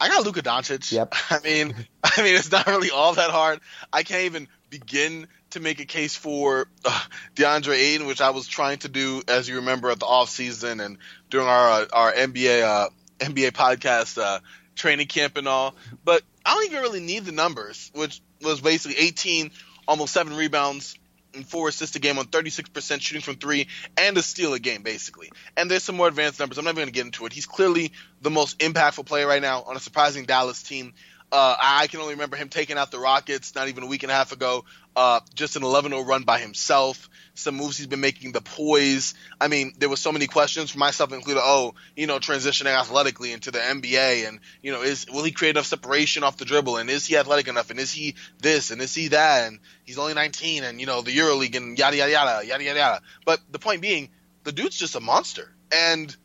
I 0.00 0.08
got 0.08 0.24
Luka 0.24 0.42
Doncic. 0.42 0.90
Yep. 0.90 1.14
I 1.30 1.40
mean, 1.40 1.74
I 2.04 2.22
mean, 2.22 2.36
it's 2.36 2.50
not 2.50 2.66
really 2.66 2.90
all 2.90 3.14
that 3.14 3.30
hard. 3.30 3.60
I 3.92 4.02
can't 4.02 4.24
even 4.24 4.48
begin 4.70 5.28
to 5.50 5.60
make 5.60 5.80
a 5.80 5.86
case 5.86 6.14
for 6.14 6.68
uh, 6.84 7.00
DeAndre 7.34 7.74
Ayton, 7.74 8.06
which 8.06 8.20
I 8.20 8.30
was 8.30 8.46
trying 8.46 8.78
to 8.78 8.88
do, 8.88 9.22
as 9.28 9.48
you 9.48 9.56
remember, 9.56 9.90
at 9.90 9.98
the 9.98 10.06
off 10.06 10.28
season 10.28 10.80
and 10.80 10.98
during 11.30 11.48
our 11.48 11.82
uh, 11.82 11.86
our 11.92 12.12
NBA 12.12 12.62
uh, 12.62 12.88
NBA 13.18 13.52
podcast 13.52 14.16
uh, 14.22 14.38
training 14.74 15.06
camp 15.06 15.36
and 15.36 15.48
all. 15.48 15.74
But 16.04 16.22
I 16.44 16.54
don't 16.54 16.66
even 16.66 16.82
really 16.82 17.00
need 17.00 17.24
the 17.24 17.32
numbers, 17.32 17.90
which 17.94 18.20
was 18.42 18.60
basically 18.60 18.98
18, 18.98 19.50
almost 19.86 20.12
seven 20.12 20.36
rebounds 20.36 20.98
and 21.34 21.46
four 21.46 21.68
assists 21.68 21.94
a 21.96 21.98
game 21.98 22.18
on 22.18 22.26
36% 22.26 23.00
shooting 23.00 23.22
from 23.22 23.36
three 23.36 23.68
and 23.96 24.16
a 24.16 24.22
steal 24.22 24.54
a 24.54 24.58
game, 24.58 24.82
basically. 24.82 25.30
And 25.56 25.70
there's 25.70 25.82
some 25.82 25.96
more 25.96 26.08
advanced 26.08 26.40
numbers. 26.40 26.58
I'm 26.58 26.64
not 26.64 26.70
even 26.70 26.82
going 26.82 26.88
to 26.88 26.92
get 26.92 27.04
into 27.06 27.26
it. 27.26 27.32
He's 27.32 27.46
clearly 27.46 27.92
the 28.22 28.30
most 28.30 28.58
impactful 28.58 29.06
player 29.06 29.26
right 29.26 29.42
now 29.42 29.62
on 29.62 29.76
a 29.76 29.80
surprising 29.80 30.24
Dallas 30.24 30.62
team. 30.62 30.94
Uh, 31.30 31.56
I 31.60 31.86
can 31.88 32.00
only 32.00 32.14
remember 32.14 32.36
him 32.36 32.48
taking 32.48 32.78
out 32.78 32.90
the 32.90 32.98
Rockets 32.98 33.54
not 33.54 33.68
even 33.68 33.82
a 33.84 33.86
week 33.86 34.02
and 34.02 34.10
a 34.10 34.14
half 34.14 34.32
ago. 34.32 34.64
Uh, 34.98 35.20
just 35.32 35.54
an 35.54 35.62
11-0 35.62 36.04
run 36.08 36.24
by 36.24 36.40
himself. 36.40 37.08
Some 37.34 37.54
moves 37.54 37.76
he's 37.76 37.86
been 37.86 38.00
making, 38.00 38.32
the 38.32 38.40
poise. 38.40 39.14
I 39.40 39.46
mean, 39.46 39.74
there 39.78 39.88
was 39.88 40.00
so 40.00 40.10
many 40.10 40.26
questions 40.26 40.72
for 40.72 40.78
myself 40.78 41.12
included. 41.12 41.40
Oh, 41.40 41.76
you 41.94 42.08
know, 42.08 42.18
transitioning 42.18 42.76
athletically 42.76 43.32
into 43.32 43.52
the 43.52 43.60
NBA, 43.60 44.26
and 44.26 44.40
you 44.60 44.72
know, 44.72 44.82
is 44.82 45.06
will 45.06 45.22
he 45.22 45.30
create 45.30 45.50
enough 45.50 45.66
separation 45.66 46.24
off 46.24 46.36
the 46.36 46.44
dribble, 46.44 46.78
and 46.78 46.90
is 46.90 47.06
he 47.06 47.16
athletic 47.16 47.46
enough, 47.46 47.70
and 47.70 47.78
is 47.78 47.92
he 47.92 48.16
this, 48.42 48.72
and 48.72 48.82
is 48.82 48.92
he 48.92 49.06
that, 49.06 49.46
and 49.46 49.60
he's 49.84 49.98
only 49.98 50.14
19, 50.14 50.64
and 50.64 50.80
you 50.80 50.86
know, 50.86 51.00
the 51.00 51.16
EuroLeague, 51.16 51.54
and 51.56 51.78
yada 51.78 51.96
yada 51.96 52.10
yada 52.10 52.44
yada 52.44 52.64
yada 52.64 52.78
yada. 52.80 53.00
But 53.24 53.38
the 53.52 53.60
point 53.60 53.82
being, 53.82 54.08
the 54.42 54.50
dude's 54.50 54.76
just 54.76 54.96
a 54.96 55.00
monster, 55.00 55.54
and 55.70 56.16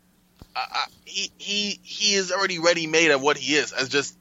uh, 0.55 0.85
he 1.05 1.31
he 1.37 1.79
he 1.83 2.15
is 2.15 2.31
already 2.31 2.57
ready 2.57 2.87
made 2.87 3.11
of 3.11 3.21
what 3.21 3.37
he 3.37 3.53
is 3.53 3.71
as 3.71 3.89
just 3.89 4.17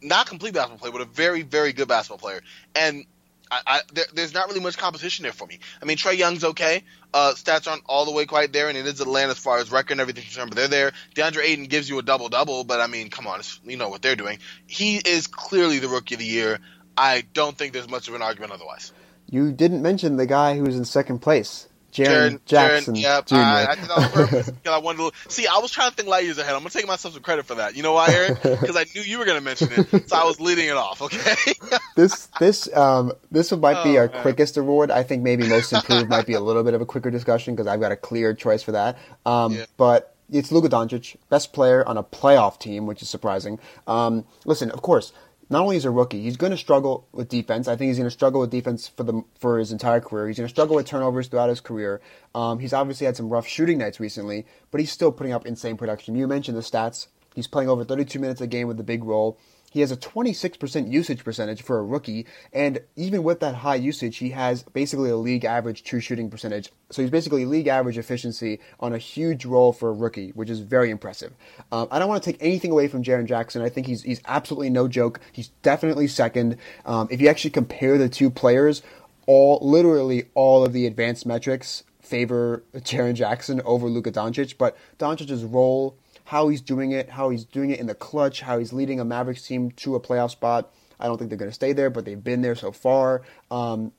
not 0.00 0.28
complete 0.28 0.54
basketball 0.54 0.78
player, 0.78 0.92
but 0.92 1.00
a 1.00 1.06
very, 1.06 1.42
very 1.42 1.72
good 1.72 1.88
basketball 1.88 2.18
player. 2.18 2.40
And 2.76 3.04
I, 3.50 3.60
I, 3.66 3.80
there, 3.92 4.04
there's 4.14 4.34
not 4.34 4.48
really 4.48 4.60
much 4.60 4.76
competition 4.76 5.22
there 5.22 5.32
for 5.32 5.46
me. 5.46 5.58
I 5.80 5.84
mean, 5.84 5.96
Trae 5.96 6.16
Young's 6.16 6.44
okay. 6.44 6.84
Uh, 7.14 7.32
stats 7.34 7.70
aren't 7.70 7.82
all 7.86 8.04
the 8.04 8.12
way 8.12 8.26
quite 8.26 8.52
there, 8.52 8.68
and 8.68 8.76
it 8.76 8.86
is 8.86 9.00
Atlanta 9.00 9.30
as 9.30 9.38
far 9.38 9.58
as 9.58 9.70
record 9.70 9.92
and 9.92 10.00
everything 10.00 10.24
concerned, 10.24 10.50
but 10.50 10.56
they're 10.56 10.68
there. 10.68 10.92
DeAndre 11.14 11.44
Ayton 11.44 11.64
gives 11.64 11.88
you 11.88 11.98
a 11.98 12.02
double 12.02 12.28
double, 12.28 12.64
but 12.64 12.80
I 12.80 12.86
mean, 12.86 13.10
come 13.10 13.26
on, 13.26 13.40
you 13.64 13.76
know 13.76 13.88
what 13.88 14.02
they're 14.02 14.16
doing. 14.16 14.38
He 14.66 14.96
is 14.96 15.26
clearly 15.26 15.78
the 15.78 15.88
rookie 15.88 16.14
of 16.14 16.18
the 16.18 16.26
year. 16.26 16.58
I 16.96 17.24
don't 17.32 17.56
think 17.56 17.72
there's 17.72 17.88
much 17.88 18.08
of 18.08 18.14
an 18.14 18.22
argument 18.22 18.52
otherwise. 18.52 18.92
You 19.28 19.52
didn't 19.52 19.82
mention 19.82 20.16
the 20.16 20.26
guy 20.26 20.56
who's 20.56 20.76
in 20.76 20.84
second 20.84 21.20
place, 21.20 21.68
Jaren 22.04 22.40
Jackson 22.44 22.94
Jaren, 22.94 23.00
yep, 23.02 23.26
Jr. 23.26 23.34
I, 23.36 23.66
I 23.70 23.74
did 23.74 23.84
that 23.84 23.90
on 23.90 24.10
purpose 24.10 24.50
because 24.50 24.72
I 24.72 24.78
wanted 24.78 24.98
to. 25.12 25.30
See, 25.30 25.46
I 25.46 25.58
was 25.58 25.70
trying 25.70 25.90
to 25.90 25.96
think 25.96 26.08
light 26.08 26.24
years 26.24 26.38
ahead. 26.38 26.52
I'm 26.54 26.60
gonna 26.60 26.70
take 26.70 26.86
myself 26.86 27.14
some 27.14 27.22
credit 27.22 27.46
for 27.46 27.56
that. 27.56 27.76
You 27.76 27.82
know 27.82 27.92
why, 27.92 28.08
Eric? 28.10 28.42
Because 28.42 28.76
I 28.76 28.84
knew 28.94 29.02
you 29.02 29.18
were 29.18 29.24
gonna 29.24 29.40
mention 29.40 29.68
it, 29.72 30.08
so 30.08 30.16
I 30.16 30.24
was 30.24 30.40
leading 30.40 30.66
it 30.66 30.76
off. 30.76 31.02
Okay. 31.02 31.34
this 31.96 32.26
this 32.38 32.74
um 32.76 33.12
this 33.30 33.52
might 33.52 33.82
be 33.84 33.96
Oh, 33.98 34.02
our 34.02 34.08
man. 34.08 34.22
quickest 34.22 34.56
award. 34.56 34.90
I 34.90 35.02
think 35.02 35.22
maybe 35.22 35.48
most 35.48 35.72
improved 35.72 36.08
might 36.08 36.26
be 36.26 36.34
a 36.34 36.40
little 36.40 36.62
bit 36.62 36.74
of 36.74 36.80
a 36.80 36.86
quicker 36.86 37.10
discussion 37.10 37.54
because 37.54 37.66
I've 37.66 37.80
got 37.80 37.92
a 37.92 37.96
clear 37.96 38.34
choice 38.34 38.62
for 38.62 38.72
that. 38.72 38.98
Um, 39.24 39.52
Yeah. 39.52 39.64
but 39.76 40.12
it's 40.30 40.50
Luka 40.50 40.68
Doncic, 40.68 41.16
best 41.28 41.52
player 41.52 41.86
on 41.86 41.96
a 41.96 42.02
playoff 42.02 42.58
team, 42.58 42.86
which 42.86 43.00
is 43.00 43.08
surprising. 43.08 43.60
Um, 43.86 44.24
listen, 44.44 44.70
of 44.72 44.82
course, 44.82 45.12
not 45.48 45.62
only 45.62 45.76
is 45.76 45.84
a 45.84 45.90
rookie, 45.90 46.22
he's 46.22 46.36
going 46.36 46.50
to 46.50 46.56
struggle 46.56 47.06
with 47.12 47.28
defense. 47.28 47.68
I 47.68 47.76
think 47.76 47.88
he's 47.88 47.98
going 47.98 48.06
to 48.06 48.10
struggle 48.10 48.40
with 48.40 48.50
defense 48.50 48.88
for 48.88 49.04
the 49.04 49.22
for 49.38 49.58
his 49.58 49.72
entire 49.72 50.00
career. 50.00 50.26
He's 50.28 50.38
going 50.38 50.48
to 50.48 50.52
struggle 50.52 50.76
with 50.76 50.86
turnovers 50.86 51.28
throughout 51.28 51.48
his 51.48 51.60
career. 51.60 52.00
Um, 52.34 52.58
he's 52.58 52.72
obviously 52.72 53.06
had 53.06 53.16
some 53.16 53.28
rough 53.28 53.46
shooting 53.46 53.78
nights 53.78 54.00
recently, 54.00 54.46
but 54.70 54.80
he's 54.80 54.90
still 54.90 55.12
putting 55.12 55.32
up 55.32 55.46
insane 55.46 55.76
production. 55.76 56.16
You 56.16 56.26
mentioned 56.26 56.56
the 56.56 56.62
stats. 56.62 57.06
He's 57.34 57.46
playing 57.46 57.68
over 57.68 57.84
32 57.84 58.18
minutes 58.18 58.40
a 58.40 58.46
game 58.46 58.66
with 58.66 58.80
a 58.80 58.84
big 58.84 59.04
role. 59.04 59.38
He 59.76 59.82
has 59.82 59.92
a 59.92 59.96
26% 59.98 60.90
usage 60.90 61.22
percentage 61.22 61.60
for 61.60 61.76
a 61.76 61.84
rookie, 61.84 62.24
and 62.50 62.80
even 62.96 63.22
with 63.22 63.40
that 63.40 63.56
high 63.56 63.74
usage, 63.74 64.16
he 64.16 64.30
has 64.30 64.62
basically 64.62 65.10
a 65.10 65.18
league 65.18 65.44
average 65.44 65.84
true 65.84 66.00
shooting 66.00 66.30
percentage. 66.30 66.72
So 66.88 67.02
he's 67.02 67.10
basically 67.10 67.44
league 67.44 67.66
average 67.66 67.98
efficiency 67.98 68.58
on 68.80 68.94
a 68.94 68.96
huge 68.96 69.44
role 69.44 69.74
for 69.74 69.90
a 69.90 69.92
rookie, 69.92 70.30
which 70.30 70.48
is 70.48 70.60
very 70.60 70.88
impressive. 70.88 71.34
Um, 71.70 71.88
I 71.90 71.98
don't 71.98 72.08
want 72.08 72.22
to 72.22 72.32
take 72.32 72.42
anything 72.42 72.70
away 72.70 72.88
from 72.88 73.02
Jaren 73.02 73.26
Jackson. 73.26 73.60
I 73.60 73.68
think 73.68 73.86
he's 73.86 74.02
he's 74.02 74.22
absolutely 74.24 74.70
no 74.70 74.88
joke. 74.88 75.20
He's 75.30 75.48
definitely 75.60 76.06
second. 76.06 76.56
Um, 76.86 77.08
if 77.10 77.20
you 77.20 77.28
actually 77.28 77.50
compare 77.50 77.98
the 77.98 78.08
two 78.08 78.30
players, 78.30 78.82
all 79.26 79.58
literally 79.60 80.30
all 80.32 80.64
of 80.64 80.72
the 80.72 80.86
advanced 80.86 81.26
metrics 81.26 81.84
favor 82.00 82.64
Jaren 82.76 83.12
Jackson 83.12 83.60
over 83.66 83.88
Luka 83.88 84.10
Doncic, 84.10 84.56
but 84.56 84.74
Doncic's 84.98 85.44
role 85.44 85.98
how 86.26 86.48
he's 86.48 86.60
doing 86.60 86.90
it, 86.90 87.10
how 87.10 87.30
he's 87.30 87.44
doing 87.44 87.70
it 87.70 87.78
in 87.78 87.86
the 87.86 87.94
clutch, 87.94 88.42
how 88.42 88.58
he's 88.58 88.72
leading 88.72 89.00
a 89.00 89.04
Mavericks 89.04 89.46
team 89.46 89.70
to 89.70 89.94
a 89.94 90.00
playoff 90.00 90.30
spot. 90.30 90.72
I 90.98 91.06
don't 91.06 91.18
think 91.18 91.30
they're 91.30 91.38
going 91.38 91.50
to 91.50 91.54
stay 91.54 91.72
there, 91.72 91.88
but 91.88 92.04
they've 92.04 92.22
been 92.22 92.42
there 92.42 92.54
so 92.54 92.72
far. 92.72 93.22
Um, 93.50 93.92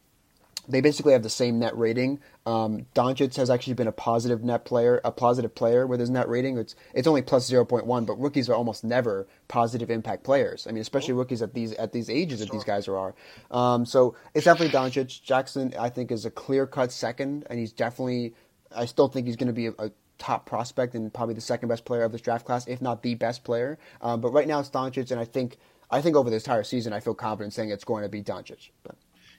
they 0.68 0.82
basically 0.82 1.14
have 1.14 1.24
the 1.24 1.30
same 1.30 1.60
net 1.60 1.78
rating. 1.78 2.20
Um, 2.46 2.86
Doncic 2.94 3.36
has 3.38 3.50
actually 3.50 3.76
been 3.76 3.88
a 3.88 3.94
positive 3.94 4.44
net 4.44 4.66
player, 4.66 5.00
a 5.06 5.12
positive 5.12 5.56
player 5.56 5.88
with 5.88 6.02
his 6.02 6.10
net 6.10 6.28
rating. 6.28 6.58
It's 6.58 6.76
it's 6.94 7.08
only 7.08 7.22
plus 7.22 7.48
zero 7.48 7.64
point 7.64 7.86
one, 7.86 8.04
but 8.04 8.20
rookies 8.20 8.50
are 8.50 8.56
almost 8.56 8.84
never 8.84 9.28
positive 9.48 9.90
impact 9.90 10.26
players. 10.26 10.68
I 10.68 10.72
mean, 10.72 10.82
especially 10.82 11.14
rookies 11.14 11.42
at 11.42 11.54
these 11.54 11.72
at 11.74 11.94
these 11.94 12.10
ages 12.10 12.40
that 12.42 12.52
these 12.52 12.66
guys 12.66 12.90
are. 12.90 13.16
Um, 13.50 13.86
so 13.86 14.16
it's 14.34 14.44
definitely 14.44 14.78
Doncic. 14.78 15.24
Jackson, 15.24 15.74
I 15.80 15.88
think, 15.90 16.12
is 16.12 16.26
a 16.26 16.32
clear 16.32 16.68
cut 16.68 16.92
second, 16.92 17.48
and 17.50 17.58
he's 17.58 17.72
definitely. 17.72 18.34
I 18.76 18.86
still 18.86 19.08
think 19.08 19.28
he's 19.28 19.38
going 19.38 19.48
to 19.48 19.54
be 19.54 19.68
a, 19.68 19.74
a 19.80 19.92
top 20.18 20.46
prospect 20.46 20.96
and 20.96 21.14
probably 21.14 21.36
the 21.36 21.42
second 21.42 21.70
best 21.70 21.86
player 21.86 22.04
of 22.04 22.12
this 22.12 22.22
draft 22.22 22.46
class, 22.46 22.68
if 22.68 22.82
not 22.82 23.04
the 23.04 23.16
best 23.16 23.44
player. 23.44 23.78
Um, 24.02 24.22
but 24.22 24.30
right 24.30 24.48
now 24.48 24.60
it's 24.60 24.70
Doncic, 24.70 25.12
and 25.12 25.20
I 25.20 25.26
think 25.26 25.58
I 25.90 26.02
think 26.02 26.16
over 26.16 26.30
this 26.30 26.44
entire 26.44 26.64
season, 26.64 26.94
I 26.94 27.00
feel 27.00 27.16
confident 27.16 27.54
saying 27.54 27.70
it's 27.70 27.84
going 27.84 28.04
to 28.04 28.10
be 28.10 28.22
Doncic. 28.22 28.70
But 28.84 28.96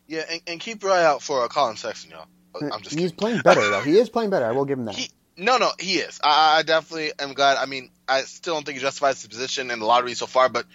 yeah, 0.07 0.24
and, 0.31 0.41
and 0.47 0.61
keep 0.61 0.83
your 0.83 0.93
eye 0.93 1.05
out 1.05 1.22
for 1.22 1.45
uh, 1.45 1.49
Collin 1.49 1.76
Sexton, 1.76 2.12
y'all. 2.12 2.26
I'm 2.55 2.83
just 2.83 2.99
he's 2.99 3.11
kidding. 3.11 3.16
playing 3.16 3.41
better 3.43 3.68
though. 3.68 3.83
He 3.83 3.99
is 3.99 4.09
playing 4.09 4.31
better. 4.31 4.47
I 4.47 4.53
will 4.53 4.64
give 4.64 4.79
him 4.79 4.87
that. 4.87 4.97
He, 4.97 5.11
no, 5.37 5.59
no, 5.59 5.70
he 5.79 5.95
is. 5.99 6.18
I, 6.22 6.59
I 6.59 6.62
definitely 6.62 7.12
am 7.18 7.33
glad. 7.35 7.59
I 7.59 7.66
mean, 7.66 7.91
I 8.09 8.22
still 8.22 8.55
don't 8.55 8.64
think 8.64 8.79
he 8.79 8.83
justifies 8.83 9.20
his 9.20 9.29
position 9.29 9.70
in 9.70 9.79
the 9.79 9.87
lottery 9.87 10.14
so 10.14 10.26
far, 10.26 10.49
but 10.49 10.66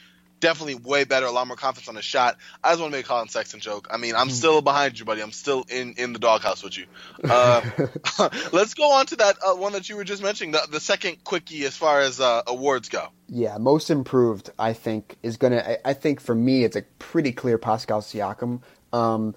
definitely 0.43 0.75
way 0.75 1.05
better, 1.05 1.25
a 1.25 1.31
lot 1.31 1.47
more 1.47 1.55
confidence 1.55 1.87
on 1.87 1.95
his 1.95 2.03
shot. 2.03 2.37
I 2.61 2.71
just 2.71 2.81
want 2.81 2.91
to 2.91 2.97
make 2.97 3.05
a 3.05 3.07
Collin 3.07 3.29
Sexton 3.29 3.61
joke. 3.61 3.87
I 3.89 3.95
mean, 3.95 4.13
I'm 4.13 4.29
still 4.29 4.61
behind 4.61 4.99
you, 4.99 5.05
buddy. 5.05 5.21
I'm 5.21 5.31
still 5.31 5.65
in, 5.69 5.93
in 5.93 6.11
the 6.11 6.19
doghouse 6.19 6.61
with 6.61 6.77
you. 6.77 6.85
Uh, 7.23 7.61
let's 8.51 8.73
go 8.73 8.91
on 8.91 9.05
to 9.07 9.15
that 9.15 9.37
uh, 9.41 9.55
one 9.55 9.71
that 9.71 9.87
you 9.87 9.95
were 9.95 10.03
just 10.03 10.21
mentioning, 10.21 10.51
the, 10.51 10.67
the 10.69 10.81
second 10.81 11.23
quickie 11.23 11.63
as 11.63 11.77
far 11.77 12.01
as 12.01 12.19
uh, 12.19 12.43
awards 12.45 12.89
go. 12.89 13.07
Yeah, 13.29 13.57
most 13.57 13.89
improved. 13.89 14.51
I 14.59 14.73
think 14.73 15.15
is 15.23 15.37
gonna. 15.37 15.79
I, 15.85 15.91
I 15.91 15.93
think 15.93 16.19
for 16.19 16.35
me, 16.35 16.65
it's 16.65 16.75
a 16.75 16.83
pretty 16.99 17.31
clear 17.31 17.57
Pascal 17.57 18.01
Siakam. 18.01 18.61
Um, 18.91 19.33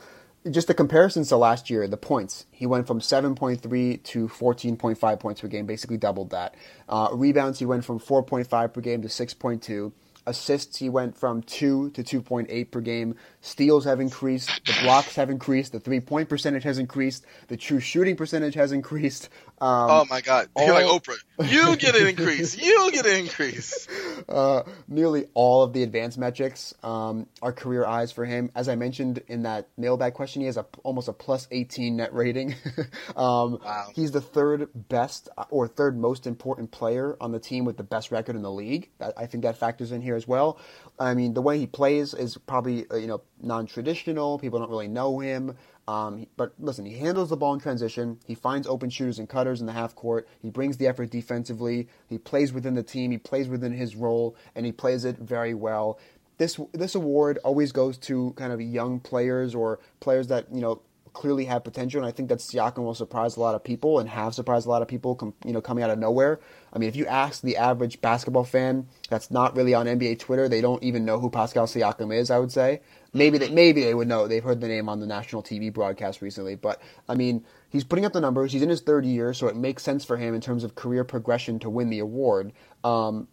just 0.50 0.66
the 0.66 0.74
comparisons 0.74 1.28
to 1.28 1.36
last 1.36 1.70
year, 1.70 1.86
the 1.88 1.96
points. 1.96 2.46
He 2.50 2.66
went 2.66 2.86
from 2.86 3.00
7.3 3.00 4.02
to 4.02 4.28
14.5 4.28 5.20
points 5.20 5.40
per 5.40 5.48
game, 5.48 5.66
basically 5.66 5.96
doubled 5.96 6.30
that. 6.30 6.54
Uh, 6.88 7.08
rebounds, 7.12 7.58
he 7.58 7.64
went 7.64 7.84
from 7.84 7.98
4.5 7.98 8.72
per 8.72 8.80
game 8.80 9.02
to 9.02 9.08
6.2. 9.08 9.92
Assists, 10.26 10.76
he 10.78 10.88
went 10.88 11.16
from 11.16 11.42
2 11.42 11.90
to 11.90 12.02
2.8 12.02 12.70
per 12.70 12.80
game. 12.80 13.16
Steals 13.40 13.84
have 13.84 14.00
increased. 14.00 14.48
The 14.66 14.76
blocks 14.82 15.14
have 15.16 15.30
increased. 15.30 15.72
The 15.72 15.80
three 15.80 16.00
point 16.00 16.28
percentage 16.28 16.64
has 16.64 16.78
increased. 16.78 17.24
The 17.48 17.56
true 17.56 17.80
shooting 17.80 18.16
percentage 18.16 18.54
has 18.54 18.72
increased. 18.72 19.28
Um, 19.58 19.90
oh 19.90 20.06
my 20.10 20.20
God, 20.20 20.48
you're 20.56 20.74
like 20.74 20.84
Oprah. 20.84 21.16
You 21.50 21.76
get 21.76 21.96
an 21.96 22.06
increase. 22.06 22.58
You 22.58 22.90
get 22.92 23.06
an 23.06 23.16
increase. 23.16 23.88
uh, 24.28 24.62
nearly 24.88 25.26
all 25.34 25.62
of 25.62 25.72
the 25.72 25.82
advanced 25.82 26.18
metrics 26.18 26.74
um, 26.82 27.26
are 27.40 27.52
career 27.52 27.84
highs 27.84 28.12
for 28.12 28.24
him. 28.24 28.50
As 28.54 28.68
I 28.68 28.74
mentioned 28.74 29.22
in 29.28 29.42
that 29.44 29.68
mailbag 29.78 30.14
question, 30.14 30.42
he 30.42 30.46
has 30.46 30.56
a, 30.56 30.66
almost 30.82 31.08
a 31.08 31.12
plus 31.12 31.46
18 31.50 31.96
net 31.96 32.12
rating. 32.12 32.54
um, 33.16 33.58
Wow. 33.64 33.88
He's 33.94 34.12
the 34.12 34.20
third 34.20 34.68
best 34.74 35.28
or 35.50 35.68
third 35.68 35.98
most 35.98 36.26
important 36.26 36.70
player 36.70 37.16
on 37.20 37.32
the 37.32 37.38
team 37.38 37.64
with 37.64 37.76
the 37.76 37.82
best 37.82 38.10
record 38.10 38.36
in 38.36 38.42
the 38.42 38.50
league. 38.50 38.90
I 39.16 39.26
think 39.26 39.42
that 39.44 39.56
factors 39.56 39.92
in 39.92 40.00
here 40.00 40.15
as 40.16 40.26
well. 40.26 40.58
I 40.98 41.14
mean, 41.14 41.34
the 41.34 41.42
way 41.42 41.58
he 41.58 41.66
plays 41.66 42.14
is 42.14 42.36
probably 42.36 42.86
uh, 42.90 42.96
you 42.96 43.06
know 43.06 43.22
non-traditional. 43.40 44.38
People 44.38 44.58
don't 44.58 44.70
really 44.70 44.88
know 44.88 45.18
him. 45.20 45.56
Um, 45.88 46.26
but 46.36 46.52
listen, 46.58 46.84
he 46.84 46.98
handles 46.98 47.30
the 47.30 47.36
ball 47.36 47.54
in 47.54 47.60
transition. 47.60 48.18
He 48.26 48.34
finds 48.34 48.66
open 48.66 48.90
shooters 48.90 49.20
and 49.20 49.28
cutters 49.28 49.60
in 49.60 49.66
the 49.66 49.72
half 49.72 49.94
court. 49.94 50.26
He 50.42 50.50
brings 50.50 50.78
the 50.78 50.88
effort 50.88 51.10
defensively. 51.10 51.88
He 52.08 52.18
plays 52.18 52.52
within 52.52 52.74
the 52.74 52.82
team. 52.82 53.12
He 53.12 53.18
plays 53.18 53.48
within 53.48 53.72
his 53.72 53.94
role, 53.94 54.36
and 54.56 54.66
he 54.66 54.72
plays 54.72 55.04
it 55.04 55.18
very 55.18 55.54
well. 55.54 55.98
This 56.38 56.58
this 56.72 56.94
award 56.94 57.38
always 57.44 57.72
goes 57.72 57.96
to 57.98 58.32
kind 58.36 58.52
of 58.52 58.60
young 58.60 59.00
players 59.00 59.54
or 59.54 59.78
players 60.00 60.26
that 60.26 60.46
you 60.52 60.60
know 60.60 60.82
clearly 61.16 61.46
have 61.46 61.64
potential, 61.64 61.98
and 61.98 62.06
I 62.06 62.12
think 62.12 62.28
that 62.28 62.40
Siakam 62.40 62.84
will 62.84 62.94
surprise 62.94 63.36
a 63.36 63.40
lot 63.40 63.54
of 63.54 63.64
people 63.64 63.98
and 63.98 64.08
have 64.08 64.34
surprised 64.34 64.66
a 64.66 64.68
lot 64.68 64.82
of 64.82 64.88
people, 64.88 65.14
com- 65.14 65.32
you 65.46 65.52
know, 65.54 65.62
coming 65.62 65.82
out 65.82 65.88
of 65.88 65.98
nowhere. 65.98 66.38
I 66.74 66.78
mean, 66.78 66.90
if 66.90 66.94
you 66.94 67.06
ask 67.06 67.40
the 67.40 67.56
average 67.56 68.02
basketball 68.02 68.44
fan 68.44 68.86
that's 69.08 69.30
not 69.30 69.56
really 69.56 69.72
on 69.72 69.86
NBA 69.86 70.18
Twitter, 70.18 70.46
they 70.46 70.60
don't 70.60 70.82
even 70.82 71.06
know 71.06 71.18
who 71.18 71.30
Pascal 71.30 71.66
Siakam 71.66 72.14
is. 72.14 72.30
I 72.30 72.38
would 72.38 72.52
say 72.52 72.82
maybe 73.14 73.38
they 73.38 73.48
maybe 73.48 73.82
they 73.82 73.94
would 73.94 74.08
know. 74.08 74.28
They've 74.28 74.44
heard 74.44 74.60
the 74.60 74.68
name 74.68 74.90
on 74.90 75.00
the 75.00 75.06
national 75.06 75.42
TV 75.42 75.72
broadcast 75.72 76.20
recently, 76.20 76.54
but 76.54 76.82
I 77.08 77.14
mean, 77.14 77.46
he's 77.70 77.84
putting 77.84 78.04
up 78.04 78.12
the 78.12 78.20
numbers. 78.20 78.52
He's 78.52 78.62
in 78.62 78.68
his 78.68 78.82
third 78.82 79.06
year, 79.06 79.32
so 79.32 79.48
it 79.48 79.56
makes 79.56 79.82
sense 79.82 80.04
for 80.04 80.18
him 80.18 80.34
in 80.34 80.42
terms 80.42 80.64
of 80.64 80.74
career 80.74 81.02
progression 81.02 81.58
to 81.60 81.70
win 81.70 81.88
the 81.88 82.00
award. 82.00 82.52
Um, 82.84 83.28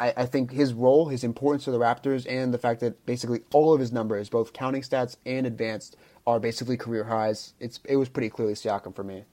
I, 0.00 0.12
I 0.16 0.26
think 0.26 0.50
his 0.50 0.74
role, 0.74 1.08
his 1.08 1.22
importance 1.22 1.64
to 1.64 1.70
the 1.70 1.78
Raptors, 1.78 2.26
and 2.28 2.52
the 2.52 2.58
fact 2.58 2.80
that 2.80 3.06
basically 3.06 3.42
all 3.52 3.72
of 3.72 3.78
his 3.78 3.92
numbers, 3.92 4.28
both 4.28 4.52
counting 4.52 4.82
stats 4.82 5.16
and 5.24 5.46
advanced, 5.46 5.96
are 6.28 6.38
basically 6.38 6.76
career 6.76 7.04
highs. 7.04 7.54
It's 7.58 7.80
it 7.84 7.96
was 7.96 8.10
pretty 8.10 8.28
clearly 8.28 8.52
Siakam 8.52 8.94
for 8.94 9.02
me. 9.02 9.24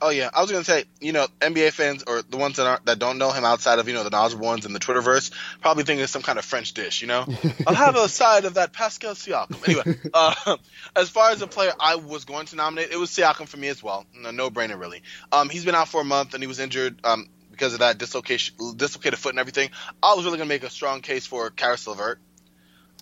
Oh 0.00 0.10
yeah, 0.10 0.28
I 0.34 0.40
was 0.40 0.50
gonna 0.50 0.64
say, 0.64 0.84
you 1.00 1.12
know, 1.12 1.28
NBA 1.40 1.70
fans 1.70 2.02
or 2.04 2.22
the 2.22 2.36
ones 2.36 2.56
that 2.56 2.66
aren't 2.66 2.84
that 2.86 2.98
don't 2.98 3.18
know 3.18 3.30
him 3.30 3.44
outside 3.44 3.78
of 3.78 3.86
you 3.86 3.94
know 3.94 4.02
the 4.02 4.10
knowledgeable 4.10 4.46
ones 4.46 4.66
in 4.66 4.72
the 4.72 4.80
Twitterverse 4.80 5.30
probably 5.60 5.84
think 5.84 6.00
it's 6.00 6.10
some 6.10 6.22
kind 6.22 6.40
of 6.40 6.44
French 6.44 6.74
dish. 6.74 7.00
You 7.00 7.06
know, 7.06 7.24
I'll 7.66 7.76
have 7.76 7.94
a 7.94 8.08
side 8.08 8.44
of 8.44 8.54
that 8.54 8.72
Pascal 8.72 9.14
Siakam. 9.14 9.68
Anyway, 9.68 10.00
uh, 10.14 10.56
as 10.96 11.08
far 11.10 11.30
as 11.30 11.40
a 11.42 11.46
player 11.46 11.72
I 11.78 11.94
was 11.94 12.24
going 12.24 12.46
to 12.46 12.56
nominate, 12.56 12.90
it 12.90 12.98
was 12.98 13.10
Siakam 13.10 13.46
for 13.46 13.56
me 13.56 13.68
as 13.68 13.80
well. 13.80 14.04
No 14.12 14.50
brainer 14.50 14.78
really. 14.78 15.02
Um, 15.30 15.48
he's 15.48 15.64
been 15.64 15.76
out 15.76 15.86
for 15.86 16.00
a 16.00 16.04
month 16.04 16.34
and 16.34 16.42
he 16.42 16.48
was 16.48 16.58
injured. 16.58 16.98
Um, 17.04 17.28
because 17.52 17.74
of 17.74 17.80
that 17.80 17.98
dislocation, 17.98 18.56
dislocated 18.76 19.18
foot 19.20 19.30
and 19.30 19.38
everything, 19.38 19.70
I 20.02 20.14
was 20.14 20.24
really 20.24 20.38
gonna 20.38 20.48
make 20.48 20.64
a 20.64 20.70
strong 20.70 21.02
case 21.02 21.26
for 21.26 21.50
Caris 21.50 21.86
LeVert. 21.86 22.18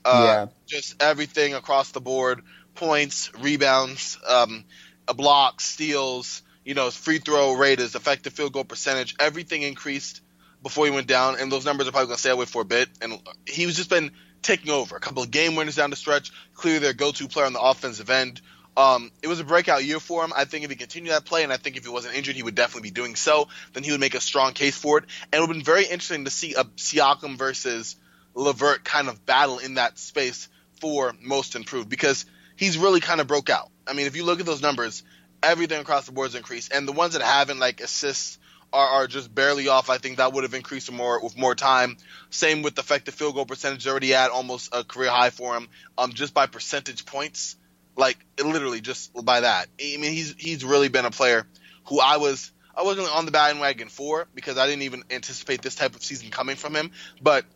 Uh, 0.05 0.25
Yeah. 0.27 0.47
Just 0.67 1.03
everything 1.03 1.55
across 1.55 1.93
the 1.93 2.01
board: 2.01 2.43
points, 2.75 3.31
rebounds, 3.39 4.19
um, 4.27 4.65
uh, 5.09 5.13
blocks, 5.13 5.65
steals. 5.65 6.43
You 6.63 6.75
know, 6.75 6.91
free 6.91 7.19
throw 7.19 7.55
rate, 7.55 7.79
his 7.79 7.95
effective 7.95 8.35
field 8.35 8.53
goal 8.53 8.65
percentage, 8.65 9.17
everything 9.19 9.63
increased 9.63 10.21
before 10.63 10.85
he 10.85 10.91
went 10.91 11.07
down, 11.07 11.37
and 11.41 11.51
those 11.51 11.65
numbers 11.65 11.89
are 11.89 11.91
probably 11.91 12.09
going 12.09 12.17
to 12.17 12.21
stay 12.21 12.31
away 12.31 12.45
for 12.45 12.63
a 12.63 12.67
bit. 12.67 12.89
And 13.01 13.19
he's 13.47 13.77
just 13.77 13.89
been 13.89 14.11
taking 14.43 14.71
over. 14.71 14.97
A 14.97 15.01
couple 15.01 15.23
of 15.23 15.31
game 15.31 15.57
winners 15.57 15.77
down 15.77 15.91
the 15.91 15.97
stretch, 15.97 16.31
clearly 16.55 16.81
their 16.81 16.93
go-to 16.93 17.29
player 17.29 17.47
on 17.47 17.55
the 17.55 17.61
offensive 17.61 18.11
end. 18.11 18.41
Um, 18.77 19.11
it 19.23 19.27
was 19.27 19.41
a 19.41 19.45
breakout 19.45 19.85
year 19.85 20.01
for 20.01 20.25
him. 20.25 20.33
I 20.35 20.45
think 20.45 20.65
if 20.65 20.71
he 20.71 20.77
continued 20.77 21.13
that 21.13 21.25
play, 21.25 21.43
and 21.43 21.53
I 21.53 21.57
think 21.57 21.77
if 21.77 21.85
he 21.85 21.91
wasn't 21.91 22.15
injured, 22.15 22.37
he 22.37 22.43
would 22.43 22.55
definitely 22.55 22.89
be 22.89 22.95
doing 22.95 23.17
so. 23.17 23.49
Then 23.73 23.83
he 23.83 23.91
would 23.91 24.01
make 24.01 24.15
a 24.15 24.21
strong 24.21 24.53
case 24.53 24.77
for 24.77 24.99
it, 24.99 25.05
and 25.33 25.35
it 25.35 25.41
would 25.41 25.49
have 25.49 25.57
been 25.57 25.65
very 25.65 25.85
interesting 25.85 26.25
to 26.25 26.31
see 26.31 26.55
a 26.55 26.65
Siakam 26.65 27.37
versus 27.37 27.97
Levert 28.35 28.85
kind 28.85 29.09
of 29.09 29.27
battle 29.27 29.59
in 29.59 29.75
that 29.75 29.99
space 29.99 30.49
for 30.81 31.15
most 31.21 31.57
improved 31.57 31.89
because 31.89 32.25
he's 32.61 32.77
really 32.77 33.01
kind 33.01 33.23
of 33.23 33.27
broke 33.27 33.49
out. 33.49 33.71
I 33.87 33.95
mean, 33.95 34.07
if 34.07 34.15
you 34.15 34.25
look 34.25 34.39
at 34.39 34.47
those 34.47 34.61
numbers, 34.61 35.03
everything 35.43 35.81
across 35.81 36.05
the 36.05 36.13
board 36.13 36.29
has 36.29 36.35
increased, 36.35 36.73
and 36.73 36.87
the 36.87 36.93
ones 36.93 37.15
that 37.15 37.23
haven't, 37.23 37.59
like 37.59 37.81
assists, 37.81 38.39
are, 38.73 38.87
are 38.87 39.07
just 39.09 39.35
barely 39.35 39.67
off. 39.67 39.91
I 39.91 39.99
think 39.99 40.19
that 40.19 40.33
would 40.35 40.45
have 40.45 40.55
increased 40.55 40.93
more 40.93 41.25
with 41.25 41.37
more 41.37 41.55
time. 41.57 41.97
Same 42.29 42.63
with 42.63 42.77
the 42.77 42.83
effective 42.83 43.15
field 43.15 43.35
goal 43.35 43.47
percentage, 43.47 43.89
already 43.89 44.15
at 44.15 44.31
almost 44.31 44.73
a 44.73 44.85
career 44.85 45.11
high 45.11 45.31
for 45.31 45.57
him, 45.57 45.69
um, 45.99 46.13
just 46.13 46.35
by 46.35 46.47
percentage 46.47 47.07
points, 47.07 47.57
like 47.97 48.19
literally 48.39 48.81
just 48.81 49.13
by 49.25 49.41
that. 49.41 49.67
I 49.81 49.97
mean, 49.97 50.13
he's 50.13 50.35
he's 50.39 50.63
really 50.63 50.89
been 50.89 51.07
a 51.07 51.11
player 51.11 51.47
who 51.87 51.99
I 51.99 52.19
was 52.19 52.53
I 52.77 52.83
wasn't 52.83 53.09
on 53.09 53.25
the 53.25 53.33
bandwagon 53.33 53.89
for 53.89 54.29
because 54.35 54.59
I 54.59 54.67
didn't 54.67 54.83
even 54.83 55.03
anticipate 55.11 55.63
this 55.63 55.75
type 55.75 55.97
of 55.97 56.05
season 56.05 56.31
coming 56.31 56.57
from 56.57 56.77
him. 56.77 56.91
But 57.23 57.47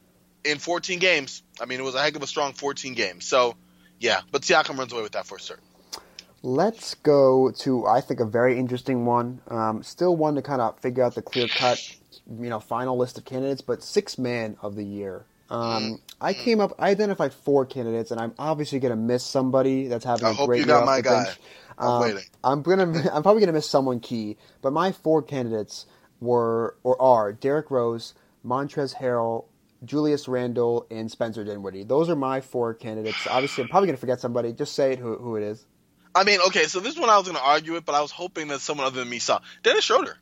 in 0.45 0.59
14 0.59 0.99
games, 0.99 1.43
I 1.61 1.67
mean, 1.67 1.79
it 1.79 1.85
was 1.85 1.95
a 1.95 2.03
heck 2.03 2.17
of 2.17 2.23
a 2.23 2.27
strong 2.27 2.55
14 2.55 2.95
games. 2.95 3.27
So 3.27 3.55
yeah, 4.05 4.21
but 4.31 4.43
Siakam 4.43 4.77
runs 4.79 4.93
away 4.93 5.03
with 5.03 5.13
that 5.13 5.27
for 5.27 5.39
certain. 5.39 5.65
Let's 6.43 6.95
go 6.95 7.51
to 7.61 7.87
I 7.87 8.03
think 8.03 8.21
a 8.21 8.27
very 8.27 8.59
interesting 8.59 9.07
one. 9.07 9.41
Um, 9.49 9.83
still 9.83 10.15
one 10.15 10.35
to 10.35 10.43
kind 10.43 10.61
of 10.61 10.79
figure 10.79 11.03
out 11.03 11.15
the 11.15 11.23
clear 11.23 11.49
cut, 11.49 11.81
you 12.29 12.51
know, 12.51 12.61
final 12.61 12.99
list 12.99 13.17
of 13.17 13.25
candidates, 13.25 13.63
but 13.63 13.83
six 13.83 14.19
man 14.19 14.57
of 14.61 14.77
the 14.77 14.85
year. 14.85 15.25
Um, 15.49 16.01
I 16.21 16.35
came 16.35 16.61
up, 16.61 16.73
I 16.79 16.91
identified 16.91 17.33
four 17.33 17.65
candidates, 17.65 18.11
and 18.11 18.21
I'm 18.21 18.35
obviously 18.39 18.79
going 18.79 18.91
to 18.91 18.97
miss 18.97 19.25
somebody 19.25 19.89
that's 19.89 20.05
having 20.05 20.27
I 20.27 20.31
a 20.31 20.35
hope 20.35 20.49
great 20.49 20.59
you 20.59 20.67
year 20.67 20.77
off 20.77 20.87
my 20.87 20.97
the 20.97 21.03
guy. 21.03 21.25
bench. 21.27 21.39
I'm 21.79 21.87
Um, 21.87 22.03
waiting. 22.03 22.25
I'm 22.43 22.63
gonna, 22.63 23.11
I'm 23.13 23.23
probably 23.23 23.41
gonna 23.41 23.53
miss 23.53 23.69
someone 23.69 24.01
key, 24.01 24.37
but 24.63 24.73
my 24.73 24.93
four 24.93 25.23
candidates 25.23 25.87
were 26.21 26.77
or 26.83 27.01
are 27.01 27.33
Derrick 27.33 27.71
Rose, 27.71 28.15
Montrezl 28.45 28.97
Harrell, 28.97 29.47
Julius 29.85 30.29
Randle, 30.29 30.87
and 30.91 31.11
Spencer 31.11 31.45
Dinwiddie. 31.45 31.85
Those 31.85 32.11
are 32.11 32.17
my 32.17 32.41
four 32.41 32.75
candidates. 32.75 33.27
Obviously, 33.27 33.63
I'm 33.63 33.69
probably 33.69 33.89
gonna 33.89 33.97
forget 33.99 34.21
somebody. 34.21 34.53
Just 34.53 34.75
say 34.75 34.93
it 34.93 34.99
who, 34.99 35.17
who 35.17 35.37
it 35.37 35.43
is. 35.43 35.67
I 36.15 36.25
mean, 36.25 36.41
okay, 36.47 36.65
so 36.65 36.81
this 36.81 36.95
is 36.95 37.01
one 37.01 37.11
I 37.11 37.17
was 37.19 37.27
going 37.27 37.37
to 37.37 37.43
argue 37.43 37.75
it, 37.77 37.85
but 37.85 37.95
I 37.95 38.01
was 38.01 38.13
hoping 38.13 38.49
that 38.49 38.61
someone 38.61 38.87
other 38.87 39.01
than 39.01 39.11
me 39.11 39.19
saw 39.19 39.41
Dennis 39.65 39.85
Schroeder. 39.85 40.17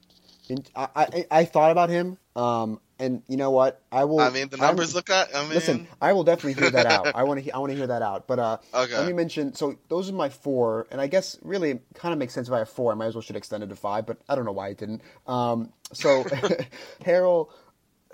And 0.48 0.68
I, 0.74 0.88
I, 0.96 1.26
I 1.30 1.44
thought 1.44 1.70
about 1.70 1.90
him, 1.90 2.18
um, 2.34 2.80
and 2.98 3.22
you 3.28 3.36
know 3.36 3.50
what? 3.50 3.80
I 3.92 4.04
will. 4.04 4.20
I 4.20 4.30
mean, 4.30 4.48
the 4.48 4.56
numbers 4.56 4.94
look 4.94 5.10
at. 5.10 5.34
I 5.34 5.42
mean, 5.42 5.54
Listen, 5.54 5.88
I 6.00 6.12
will 6.14 6.24
definitely 6.24 6.54
hear 6.54 6.70
that 6.70 6.86
out. 6.86 7.10
I 7.14 7.24
want 7.24 7.44
to. 7.44 7.50
I 7.50 7.58
want 7.58 7.70
to 7.72 7.76
hear 7.76 7.86
that 7.86 8.02
out. 8.02 8.26
But 8.26 8.38
uh, 8.38 8.58
Okay. 8.74 8.96
let 8.96 9.06
me 9.06 9.12
mention. 9.12 9.54
So 9.54 9.76
those 9.88 10.10
are 10.10 10.14
my 10.14 10.28
four, 10.30 10.86
and 10.90 11.00
I 11.00 11.06
guess 11.06 11.38
really 11.42 11.80
kind 11.94 12.12
of 12.12 12.18
makes 12.18 12.34
sense 12.34 12.48
if 12.48 12.54
I 12.54 12.58
have 12.58 12.68
four. 12.68 12.90
I 12.92 12.94
might 12.94 13.06
as 13.06 13.14
well 13.14 13.22
should 13.22 13.36
extend 13.36 13.62
it 13.62 13.68
to 13.68 13.76
five, 13.76 14.06
but 14.06 14.18
I 14.28 14.34
don't 14.34 14.44
know 14.44 14.52
why 14.52 14.68
I 14.68 14.72
didn't. 14.72 15.02
Um, 15.26 15.72
so 15.92 16.24
Harrell, 17.04 17.48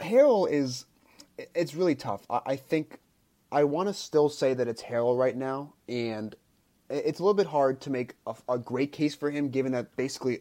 Harrell 0.00 0.50
is. 0.50 0.84
It's 1.54 1.74
really 1.74 1.94
tough. 1.94 2.26
I, 2.28 2.40
I 2.46 2.56
think 2.56 2.98
I 3.50 3.64
want 3.64 3.88
to 3.88 3.94
still 3.94 4.28
say 4.28 4.54
that 4.54 4.68
it's 4.68 4.82
Harrell 4.82 5.18
right 5.18 5.36
now, 5.36 5.74
and 5.88 6.34
it's 6.90 7.20
a 7.20 7.22
little 7.22 7.34
bit 7.34 7.46
hard 7.46 7.80
to 7.82 7.90
make 7.90 8.14
a, 8.26 8.34
a 8.48 8.58
great 8.58 8.92
case 8.92 9.14
for 9.14 9.30
him, 9.30 9.48
given 9.50 9.72
that 9.72 9.96
basically, 9.96 10.40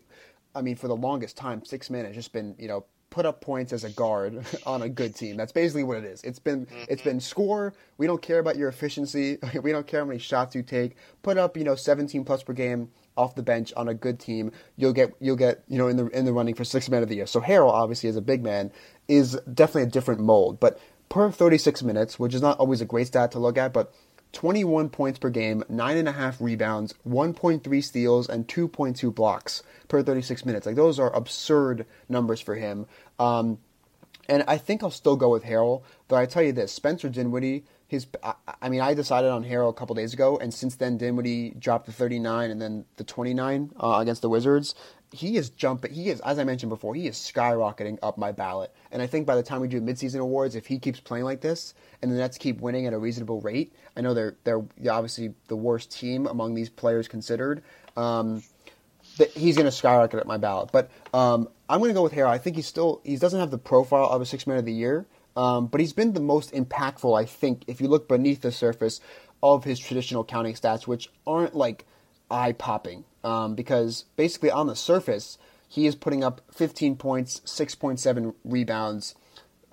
I 0.56 0.62
mean, 0.62 0.76
for 0.76 0.88
the 0.88 0.96
longest 0.96 1.38
time, 1.38 1.64
six 1.64 1.90
men 1.90 2.06
has 2.06 2.16
just 2.16 2.34
been 2.34 2.56
you 2.58 2.68
know 2.68 2.86
put 3.10 3.26
up 3.26 3.42
points 3.42 3.74
as 3.74 3.84
a 3.84 3.90
guard 3.90 4.46
on 4.66 4.82
a 4.82 4.90
good 4.90 5.16
team. 5.16 5.38
That's 5.38 5.52
basically 5.52 5.84
what 5.84 5.98
it 5.98 6.04
is. 6.04 6.22
It's 6.24 6.40
been 6.40 6.66
mm-hmm. 6.66 6.84
it's 6.90 7.02
been 7.02 7.20
score. 7.20 7.74
We 7.98 8.08
don't 8.08 8.22
care 8.22 8.40
about 8.40 8.58
your 8.58 8.70
efficiency. 8.70 9.38
We 9.62 9.72
don't 9.72 9.88
care 9.88 10.02
how 10.02 10.06
many 10.06 10.20
shots 10.20 10.56
you 10.56 10.64
take. 10.64 10.96
Put 11.24 11.38
up 11.38 11.58
you 11.58 11.64
know 11.64 11.76
17 11.76 12.24
plus 12.26 12.44
per 12.44 12.54
game 12.54 12.90
off 13.16 13.36
the 13.36 13.44
bench 13.44 13.74
on 13.76 13.88
a 13.88 13.94
good 13.94 14.20
team. 14.20 14.52
You'll 14.76 14.94
get 14.94 15.14
you'll 15.20 15.36
get 15.36 15.64
you 15.68 15.78
know 15.78 15.88
in 15.88 15.98
the 15.98 16.08
in 16.08 16.26
the 16.26 16.34
running 16.34 16.56
for 16.56 16.64
six 16.64 16.90
man 16.90 17.04
of 17.04 17.10
the 17.10 17.16
year. 17.16 17.26
So 17.26 17.42
Harrell 17.42 17.72
obviously 17.72 18.10
is 18.10 18.16
a 18.16 18.22
big 18.22 18.44
man 18.44 18.72
is 19.08 19.40
definitely 19.52 19.84
a 19.84 19.88
different 19.88 20.22
mold, 20.22 20.60
but 20.60 20.80
per 21.10 21.32
36 21.32 21.84
minutes, 21.84 22.20
which 22.20 22.34
is 22.34 22.42
not 22.42 22.60
always 22.60 22.82
a 22.82 22.86
great 22.86 23.08
stat 23.08 23.32
to 23.32 23.40
look 23.40 23.58
at, 23.58 23.74
but 23.74 23.94
21 24.34 24.90
points 24.90 25.20
per 25.20 25.30
game, 25.30 25.64
9.5 25.72 26.42
rebounds, 26.42 26.94
1.3 27.08 27.84
steals, 27.84 28.28
and 28.28 28.48
2.2 28.48 29.14
blocks 29.14 29.64
per 29.88 30.04
36 30.04 30.46
minutes. 30.46 30.66
Like, 30.66 30.76
those 30.76 31.00
are 31.00 31.14
absurd 31.16 31.86
numbers 32.10 32.42
for 32.42 32.56
him. 32.56 32.86
Um, 33.18 33.60
and 34.28 34.44
I 34.48 34.58
think 34.58 34.84
I'll 34.84 34.92
still 34.92 35.16
go 35.16 35.30
with 35.30 35.46
Harrell, 35.46 35.84
though 36.08 36.18
I 36.18 36.26
tell 36.26 36.44
you 36.44 36.52
this 36.52 36.74
Spencer 36.74 37.10
Dinwiddie, 37.10 37.64
his, 37.88 38.08
I, 38.24 38.34
I 38.62 38.70
mean, 38.70 38.82
I 38.82 38.94
decided 38.94 39.32
on 39.32 39.44
Harrell 39.44 39.70
a 39.70 39.74
couple 39.74 39.96
days 39.96 40.14
ago, 40.14 40.38
and 40.38 40.54
since 40.54 40.76
then, 40.76 40.98
Dinwiddie 40.98 41.56
dropped 41.58 41.86
the 41.86 41.92
39 41.92 42.52
and 42.52 42.62
then 42.62 42.86
the 42.98 43.04
29 43.04 43.72
uh, 43.82 43.98
against 44.00 44.22
the 44.22 44.30
Wizards. 44.30 44.76
He 45.14 45.38
is 45.38 45.50
jumping, 45.50 45.94
he 45.94 46.10
is, 46.10 46.20
as 46.20 46.38
I 46.38 46.44
mentioned 46.44 46.70
before, 46.70 46.94
he 46.94 47.08
is 47.08 47.16
skyrocketing 47.16 47.98
up 48.04 48.18
my 48.18 48.34
ballot. 48.34 48.74
And 48.92 49.02
I 49.02 49.08
think 49.08 49.26
by 49.26 49.36
the 49.36 49.44
time 49.44 49.62
we 49.62 49.70
do 49.70 49.80
midseason 49.80 50.20
awards, 50.20 50.56
if 50.56 50.68
he 50.68 50.80
keeps 50.80 51.00
playing 51.00 51.24
like 51.24 51.40
this 51.40 51.74
and 52.02 52.12
the 52.12 52.18
Nets 52.18 52.38
keep 52.38 52.60
winning 52.60 52.88
at 52.88 52.94
a 52.94 52.98
reasonable 52.98 53.40
rate, 53.40 53.74
I 53.96 54.02
know 54.02 54.14
they're, 54.14 54.36
they're 54.44 54.64
obviously 54.90 55.34
the 55.48 55.56
worst 55.56 55.92
team 55.92 56.28
among 56.28 56.56
these 56.56 56.70
players 56.70 57.08
considered. 57.08 57.64
Um, 57.96 58.44
he's 59.34 59.56
going 59.56 59.66
to 59.66 59.72
skyrocket 59.72 60.20
at 60.20 60.28
my 60.28 60.38
ballot. 60.38 60.72
But 60.72 60.90
um, 61.14 61.48
I'm 61.70 61.80
going 61.80 61.90
to 61.90 61.94
go 61.94 62.04
with 62.04 62.14
Harrell. 62.14 62.30
I 62.30 62.38
think 62.38 62.56
he's 62.56 62.68
still 62.68 63.02
he 63.04 63.16
doesn't 63.18 63.40
have 63.40 63.52
the 63.52 63.58
profile 63.58 64.06
of 64.06 64.22
a 64.22 64.26
six 64.26 64.46
man 64.48 64.58
of 64.58 64.66
the 64.66 64.74
year, 64.74 65.06
um, 65.38 65.68
but 65.68 65.80
he's 65.80 65.94
been 65.94 66.14
the 66.14 66.20
most 66.20 66.52
impactful. 66.52 67.18
I 67.18 67.24
think 67.24 67.64
if 67.68 67.80
you 67.80 67.88
look 67.88 68.08
beneath 68.08 68.42
the 68.42 68.52
surface 68.52 69.00
of 69.44 69.64
his 69.64 69.78
traditional 69.78 70.24
counting 70.24 70.56
stats, 70.56 70.88
which 70.88 71.12
aren't 71.28 71.56
like 71.56 71.86
eye 72.30 72.54
popping, 72.54 73.06
um, 73.24 73.54
because 73.54 74.06
basically 74.16 74.50
on 74.50 74.66
the 74.66 74.76
surface 74.76 75.38
he 75.70 75.86
is 75.86 75.96
putting 75.96 76.24
up 76.24 76.42
15 76.52 76.96
points, 76.96 77.42
6.7 77.46 78.34
rebounds, 78.44 79.14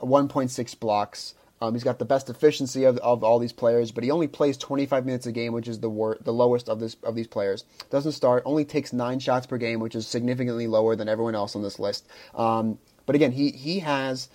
1.6 0.00 0.80
blocks. 0.80 1.34
Um, 1.62 1.72
he's 1.72 1.84
got 1.84 1.98
the 1.98 2.04
best 2.04 2.28
efficiency 2.28 2.84
of, 2.84 2.98
of 2.98 3.24
all 3.24 3.38
these 3.38 3.52
players, 3.52 3.90
but 3.90 4.04
he 4.04 4.10
only 4.10 4.26
plays 4.26 4.58
25 4.58 5.06
minutes 5.06 5.24
a 5.24 5.32
game, 5.32 5.54
which 5.54 5.68
is 5.68 5.80
the 5.80 5.88
wor- 5.88 6.18
the 6.20 6.32
lowest 6.32 6.68
of 6.68 6.78
this 6.78 6.96
of 7.04 7.14
these 7.14 7.28
players. 7.28 7.64
Doesn't 7.88 8.12
start, 8.12 8.42
only 8.44 8.66
takes 8.66 8.92
nine 8.92 9.18
shots 9.18 9.46
per 9.46 9.56
game, 9.56 9.80
which 9.80 9.94
is 9.94 10.06
significantly 10.06 10.66
lower 10.66 10.94
than 10.94 11.08
everyone 11.08 11.34
else 11.34 11.56
on 11.56 11.62
this 11.62 11.78
list. 11.78 12.06
Um, 12.34 12.78
but 13.06 13.16
again, 13.16 13.32
he 13.32 13.50
he 13.50 13.78
has 13.78 14.28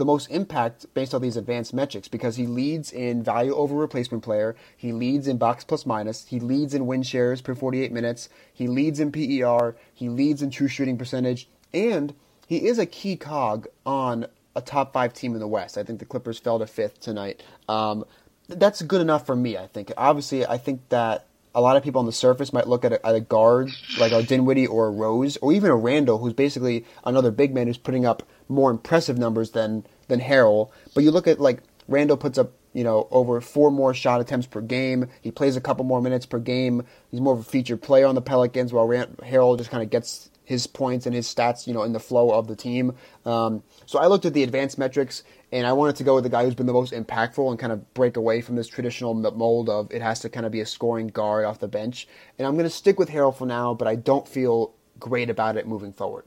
the 0.00 0.04
most 0.06 0.30
impact 0.30 0.86
based 0.94 1.12
on 1.12 1.20
these 1.20 1.36
advanced 1.36 1.74
metrics 1.74 2.08
because 2.08 2.36
he 2.36 2.46
leads 2.46 2.90
in 2.90 3.22
value 3.22 3.54
over 3.54 3.74
replacement 3.74 4.24
player, 4.24 4.56
he 4.74 4.92
leads 4.92 5.28
in 5.28 5.36
box 5.36 5.62
plus 5.62 5.84
minus, 5.84 6.26
he 6.26 6.40
leads 6.40 6.72
in 6.72 6.86
win 6.86 7.02
shares 7.02 7.42
per 7.42 7.54
48 7.54 7.92
minutes, 7.92 8.30
he 8.52 8.66
leads 8.66 8.98
in 8.98 9.12
PER, 9.12 9.76
he 9.92 10.08
leads 10.08 10.40
in 10.40 10.50
true 10.50 10.68
shooting 10.68 10.96
percentage, 10.96 11.48
and 11.74 12.14
he 12.46 12.66
is 12.66 12.78
a 12.78 12.86
key 12.86 13.14
cog 13.14 13.68
on 13.84 14.26
a 14.56 14.62
top 14.62 14.94
five 14.94 15.12
team 15.12 15.34
in 15.34 15.38
the 15.38 15.46
West. 15.46 15.76
I 15.76 15.84
think 15.84 15.98
the 15.98 16.06
Clippers 16.06 16.38
fell 16.38 16.58
to 16.58 16.66
fifth 16.66 16.98
tonight. 17.00 17.42
Um, 17.68 18.04
that's 18.48 18.80
good 18.80 19.02
enough 19.02 19.26
for 19.26 19.36
me. 19.36 19.58
I 19.58 19.66
think. 19.66 19.92
Obviously, 19.98 20.46
I 20.46 20.56
think 20.56 20.80
that 20.88 21.26
a 21.54 21.60
lot 21.60 21.76
of 21.76 21.82
people 21.84 22.00
on 22.00 22.06
the 22.06 22.12
surface 22.12 22.52
might 22.52 22.66
look 22.66 22.84
at 22.84 22.92
a, 22.92 23.06
at 23.06 23.14
a 23.14 23.20
guard 23.20 23.70
like 23.98 24.12
a 24.12 24.22
Dinwiddie 24.22 24.66
or 24.66 24.86
a 24.86 24.90
Rose 24.90 25.36
or 25.38 25.52
even 25.52 25.70
a 25.70 25.76
Randle, 25.76 26.18
who's 26.18 26.32
basically 26.32 26.84
another 27.04 27.30
big 27.30 27.54
man 27.54 27.66
who's 27.66 27.78
putting 27.78 28.06
up 28.06 28.22
more 28.50 28.70
impressive 28.70 29.16
numbers 29.16 29.52
than 29.52 29.86
than 30.08 30.20
Harrell. 30.20 30.70
But 30.94 31.04
you 31.04 31.10
look 31.10 31.26
at 31.26 31.40
like 31.40 31.62
Randle 31.88 32.16
puts 32.16 32.36
up 32.36 32.52
you 32.72 32.84
know 32.84 33.08
over 33.10 33.40
four 33.40 33.70
more 33.70 33.94
shot 33.94 34.20
attempts 34.20 34.46
per 34.46 34.60
game. 34.60 35.08
He 35.22 35.30
plays 35.30 35.56
a 35.56 35.60
couple 35.60 35.84
more 35.84 36.02
minutes 36.02 36.26
per 36.26 36.38
game. 36.38 36.82
He's 37.10 37.20
more 37.20 37.34
of 37.34 37.40
a 37.40 37.44
featured 37.44 37.80
player 37.80 38.06
on 38.06 38.14
the 38.14 38.22
Pelicans, 38.22 38.72
while 38.72 38.86
Rand- 38.86 39.18
Harrell 39.18 39.56
just 39.56 39.70
kind 39.70 39.82
of 39.82 39.90
gets 39.90 40.30
his 40.44 40.66
points 40.66 41.06
and 41.06 41.14
his 41.14 41.32
stats, 41.32 41.68
you 41.68 41.72
know, 41.72 41.84
in 41.84 41.92
the 41.92 42.00
flow 42.00 42.32
of 42.32 42.48
the 42.48 42.56
team. 42.56 42.92
Um, 43.24 43.62
so 43.86 44.00
I 44.00 44.08
looked 44.08 44.24
at 44.24 44.34
the 44.34 44.42
advanced 44.42 44.78
metrics, 44.78 45.22
and 45.52 45.64
I 45.64 45.72
wanted 45.72 45.94
to 45.96 46.04
go 46.04 46.16
with 46.16 46.24
the 46.24 46.30
guy 46.30 46.44
who's 46.44 46.56
been 46.56 46.66
the 46.66 46.72
most 46.72 46.92
impactful 46.92 47.48
and 47.48 47.56
kind 47.56 47.72
of 47.72 47.94
break 47.94 48.16
away 48.16 48.40
from 48.40 48.56
this 48.56 48.66
traditional 48.66 49.14
mold 49.14 49.70
of 49.70 49.92
it 49.92 50.02
has 50.02 50.18
to 50.20 50.28
kind 50.28 50.44
of 50.44 50.50
be 50.50 50.60
a 50.60 50.66
scoring 50.66 51.06
guard 51.06 51.44
off 51.44 51.60
the 51.60 51.68
bench. 51.68 52.08
And 52.36 52.48
I'm 52.48 52.54
going 52.54 52.64
to 52.64 52.70
stick 52.70 52.98
with 52.98 53.10
Harrell 53.10 53.32
for 53.32 53.46
now, 53.46 53.74
but 53.74 53.86
I 53.86 53.94
don't 53.94 54.26
feel 54.26 54.74
great 54.98 55.30
about 55.30 55.56
it 55.56 55.68
moving 55.68 55.92
forward. 55.92 56.24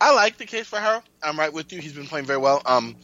I 0.00 0.14
like 0.14 0.38
the 0.38 0.46
case 0.46 0.66
for 0.66 0.78
Harrell. 0.78 1.02
I'm 1.22 1.38
right 1.38 1.52
with 1.52 1.72
you. 1.72 1.80
He's 1.80 1.92
been 1.92 2.06
playing 2.06 2.26
very 2.26 2.38
well. 2.38 2.62
Um, 2.64 2.96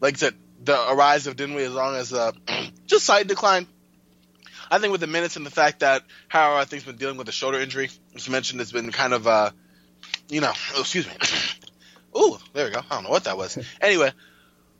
like 0.00 0.14
I 0.14 0.16
said, 0.16 0.34
the 0.62 0.94
rise 0.96 1.26
of 1.26 1.36
Dinwiddie 1.36 1.66
as 1.66 1.72
long 1.72 1.94
as 1.94 2.12
uh, 2.12 2.32
just 2.86 3.06
slight 3.06 3.28
decline. 3.28 3.66
I 4.70 4.78
think 4.78 4.92
with 4.92 5.00
the 5.00 5.06
minutes 5.06 5.36
and 5.36 5.44
the 5.44 5.50
fact 5.50 5.80
that 5.80 6.02
Harrell, 6.32 6.56
I 6.56 6.64
think, 6.64 6.82
has 6.82 6.84
been 6.84 6.96
dealing 6.96 7.16
with 7.16 7.28
a 7.28 7.32
shoulder 7.32 7.58
injury, 7.58 7.90
as 8.14 8.28
mentioned, 8.28 8.60
has 8.60 8.72
been 8.72 8.90
kind 8.92 9.12
of, 9.12 9.26
uh, 9.26 9.50
you 10.28 10.40
know, 10.40 10.52
oh, 10.74 10.80
excuse 10.80 11.06
me. 11.06 11.12
Ooh, 12.18 12.38
there 12.52 12.66
we 12.66 12.72
go. 12.72 12.80
I 12.90 12.94
don't 12.94 13.04
know 13.04 13.10
what 13.10 13.24
that 13.24 13.36
was. 13.36 13.58
anyway, 13.80 14.12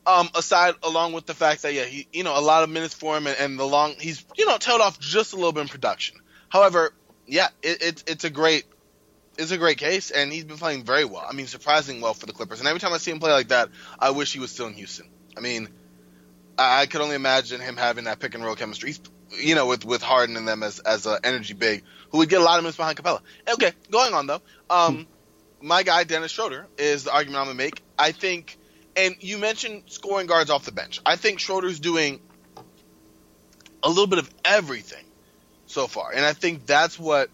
um, 0.05 0.29
aside, 0.35 0.75
along 0.83 1.13
with 1.13 1.25
the 1.25 1.33
fact 1.33 1.61
that 1.63 1.73
yeah, 1.73 1.83
he, 1.83 2.07
you 2.11 2.23
know, 2.23 2.37
a 2.37 2.41
lot 2.41 2.63
of 2.63 2.69
minutes 2.69 2.93
for 2.93 3.17
him, 3.17 3.27
and, 3.27 3.37
and 3.37 3.59
the 3.59 3.65
long, 3.65 3.95
he's, 3.99 4.25
you 4.37 4.45
know, 4.45 4.57
tailed 4.57 4.81
off 4.81 4.99
just 4.99 5.33
a 5.33 5.35
little 5.35 5.51
bit 5.51 5.61
in 5.61 5.67
production. 5.67 6.17
However, 6.49 6.93
yeah, 7.27 7.47
it, 7.61 7.81
it, 7.81 8.03
it's 8.07 8.23
a 8.23 8.29
great 8.29 8.65
it's 9.37 9.51
a 9.51 9.57
great 9.57 9.77
case, 9.77 10.11
and 10.11 10.31
he's 10.31 10.43
been 10.43 10.57
playing 10.57 10.83
very 10.83 11.05
well. 11.05 11.25
I 11.27 11.33
mean, 11.33 11.47
surprising 11.47 12.01
well 12.01 12.13
for 12.13 12.25
the 12.25 12.33
Clippers. 12.33 12.59
And 12.59 12.67
every 12.67 12.79
time 12.79 12.93
I 12.93 12.97
see 12.97 13.11
him 13.11 13.19
play 13.19 13.31
like 13.31 13.49
that, 13.49 13.69
I 13.99 14.11
wish 14.11 14.33
he 14.33 14.39
was 14.39 14.51
still 14.51 14.67
in 14.67 14.73
Houston. 14.73 15.07
I 15.37 15.39
mean, 15.39 15.69
I, 16.57 16.81
I 16.81 16.85
could 16.85 17.01
only 17.01 17.15
imagine 17.15 17.61
him 17.61 17.77
having 17.77 18.05
that 18.05 18.19
pick 18.19 18.35
and 18.35 18.43
roll 18.43 18.55
chemistry. 18.55 18.89
He's, 18.89 19.01
you 19.39 19.55
know, 19.55 19.67
with 19.67 19.85
with 19.85 20.01
Harden 20.01 20.35
and 20.35 20.47
them 20.47 20.63
as 20.63 20.79
as 20.79 21.05
an 21.05 21.19
energy 21.23 21.53
big, 21.53 21.83
who 22.11 22.19
would 22.19 22.29
get 22.29 22.41
a 22.41 22.43
lot 22.43 22.57
of 22.57 22.63
minutes 22.63 22.77
behind 22.77 22.97
Capela. 22.97 23.21
Okay, 23.47 23.71
going 23.89 24.13
on 24.13 24.27
though, 24.27 24.41
um, 24.69 25.07
my 25.61 25.83
guy 25.83 26.03
Dennis 26.03 26.31
Schroeder 26.31 26.67
is 26.77 27.05
the 27.05 27.13
argument 27.13 27.39
I'm 27.39 27.45
gonna 27.47 27.57
make. 27.57 27.81
I 27.97 28.11
think, 28.11 28.57
and 28.95 29.15
you 29.21 29.37
mentioned 29.37 29.83
scoring 29.87 30.27
guards 30.27 30.49
off 30.49 30.65
the 30.65 30.71
bench. 30.71 30.99
I 31.05 31.15
think 31.15 31.39
Schroeder's 31.39 31.79
doing 31.79 32.19
a 33.83 33.89
little 33.89 34.07
bit 34.07 34.19
of 34.19 34.29
everything 34.43 35.05
so 35.67 35.87
far, 35.87 36.11
and 36.11 36.25
I 36.25 36.33
think 36.33 36.65
that's 36.65 36.99
what 36.99 37.29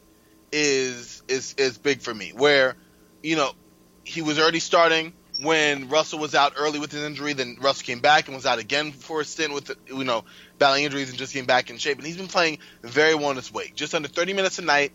is 0.51 1.23
is 1.27 1.53
is 1.57 1.77
big 1.77 2.01
for 2.01 2.13
me. 2.13 2.31
Where 2.35 2.75
you 3.23 3.35
know 3.35 3.51
he 4.03 4.21
was 4.21 4.39
already 4.39 4.59
starting 4.59 5.13
when 5.41 5.89
Russell 5.89 6.19
was 6.19 6.33
out 6.35 6.53
early 6.57 6.79
with 6.79 6.91
his 6.91 7.03
injury. 7.03 7.33
Then 7.33 7.57
Russell 7.61 7.85
came 7.85 7.99
back 7.99 8.27
and 8.27 8.35
was 8.35 8.45
out 8.45 8.59
again 8.59 8.91
for 8.91 9.21
a 9.21 9.25
stint 9.25 9.53
with 9.53 9.71
you 9.87 10.03
know 10.03 10.25
battling 10.57 10.85
injuries 10.85 11.09
and 11.09 11.17
just 11.17 11.33
getting 11.33 11.47
back 11.47 11.69
in 11.69 11.77
shape. 11.77 11.97
And 11.97 12.05
he's 12.05 12.17
been 12.17 12.27
playing 12.27 12.59
very 12.81 13.15
well 13.15 13.31
in 13.31 13.35
his 13.35 13.51
weight, 13.51 13.75
just 13.75 13.93
under 13.93 14.07
30 14.07 14.33
minutes 14.33 14.59
a 14.59 14.61
night. 14.61 14.91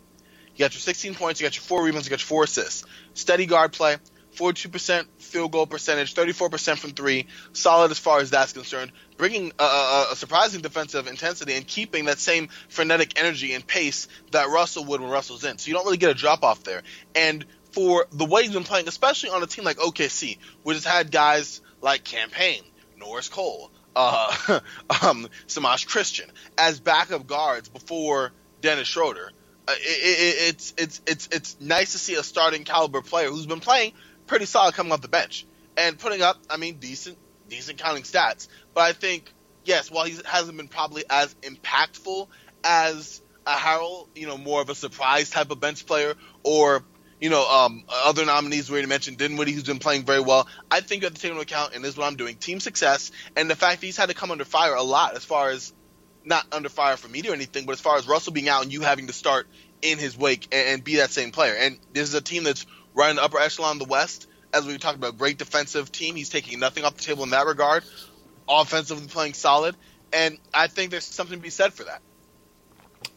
You 0.55 0.59
got 0.59 0.73
your 0.73 0.81
16 0.81 1.15
points, 1.15 1.41
you 1.41 1.45
got 1.47 1.55
your 1.55 1.63
four 1.63 1.83
rebounds, 1.83 2.05
you 2.05 2.11
got 2.11 2.21
your 2.21 2.27
four 2.27 2.43
assists. 2.43 2.83
Steady 3.15 3.47
guard 3.47 3.73
play, 3.73 3.97
42% 4.35 5.05
field 5.17 5.51
goal 5.51 5.65
percentage, 5.65 6.13
34% 6.13 6.77
from 6.77 6.91
three, 6.91 7.27
solid 7.53 7.89
as 7.89 7.97
far 7.97 8.19
as 8.19 8.29
that's 8.29 8.53
concerned. 8.53 8.91
Bringing 9.17 9.51
a, 9.59 9.63
a, 10.11 10.15
surprising 10.15 10.61
defensive 10.61 11.07
intensity 11.07 11.53
and 11.53 11.65
keeping 11.65 12.05
that 12.05 12.19
same 12.19 12.49
frenetic 12.69 13.19
energy 13.19 13.53
and 13.53 13.65
pace 13.65 14.07
that 14.31 14.49
Russell 14.49 14.85
would 14.85 15.01
when 15.01 15.09
Russell's 15.09 15.43
in. 15.43 15.57
So 15.57 15.67
you 15.67 15.73
don't 15.73 15.85
really 15.85 15.97
get 15.97 16.09
a 16.09 16.15
drop 16.15 16.43
off 16.43 16.63
there. 16.63 16.81
And 17.15 17.45
for 17.71 18.07
the 18.11 18.25
way 18.25 18.43
he's 18.43 18.53
been 18.53 18.63
playing, 18.63 18.87
especially 18.87 19.29
on 19.29 19.43
a 19.43 19.47
team 19.47 19.65
like 19.65 19.77
OKC, 19.77 20.37
which 20.63 20.75
has 20.75 20.85
had 20.85 21.11
guys 21.11 21.61
like 21.81 22.03
Cam 22.03 22.29
Payne, 22.29 22.63
Norris 22.97 23.29
Cole, 23.29 23.71
uh, 23.95 24.35
um, 25.03 25.27
Semaj 25.47 25.87
Christon 25.87 26.29
as 26.57 26.79
backup 26.79 27.27
guards 27.27 27.69
before 27.69 28.31
Dennis 28.61 28.87
Schroeder. 28.87 29.31
Uh, 29.67 29.73
it, 29.77 29.79
it, 29.79 30.49
it's 30.49 30.73
it's 30.77 31.01
it's 31.07 31.29
it's 31.31 31.61
nice 31.61 31.93
to 31.93 31.97
see 31.97 32.15
a 32.15 32.23
starting 32.23 32.65
caliber 32.65 33.01
player 33.01 33.29
who's 33.29 33.45
been 33.45 33.61
playing 33.61 33.93
pretty 34.27 34.45
solid 34.45 34.73
coming 34.73 34.91
off 34.91 35.01
the 35.01 35.07
bench 35.07 35.45
and 35.77 35.97
putting 35.97 36.21
up, 36.21 36.37
I 36.49 36.57
mean, 36.57 36.75
decent 36.75 37.17
decent 37.55 37.77
counting 37.77 38.03
stats. 38.03 38.47
But 38.73 38.81
I 38.81 38.93
think 38.93 39.31
yes, 39.65 39.91
while 39.91 40.05
he 40.05 40.17
hasn't 40.25 40.57
been 40.57 40.67
probably 40.67 41.03
as 41.09 41.33
impactful 41.35 42.27
as 42.63 43.21
a 43.45 43.51
Harrell, 43.51 44.07
you 44.15 44.27
know, 44.27 44.37
more 44.37 44.61
of 44.61 44.69
a 44.69 44.75
surprise 44.75 45.29
type 45.29 45.51
of 45.51 45.59
bench 45.59 45.85
player, 45.85 46.15
or 46.43 46.83
you 47.19 47.29
know, 47.29 47.47
um, 47.47 47.83
other 47.89 48.25
nominees 48.25 48.69
we 48.69 48.73
already 48.73 48.89
mentioned, 48.89 49.17
Dinwiddie, 49.17 49.53
who's 49.53 49.63
been 49.63 49.79
playing 49.79 50.03
very 50.03 50.19
well. 50.19 50.47
I 50.69 50.81
think 50.81 51.01
you 51.01 51.05
have 51.05 51.13
to 51.13 51.21
take 51.21 51.31
into 51.31 51.41
account, 51.41 51.73
and 51.73 51.83
this 51.83 51.91
is 51.91 51.97
what 51.97 52.07
I'm 52.07 52.17
doing, 52.17 52.35
team 52.35 52.59
success, 52.59 53.11
and 53.37 53.49
the 53.49 53.55
fact 53.55 53.79
that 53.79 53.85
he's 53.85 53.95
had 53.95 54.09
to 54.09 54.15
come 54.15 54.31
under 54.31 54.43
fire 54.43 54.75
a 54.75 54.83
lot 54.83 55.15
as 55.15 55.23
far 55.23 55.49
as 55.49 55.73
not 56.25 56.45
under 56.51 56.69
fire 56.69 56.97
for 56.97 57.07
media 57.07 57.31
or 57.31 57.33
anything, 57.33 57.65
but 57.65 57.73
as 57.73 57.81
far 57.81 57.97
as 57.97 58.07
Russell 58.07 58.33
being 58.33 58.49
out 58.49 58.63
and 58.63 58.73
you 58.73 58.81
having 58.81 59.07
to 59.07 59.13
start 59.13 59.47
in 59.81 59.99
his 59.99 60.17
wake 60.17 60.47
and, 60.51 60.67
and 60.69 60.83
be 60.83 60.97
that 60.97 61.11
same 61.11 61.31
player. 61.31 61.55
And 61.57 61.77
this 61.93 62.09
is 62.09 62.13
a 62.13 62.21
team 62.21 62.43
that's 62.43 62.65
right 62.93 63.09
in 63.09 63.17
the 63.17 63.23
upper 63.23 63.39
echelon 63.39 63.73
of 63.73 63.79
the 63.79 63.89
West. 63.89 64.27
As 64.53 64.65
we 64.65 64.77
talked 64.77 64.97
about, 64.97 65.17
great 65.17 65.37
defensive 65.37 65.91
team. 65.91 66.15
He's 66.15 66.29
taking 66.29 66.59
nothing 66.59 66.83
off 66.83 66.95
the 66.95 67.03
table 67.03 67.23
in 67.23 67.31
that 67.31 67.47
regard. 67.47 67.83
Offensively 68.47 69.07
playing 69.07 69.33
solid, 69.33 69.75
and 70.11 70.37
I 70.53 70.67
think 70.67 70.91
there's 70.91 71.05
something 71.05 71.37
to 71.37 71.41
be 71.41 71.49
said 71.49 71.73
for 71.73 71.85
that. 71.85 72.01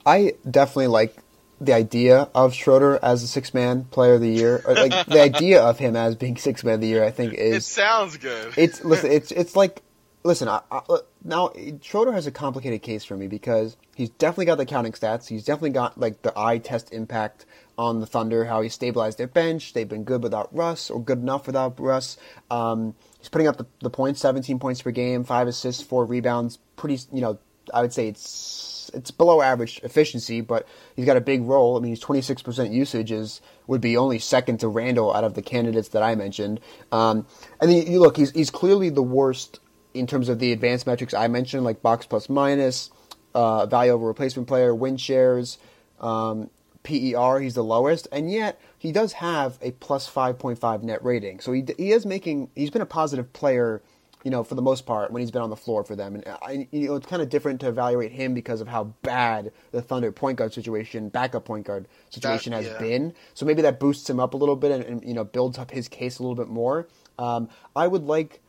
I 0.05 0.35
definitely 0.49 0.87
like 0.87 1.17
the 1.61 1.73
idea 1.73 2.29
of 2.35 2.55
Schroeder 2.55 2.99
as 3.03 3.23
a 3.23 3.27
six 3.27 3.55
man 3.55 3.85
player 3.85 4.15
of 4.15 4.21
the 4.21 4.31
year, 4.31 4.63
or 4.65 4.75
like 4.75 5.07
the 5.07 5.21
idea 5.21 5.63
of 5.63 5.79
him 5.79 5.97
as 5.97 6.15
being 6.17 6.37
six 6.37 6.63
man 6.65 6.75
of 6.75 6.81
the 6.81 6.87
year, 6.87 7.05
I 7.05 7.11
think 7.11 7.35
is. 7.35 7.57
It 7.57 7.65
sounds 7.65 8.17
good. 8.17 8.55
It's 8.57 8.85
listen. 8.85 9.11
It's 9.11 9.33
it's 9.33 9.57
like 9.57 9.83
listen. 10.23 10.49
I, 10.49 10.61
I, 10.71 10.81
now 11.25 11.53
Schroeder 11.83 12.13
has 12.13 12.27
a 12.27 12.31
complicated 12.31 12.83
case 12.83 13.05
for 13.05 13.17
me 13.17 13.27
because 13.27 13.77
he's 13.95 14.11
definitely 14.11 14.47
got 14.47 14.59
the 14.59 14.67
counting 14.67 14.93
stats. 14.93 15.27
He's 15.27 15.45
definitely 15.45 15.71
got 15.71 15.99
like 15.99 16.23
the 16.23 16.33
eye 16.39 16.59
test 16.59 16.93
impact 16.93 17.47
on 17.79 18.01
the 18.01 18.07
Thunder. 18.07 18.45
How 18.47 18.61
he 18.61 18.69
stabilized 18.69 19.19
their 19.19 19.27
bench. 19.27 19.73
They've 19.73 19.89
been 19.89 20.05
good 20.05 20.23
without 20.23 20.55
Russ 20.55 20.91
or 20.91 21.03
good 21.03 21.19
enough 21.19 21.47
without 21.47 21.79
Russ. 21.79 22.17
Um, 22.51 22.95
he's 23.19 23.29
putting 23.29 23.49
up 23.49 23.57
the, 23.57 23.67
the 23.81 23.91
points, 23.91 24.21
17 24.21 24.59
points 24.59 24.83
per 24.83 24.91
game, 24.91 25.25
five 25.25 25.49
assists, 25.49 25.83
four 25.83 26.05
rebounds. 26.05 26.59
Pretty, 26.77 26.99
you 27.13 27.21
know, 27.21 27.39
I 27.73 27.83
would 27.83 27.93
say 27.93 28.09
it's 28.09 28.91
it's 28.95 29.11
below 29.11 29.43
average 29.43 29.81
efficiency, 29.83 30.41
but 30.41 30.67
he's 30.95 31.07
got 31.07 31.17
a 31.17 31.21
big 31.21 31.43
role. 31.43 31.77
I 31.77 31.81
mean, 31.81 31.91
he's 31.91 32.03
26% 32.03 32.73
usage 32.73 33.13
is 33.13 33.41
would 33.67 33.81
be 33.81 33.97
only 33.97 34.19
second 34.19 34.61
to 34.61 34.69
Randle 34.69 35.13
out 35.13 35.25
of 35.25 35.35
the 35.35 35.43
candidates 35.43 35.89
that 35.89 36.03
I 36.03 36.15
mentioned. 36.15 36.61
Um, 36.93 37.27
and 37.61 37.71
then 37.71 37.87
you 37.87 38.01
look, 38.01 38.17
he's 38.17 38.31
he's 38.31 38.51
clearly 38.51 38.91
the 38.91 39.03
worst 39.03 39.61
in 39.95 40.07
terms 40.07 40.29
of 40.29 40.39
the 40.39 40.53
advanced 40.53 40.87
metrics 40.87 41.15
I 41.15 41.29
mentioned, 41.29 41.65
like 41.65 41.83
box 41.83 42.07
plus 42.07 42.29
minus, 42.29 42.91
uh, 43.35 43.67
value 43.67 43.93
over 43.93 44.07
replacement 44.07 44.47
player, 44.47 44.75
win 44.75 44.97
shares, 44.97 45.59
um, 46.01 46.51
PER. 46.87 47.41
He's 47.41 47.55
the 47.55 47.65
lowest, 47.65 48.07
and 48.13 48.31
yet 48.31 48.61
he 48.79 48.93
does 48.93 49.15
have 49.15 49.59
a 49.61 49.73
plus 49.73 50.09
5.5 50.09 50.83
net 50.83 51.05
rating. 51.05 51.41
So 51.41 51.53
he 51.53 51.65
he 51.77 51.93
is 51.93 52.07
making. 52.07 52.51
He's 52.55 52.71
been 52.71 52.83
a 52.83 52.87
positive 52.87 53.33
player 53.33 53.83
you 54.27 54.31
know, 54.31 54.43
for 54.43 54.57
the 54.57 54.63
most 54.63 54.87
part, 54.87 55.13
when 55.13 55.21
he's 55.21 55.31
been 55.31 55.43
on 55.43 55.51
the 55.51 55.57
floor 55.57 55.85
for 55.85 55.95
them. 55.95 56.17
And 56.17 56.25
I, 56.27 56.67
you 56.73 56.89
know, 56.89 56.97
it's 56.97 57.07
kind 57.07 57.23
of 57.23 57.29
different 57.29 57.61
to 57.61 57.69
evaluate 57.69 58.11
him 58.11 58.35
because 58.35 58.61
of 58.61 58.67
how 58.67 58.93
bad 59.03 59.53
the 59.71 59.81
Thunder 59.81 60.11
point 60.11 60.37
guard 60.37 60.53
situation, 60.53 61.11
backup 61.11 61.45
point 61.45 61.65
guard 61.65 61.87
situation 62.11 62.51
that, 62.51 62.65
has 62.65 62.73
yeah. 62.73 62.79
been. 62.79 63.15
So 63.35 63.47
maybe 63.47 63.63
that 63.63 63.79
boosts 63.79 64.11
him 64.11 64.19
up 64.19 64.35
a 64.35 64.37
little 64.37 64.57
bit 64.57 64.73
and, 64.73 64.83
and 64.85 65.05
you 65.05 65.15
know 65.15 65.23
builds 65.23 65.59
up 65.59 65.71
his 65.71 65.87
case 65.87 66.19
a 66.19 66.25
little 66.25 66.35
bit 66.35 66.49
more. 66.49 66.89
Um, 67.21 67.49
I 67.77 67.87
would 67.87 68.03
like. 68.03 68.41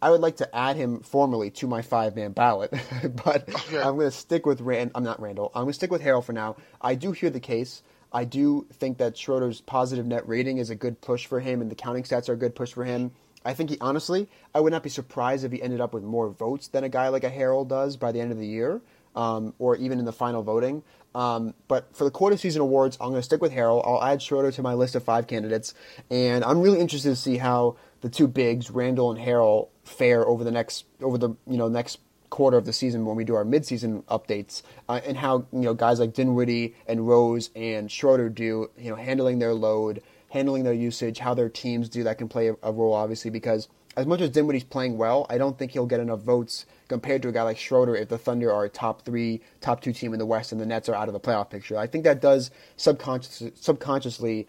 I 0.00 0.10
would 0.10 0.20
like 0.20 0.36
to 0.36 0.56
add 0.56 0.76
him 0.76 1.00
formally 1.00 1.50
to 1.52 1.66
my 1.66 1.82
five 1.82 2.14
man 2.14 2.32
ballot, 2.32 2.70
but 3.24 3.48
okay. 3.48 3.78
I'm 3.78 3.96
going 3.96 4.10
to 4.10 4.10
stick 4.10 4.46
with 4.46 4.60
Rand. 4.60 4.92
I'm 4.94 5.04
not 5.04 5.20
Randle. 5.20 5.50
I'm 5.54 5.62
going 5.62 5.70
to 5.70 5.74
stick 5.74 5.90
with 5.90 6.02
Harrell 6.02 6.24
for 6.24 6.32
now. 6.32 6.56
I 6.80 6.94
do 6.94 7.12
hear 7.12 7.30
the 7.30 7.40
case. 7.40 7.82
I 8.12 8.24
do 8.24 8.66
think 8.72 8.98
that 8.98 9.18
Schroeder's 9.18 9.60
positive 9.60 10.06
net 10.06 10.26
rating 10.26 10.58
is 10.58 10.70
a 10.70 10.74
good 10.74 11.00
push 11.00 11.26
for 11.26 11.40
him, 11.40 11.60
and 11.60 11.70
the 11.70 11.74
counting 11.74 12.04
stats 12.04 12.28
are 12.28 12.34
a 12.34 12.36
good 12.36 12.54
push 12.54 12.72
for 12.72 12.84
him. 12.84 13.10
I 13.44 13.54
think 13.54 13.70
he 13.70 13.78
honestly, 13.80 14.28
I 14.54 14.60
would 14.60 14.72
not 14.72 14.82
be 14.82 14.88
surprised 14.88 15.44
if 15.44 15.52
he 15.52 15.62
ended 15.62 15.80
up 15.80 15.92
with 15.92 16.04
more 16.04 16.28
votes 16.28 16.68
than 16.68 16.84
a 16.84 16.88
guy 16.88 17.08
like 17.08 17.24
a 17.24 17.30
Harrell 17.30 17.66
does 17.66 17.96
by 17.96 18.12
the 18.12 18.20
end 18.20 18.32
of 18.32 18.38
the 18.38 18.46
year, 18.46 18.80
um, 19.14 19.54
or 19.58 19.76
even 19.76 19.98
in 19.98 20.04
the 20.04 20.12
final 20.12 20.42
voting. 20.42 20.82
Um, 21.14 21.54
but 21.66 21.94
for 21.96 22.04
the 22.04 22.10
quarter 22.10 22.36
season 22.36 22.62
awards, 22.62 22.96
I'm 23.00 23.08
going 23.08 23.20
to 23.20 23.22
stick 23.22 23.40
with 23.40 23.52
Harrell. 23.52 23.82
I'll 23.86 24.02
add 24.02 24.22
Schroeder 24.22 24.52
to 24.52 24.62
my 24.62 24.74
list 24.74 24.94
of 24.94 25.02
five 25.02 25.26
candidates, 25.26 25.74
and 26.10 26.44
I'm 26.44 26.60
really 26.60 26.80
interested 26.80 27.10
to 27.10 27.16
see 27.16 27.38
how 27.38 27.76
the 28.00 28.08
two 28.08 28.28
bigs, 28.28 28.70
Randle 28.70 29.10
and 29.10 29.20
Harrell, 29.20 29.68
fare 29.84 30.26
over 30.26 30.44
the 30.44 30.50
next 30.50 30.84
over 31.00 31.18
the 31.18 31.30
you 31.46 31.56
know 31.56 31.68
next 31.68 31.98
quarter 32.30 32.58
of 32.58 32.66
the 32.66 32.72
season 32.72 33.06
when 33.06 33.16
we 33.16 33.24
do 33.24 33.34
our 33.34 33.44
midseason 33.44 34.04
updates, 34.04 34.62
uh, 34.88 35.00
and 35.04 35.16
how 35.16 35.46
you 35.52 35.60
know 35.60 35.74
guys 35.74 35.98
like 36.00 36.14
Dinwiddie 36.14 36.74
and 36.86 37.06
Rose 37.08 37.50
and 37.56 37.90
Schroeder 37.90 38.28
do 38.28 38.70
you 38.78 38.90
know 38.90 38.96
handling 38.96 39.38
their 39.38 39.54
load 39.54 40.02
handling 40.30 40.64
their 40.64 40.74
usage, 40.74 41.18
how 41.18 41.34
their 41.34 41.48
teams 41.48 41.88
do 41.88 42.04
that 42.04 42.18
can 42.18 42.28
play 42.28 42.48
a, 42.48 42.56
a 42.62 42.72
role, 42.72 42.92
obviously, 42.92 43.30
because 43.30 43.68
as 43.96 44.06
much 44.06 44.20
as 44.20 44.30
Dinwiddie's 44.30 44.64
playing 44.64 44.96
well, 44.96 45.26
I 45.28 45.38
don't 45.38 45.58
think 45.58 45.72
he'll 45.72 45.86
get 45.86 46.00
enough 46.00 46.20
votes 46.20 46.66
compared 46.86 47.22
to 47.22 47.28
a 47.28 47.32
guy 47.32 47.42
like 47.42 47.58
Schroeder 47.58 47.96
if 47.96 48.08
the 48.08 48.18
Thunder 48.18 48.52
are 48.52 48.64
a 48.64 48.68
top 48.68 49.02
three, 49.02 49.40
top 49.60 49.80
two 49.80 49.92
team 49.92 50.12
in 50.12 50.18
the 50.18 50.26
West 50.26 50.52
and 50.52 50.60
the 50.60 50.66
Nets 50.66 50.88
are 50.88 50.94
out 50.94 51.08
of 51.08 51.14
the 51.14 51.20
playoff 51.20 51.50
picture. 51.50 51.76
I 51.76 51.86
think 51.86 52.04
that 52.04 52.20
does 52.20 52.50
subconscious, 52.76 53.50
subconsciously 53.54 54.46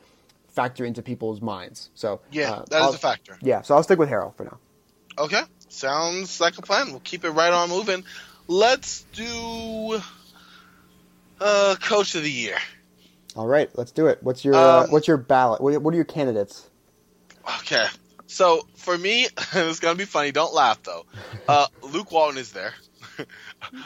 factor 0.52 0.86
into 0.86 1.02
people's 1.02 1.42
minds. 1.42 1.90
So 1.96 2.22
yeah, 2.32 2.52
uh, 2.52 2.66
that 2.70 2.90
is 2.90 2.96
a 2.96 2.98
factor. 2.98 3.38
Yeah, 3.42 3.62
so 3.62 3.76
I'll 3.76 3.84
stick 3.84 4.00
with 4.00 4.10
Harrell 4.10 4.36
for 4.36 4.44
now. 4.44 4.58
Okay, 5.18 5.42
sounds 5.70 6.40
like 6.40 6.58
a 6.58 6.62
plan. 6.62 6.92
We'll 6.92 7.02
keep 7.02 7.26
it 7.26 7.32
right 7.32 7.52
on 7.52 7.70
moving. 7.70 8.04
Let's 8.48 9.06
do 9.14 10.02
uh, 11.40 11.76
Coach 11.82 12.16
of 12.16 12.24
the 12.24 12.32
Year. 12.32 12.58
All 13.36 13.48
right, 13.48 13.70
let's 13.76 13.92
do 13.92 14.08
it. 14.08 14.20
What's 14.22 14.44
your 14.44 14.56
uh, 14.56 14.84
um, 14.84 14.92
what's 14.92 15.08
your 15.08 15.18
ballot? 15.18 15.62
What, 15.62 15.82
what 15.82 15.94
are 15.94 15.96
your 15.96 16.06
candidates? 16.06 16.68
Okay, 17.62 17.86
so 18.28 18.68
for 18.76 18.98
me, 18.98 19.28
it's 19.54 19.80
gonna 19.80 19.96
be 19.96 20.06
funny. 20.06 20.32
Don't 20.32 20.54
laugh 20.54 20.82
though. 20.84 21.06
Uh, 21.48 21.68
Luke 21.84 22.12
Walton 22.12 22.38
is 22.38 22.52
there. 22.52 22.74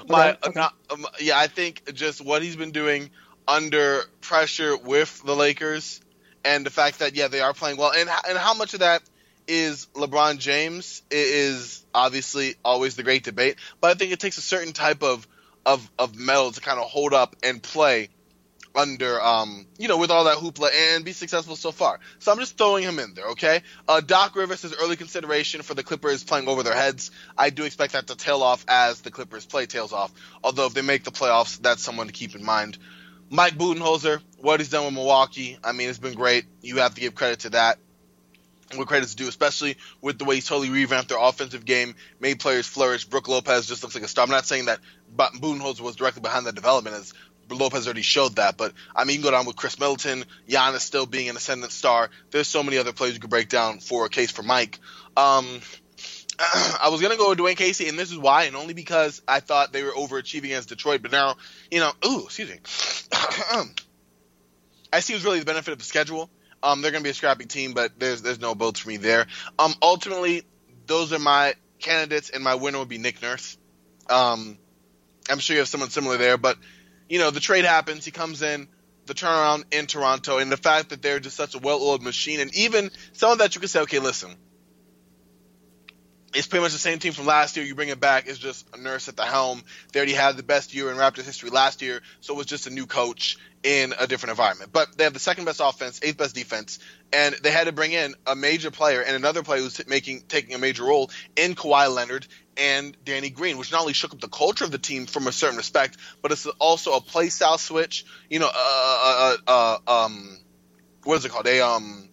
My 0.07 0.31
okay, 0.31 0.37
okay. 0.45 0.59
Not, 0.59 0.75
um, 0.89 1.05
yeah, 1.19 1.37
I 1.37 1.47
think 1.47 1.93
just 1.93 2.23
what 2.23 2.41
he's 2.41 2.55
been 2.55 2.71
doing 2.71 3.09
under 3.47 4.01
pressure 4.21 4.77
with 4.77 5.21
the 5.23 5.35
Lakers, 5.35 6.01
and 6.43 6.65
the 6.65 6.69
fact 6.69 6.99
that 6.99 7.15
yeah 7.15 7.27
they 7.27 7.41
are 7.41 7.53
playing 7.53 7.77
well, 7.77 7.91
and 7.91 8.09
and 8.27 8.37
how 8.37 8.53
much 8.53 8.73
of 8.73 8.81
that 8.81 9.01
is 9.47 9.87
LeBron 9.93 10.39
James 10.39 11.01
is 11.11 11.85
obviously 11.93 12.55
always 12.63 12.95
the 12.95 13.03
great 13.03 13.23
debate, 13.23 13.57
but 13.81 13.91
I 13.91 13.93
think 13.95 14.11
it 14.11 14.19
takes 14.19 14.37
a 14.37 14.41
certain 14.41 14.73
type 14.73 15.03
of 15.03 15.27
of 15.65 15.89
of 15.97 16.15
mettle 16.15 16.51
to 16.51 16.61
kind 16.61 16.79
of 16.79 16.89
hold 16.89 17.13
up 17.13 17.35
and 17.43 17.61
play 17.61 18.09
under, 18.75 19.21
um, 19.21 19.65
you 19.77 19.87
know, 19.87 19.97
with 19.97 20.11
all 20.11 20.25
that 20.25 20.37
hoopla 20.37 20.69
and 20.73 21.05
be 21.05 21.13
successful 21.13 21.55
so 21.55 21.71
far. 21.71 21.99
So 22.19 22.31
I'm 22.31 22.39
just 22.39 22.57
throwing 22.57 22.83
him 22.83 22.99
in 22.99 23.13
there, 23.13 23.27
okay? 23.29 23.61
Uh, 23.87 24.01
Doc 24.01 24.35
Rivers 24.35 24.63
is 24.63 24.73
early 24.73 24.95
consideration 24.95 25.61
for 25.61 25.73
the 25.73 25.83
Clippers 25.83 26.23
playing 26.23 26.47
over 26.47 26.63
their 26.63 26.75
heads. 26.75 27.11
I 27.37 27.49
do 27.49 27.63
expect 27.65 27.93
that 27.93 28.07
to 28.07 28.15
tail 28.15 28.41
off 28.41 28.65
as 28.67 29.01
the 29.01 29.11
Clippers 29.11 29.45
play 29.45 29.65
tails 29.65 29.93
off. 29.93 30.11
Although 30.43 30.65
if 30.65 30.73
they 30.73 30.81
make 30.81 31.03
the 31.03 31.11
playoffs, 31.11 31.59
that's 31.59 31.83
someone 31.83 32.07
to 32.07 32.13
keep 32.13 32.35
in 32.35 32.43
mind. 32.43 32.77
Mike 33.33 33.55
Budenholzer, 33.55 34.21
what 34.37 34.59
he's 34.59 34.69
done 34.69 34.85
with 34.85 34.93
Milwaukee, 34.93 35.57
I 35.63 35.71
mean, 35.71 35.89
it's 35.89 35.97
been 35.97 36.13
great. 36.13 36.45
You 36.61 36.77
have 36.77 36.93
to 36.93 37.01
give 37.01 37.15
credit 37.15 37.39
to 37.39 37.49
that. 37.49 37.79
What 38.75 38.87
credit's 38.87 39.15
due, 39.15 39.27
especially 39.27 39.77
with 40.01 40.19
the 40.19 40.25
way 40.25 40.35
he's 40.35 40.45
totally 40.45 40.69
revamped 40.69 41.09
their 41.09 41.17
offensive 41.19 41.65
game, 41.65 41.95
made 42.19 42.39
players 42.39 42.67
flourish. 42.67 43.05
Brook 43.05 43.27
Lopez 43.27 43.65
just 43.65 43.81
looks 43.81 43.95
like 43.95 44.03
a 44.03 44.07
star. 44.07 44.23
I'm 44.23 44.29
not 44.29 44.45
saying 44.45 44.65
that 44.65 44.81
Budenholzer 45.17 45.81
was 45.81 45.95
directly 45.95 46.21
behind 46.21 46.45
that 46.45 46.53
development, 46.53 46.95
as 46.95 47.15
Lopez 47.49 47.87
already 47.87 48.03
showed 48.03 48.35
that. 48.35 48.55
But 48.55 48.73
I 48.95 49.03
mean, 49.03 49.15
you 49.15 49.23
can 49.23 49.31
go 49.31 49.35
down 49.35 49.47
with 49.47 49.55
Khris 49.55 49.79
Middleton, 49.79 50.25
Giannis 50.47 50.81
still 50.81 51.07
being 51.07 51.27
an 51.27 51.35
ascendant 51.35 51.71
star. 51.71 52.11
There's 52.29 52.47
so 52.47 52.61
many 52.61 52.77
other 52.77 52.93
players 52.93 53.15
you 53.15 53.19
could 53.19 53.31
break 53.31 53.49
down 53.49 53.79
for 53.79 54.05
a 54.05 54.09
case 54.09 54.29
for 54.29 54.43
Mike. 54.43 54.77
Um, 55.17 55.61
I 56.81 56.89
was 56.91 57.01
gonna 57.01 57.17
go 57.17 57.29
with 57.29 57.39
Dwane 57.39 57.55
Casey, 57.55 57.87
and 57.89 57.97
this 57.97 58.11
is 58.11 58.17
why, 58.17 58.43
and 58.43 58.55
only 58.55 58.73
because 58.73 59.21
I 59.27 59.39
thought 59.39 59.71
they 59.71 59.83
were 59.83 59.91
overachieving 59.91 60.45
against 60.45 60.69
Detroit. 60.69 61.01
But 61.01 61.11
now, 61.11 61.35
you 61.71 61.79
know, 61.79 61.91
ooh, 62.05 62.25
excuse 62.25 62.49
me. 62.49 62.59
I 64.93 64.99
see 64.99 65.13
was 65.13 65.23
really 65.25 65.39
the 65.39 65.45
benefit 65.45 65.71
of 65.71 65.79
the 65.79 65.85
schedule. 65.85 66.29
Um, 66.61 66.81
they're 66.81 66.91
gonna 66.91 67.03
be 67.03 67.09
a 67.09 67.13
scrappy 67.13 67.45
team, 67.45 67.73
but 67.73 67.99
there's 67.99 68.21
there's 68.21 68.39
no 68.39 68.53
votes 68.53 68.79
for 68.79 68.89
me 68.89 68.97
there. 68.97 69.27
Um, 69.57 69.73
ultimately, 69.81 70.43
those 70.85 71.13
are 71.13 71.19
my 71.19 71.55
candidates, 71.79 72.29
and 72.29 72.43
my 72.43 72.55
winner 72.55 72.79
would 72.79 72.89
be 72.89 72.97
Nick 72.97 73.21
Nurse. 73.21 73.57
Um, 74.09 74.57
I'm 75.29 75.39
sure 75.39 75.55
you 75.55 75.59
have 75.61 75.69
someone 75.69 75.89
similar 75.89 76.17
there, 76.17 76.37
but 76.37 76.57
you 77.09 77.19
know, 77.19 77.31
the 77.31 77.39
trade 77.39 77.65
happens. 77.65 78.05
He 78.05 78.11
comes 78.11 78.41
in. 78.41 78.67
the 79.05 79.13
turnaround 79.13 79.65
in 79.73 79.85
Toronto 79.85 80.37
and 80.37 80.49
the 80.49 80.57
fact 80.57 80.89
that 80.89 81.01
they're 81.01 81.19
just 81.19 81.35
such 81.35 81.55
a 81.55 81.59
well-oiled 81.59 82.01
machine, 82.01 82.39
and 82.39 82.55
even 82.55 82.89
some 83.11 83.31
of 83.31 83.39
that 83.39 83.53
you 83.55 83.59
could 83.61 83.69
say, 83.69 83.81
okay, 83.81 83.99
listen, 83.99 84.33
it's 86.33 86.47
pretty 86.47 86.63
much 86.63 86.71
the 86.71 86.79
same 86.79 86.99
team 86.99 87.13
from 87.13 87.25
last 87.25 87.55
year. 87.55 87.65
You 87.65 87.75
bring 87.75 87.89
it 87.89 87.99
back, 87.99 88.27
it's 88.27 88.39
just 88.39 88.67
a 88.73 88.77
nurse 88.79 89.07
at 89.07 89.15
the 89.15 89.25
helm. 89.25 89.63
They 89.91 89.99
already 89.99 90.13
had 90.13 90.37
the 90.37 90.43
best 90.43 90.73
year 90.73 90.91
in 90.91 90.97
Raptors 90.97 91.25
history 91.25 91.49
last 91.49 91.81
year, 91.81 92.01
so 92.21 92.33
it 92.33 92.37
was 92.37 92.45
just 92.45 92.67
a 92.67 92.69
new 92.69 92.85
coach 92.85 93.37
in 93.63 93.93
a 93.97 94.07
different 94.07 94.31
environment. 94.31 94.71
But 94.73 94.97
they 94.97 95.05
have 95.05 95.13
the 95.13 95.19
second 95.19 95.45
best 95.45 95.61
offense, 95.63 95.99
eighth 96.03 96.17
best 96.17 96.35
defense, 96.35 96.79
and 97.11 97.35
they 97.43 97.51
had 97.51 97.65
to 97.65 97.71
bring 97.71 97.91
in 97.91 98.15
a 98.27 98.35
major 98.35 98.71
player 98.71 99.01
and 99.01 99.15
another 99.15 99.43
player 99.43 99.61
who's 99.61 99.87
making 99.87 100.23
taking 100.27 100.55
a 100.55 100.57
major 100.57 100.83
role 100.83 101.09
in 101.35 101.55
Kawhi 101.55 101.93
Leonard 101.93 102.27
and 102.57 102.95
Danny 103.03 103.29
Green, 103.29 103.57
which 103.57 103.71
not 103.71 103.81
only 103.81 103.93
shook 103.93 104.13
up 104.13 104.19
the 104.19 104.27
culture 104.27 104.65
of 104.65 104.71
the 104.71 104.77
team 104.77 105.05
from 105.05 105.27
a 105.27 105.31
certain 105.31 105.57
respect, 105.57 105.97
but 106.21 106.31
it's 106.31 106.45
also 106.45 106.93
a 106.93 107.01
play 107.01 107.29
style 107.29 107.57
switch. 107.57 108.05
You 108.29 108.39
know, 108.39 108.49
uh, 108.53 109.37
uh, 109.47 109.77
uh, 109.87 110.05
um, 110.05 110.37
what 111.03 111.15
is 111.15 111.25
it 111.25 111.31
called? 111.31 111.47
A 111.47 111.61
um, 111.61 112.09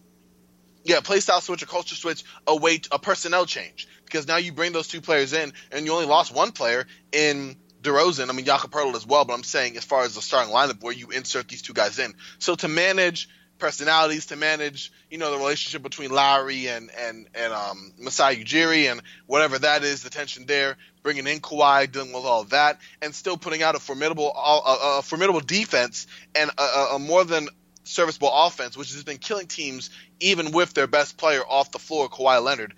yeah, 0.83 0.99
play 1.01 1.19
style 1.19 1.41
switch, 1.41 1.61
a 1.61 1.67
culture 1.67 1.95
switch, 1.95 2.23
a 2.47 2.55
weight, 2.55 2.87
a 2.91 2.99
personnel 2.99 3.45
change. 3.45 3.87
Because 4.11 4.27
now 4.27 4.37
you 4.37 4.51
bring 4.51 4.73
those 4.73 4.87
two 4.87 5.01
players 5.01 5.31
in, 5.33 5.53
and 5.71 5.85
you 5.85 5.93
only 5.93 6.05
lost 6.05 6.33
one 6.33 6.51
player 6.51 6.85
in 7.11 7.55
DeRozan. 7.81 8.29
I 8.29 8.33
mean, 8.33 8.45
Jakob 8.45 8.71
Poeltl 8.71 8.95
as 8.95 9.07
well, 9.07 9.25
but 9.25 9.33
I'm 9.33 9.43
saying 9.43 9.77
as 9.77 9.85
far 9.85 10.03
as 10.03 10.15
the 10.15 10.21
starting 10.21 10.53
lineup 10.53 10.83
where 10.83 10.93
you 10.93 11.09
insert 11.09 11.47
these 11.47 11.61
two 11.61 11.73
guys 11.73 11.97
in. 11.97 12.13
So 12.39 12.55
to 12.55 12.67
manage 12.67 13.29
personalities, 13.57 14.25
to 14.27 14.35
manage, 14.35 14.91
you 15.09 15.17
know, 15.17 15.31
the 15.31 15.37
relationship 15.37 15.81
between 15.81 16.09
Lowry 16.09 16.67
and 16.67 16.91
and 16.99 17.27
and 17.33 17.53
um, 17.53 17.93
Masai 17.99 18.43
Ujiri 18.43 18.91
and 18.91 19.01
whatever 19.27 19.59
that 19.59 19.83
is, 19.83 20.03
the 20.03 20.09
tension 20.09 20.45
there, 20.45 20.77
bringing 21.03 21.27
in 21.27 21.39
Kawhi, 21.39 21.89
dealing 21.89 22.11
with 22.11 22.25
all 22.25 22.43
that, 22.45 22.79
and 23.01 23.15
still 23.15 23.37
putting 23.37 23.63
out 23.63 23.75
a 23.75 23.79
formidable, 23.79 24.31
a, 24.35 24.97
a 24.97 25.01
formidable 25.01 25.39
defense 25.39 26.07
and 26.35 26.51
a, 26.57 26.95
a 26.95 26.99
more 26.99 27.23
than 27.23 27.47
serviceable 27.83 28.31
offense, 28.31 28.77
which 28.77 28.93
has 28.93 29.03
been 29.03 29.17
killing 29.17 29.47
teams 29.47 29.89
even 30.19 30.51
with 30.51 30.73
their 30.73 30.87
best 30.87 31.17
player 31.17 31.41
off 31.41 31.71
the 31.71 31.79
floor, 31.79 32.09
Kawhi 32.09 32.43
Leonard. 32.43 32.73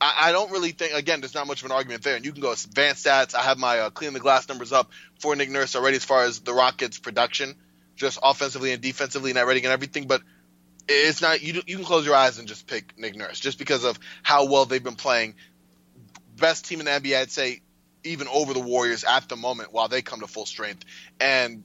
I, 0.00 0.28
I 0.28 0.32
don't 0.32 0.50
really 0.50 0.72
think, 0.72 0.94
again, 0.94 1.20
there's 1.20 1.34
not 1.34 1.46
much 1.46 1.60
of 1.62 1.66
an 1.66 1.72
argument 1.72 2.02
there. 2.02 2.16
And 2.16 2.24
you 2.24 2.32
can 2.32 2.40
go 2.40 2.52
advanced 2.52 3.06
stats. 3.06 3.34
I 3.34 3.42
have 3.42 3.58
my 3.58 3.78
uh, 3.80 3.90
clean 3.90 4.12
the 4.12 4.20
glass 4.20 4.48
numbers 4.48 4.72
up 4.72 4.90
for 5.18 5.36
Nick 5.36 5.50
Nurse 5.50 5.76
already 5.76 5.96
as 5.96 6.04
far 6.04 6.24
as 6.24 6.40
the 6.40 6.54
Rockets' 6.54 6.98
production, 6.98 7.54
just 7.96 8.18
offensively 8.22 8.72
and 8.72 8.82
defensively, 8.82 9.32
net 9.32 9.46
rating 9.46 9.64
and 9.64 9.72
everything. 9.72 10.06
But 10.06 10.22
it's 10.88 11.20
not 11.20 11.42
you. 11.42 11.62
You 11.66 11.76
can 11.76 11.84
close 11.84 12.06
your 12.06 12.14
eyes 12.14 12.38
and 12.38 12.48
just 12.48 12.66
pick 12.66 12.98
Nick 12.98 13.16
Nurse 13.16 13.38
just 13.38 13.58
because 13.58 13.84
of 13.84 13.98
how 14.22 14.46
well 14.46 14.64
they've 14.64 14.82
been 14.82 14.96
playing. 14.96 15.34
Best 16.36 16.66
team 16.66 16.80
in 16.80 16.86
the 16.86 16.92
NBA, 16.92 17.20
I'd 17.20 17.30
say, 17.30 17.60
even 18.02 18.26
over 18.28 18.54
the 18.54 18.60
Warriors 18.60 19.04
at 19.04 19.28
the 19.28 19.36
moment, 19.36 19.72
while 19.72 19.88
they 19.88 20.00
come 20.00 20.20
to 20.20 20.26
full 20.26 20.46
strength, 20.46 20.84
and 21.20 21.62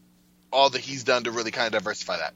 all 0.51 0.69
that 0.69 0.81
he's 0.81 1.05
done 1.05 1.23
to 1.23 1.31
really 1.31 1.51
kind 1.51 1.67
of 1.67 1.81
diversify 1.81 2.17
that. 2.17 2.33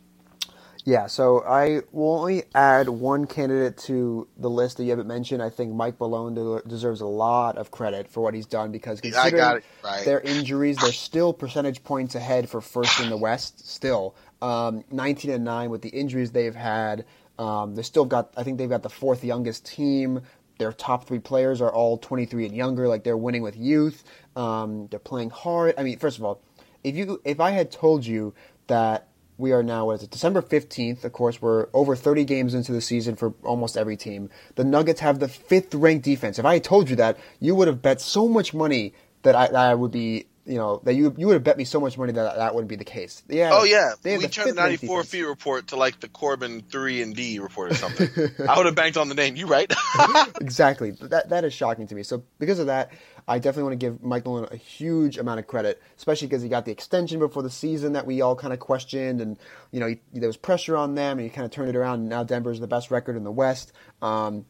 Yeah, 0.86 1.08
so 1.08 1.44
I 1.44 1.82
will 1.92 2.20
only 2.20 2.44
add 2.56 2.88
one 2.88 3.28
candidate 3.28 3.78
to 3.80 4.28
the 4.38 4.50
list 4.50 4.78
that 4.78 4.86
you 4.86 4.92
haven't 4.92 5.08
mentioned. 5.08 5.42
I 5.42 5.50
think 5.50 5.74
Mike 5.74 6.00
Malone 6.00 6.62
deserves 6.68 7.02
a 7.02 7.06
lot 7.06 7.58
of 7.58 7.70
credit 7.70 8.08
for 8.08 8.22
what 8.22 8.34
he's 8.34 8.46
done 8.46 8.72
because 8.72 9.02
considering 9.02 9.62
right. 9.84 10.06
their 10.06 10.22
injuries, 10.22 10.78
they're 10.78 10.92
still 10.92 11.34
percentage 11.34 11.84
points 11.84 12.16
ahead 12.16 12.50
for 12.50 12.62
first 12.62 13.00
in 13.02 13.10
the 13.10 13.18
West. 13.18 13.70
Still, 13.70 14.16
um, 14.42 14.84
19 14.92 15.32
and 15.32 15.44
nine 15.44 15.70
with 15.70 15.82
the 15.82 15.90
injuries 15.90 16.32
they've 16.32 16.56
had. 16.56 17.06
Um, 17.38 17.76
they 17.76 17.84
still 17.84 18.06
got. 18.06 18.34
I 18.38 18.44
think 18.44 18.58
they've 18.58 18.70
got 18.70 18.84
the 18.84 18.90
fourth 18.90 19.24
youngest 19.24 19.66
team. 19.66 20.22
Their 20.60 20.74
top 20.74 21.08
three 21.08 21.20
players 21.20 21.62
are 21.62 21.72
all 21.72 21.98
23 21.98 22.46
and 22.46 22.56
younger. 22.56 22.88
Like 22.88 23.04
they're 23.04 23.18
winning 23.18 23.42
with 23.42 23.56
youth. 23.56 24.04
Um, 24.36 24.88
they're 24.88 25.00
playing 25.00 25.30
hard. 25.30 25.74
I 25.78 25.84
mean, 25.84 26.00
first 26.00 26.18
of 26.18 26.24
all, 26.24 26.42
if 26.84 26.96
you 26.96 27.22
if 27.26 27.40
I 27.40 27.52
had 27.52 27.72
told 27.72 28.06
you 28.06 28.34
that 28.68 29.09
we 29.40 29.54
are 29.54 29.64
now, 29.64 29.86
what 29.86 29.94
is 29.94 30.04
it, 30.04 30.12
December 30.12 30.42
15th. 30.42 31.06
Of 31.06 31.14
course, 31.14 31.42
we're 31.42 31.68
over 31.74 31.96
30 31.96 32.26
games 32.26 32.54
into 32.54 32.74
the 32.74 32.82
season 32.82 33.16
for 33.16 33.34
almost 33.44 33.78
every 33.78 33.96
team. 33.96 34.30
The 34.56 34.66
Nuggets 34.66 35.00
have 35.00 35.20
the 35.20 35.30
fifth 35.30 35.74
ranked 35.74 36.04
defense. 36.04 36.38
If 36.38 36.46
I 36.46 36.56
had 36.56 36.64
told 36.64 36.90
you 36.90 36.98
that, 36.98 37.18
you 37.40 37.56
would 37.56 37.70
have 37.70 37.82
bet 37.82 38.02
so 38.02 38.28
much 38.28 38.54
money 38.54 38.94
that 39.24 39.36
I, 39.36 39.48
that 39.48 39.56
I 39.56 39.74
would 39.74 39.92
be, 39.92 40.28
you 40.46 40.58
know, 40.58 40.82
that 40.84 40.96
you 40.96 41.14
you 41.18 41.28
would 41.28 41.34
have 41.34 41.44
bet 41.44 41.58
me 41.58 41.64
so 41.64 41.80
much 41.80 41.98
money 41.98 42.12
that 42.12 42.36
that 42.36 42.54
wouldn't 42.54 42.70
be 42.70 42.76
the 42.76 42.84
case. 42.84 43.24
Yeah. 43.30 43.52
Oh 43.54 43.64
yeah. 43.64 43.94
we 44.04 44.18
the 44.18 44.28
turned 44.28 44.50
the 44.50 44.56
94 44.56 45.04
feet 45.04 45.22
report 45.22 45.68
to 45.68 45.76
like 45.76 46.00
the 46.00 46.10
Corban 46.10 46.62
3 46.62 47.02
and 47.02 47.16
D 47.16 47.40
report 47.40 47.72
or 47.72 47.76
something. 47.76 48.10
I 48.50 48.58
would 48.58 48.66
have 48.66 48.76
banked 48.76 48.98
on 48.98 49.10
the 49.10 49.16
name. 49.16 49.36
You 49.36 49.48
right? 49.48 49.72
exactly. 50.42 50.92
That 50.92 51.30
that 51.30 51.46
is 51.46 51.54
shocking 51.54 51.88
to 51.88 51.96
me. 51.96 52.04
So 52.04 52.24
because 52.40 52.60
of 52.60 52.68
that, 52.68 52.92
I 53.30 53.38
definitely 53.38 53.64
want 53.64 53.80
to 53.80 53.86
give 53.86 54.04
Mike 54.04 54.26
Malone 54.26 54.48
a 54.52 54.56
huge 54.58 55.20
amount 55.20 55.40
of 55.40 55.48
credit, 55.48 55.82
especially 55.98 56.28
because 56.28 56.42
he 56.42 56.50
got 56.50 56.66
the 56.66 56.72
extension 56.72 57.20
before 57.20 57.44
the 57.44 57.50
season 57.50 57.94
that 57.94 58.08
we 58.08 58.22
all 58.22 58.36
kind 58.36 58.52
of 58.52 58.60
questioned, 58.60 59.22
and 59.22 59.38
you 59.72 59.80
know 59.80 59.88
he, 59.88 60.00
there 60.12 60.28
was 60.28 60.36
pressure 60.36 60.76
on 60.76 60.96
them, 60.96 61.20
and 61.20 61.22
he 61.22 61.30
kind 61.30 61.46
of 61.46 61.52
turned 61.52 61.70
it 61.70 61.76
around. 61.76 62.00
And 62.00 62.10
now 62.10 62.24
Denver's 62.24 62.60
the 62.60 62.68
best 62.68 62.90
record 62.90 63.16
in 63.16 63.24
the 63.24 63.32
West. 63.32 63.72
Um, 64.02 64.46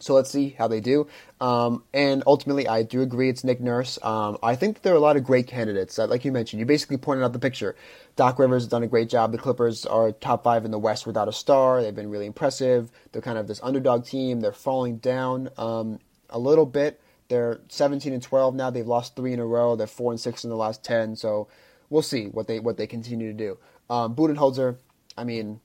so 0.00 0.14
let's 0.14 0.30
see 0.30 0.50
how 0.58 0.68
they 0.68 0.80
do. 0.80 1.06
Um, 1.40 1.84
and 1.92 2.22
ultimately, 2.26 2.66
I 2.66 2.82
do 2.82 3.02
agree 3.02 3.28
it's 3.28 3.44
Nick 3.44 3.60
Nurse. 3.60 3.98
Um, 4.02 4.38
I 4.42 4.56
think 4.56 4.82
there 4.82 4.92
are 4.92 4.96
a 4.96 5.00
lot 5.00 5.16
of 5.16 5.24
great 5.24 5.46
candidates. 5.46 5.98
Uh, 5.98 6.06
like 6.06 6.24
you 6.24 6.32
mentioned, 6.32 6.60
you 6.60 6.66
basically 6.66 6.96
pointed 6.96 7.24
out 7.24 7.32
the 7.32 7.38
picture. 7.38 7.76
Doc 8.16 8.38
Rivers 8.38 8.64
has 8.64 8.70
done 8.70 8.82
a 8.82 8.86
great 8.86 9.08
job. 9.08 9.32
The 9.32 9.38
Clippers 9.38 9.86
are 9.86 10.12
top 10.12 10.44
five 10.44 10.64
in 10.64 10.70
the 10.70 10.78
West 10.78 11.06
without 11.06 11.28
a 11.28 11.32
star. 11.32 11.82
They've 11.82 11.94
been 11.94 12.10
really 12.10 12.26
impressive. 12.26 12.90
They're 13.12 13.22
kind 13.22 13.38
of 13.38 13.46
this 13.46 13.60
underdog 13.62 14.04
team. 14.04 14.40
They're 14.40 14.52
falling 14.52 14.98
down 14.98 15.50
um, 15.56 16.00
a 16.30 16.38
little 16.38 16.66
bit. 16.66 17.00
They're 17.28 17.60
17 17.68 18.12
and 18.12 18.22
12 18.22 18.54
now. 18.54 18.70
They've 18.70 18.86
lost 18.86 19.16
three 19.16 19.32
in 19.32 19.40
a 19.40 19.46
row. 19.46 19.76
They're 19.76 19.86
four 19.86 20.12
and 20.12 20.20
six 20.20 20.44
in 20.44 20.50
the 20.50 20.56
last 20.56 20.84
10. 20.84 21.16
So 21.16 21.48
we'll 21.90 22.02
see 22.02 22.26
what 22.26 22.46
they 22.46 22.60
what 22.60 22.76
they 22.76 22.86
continue 22.86 23.32
to 23.32 23.36
do. 23.36 23.58
Um, 23.88 24.14
Budenholzer, 24.14 24.76
I 25.16 25.24
mean, 25.24 25.60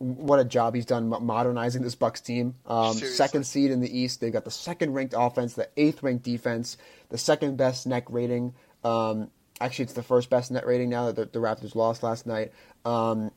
what 0.00 0.40
a 0.40 0.44
job 0.44 0.74
he's 0.74 0.86
done 0.86 1.08
modernizing 1.08 1.82
this 1.82 1.94
Bucks 1.94 2.20
team. 2.20 2.54
Um, 2.66 2.94
second 2.94 3.44
seed 3.44 3.70
in 3.70 3.80
the 3.80 3.98
East. 3.98 4.20
They've 4.20 4.32
got 4.32 4.44
the 4.44 4.50
second 4.50 4.94
ranked 4.94 5.14
offense, 5.16 5.54
the 5.54 5.68
eighth 5.76 6.02
ranked 6.02 6.24
defense, 6.24 6.78
the 7.10 7.18
second 7.18 7.56
best 7.56 7.86
net 7.86 8.04
rating. 8.08 8.54
Um, 8.82 9.30
actually, 9.60 9.84
it's 9.84 9.92
the 9.92 10.02
first 10.02 10.30
best 10.30 10.50
net 10.50 10.66
rating 10.66 10.88
now 10.88 11.06
that 11.06 11.16
the, 11.16 11.26
the 11.26 11.38
Raptors 11.38 11.74
lost 11.74 12.02
last 12.02 12.26
night. 12.26 12.52
Um, 12.84 13.30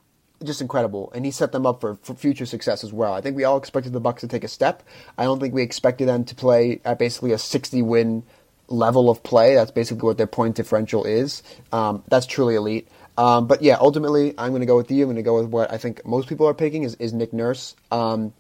just 0.44 0.62
incredible, 0.62 1.12
and 1.16 1.26
he 1.26 1.32
set 1.32 1.52
them 1.52 1.66
up 1.66 1.82
for, 1.82 1.96
for 2.02 2.14
future 2.14 2.46
success 2.46 2.84
as 2.84 2.94
well. 2.94 3.14
I 3.14 3.22
think 3.22 3.36
we 3.36 3.44
all 3.44 3.58
expected 3.58 3.94
the 3.94 4.00
Bucks 4.00 4.22
to 4.22 4.28
take 4.28 4.44
a 4.44 4.48
step. 4.48 4.84
I 5.18 5.24
don't 5.24 5.40
think 5.40 5.54
we 5.54 5.62
expected 5.62 6.08
them 6.08 6.26
to 6.26 6.36
play 6.36 6.82
at 6.86 7.00
basically 7.00 7.32
a 7.32 7.38
60 7.38 7.82
win 7.82 8.24
level 8.68 9.10
of 9.10 9.24
play. 9.24 9.56
That's 9.56 9.72
basically 9.72 10.06
what 10.06 10.18
their 10.18 10.28
point 10.28 10.56
differential 10.56 11.04
is. 11.04 11.44
Um, 11.72 12.04
that's 12.08 12.26
truly 12.26 12.56
elite. 12.56 12.88
Um, 13.18 13.48
but 13.48 13.62
yeah, 13.62 13.78
ultimately, 13.80 14.34
I'm 14.38 14.50
going 14.50 14.62
to 14.62 14.66
go 14.66 14.78
with 14.78 14.90
you. 14.90 15.04
I'm 15.04 15.08
going 15.08 15.18
to 15.18 15.22
go 15.22 15.40
with 15.40 15.50
what 15.50 15.72
I 15.72 15.78
think 15.78 16.06
most 16.06 16.28
people 16.28 16.48
are 16.48 16.54
picking 16.54 16.84
is, 16.84 16.96
is 16.96 17.14
Nick 17.14 17.32
Nurse. 17.32 17.76
Um, 17.92 18.34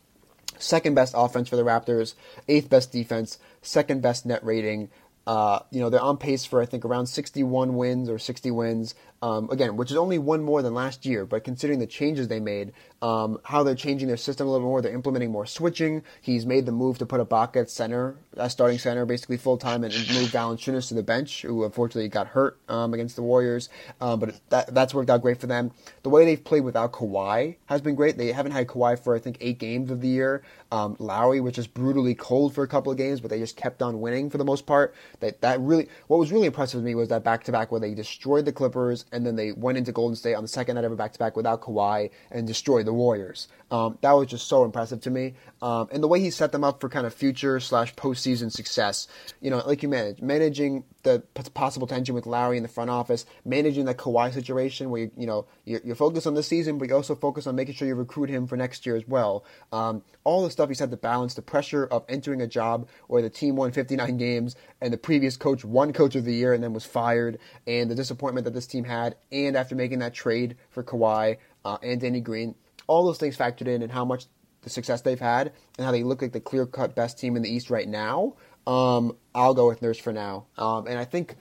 second 0.58 0.96
best 0.96 1.14
offense 1.16 1.50
for 1.50 1.56
the 1.56 1.64
Raptors, 1.64 2.16
eighth 2.48 2.70
best 2.70 2.92
defense, 2.92 3.38
second 3.62 4.02
best 4.02 4.26
net 4.26 4.44
rating. 4.44 4.90
Uh, 5.26 5.60
you 5.72 5.80
know, 5.80 5.90
they're 5.90 6.02
on 6.02 6.18
pace 6.18 6.44
for, 6.46 6.62
I 6.62 6.66
think, 6.66 6.84
around 6.84 7.08
61 7.08 7.76
wins 7.76 8.10
or 8.10 8.20
60 8.20 8.52
wins. 8.52 8.96
Um, 9.22 9.50
again, 9.52 9.78
which 9.78 9.90
is 9.90 9.96
only 9.96 10.18
one 10.18 10.44
more 10.44 10.62
than 10.62 10.74
last 10.74 11.06
year, 11.06 11.26
but 11.26 11.46
considering 11.46 11.80
the 11.80 11.88
changes 11.88 12.28
they 12.28 12.42
made, 12.42 12.74
um, 13.04 13.38
how 13.44 13.64
they're 13.64 13.76
changing 13.76 14.08
their 14.08 14.16
system 14.16 14.48
a 14.48 14.52
little 14.52 14.66
more, 14.66 14.82
they're 14.82 14.94
implementing 14.94 15.30
more 15.30 15.46
switching. 15.46 16.04
He's 16.22 16.46
made 16.46 16.66
the 16.66 16.72
move 16.72 16.98
to 17.00 17.06
put 17.06 17.20
Ibaka 17.20 17.58
at 17.58 17.70
center, 17.70 18.16
a 18.38 18.50
starting 18.50 18.80
center, 18.80 19.06
basically 19.06 19.36
full 19.36 19.58
time, 19.58 19.84
and, 19.84 19.94
and 19.94 20.08
move 20.14 20.30
Valanciunas 20.30 20.88
to 20.88 20.94
the 20.94 21.04
bench, 21.04 21.42
who 21.42 21.66
unfortunately 21.66 22.08
got 22.08 22.28
hurt 22.28 22.58
um, 22.70 22.94
against 22.94 23.18
the 23.18 23.22
Warriors. 23.22 23.68
Um, 24.00 24.22
but 24.22 24.40
that, 24.52 24.74
that's 24.74 24.94
worked 24.94 25.10
out 25.10 25.22
great 25.22 25.38
for 25.38 25.48
them. 25.48 25.72
The 26.04 26.10
way 26.10 26.24
they've 26.24 26.42
played 26.42 26.64
without 26.64 26.94
Kawhi 26.94 27.58
has 27.66 27.82
been 27.82 27.96
great. 27.96 28.18
They 28.18 28.32
haven't 28.32 28.54
had 28.54 28.68
Kawhi 28.68 28.98
for 28.98 29.14
I 29.14 29.20
think 29.20 29.38
eight 29.42 29.60
games 29.60 29.92
of 29.92 30.00
the 30.00 30.08
year. 30.08 30.42
Um, 30.72 30.96
Lowry 30.98 31.42
was 31.42 31.54
just 31.54 31.74
brutally 31.74 32.16
cold 32.16 32.56
for 32.56 32.64
a 32.64 32.68
couple 32.70 32.92
of 32.92 32.98
games, 32.98 33.20
but 33.20 33.30
they 33.30 33.38
just 33.38 33.58
kept 33.58 33.82
on 33.82 34.00
winning 34.00 34.30
for 34.30 34.38
the 34.38 34.46
most 34.46 34.66
part. 34.66 34.96
That 35.20 35.42
that 35.42 35.60
really, 35.60 35.90
what 36.08 36.20
was 36.20 36.32
really 36.32 36.48
impressive 36.48 36.80
to 36.80 36.86
me 36.86 36.96
was 36.96 37.10
that 37.10 37.24
back 37.24 37.44
to 37.44 37.52
back 37.52 37.70
where 37.70 37.82
they 37.82 37.94
destroyed 37.94 38.46
the 38.46 38.54
Clippers 38.54 39.06
and 39.12 39.26
then 39.26 39.36
they 39.36 39.52
went 39.52 39.78
into 39.78 39.92
Golden 39.92 40.16
State 40.16 40.36
on 40.36 40.42
the 40.42 40.48
second 40.48 40.76
night 40.76 40.86
of 40.86 40.92
a 40.94 40.96
back 40.96 41.12
to 41.14 41.20
back 41.20 41.36
without 41.36 41.62
Kawhi 41.62 42.10
and 42.32 42.48
destroyed 42.48 42.86
the 42.86 42.93
Warriors. 42.94 43.48
Um, 43.74 43.98
that 44.02 44.12
was 44.12 44.28
just 44.28 44.48
so 44.48 44.66
impressive 44.66 45.02
to 45.02 45.10
me. 45.10 45.34
Um, 45.62 45.88
and 45.92 46.04
the 46.04 46.08
way 46.08 46.20
he 46.20 46.30
set 46.30 46.52
them 46.52 46.64
up 46.64 46.80
for 46.80 46.90
kind 46.90 47.08
of 47.08 47.14
future 47.14 47.60
slash 47.60 47.96
postseason 47.96 48.52
success, 48.52 49.08
you 49.42 49.50
know, 49.50 49.64
like 49.66 49.82
you 49.82 49.90
manage, 49.90 50.22
managing 50.22 50.84
the 51.02 51.24
possible 51.56 51.88
tension 51.88 52.14
with 52.14 52.28
Lowry 52.28 52.58
in 52.58 52.64
the 52.64 52.70
front 52.70 52.92
office, 52.92 53.26
managing 53.46 53.86
the 53.86 53.96
Kawhi 53.96 54.32
situation 54.32 54.92
where 54.92 55.02
you, 55.02 55.12
you 55.18 55.26
know 55.26 55.48
you're, 55.66 55.82
you're, 55.84 55.96
focused 55.96 56.28
on 56.28 56.36
the 56.36 56.44
season, 56.44 56.78
but 56.78 56.88
you 56.88 56.96
also 56.96 57.16
focus 57.16 57.48
on 57.48 57.56
making 57.56 57.74
sure 57.74 57.88
you 57.88 57.96
recruit 57.96 58.30
him 58.30 58.46
for 58.46 58.56
next 58.56 58.86
year 58.86 58.96
as 58.96 59.08
well. 59.08 59.44
Um, 59.72 60.04
all 60.24 60.44
the 60.44 60.52
stuff 60.52 60.70
he 60.70 60.76
said 60.76 60.92
to 60.92 60.98
balance 60.98 61.34
the 61.34 61.42
pressure 61.42 61.86
of 61.86 62.06
entering 62.08 62.42
a 62.42 62.48
job 62.48 62.88
where 63.08 63.24
the 63.24 63.30
team 63.30 63.56
won 63.56 63.72
59 63.72 64.18
games 64.18 64.56
and 64.82 64.94
the 64.94 64.98
previous 64.98 65.36
coach 65.36 65.66
won 65.66 65.94
Coach 65.94 66.16
of 66.16 66.26
the 66.26 66.34
Year 66.34 66.54
and 66.54 66.64
then 66.64 66.74
was 66.74 66.86
fired, 66.86 67.40
and 67.66 67.90
the 67.90 67.96
disappointment 67.96 68.46
that 68.46 68.54
this 68.54 68.68
team 68.68 68.84
had, 68.84 69.16
and 69.32 69.56
after 69.56 69.76
making 69.76 70.00
that 70.00 70.14
trade 70.14 70.58
for 70.70 70.84
Kawhi 70.84 71.38
uh, 71.66 71.78
and 71.82 72.00
Danny 72.00 72.22
Green, 72.22 72.56
all 72.88 73.06
those 73.06 73.18
things 73.18 73.38
factored 73.38 73.68
in 73.68 73.82
and 73.82 73.92
how 73.92 74.06
much 74.06 74.26
the 74.62 74.70
success 74.70 75.02
they've 75.02 75.20
had 75.20 75.52
and 75.78 75.86
how 75.86 75.92
they 75.92 76.04
look 76.04 76.22
like 76.22 76.32
the 76.32 76.40
clear 76.40 76.66
cut 76.66 76.96
best 76.96 77.20
team 77.20 77.36
in 77.36 77.42
the 77.42 77.54
East 77.54 77.70
right 77.70 77.88
now. 77.88 78.36
Um, 78.66 79.18
I'll 79.36 79.54
go 79.54 79.68
with 79.68 79.82
Nurse 79.82 80.00
for 80.00 80.14
now. 80.14 80.46
Um, 80.58 80.88
and 80.88 80.98
I 80.98 81.06
think 81.06 81.36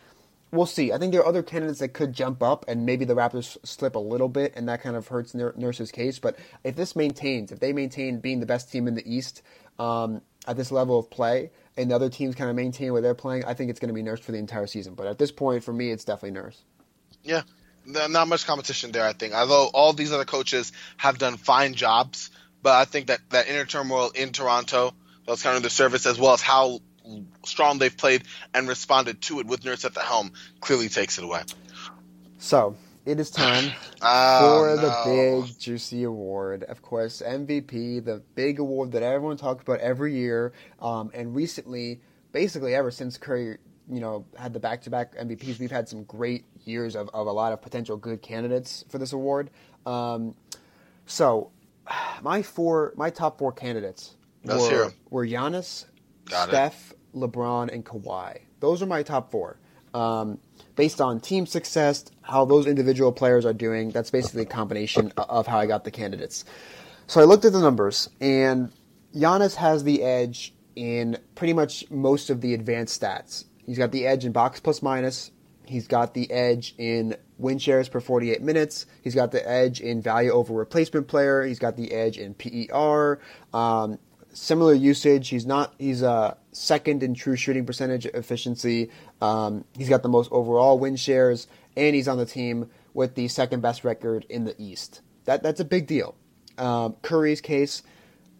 we'll 0.51 0.66
see. 0.66 0.93
I 0.93 0.99
think 0.99 1.12
there 1.12 1.22
are 1.22 1.26
other 1.26 1.43
candidates 1.43 1.80
that 1.80 1.88
could 1.95 2.12
jump 2.12 2.43
up, 2.43 2.64
and 2.68 2.86
maybe 2.86 3.05
the 3.05 3.14
Raptors 3.14 3.57
slip 3.64 3.95
a 3.95 4.01
little 4.01 4.28
bit, 4.28 4.53
and 4.55 4.68
that 4.68 4.82
kind 4.82 4.97
of 4.97 5.09
hurts 5.09 5.34
Nurse's 5.34 5.90
case. 5.90 6.18
But 6.18 6.36
if 6.62 6.76
this 6.76 6.95
maintains, 6.95 7.51
if 7.53 7.61
they 7.61 7.72
maintain 7.72 8.20
being 8.20 8.40
the 8.40 8.47
best 8.47 8.70
team 8.70 8.86
in 8.86 8.95
the 8.95 9.03
East 9.11 9.43
um, 9.78 10.20
at 10.47 10.57
this 10.57 10.70
level 10.70 10.99
of 10.99 11.11
play, 11.11 11.51
and 11.76 11.90
the 11.90 11.95
other 11.95 12.11
teams 12.11 12.34
kind 12.34 12.51
of 12.51 12.57
maintain 12.57 12.93
where 12.93 13.01
they're 13.01 13.14
playing, 13.14 13.45
I 13.45 13.55
think 13.55 13.70
it's 13.70 13.80
going 13.80 13.88
to 13.88 13.95
be 13.95 14.03
Nurse 14.03 14.20
for 14.20 14.32
the 14.32 14.38
entire 14.38 14.66
season. 14.66 14.95
But 14.95 15.07
at 15.07 15.18
this 15.18 15.32
point, 15.32 15.64
for 15.64 15.72
me, 15.72 15.90
it's 15.90 16.05
definitely 16.05 16.38
Nurse. 16.38 16.62
Yeah, 17.22 17.43
not 17.86 18.28
much 18.28 18.46
competition 18.46 18.92
there. 18.92 19.04
I 19.04 19.12
think, 19.12 19.34
although 19.34 19.66
all 19.72 19.92
these 19.92 20.12
other 20.12 20.24
coaches 20.24 20.72
have 20.96 21.18
done 21.18 21.36
fine 21.36 21.74
jobs, 21.74 22.30
but 22.62 22.74
I 22.74 22.84
think 22.84 23.08
that 23.08 23.20
that 23.30 23.48
inner 23.48 23.64
turmoil 23.64 24.10
in 24.10 24.32
Toronto, 24.32 24.94
those 25.26 25.42
kind 25.42 25.56
of 25.56 25.62
the 25.62 25.70
service 25.70 26.06
as 26.06 26.18
well 26.18 26.32
as 26.32 26.40
how 26.40 26.80
strong 27.44 27.78
they've 27.78 27.96
played 27.96 28.22
and 28.54 28.68
responded 28.68 29.20
to 29.22 29.40
it 29.40 29.46
with 29.46 29.64
Nurse 29.64 29.84
at 29.84 29.94
the 29.94 30.00
helm 30.00 30.32
clearly 30.60 30.88
takes 30.88 31.18
it 31.18 31.24
away. 31.24 31.42
So 32.38 32.76
it 33.04 33.18
is 33.18 33.30
time 33.30 33.72
oh, 34.02 34.40
for 34.40 34.76
no. 34.76 34.82
the 34.82 35.42
big 35.44 35.58
juicy 35.58 36.04
award. 36.04 36.62
Of 36.64 36.82
course, 36.82 37.22
MVP, 37.24 38.04
the 38.04 38.22
big 38.34 38.60
award 38.60 38.92
that 38.92 39.02
everyone 39.02 39.36
talks 39.36 39.62
about 39.62 39.80
every 39.80 40.14
year. 40.14 40.52
Um, 40.80 41.10
and 41.14 41.34
recently, 41.34 42.00
basically 42.30 42.74
ever 42.74 42.90
since 42.90 43.18
Curry, 43.18 43.58
you 43.93 44.01
know, 44.01 44.24
had 44.36 44.53
the 44.53 44.61
back-to-back 44.61 45.16
MVPs, 45.16 45.59
we've 45.59 45.70
had 45.70 45.88
some 45.88 46.05
great 46.05 46.45
years 46.64 46.97
of, 46.97 47.11
of 47.12 47.26
a 47.26 47.32
lot 47.32 47.53
of 47.53 47.61
potential 47.61 47.97
good 47.97 48.22
candidates 48.22 48.84
for 48.88 48.99
this 48.99 49.12
award. 49.12 49.51
Um, 49.84 50.34
so, 51.07 51.51
my 52.22 52.43
four, 52.43 52.93
my 52.97 53.11
top 53.11 53.38
four 53.38 53.53
candidates 53.53 54.16
were, 54.45 54.93
were 55.11 55.26
Giannis, 55.26 55.86
Got 56.24 56.49
Steph, 56.49 56.93
it. 56.93 57.18
LeBron, 57.18 57.72
and 57.72 57.84
Kawhi. 57.84 58.40
Those 58.61 58.82
are 58.82 58.86
my 58.86 59.03
top 59.03 59.30
four. 59.30 59.59
Um, 59.93 60.38
based 60.74 61.01
on 61.01 61.20
team 61.20 61.45
success, 61.45 62.05
how 62.22 62.45
those 62.45 62.66
individual 62.66 63.12
players 63.12 63.45
are 63.45 63.53
doing. 63.53 63.90
That's 63.90 64.11
basically 64.11 64.43
a 64.43 64.47
combination 64.47 65.12
of 65.18 65.47
how 65.47 65.59
I 65.59 65.66
got 65.66 65.84
the 65.84 65.90
candidates. 65.90 66.45
So 67.07 67.20
I 67.20 67.24
looked 67.24 67.45
at 67.45 67.53
the 67.53 67.61
numbers, 67.61 68.09
and 68.20 68.72
Giannis 69.14 69.57
has 69.57 69.84
the 69.84 70.03
edge 70.03 70.55
in 70.76 71.18
pretty 71.34 71.53
much 71.53 71.90
most 71.90 72.30
of 72.30 72.40
the 72.40 72.55
advanced 72.55 73.01
stats. 73.01 73.45
He's 73.66 73.78
got 73.78 73.92
the 73.92 74.06
edge 74.06 74.24
in 74.24 74.32
box 74.32 74.60
plus 74.60 74.82
minus. 74.82 75.30
He's 75.64 75.86
got 75.86 76.14
the 76.14 76.30
edge 76.30 76.74
in 76.78 77.16
win 77.38 77.58
shares 77.58 77.88
per 77.88 78.00
48 78.00 78.42
minutes. 78.42 78.86
He's 79.02 79.14
got 79.14 79.30
the 79.32 79.48
edge 79.48 79.80
in 79.80 80.02
value 80.02 80.30
over 80.30 80.52
replacement 80.52 81.08
player. 81.08 81.44
He's 81.44 81.58
got 81.58 81.76
the 81.76 81.92
edge 81.92 82.18
in 82.18 82.34
PER. 82.34 83.20
Um, 83.52 83.98
similar 84.32 84.74
usage. 84.74 85.28
He's 85.28 85.46
not. 85.46 85.74
He's 85.78 86.02
uh, 86.02 86.34
second 86.52 87.02
in 87.02 87.14
true 87.14 87.36
shooting 87.36 87.64
percentage 87.64 88.06
efficiency. 88.06 88.90
Um, 89.20 89.64
he's 89.76 89.88
got 89.88 90.02
the 90.02 90.08
most 90.08 90.30
overall 90.32 90.78
win 90.78 90.96
shares, 90.96 91.46
and 91.76 91.94
he's 91.94 92.08
on 92.08 92.18
the 92.18 92.26
team 92.26 92.70
with 92.94 93.14
the 93.14 93.28
second 93.28 93.60
best 93.60 93.84
record 93.84 94.26
in 94.28 94.44
the 94.44 94.54
East. 94.58 95.00
That 95.24 95.42
that's 95.42 95.60
a 95.60 95.64
big 95.64 95.86
deal. 95.86 96.14
Um, 96.58 96.96
Curry's 97.02 97.40
case, 97.40 97.82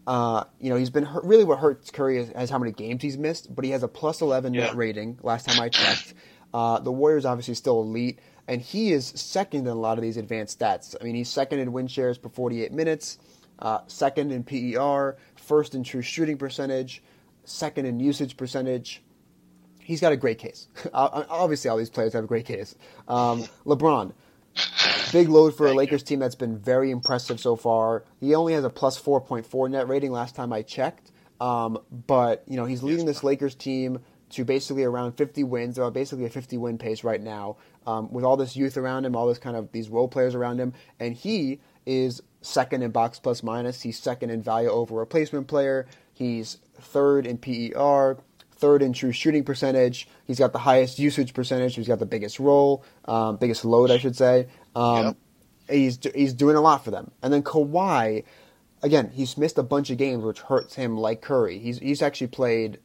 uh, 0.07 0.45
you 0.61 0.71
know, 0.71 0.77
he's 0.77 0.91
been 0.91 1.05
hurt, 1.05 1.25
really 1.25 1.45
what 1.45 1.59
hurts 1.59 1.91
Curry 1.91 2.19
is, 2.19 2.31
is, 2.31 2.51
how 2.51 2.59
many 2.59 2.73
games 2.73 3.03
he's 3.03 3.17
missed, 3.17 3.55
but 3.55 3.65
he 3.65 3.71
has 3.71 3.83
a 3.83 3.89
plus 3.89 4.21
11 4.21 4.53
yeah. 4.53 4.67
net 4.67 4.77
rating 4.77 5.19
last 5.23 5.49
time 5.49 5.61
I 5.61 5.69
checked. 5.69 6.15
Uh, 6.53 6.79
the 6.81 6.93
Warriors 6.93 7.25
obviously 7.25 7.55
still 7.55 7.81
elite, 7.81 8.19
and 8.49 8.61
he 8.61 8.93
is 8.93 9.07
second 9.07 9.61
in 9.61 9.69
a 9.69 9.75
lot 9.75 9.99
of 9.99 10.03
these 10.03 10.17
advanced 10.17 10.59
stats. 10.59 10.97
I 11.01 11.05
mean, 11.05 11.15
he's 11.15 11.29
second 11.29 11.61
in 11.61 11.73
win 11.73 11.87
shares 11.87 12.19
per 12.19 12.29
48 12.29 12.73
minutes, 12.73 13.19
uh, 13.61 13.79
second 13.87 14.33
in 14.33 14.43
PER, 14.43 15.17
first 15.37 15.75
in 15.75 15.85
true 15.85 16.03
shooting 16.03 16.37
percentage, 16.37 17.03
second 17.45 17.87
in 17.87 18.01
usage 18.01 18.37
percentage. 18.37 19.03
He's 19.79 20.01
got 20.01 20.13
a 20.13 20.17
great 20.17 20.39
case. 20.39 20.69
Obviously, 20.95 21.71
all 21.71 21.77
these 21.77 21.91
players 21.91 22.13
have 22.13 22.25
a 22.25 22.29
great 22.29 22.47
case. 22.47 22.75
Um, 23.09 23.45
LeBron, 23.65 24.13
big 25.13 25.29
load 25.29 25.57
for 25.57 25.67
a 25.67 25.75
Lakers 25.75 26.03
team 26.03 26.19
that's 26.19 26.35
been 26.35 26.59
very 26.59 26.91
impressive 26.91 27.41
so 27.41 27.57
far. 27.57 28.05
He 28.21 28.35
only 28.35 28.55
has 28.55 28.65
a 28.65 28.71
plus 28.71 29.01
4.4 29.01 29.71
net 29.71 29.89
rating 29.89 30.13
last 30.13 30.35
time 30.35 30.53
I 30.53 30.63
checked. 30.63 31.13
Um, 31.41 31.79
but, 32.07 32.45
you 32.47 32.57
know, 32.57 32.65
he's 32.65 32.83
leading 32.83 33.07
this 33.07 33.25
Lakers 33.25 33.55
team 33.55 33.99
to 34.31 34.45
basically 34.45 34.85
around 34.85 35.13
50 35.13 35.45
wins, 35.45 35.79
or 35.79 35.91
basically 35.91 36.25
a 36.25 36.31
50 36.31 36.57
win 36.57 36.79
pace 36.79 37.05
right 37.05 37.21
now, 37.21 37.57
um, 37.87 38.11
with 38.11 38.25
all 38.25 38.37
this 38.37 38.57
youth 38.57 38.77
around 38.77 39.05
him, 39.05 39.15
all 39.15 39.27
this 39.27 39.39
kind 39.39 39.57
of 39.57 39.71
these 39.73 39.89
role 39.89 40.09
players 40.09 40.35
around 40.35 40.59
him. 40.59 40.73
And 40.99 41.15
he 41.15 41.61
is 41.85 42.23
second 42.41 42.83
in 42.83 42.91
box 42.91 43.19
plus 43.19 43.43
minus. 43.43 43.83
He's 43.83 43.99
second 43.99 44.31
in 44.31 44.43
value 44.43 44.71
over 44.71 44.95
replacement 44.95 45.49
player. 45.49 45.87
He's 46.13 46.59
third 46.81 47.27
in 47.27 47.39
PER, 47.39 48.19
third 48.63 48.81
in 48.81 48.93
true 48.93 49.13
shooting 49.13 49.45
percentage. 49.45 50.09
He's 50.25 50.39
got 50.39 50.53
the 50.53 50.59
highest 50.61 50.99
usage 50.99 51.35
percentage. 51.35 51.75
He's 51.75 51.89
got 51.89 51.99
the 51.99 52.07
biggest 52.07 52.39
role, 52.39 52.85
um, 53.07 53.37
biggest 53.37 53.65
load, 53.65 53.91
I 53.91 53.99
should 53.99 54.17
say. 54.17 54.47
Um. 54.75 55.17
He's 55.69 55.99
he's 56.15 56.33
doing 56.35 56.57
a 56.57 56.61
lot 56.61 56.85
for 56.85 56.91
them. 56.91 57.13
And 57.23 57.33
then 57.33 57.43
Kawhi, 57.43 58.25
again, 58.83 59.11
he's 59.15 59.39
missed 59.39 59.59
a 59.59 59.63
bunch 59.63 59.91
of 59.91 59.97
games, 59.97 60.23
which 60.25 60.41
hurts 60.41 60.75
him 60.75 60.97
like 60.97 61.23
Curry. 61.23 61.59
He's 61.59 61.79
he's 61.79 62.03
actually 62.03 62.27
played 62.29 62.79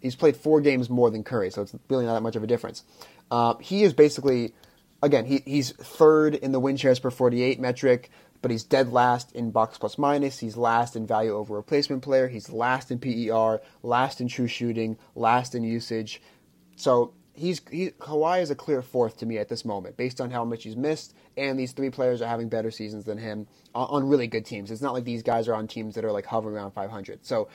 he's 0.00 0.16
played 0.16 0.36
four 0.36 0.60
games 0.60 0.88
more 0.90 1.10
than 1.10 1.24
Curry, 1.24 1.50
so 1.50 1.62
it's 1.62 1.74
really 1.88 2.04
not 2.06 2.14
that 2.14 2.22
much 2.22 2.36
of 2.36 2.42
a 2.42 2.46
difference. 2.46 2.84
Uh, 3.30 3.54
he 3.58 3.84
is 3.84 3.92
basically 3.92 4.54
again 5.02 5.26
he, 5.26 5.42
he's 5.44 5.72
third 5.72 6.34
in 6.34 6.52
the 6.52 6.60
win 6.60 6.76
shares 6.76 6.98
per 6.98 7.10
48 7.10 7.60
metric 7.60 8.10
but 8.44 8.50
he's 8.50 8.62
dead 8.62 8.92
last 8.92 9.32
in 9.32 9.50
box 9.50 9.78
plus 9.78 9.96
minus. 9.96 10.38
He's 10.38 10.54
last 10.54 10.96
in 10.96 11.06
value 11.06 11.34
over 11.34 11.54
replacement 11.54 12.02
player. 12.02 12.28
He's 12.28 12.50
last 12.50 12.90
in 12.90 12.98
PER, 12.98 13.62
last 13.82 14.20
in 14.20 14.28
true 14.28 14.46
shooting, 14.46 14.98
last 15.14 15.54
in 15.54 15.64
usage. 15.64 16.20
So 16.76 17.14
he's 17.32 17.62
he, 17.70 17.92
Kawhi 17.92 18.42
is 18.42 18.50
a 18.50 18.54
clear 18.54 18.82
fourth 18.82 19.16
to 19.20 19.24
me 19.24 19.38
at 19.38 19.48
this 19.48 19.64
moment, 19.64 19.96
based 19.96 20.20
on 20.20 20.30
how 20.30 20.44
much 20.44 20.64
he's 20.64 20.76
missed, 20.76 21.14
and 21.38 21.58
these 21.58 21.72
three 21.72 21.88
players 21.88 22.20
are 22.20 22.28
having 22.28 22.50
better 22.50 22.70
seasons 22.70 23.06
than 23.06 23.16
him 23.16 23.46
on, 23.74 23.86
on 23.88 24.08
really 24.10 24.26
good 24.26 24.44
teams. 24.44 24.70
It's 24.70 24.82
not 24.82 24.92
like 24.92 25.04
these 25.04 25.22
guys 25.22 25.48
are 25.48 25.54
on 25.54 25.66
teams 25.66 25.94
that 25.94 26.04
are 26.04 26.12
like 26.12 26.26
hovering 26.26 26.54
around 26.54 26.72
500. 26.72 27.24
So 27.24 27.48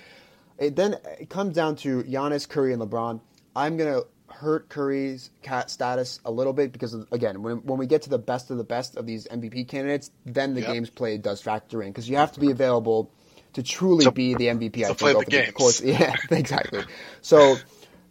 it 0.58 0.76
then 0.76 0.96
it 1.20 1.30
comes 1.30 1.54
down 1.54 1.76
to 1.76 2.02
Giannis, 2.02 2.50
Curry, 2.50 2.74
and 2.74 2.82
LeBron. 2.82 3.22
I'm 3.56 3.78
gonna 3.78 4.02
hurt 4.32 4.70
Curry's 4.70 5.30
cat 5.42 5.70
status 5.70 6.20
a 6.26 6.32
little 6.32 6.54
bit 6.54 6.72
because 6.72 6.94
again, 7.12 7.42
when 7.42 7.58
when 7.58 7.78
we 7.78 7.88
get 7.88 8.04
to 8.04 8.10
the 8.10 8.20
best 8.20 8.52
of 8.52 8.58
the 8.58 8.64
best 8.64 8.96
of 8.96 9.06
these 9.06 9.28
MVP 9.28 9.68
candidates, 9.68 10.12
then 10.26 10.54
the 10.54 10.62
yep. 10.62 10.74
games 10.74 10.90
played 10.90 11.22
does 11.22 11.42
factor 11.42 11.82
in 11.82 11.90
because 11.90 12.10
you 12.10 12.18
have 12.18 12.32
to 12.34 12.40
be 12.40 12.52
available 12.52 13.12
to 13.54 13.64
truly 13.64 14.06
so, 14.06 14.12
be 14.12 14.34
the 14.36 14.48
MVP. 14.48 14.84
I 14.84 14.94
think 14.94 15.26
the 15.26 15.26
games. 15.26 15.52
course, 15.52 15.82
yeah, 15.84 16.16
exactly. 16.32 16.84
So 17.22 17.58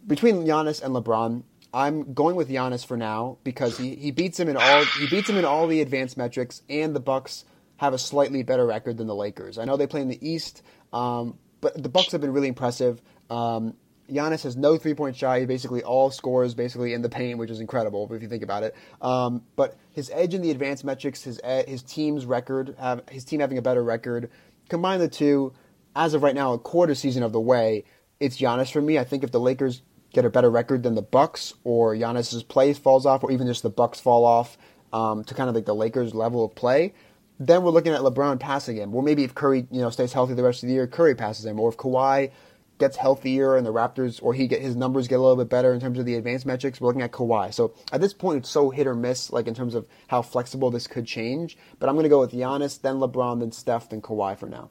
between 0.05 0.45
Giannis 0.45 0.83
and 0.83 0.93
LeBron, 0.93 1.43
I'm 1.73 2.13
going 2.13 2.35
with 2.35 2.49
Giannis 2.49 2.85
for 2.85 2.97
now 2.97 3.37
because 3.43 3.77
he, 3.77 3.95
he 3.95 4.11
beats 4.11 4.39
him 4.39 4.49
in 4.49 4.57
all 4.57 4.83
he 4.85 5.07
beats 5.07 5.29
him 5.29 5.37
in 5.37 5.45
all 5.45 5.67
the 5.67 5.81
advanced 5.81 6.17
metrics, 6.17 6.61
and 6.69 6.95
the 6.95 6.99
Bucks 6.99 7.45
have 7.77 7.93
a 7.93 7.97
slightly 7.97 8.43
better 8.43 8.65
record 8.65 8.97
than 8.97 9.07
the 9.07 9.15
Lakers. 9.15 9.57
I 9.57 9.65
know 9.65 9.77
they 9.77 9.87
play 9.87 10.01
in 10.01 10.09
the 10.09 10.27
East, 10.27 10.61
um, 10.91 11.37
but 11.61 11.81
the 11.81 11.89
Bucks 11.89 12.11
have 12.11 12.21
been 12.21 12.33
really 12.33 12.49
impressive. 12.49 13.01
Um, 13.29 13.75
Giannis 14.09 14.43
has 14.43 14.57
no 14.57 14.77
three 14.77 14.93
point 14.93 15.15
shot. 15.15 15.39
He 15.39 15.45
basically 15.45 15.83
all 15.83 16.11
scores 16.11 16.53
basically 16.53 16.93
in 16.93 17.01
the 17.01 17.09
paint, 17.09 17.37
which 17.37 17.49
is 17.49 17.59
incredible 17.59 18.09
if 18.11 18.21
you 18.21 18.27
think 18.27 18.43
about 18.43 18.63
it. 18.63 18.75
Um, 19.01 19.43
but 19.55 19.77
his 19.91 20.09
edge 20.13 20.33
in 20.33 20.41
the 20.41 20.51
advanced 20.51 20.83
metrics, 20.83 21.23
his 21.23 21.39
his 21.67 21.83
team's 21.83 22.25
record, 22.25 22.75
have, 22.79 23.03
his 23.09 23.23
team 23.23 23.39
having 23.39 23.57
a 23.57 23.61
better 23.61 23.83
record, 23.83 24.29
combine 24.69 24.99
the 24.99 25.07
two. 25.07 25.53
As 25.95 26.13
of 26.13 26.23
right 26.23 26.35
now, 26.35 26.53
a 26.53 26.59
quarter 26.59 26.95
season 26.95 27.23
of 27.23 27.31
the 27.31 27.39
way, 27.39 27.83
it's 28.19 28.37
Giannis 28.37 28.71
for 28.71 28.81
me. 28.81 28.99
I 28.99 29.03
think 29.03 29.23
if 29.23 29.31
the 29.31 29.39
Lakers 29.39 29.81
get 30.13 30.25
a 30.25 30.29
better 30.29 30.49
record 30.49 30.83
than 30.83 30.95
the 30.95 31.01
Bucks, 31.01 31.53
or 31.63 31.95
Giannis's 31.95 32.43
play 32.43 32.73
falls 32.73 33.05
off, 33.05 33.23
or 33.23 33.31
even 33.31 33.47
just 33.47 33.63
the 33.63 33.69
Bucks 33.69 33.99
fall 33.99 34.25
off 34.25 34.57
um, 34.93 35.23
to 35.23 35.33
kind 35.33 35.49
of 35.49 35.55
like 35.55 35.65
the 35.65 35.75
Lakers 35.75 36.13
level 36.13 36.45
of 36.45 36.55
play, 36.55 36.93
then 37.39 37.63
we're 37.63 37.71
looking 37.71 37.93
at 37.93 38.01
LeBron 38.01 38.39
passing 38.39 38.77
him. 38.77 38.91
Well, 38.91 39.01
maybe 39.01 39.23
if 39.23 39.33
Curry, 39.33 39.65
you 39.71 39.81
know, 39.81 39.89
stays 39.89 40.13
healthy 40.13 40.33
the 40.33 40.43
rest 40.43 40.63
of 40.63 40.67
the 40.67 40.73
year, 40.73 40.87
Curry 40.87 41.15
passes 41.15 41.45
him, 41.45 41.59
or 41.59 41.69
if 41.69 41.77
Kawhi 41.77 42.31
gets 42.79 42.97
healthier 42.97 43.55
and 43.55 43.65
the 43.65 43.73
Raptors 43.73 44.19
or 44.23 44.33
he 44.33 44.47
get 44.47 44.61
his 44.61 44.75
numbers 44.75 45.07
get 45.07 45.19
a 45.19 45.21
little 45.21 45.35
bit 45.35 45.49
better 45.49 45.73
in 45.73 45.79
terms 45.79 45.99
of 45.99 46.05
the 46.05 46.15
advanced 46.15 46.45
metrics, 46.45 46.81
we're 46.81 46.87
looking 46.87 47.01
at 47.01 47.11
Kawhi. 47.11 47.53
So 47.53 47.73
at 47.91 48.01
this 48.01 48.13
point, 48.13 48.39
it's 48.39 48.49
so 48.49 48.69
hit 48.69 48.87
or 48.87 48.95
miss, 48.95 49.31
like 49.31 49.47
in 49.47 49.53
terms 49.53 49.75
of 49.75 49.85
how 50.07 50.21
flexible 50.21 50.71
this 50.71 50.87
could 50.87 51.05
change. 51.05 51.57
But 51.77 51.89
I'm 51.89 51.95
going 51.95 52.03
to 52.03 52.09
go 52.09 52.21
with 52.21 52.31
Giannis, 52.31 52.81
then 52.81 52.95
LeBron, 52.95 53.41
then 53.41 53.51
Steph, 53.51 53.89
then 53.89 54.01
Kawhi 54.01 54.37
for 54.37 54.47
now. 54.47 54.69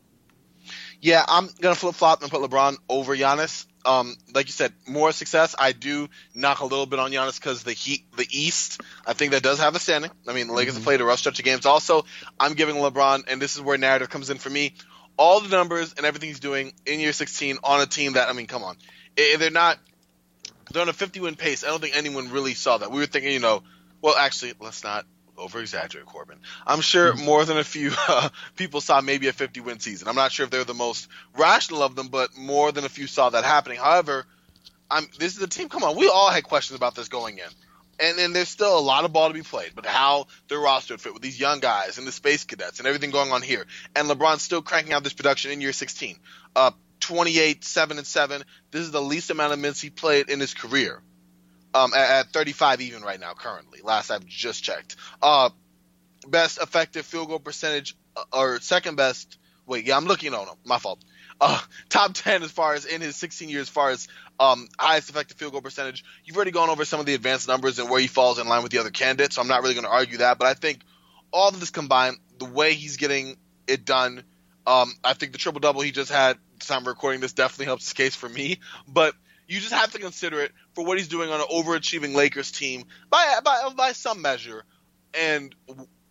Yeah, 1.00 1.24
I'm 1.26 1.48
gonna 1.60 1.74
flip 1.74 1.94
flop 1.94 2.22
and 2.22 2.30
put 2.30 2.42
LeBron 2.42 2.76
over 2.88 3.16
Giannis. 3.16 3.66
Um, 3.86 4.16
like 4.34 4.46
you 4.46 4.52
said, 4.52 4.72
more 4.86 5.12
success. 5.12 5.54
I 5.58 5.72
do 5.72 6.08
knock 6.34 6.60
a 6.60 6.64
little 6.64 6.84
bit 6.84 6.98
on 6.98 7.10
Giannis 7.10 7.40
because 7.40 7.62
the 7.62 7.72
Heat, 7.72 8.04
the 8.16 8.26
East, 8.30 8.82
I 9.06 9.12
think 9.12 9.32
that 9.32 9.42
does 9.42 9.60
have 9.60 9.76
a 9.76 9.78
standing. 9.78 10.10
I 10.26 10.34
mean, 10.34 10.48
the 10.48 10.52
Lakers 10.52 10.74
mm-hmm. 10.74 10.80
have 10.80 10.84
played 10.84 11.00
a 11.00 11.04
rough 11.04 11.20
stretch 11.20 11.38
of 11.38 11.44
games. 11.44 11.64
Also, 11.64 12.04
I'm 12.38 12.54
giving 12.54 12.74
LeBron, 12.74 13.24
and 13.28 13.40
this 13.40 13.54
is 13.54 13.62
where 13.62 13.78
narrative 13.78 14.10
comes 14.10 14.28
in 14.28 14.38
for 14.38 14.50
me 14.50 14.74
all 15.18 15.40
the 15.40 15.48
numbers 15.48 15.94
and 15.96 16.06
everything 16.06 16.28
he's 16.28 16.40
doing 16.40 16.72
in 16.86 17.00
year 17.00 17.12
16 17.12 17.58
on 17.62 17.80
a 17.80 17.86
team 17.86 18.14
that 18.14 18.28
I 18.28 18.32
mean, 18.32 18.46
come 18.46 18.62
on, 18.62 18.76
they're 19.16 19.50
not 19.50 19.78
they're 20.72 20.82
on 20.82 20.88
a 20.88 20.94
50 20.94 21.20
win 21.20 21.34
pace. 21.34 21.64
I 21.64 21.68
don't 21.68 21.80
think 21.80 21.96
anyone 21.96 22.30
really 22.30 22.54
saw 22.54 22.78
that. 22.78 22.90
We 22.90 23.00
were 23.00 23.06
thinking, 23.06 23.32
you 23.32 23.40
know, 23.40 23.62
well, 24.00 24.16
actually, 24.16 24.54
let's 24.60 24.84
not 24.84 25.06
over 25.36 25.60
exaggerate, 25.60 26.06
Corban. 26.06 26.38
I'm 26.66 26.80
sure 26.80 27.12
mm-hmm. 27.12 27.24
more 27.24 27.44
than 27.44 27.58
a 27.58 27.64
few 27.64 27.92
uh, 28.08 28.28
people 28.56 28.80
saw 28.80 29.00
maybe 29.00 29.28
a 29.28 29.32
50 29.32 29.60
win 29.60 29.80
season. 29.80 30.08
I'm 30.08 30.16
not 30.16 30.32
sure 30.32 30.44
if 30.44 30.50
they're 30.50 30.64
the 30.64 30.74
most 30.74 31.08
rational 31.36 31.82
of 31.82 31.94
them, 31.94 32.08
but 32.08 32.36
more 32.36 32.72
than 32.72 32.84
a 32.84 32.88
few 32.88 33.06
saw 33.06 33.30
that 33.30 33.44
happening. 33.44 33.78
However, 33.78 34.24
I'm 34.90 35.06
this 35.18 35.34
is 35.34 35.38
the 35.38 35.46
team. 35.46 35.68
Come 35.68 35.84
on, 35.84 35.96
we 35.96 36.08
all 36.08 36.30
had 36.30 36.44
questions 36.44 36.76
about 36.76 36.94
this 36.94 37.08
going 37.08 37.38
in. 37.38 37.48
And 38.00 38.18
then 38.18 38.32
there's 38.32 38.48
still 38.48 38.78
a 38.78 38.80
lot 38.80 39.04
of 39.04 39.12
ball 39.12 39.28
to 39.28 39.34
be 39.34 39.42
played. 39.42 39.72
But 39.74 39.86
how 39.86 40.26
their 40.48 40.58
roster 40.58 40.94
would 40.94 41.00
fit 41.00 41.12
with 41.12 41.22
these 41.22 41.38
young 41.38 41.60
guys 41.60 41.98
and 41.98 42.06
the 42.06 42.12
space 42.12 42.44
cadets 42.44 42.78
and 42.78 42.86
everything 42.86 43.10
going 43.10 43.32
on 43.32 43.42
here, 43.42 43.66
and 43.94 44.08
LeBron's 44.08 44.42
still 44.42 44.62
cranking 44.62 44.92
out 44.92 45.04
this 45.04 45.12
production 45.12 45.50
in 45.50 45.60
year 45.60 45.72
16. 45.72 46.16
Uh, 46.54 46.70
28, 47.00 47.64
seven 47.64 47.98
and 47.98 48.06
seven. 48.06 48.42
This 48.70 48.82
is 48.82 48.90
the 48.90 49.02
least 49.02 49.30
amount 49.30 49.52
of 49.52 49.58
minutes 49.58 49.80
he 49.80 49.90
played 49.90 50.28
in 50.28 50.40
his 50.40 50.54
career. 50.54 51.00
Um, 51.74 51.92
at, 51.94 52.26
at 52.26 52.32
35 52.32 52.80
even 52.80 53.02
right 53.02 53.20
now 53.20 53.34
currently. 53.34 53.80
Last 53.82 54.10
I've 54.10 54.26
just 54.26 54.62
checked. 54.62 54.96
Uh, 55.20 55.50
best 56.26 56.60
effective 56.60 57.04
field 57.04 57.28
goal 57.28 57.38
percentage 57.38 57.94
uh, 58.16 58.24
or 58.32 58.60
second 58.60 58.96
best. 58.96 59.38
Wait, 59.66 59.84
yeah, 59.84 59.96
I'm 59.96 60.06
looking. 60.06 60.32
on 60.32 60.46
no, 60.46 60.56
my 60.64 60.78
fault. 60.78 61.04
Uh, 61.40 61.60
top 61.88 62.12
10 62.14 62.42
as 62.42 62.50
far 62.50 62.74
as 62.74 62.84
in 62.84 63.00
his 63.00 63.16
16 63.16 63.48
years, 63.48 63.62
as 63.62 63.68
far 63.68 63.90
as 63.90 64.08
um, 64.40 64.68
highest 64.78 65.10
effective 65.10 65.36
field 65.36 65.52
goal 65.52 65.60
percentage. 65.60 66.04
You've 66.24 66.36
already 66.36 66.50
gone 66.50 66.70
over 66.70 66.84
some 66.84 67.00
of 67.00 67.06
the 67.06 67.14
advanced 67.14 67.48
numbers 67.48 67.78
and 67.78 67.88
where 67.88 68.00
he 68.00 68.06
falls 68.06 68.38
in 68.38 68.48
line 68.48 68.62
with 68.62 68.72
the 68.72 68.78
other 68.78 68.90
candidates, 68.90 69.36
so 69.36 69.42
I'm 69.42 69.48
not 69.48 69.62
really 69.62 69.74
going 69.74 69.84
to 69.84 69.90
argue 69.90 70.18
that. 70.18 70.38
But 70.38 70.48
I 70.48 70.54
think 70.54 70.80
all 71.30 71.48
of 71.48 71.60
this 71.60 71.70
combined, 71.70 72.18
the 72.38 72.44
way 72.44 72.74
he's 72.74 72.96
getting 72.96 73.36
it 73.66 73.84
done, 73.84 74.24
um, 74.66 74.92
I 75.02 75.14
think 75.14 75.32
the 75.32 75.38
triple 75.38 75.60
double 75.60 75.80
he 75.80 75.90
just 75.90 76.10
had, 76.10 76.38
time 76.60 76.86
recording 76.86 77.20
this, 77.20 77.32
definitely 77.32 77.66
helps 77.66 77.84
his 77.84 77.92
case 77.92 78.14
for 78.14 78.28
me. 78.28 78.58
But 78.86 79.14
you 79.46 79.60
just 79.60 79.72
have 79.72 79.92
to 79.92 79.98
consider 79.98 80.40
it 80.40 80.52
for 80.74 80.84
what 80.84 80.98
he's 80.98 81.08
doing 81.08 81.30
on 81.30 81.40
an 81.40 81.46
overachieving 81.46 82.14
Lakers 82.14 82.52
team 82.52 82.84
by 83.10 83.38
by, 83.44 83.70
by 83.76 83.92
some 83.92 84.22
measure, 84.22 84.64
and 85.14 85.54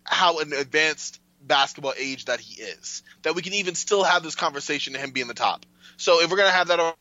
how 0.04 0.40
an 0.40 0.52
advanced 0.52 1.20
basketball 1.48 1.94
age 1.98 2.26
that 2.26 2.40
he 2.40 2.62
is. 2.62 3.02
That 3.22 3.34
we 3.34 3.42
can 3.42 3.54
even 3.54 3.74
still 3.74 4.04
have 4.04 4.22
this 4.22 4.34
conversation 4.34 4.92
to 4.92 4.98
him 4.98 5.10
being 5.10 5.28
the 5.28 5.34
top. 5.34 5.66
So 5.96 6.22
if 6.22 6.30
we're 6.30 6.36
gonna 6.36 6.50
have 6.50 6.68
that 6.68 6.78
over 6.80 6.94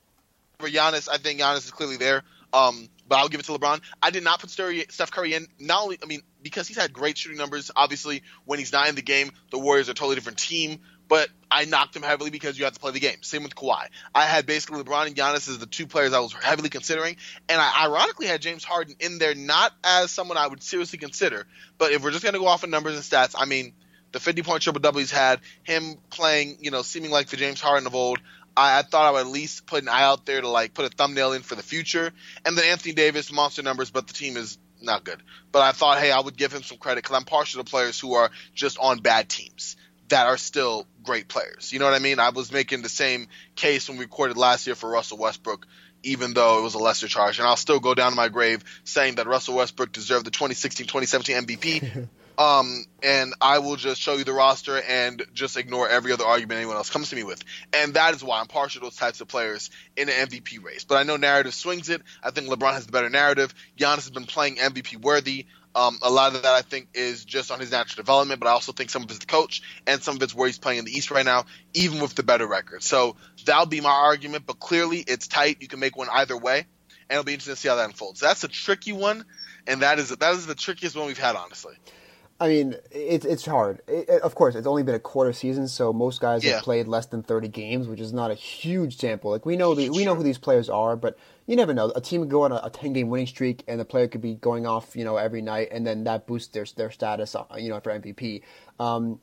Giannis, 0.62 1.08
I 1.12 1.18
think 1.18 1.40
Giannis 1.40 1.66
is 1.66 1.72
clearly 1.72 1.98
there. 1.98 2.24
Um, 2.54 2.90
but 3.08 3.18
I'll 3.18 3.30
give 3.30 3.40
it 3.40 3.46
to 3.48 3.52
LeBron. 3.54 3.82
I 4.02 4.10
did 4.10 4.24
not 4.24 4.40
put 4.40 4.50
Steph 4.50 5.12
Curry 5.12 5.34
in. 5.34 5.48
Not 5.60 5.84
only, 5.84 6.00
I 6.02 6.06
mean, 6.06 6.22
because 6.42 6.68
he's 6.68 6.78
had 6.78 6.94
great 6.94 7.18
shooting 7.18 7.38
numbers. 7.38 7.72
Obviously, 7.76 8.24
when 8.46 8.60
he's 8.60 8.72
not 8.72 8.90
in 8.90 8.96
the 8.96 9.02
game, 9.02 9.32
the 9.52 9.60
Warriors 9.60 9.90
are 9.90 9.92
a 9.92 9.96
totally 9.96 10.16
different 10.16 10.38
team. 10.38 10.80
But 11.10 11.30
I 11.50 11.64
knocked 11.66 11.96
him 11.96 12.04
heavily 12.04 12.32
because 12.32 12.58
you 12.58 12.66
have 12.66 12.74
to 12.74 12.80
play 12.82 12.92
the 12.92 13.00
game. 13.00 13.22
Same 13.22 13.44
with 13.44 13.56
Kawhi. 13.56 13.88
I 14.14 14.26
had 14.26 14.46
basically 14.46 14.84
LeBron 14.84 15.08
and 15.08 15.16
Giannis 15.16 15.48
as 15.48 15.58
the 15.58 15.66
two 15.66 15.88
players 15.88 16.12
I 16.12 16.20
was 16.20 16.34
heavily 16.34 16.70
considering, 16.70 17.16
and 17.48 17.62
I 17.62 17.86
ironically 17.86 18.28
had 18.28 18.42
James 18.42 18.66
Harden 18.66 18.96
in 19.00 19.18
there 19.18 19.34
not 19.34 19.72
as 19.86 20.12
someone 20.12 20.38
I 20.38 20.48
would 20.48 20.62
seriously 20.62 21.00
consider. 21.00 21.48
But 21.78 21.94
if 21.94 22.04
we're 22.04 22.12
just 22.12 22.26
gonna 22.26 22.40
go 22.40 22.48
off 22.48 22.64
of 22.64 22.70
numbers 22.70 22.96
and 22.96 23.04
stats, 23.04 23.36
I 23.38 23.46
mean, 23.46 23.74
the 24.12 24.20
50 24.20 24.44
point 24.44 24.62
triple 24.62 24.82
double 24.82 25.00
he's 25.00 25.12
had, 25.12 25.42
him 25.64 25.98
playing, 26.10 26.58
you 26.62 26.72
know, 26.72 26.82
seeming 26.82 27.12
like 27.12 27.28
the 27.28 27.38
James 27.38 27.62
Harden 27.62 27.88
of 27.88 27.96
old. 27.96 28.20
I, 28.56 28.80
I, 28.80 28.82
thought 28.82 29.06
I 29.06 29.12
would 29.12 29.22
at 29.22 29.28
least 29.28 29.68
put 29.68 29.84
an 29.84 29.90
eye 29.90 30.04
out 30.04 30.26
there 30.26 30.42
to 30.42 30.48
like 30.48 30.74
put 30.74 30.86
a 30.86 30.90
thumbnail 30.90 31.34
in 31.34 31.44
for 31.44 31.56
the 31.56 31.64
future. 31.64 32.12
And 32.46 32.58
then 32.58 32.66
Anthony 32.66 32.94
Davis, 32.94 33.32
monster 33.32 33.62
numbers, 33.62 33.92
but 33.92 34.08
the 34.08 34.14
team 34.14 34.36
is 34.36 34.58
not 34.82 35.04
good. 35.04 35.22
But 35.52 35.62
I 35.62 35.72
thought, 35.72 36.00
hey, 36.00 36.12
I 36.12 36.20
would 36.20 36.38
give 36.38 36.52
him 36.52 36.64
some 36.64 36.78
credit 36.78 37.04
because 37.04 37.16
I'm 37.16 37.26
partial 37.26 37.64
to 37.64 37.70
players 37.70 38.00
who 38.00 38.16
are 38.16 38.32
just 38.54 38.78
on 38.80 39.00
bad 39.00 39.30
teams 39.30 39.76
that 40.10 40.28
are 40.28 40.38
still 40.38 40.88
great 41.04 41.28
players. 41.28 41.72
You 41.72 41.80
know 41.80 41.86
what 41.86 41.94
I 41.94 42.00
mean? 42.00 42.20
I 42.20 42.30
was 42.30 42.52
making 42.52 42.82
the 42.82 42.90
same 42.90 43.28
case 43.56 43.90
when 43.90 43.98
we 43.98 44.06
recorded 44.06 44.38
last 44.38 44.66
year 44.66 44.76
for 44.76 44.90
Russell 44.90 45.18
Westbrook, 45.18 45.68
even 46.04 46.34
though 46.34 46.60
it 46.60 46.64
was 46.64 46.76
a 46.76 46.80
lesser 46.80 47.08
charge. 47.08 47.40
And 47.40 47.48
I'll 47.48 47.58
still 47.58 47.80
go 47.80 47.94
down 47.94 48.12
to 48.12 48.16
my 48.16 48.30
grave 48.30 48.64
saying 48.84 49.16
that 49.16 49.28
Russell 49.28 49.56
Westbrook 49.56 49.92
deserved 49.92 50.26
the 50.26 50.32
2016 50.32 50.88
2017 50.88 51.46
MVP. 51.46 52.08
Um, 52.38 52.86
and 53.02 53.34
I 53.42 53.60
will 53.60 53.78
just 53.78 54.00
show 54.00 54.16
you 54.16 54.24
the 54.24 54.34
roster 54.34 54.80
and 54.80 55.24
just 55.34 55.58
ignore 55.58 55.90
every 55.90 56.12
other 56.14 56.24
argument 56.24 56.60
anyone 56.60 56.76
else 56.76 56.90
comes 56.90 57.10
to 57.10 57.16
me 57.16 57.24
with. 57.24 57.44
And 57.74 57.96
that 57.96 58.14
is 58.14 58.24
why 58.24 58.40
I'm 58.40 58.48
partial 58.48 58.82
to 58.82 58.86
those 58.86 58.96
types 58.96 59.22
of 59.22 59.28
players 59.28 59.72
in 59.96 60.08
an 60.08 60.28
MVP 60.28 60.64
race. 60.64 60.84
But 60.84 60.98
I 60.98 61.04
know 61.04 61.18
narrative 61.18 61.56
swings 61.56 61.90
it. 61.90 62.04
I 62.22 62.30
think 62.30 62.48
LeBron 62.48 62.74
has 62.74 62.86
the 62.86 62.92
better 62.92 63.10
narrative. 63.10 63.56
Giannis 63.78 63.96
has 63.96 64.12
been 64.12 64.26
playing 64.26 64.58
MVP 64.58 65.02
worthy. 65.02 65.48
Um, 65.74 66.00
a 66.02 66.10
lot 66.10 66.36
of 66.36 66.44
that 66.44 66.54
I 66.54 66.62
think 66.62 66.90
is 66.94 67.24
just 67.24 67.52
on 67.52 67.60
his 67.60 67.72
natural 67.72 68.04
development, 68.04 68.40
but 68.40 68.48
I 68.48 68.52
also 68.52 68.72
think 68.72 68.90
some 68.90 69.04
of 69.04 69.10
it's 69.12 69.20
the 69.20 69.28
coach 69.28 69.62
and 69.86 70.02
some 70.02 70.16
of 70.16 70.24
it's 70.24 70.34
where 70.34 70.48
he's 70.48 70.58
playing 70.58 70.80
in 70.80 70.86
the 70.86 70.92
East 70.92 71.12
right 71.12 71.26
now, 71.26 71.46
even 71.76 72.02
with 72.02 72.16
the 72.16 72.24
better 72.24 72.48
record. 72.48 72.82
So 72.82 73.16
that'll 73.46 73.68
be 73.68 73.82
my 73.82 73.92
argument. 73.92 74.48
But 74.48 74.60
clearly, 74.60 75.00
it's 75.00 75.28
tight. 75.28 75.58
You 75.60 75.68
can 75.68 75.80
make 75.80 75.96
one 75.96 76.08
either 76.12 76.36
way, 76.36 76.60
and 76.60 76.66
it'll 77.12 77.24
be 77.24 77.34
interesting 77.34 77.54
to 77.54 77.62
see 77.62 77.68
how 77.68 77.76
that 77.76 77.86
unfolds. 77.86 78.20
That's 78.20 78.44
a 78.44 78.48
tricky 78.48 78.92
one, 78.92 79.24
and 79.68 79.84
that 79.84 80.00
is 80.00 80.10
that 80.10 80.34
is 80.34 80.48
the 80.48 80.56
trickiest 80.56 80.96
one 80.96 81.06
we've 81.06 81.18
had, 81.20 81.36
honestly. 81.36 81.76
I 82.40 82.50
mean, 82.50 82.76
it's 82.92 83.26
it's 83.26 83.46
hard. 83.46 83.82
It, 83.88 84.10
of 84.22 84.36
course, 84.36 84.54
it's 84.54 84.68
only 84.68 84.84
been 84.84 84.94
a 84.94 85.00
quarter 85.00 85.34
season, 85.34 85.68
so 85.68 85.92
most 85.92 86.22
guys 86.22 86.44
yeah. 86.44 86.56
have 86.56 86.64
played 86.64 86.88
less 86.88 87.08
than 87.08 87.24
thirty 87.24 87.48
games, 87.48 87.88
which 87.88 88.00
is 88.00 88.14
not 88.14 88.30
a 88.30 88.36
huge 88.36 88.98
sample. 88.98 89.32
Like 89.32 89.46
we 89.46 89.58
know 89.58 89.74
the, 89.74 89.90
we 89.90 90.06
know 90.06 90.14
who 90.14 90.22
these 90.22 90.38
players 90.38 90.70
are, 90.70 90.96
but 90.96 91.18
you 91.48 91.56
never 91.56 91.74
know. 91.74 91.92
A 91.96 92.02
team 92.02 92.22
could 92.22 92.30
go 92.30 92.44
on 92.44 92.52
a, 92.52 92.62
a 92.64 92.70
ten 92.70 92.94
game 92.94 93.10
winning 93.10 93.26
streak, 93.26 93.64
and 93.68 93.80
the 93.80 93.86
player 93.86 94.08
could 94.08 94.22
be 94.22 94.36
going 94.36 94.68
off, 94.68 94.96
you 94.96 95.04
know, 95.04 95.18
every 95.18 95.42
night, 95.42 95.70
and 95.72 95.86
then 95.86 96.04
that 96.04 96.28
boosts 96.28 96.50
their 96.50 96.66
their 96.76 96.92
status, 96.92 97.34
uh, 97.36 97.46
you 97.58 97.70
know, 97.70 97.80
for 97.80 97.92
MVP. 97.92 98.44
Um, 98.80 99.20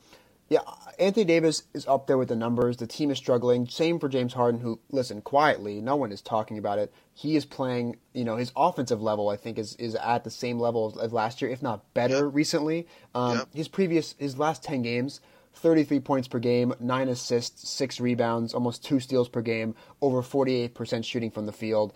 yeah, 0.55 0.61
Anthony 1.01 1.25
Davis 1.25 1.65
is 1.75 1.85
up 1.89 2.07
there 2.07 2.17
with 2.17 2.29
the 2.29 2.37
numbers. 2.37 2.77
The 2.77 2.87
team 2.87 3.11
is 3.11 3.19
struggling. 3.19 3.67
Same 3.67 3.99
for 3.99 4.09
James 4.09 4.35
Harden, 4.35 4.61
who, 4.61 4.79
listen, 4.89 5.21
quietly, 5.21 5.81
no 5.81 5.97
one 5.97 6.13
is 6.13 6.23
talking 6.23 6.59
about 6.59 6.79
it. 6.79 6.95
He 7.13 7.35
is 7.35 7.45
playing, 7.45 7.97
you 8.13 8.25
know, 8.25 8.37
his 8.37 8.53
offensive 8.55 9.03
level, 9.03 9.29
I 9.31 9.37
think, 9.37 9.59
is, 9.59 9.75
is 9.77 9.97
at 9.97 10.23
the 10.23 10.31
same 10.31 10.61
level 10.61 10.97
as 11.03 11.13
last 11.13 11.43
year, 11.43 11.51
if 11.51 11.61
not 11.61 11.93
better 11.93 12.29
recently. 12.29 12.87
Um, 13.17 13.39
yep. 13.39 13.49
His 13.53 13.67
previous, 13.67 14.15
his 14.17 14.39
last 14.39 14.63
10 14.63 14.83
games, 14.83 15.21
33 15.55 15.99
points 15.99 16.29
per 16.29 16.39
game, 16.39 16.73
9 16.79 17.09
assists, 17.09 17.69
6 17.69 17.99
rebounds, 17.99 18.55
almost 18.55 18.85
2 18.85 19.01
steals 19.01 19.29
per 19.29 19.43
game, 19.43 19.75
over 20.01 20.23
48% 20.23 21.05
shooting 21.05 21.33
from 21.33 21.47
the 21.47 21.53
field 21.53 21.93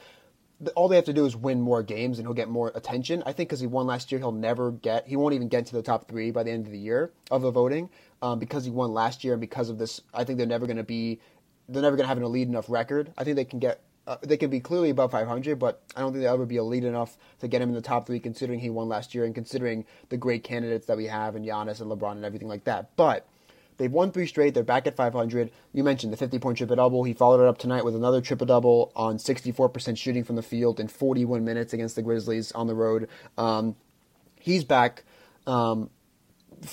all 0.75 0.89
they 0.89 0.97
have 0.97 1.05
to 1.05 1.13
do 1.13 1.25
is 1.25 1.37
win 1.37 1.61
more 1.61 1.83
games 1.83 2.19
and 2.19 2.27
he'll 2.27 2.35
get 2.35 2.49
more 2.49 2.73
attention. 2.75 3.23
I 3.25 3.33
think 3.33 3.49
because 3.49 3.61
he 3.61 3.67
won 3.67 3.87
last 3.87 4.11
year, 4.11 4.19
he'll 4.19 4.33
never 4.33 4.73
get, 4.73 5.07
he 5.07 5.15
won't 5.15 5.35
even 5.35 5.49
get 5.49 5.67
to 5.67 5.73
the 5.73 5.83
top 5.83 6.09
three 6.09 6.31
by 6.31 6.43
the 6.43 6.51
end 6.51 6.67
of 6.67 6.73
the 6.73 6.79
year 6.79 7.13
of 7.31 7.43
the 7.43 7.51
voting 7.51 7.91
um, 8.23 8.39
because 8.39 8.65
he 8.65 8.71
won 8.71 8.93
last 8.93 9.25
year 9.25 9.35
and 9.35 9.41
because 9.41 9.69
of 9.69 9.79
this. 9.79 10.01
I 10.13 10.25
think 10.25 10.39
they're 10.39 10.47
never 10.47 10.67
going 10.67 10.77
to 10.77 10.85
be, 10.85 11.21
they're 11.69 11.83
never 11.83 11.97
going 11.97 12.05
to 12.05 12.09
have 12.09 12.19
an 12.19 12.25
elite 12.25 12.49
enough 12.49 12.69
record. 12.69 13.13
I 13.17 13.25
think 13.25 13.37
they 13.37 13.45
can 13.45 13.59
get, 13.59 13.81
uh, 14.07 14.17
they 14.23 14.37
can 14.37 14.51
be 14.51 14.61
clearly 14.61 14.91
above 14.91 15.11
500, 15.11 15.59
but 15.59 15.83
I 15.95 16.01
don't 16.01 16.13
think 16.13 16.23
they'll 16.23 16.35
ever 16.35 16.47
be 16.47 16.57
elite 16.57 16.85
enough 16.85 17.17
to 17.41 17.49
get 17.49 17.61
him 17.63 17.69
in 17.69 17.75
the 17.75 17.83
top 17.83 18.07
three 18.07 18.21
considering 18.21 18.61
he 18.61 18.71
won 18.71 18.89
last 18.89 19.15
year 19.15 19.25
and 19.25 19.35
considering 19.35 19.85
the 20.09 20.17
great 20.17 20.45
candidates 20.45 20.87
that 20.87 20.97
we 20.97 21.07
have 21.07 21.37
and 21.37 21.45
Giannis 21.45 21.81
and 21.81 21.91
LeBron 21.91 22.13
and 22.13 22.25
everything 22.25 22.49
like 22.49 22.65
that. 22.65 22.97
But, 22.97 23.27
They've 23.79 23.91
won 23.91 24.11
three 24.11 24.27
straight. 24.27 24.55
They're 24.55 24.65
back 24.65 24.87
at 24.87 24.97
500. 24.97 25.51
You 25.73 25.85
mentioned 25.85 26.13
the 26.13 26.17
50 26.17 26.39
point 26.41 26.59
triple 26.59 26.77
double. 26.77 27.05
He 27.05 27.15
followed 27.15 27.43
it 27.43 27.49
up 27.49 27.59
tonight 27.59 27.85
with 27.85 27.95
another 27.95 28.21
triple 28.21 28.47
double 28.47 28.93
on 28.95 29.19
64% 29.19 29.97
shooting 29.97 30.25
from 30.25 30.37
the 30.37 30.43
field 30.43 30.81
in 30.81 30.89
41 30.89 31.45
minutes 31.45 31.73
against 31.73 31.97
the 31.97 32.03
Grizzlies 32.03 32.53
on 32.53 32.67
the 32.67 32.75
road. 32.75 33.09
Um, 33.39 33.77
he's 34.41 34.65
back. 34.65 35.05
Um, 35.47 35.91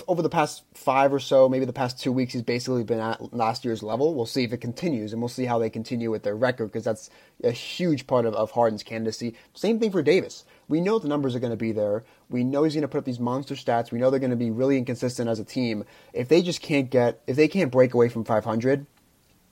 over 0.08 0.22
the 0.22 0.30
past 0.30 0.64
five 0.74 1.14
or 1.14 1.20
so, 1.20 1.48
maybe 1.48 1.66
the 1.66 1.74
past 1.74 2.00
two 2.00 2.12
weeks, 2.12 2.34
he's 2.34 2.42
basically 2.42 2.84
been 2.84 3.00
at 3.00 3.34
last 3.34 3.66
year's 3.66 3.84
level. 3.84 4.16
We'll 4.16 4.26
see 4.26 4.44
if 4.44 4.54
it 4.54 4.58
continues, 4.58 5.14
and 5.14 5.22
we'll 5.22 5.30
see 5.30 5.46
how 5.46 5.60
they 5.60 5.70
continue 5.70 6.12
with 6.12 6.24
their 6.24 6.36
record 6.36 6.68
because 6.68 6.84
that's 6.84 7.10
a 7.44 7.52
huge 7.52 8.08
part 8.08 8.26
of, 8.26 8.34
of 8.34 8.52
Harden's 8.52 8.84
candidacy. 8.84 9.36
Same 9.54 9.80
thing 9.80 9.92
for 9.92 10.02
Davis 10.02 10.46
we 10.68 10.82
know 10.82 11.00
the 11.00 11.08
numbers 11.08 11.36
are 11.36 11.40
going 11.40 11.52
to 11.52 11.58
be 11.58 11.72
there. 11.72 12.04
We 12.30 12.44
know 12.44 12.64
he's 12.64 12.74
going 12.74 12.82
to 12.82 12.88
put 12.88 13.00
up 13.00 13.06
these 13.06 13.20
monster 13.20 13.56
stats. 13.56 13.92
We 13.92 14.00
know 14.00 14.10
they're 14.10 14.20
going 14.20 14.32
to 14.32 14.36
be 14.36 14.52
really 14.52 14.78
inconsistent 14.78 15.30
as 15.30 15.40
a 15.40 15.44
team. 15.44 15.86
If 16.14 16.28
they 16.28 16.42
just 16.42 16.62
can't 16.62 16.90
get, 16.90 17.22
if 17.28 17.36
they 17.36 17.48
can't 17.48 17.72
break 17.72 17.94
away 17.94 18.10
from 18.10 18.24
500, 18.24 18.86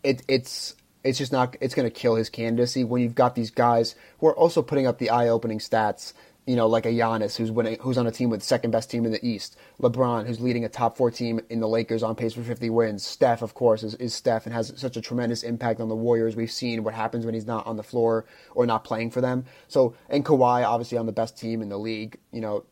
it, 0.03 0.23
it's 0.27 0.75
it's 1.03 1.17
just 1.17 1.31
not. 1.31 1.55
It's 1.61 1.75
going 1.75 1.87
to 1.87 1.93
kill 1.93 2.15
his 2.15 2.29
candidacy 2.29 2.83
when 2.83 3.01
you've 3.01 3.15
got 3.15 3.35
these 3.35 3.51
guys 3.51 3.95
who 4.19 4.27
are 4.27 4.35
also 4.35 4.61
putting 4.61 4.87
up 4.87 4.97
the 4.97 5.09
eye-opening 5.09 5.59
stats 5.59 6.13
you 6.45 6.55
know, 6.55 6.67
like 6.67 6.85
a 6.85 6.89
Giannis 6.89 7.37
who's 7.37 7.51
winning, 7.51 7.77
who's 7.79 7.97
on 7.97 8.05
a 8.05 8.11
team 8.11 8.29
with 8.29 8.43
second 8.43 8.71
best 8.71 8.91
team 8.91 9.05
in 9.05 9.11
the 9.11 9.25
East. 9.25 9.57
LeBron, 9.81 10.27
who's 10.27 10.41
leading 10.41 10.65
a 10.65 10.69
top 10.69 10.97
four 10.97 11.09
team 11.09 11.39
in 11.49 11.59
the 11.59 11.67
Lakers 11.67 12.03
on 12.03 12.15
pace 12.15 12.33
for 12.33 12.43
50 12.43 12.69
wins. 12.69 13.03
Steph, 13.05 13.41
of 13.41 13.53
course, 13.53 13.83
is, 13.83 13.95
is 13.95 14.13
Steph 14.13 14.45
and 14.45 14.53
has 14.53 14.73
such 14.75 14.97
a 14.97 15.01
tremendous 15.01 15.43
impact 15.43 15.79
on 15.79 15.87
the 15.87 15.95
Warriors. 15.95 16.35
We've 16.35 16.51
seen 16.51 16.83
what 16.83 16.93
happens 16.93 17.25
when 17.25 17.33
he's 17.33 17.45
not 17.45 17.65
on 17.65 17.77
the 17.77 17.83
floor 17.83 18.25
or 18.55 18.65
not 18.65 18.83
playing 18.83 19.11
for 19.11 19.21
them. 19.21 19.45
So, 19.67 19.95
and 20.09 20.25
Kawhi, 20.25 20.65
obviously 20.65 20.97
on 20.97 21.05
the 21.05 21.13
best 21.13 21.37
team 21.37 21.61
in 21.61 21.69
the 21.69 21.79
league, 21.79 22.17
you 22.31 22.41
know, 22.41 22.65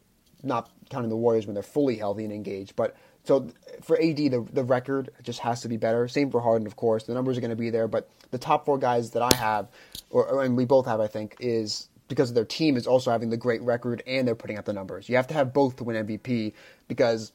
not 0.44 0.70
counting 0.90 1.10
the 1.10 1.16
Warriors 1.16 1.46
when 1.46 1.54
they're 1.54 1.64
fully 1.64 1.96
healthy 1.96 2.26
and 2.26 2.34
engaged. 2.34 2.76
But 2.76 2.96
so 3.24 3.50
for 3.82 4.02
AD, 4.02 4.18
the 4.18 4.46
the 4.52 4.64
record 4.64 5.12
just 5.24 5.40
has 5.40 5.62
to 5.62 5.70
be 5.70 5.78
better. 5.78 6.08
Same 6.08 6.32
for 6.32 6.42
Harden, 6.42 6.68
of 6.68 6.76
course. 6.76 7.04
The 7.04 7.14
numbers 7.14 7.38
are 7.38 7.42
going 7.42 7.52
to 7.52 7.56
be 7.56 7.70
there, 7.70 7.88
but 7.88 8.10
the 8.32 8.38
top 8.38 8.66
four 8.66 8.78
guys 8.78 9.12
that 9.12 9.22
I 9.22 9.36
have, 9.36 9.68
or 10.10 10.44
and 10.44 10.58
we 10.58 10.66
both 10.66 10.88
have, 10.88 11.00
I 11.00 11.08
think, 11.08 11.36
is 11.40 11.88
because 12.12 12.34
their 12.34 12.46
team 12.46 12.78
is 12.78 12.86
also 12.86 13.12
having 13.12 13.30
the 13.30 13.38
great 13.38 13.62
record 13.62 14.04
and 14.06 14.28
they're 14.28 14.36
putting 14.36 14.58
up 14.58 14.66
the 14.66 14.74
numbers. 14.74 15.10
You 15.10 15.16
have 15.16 15.28
to 15.28 15.34
have 15.34 15.54
both 15.54 15.78
to 15.78 15.84
win 15.84 16.06
MVP 16.06 16.54
because 16.88 17.32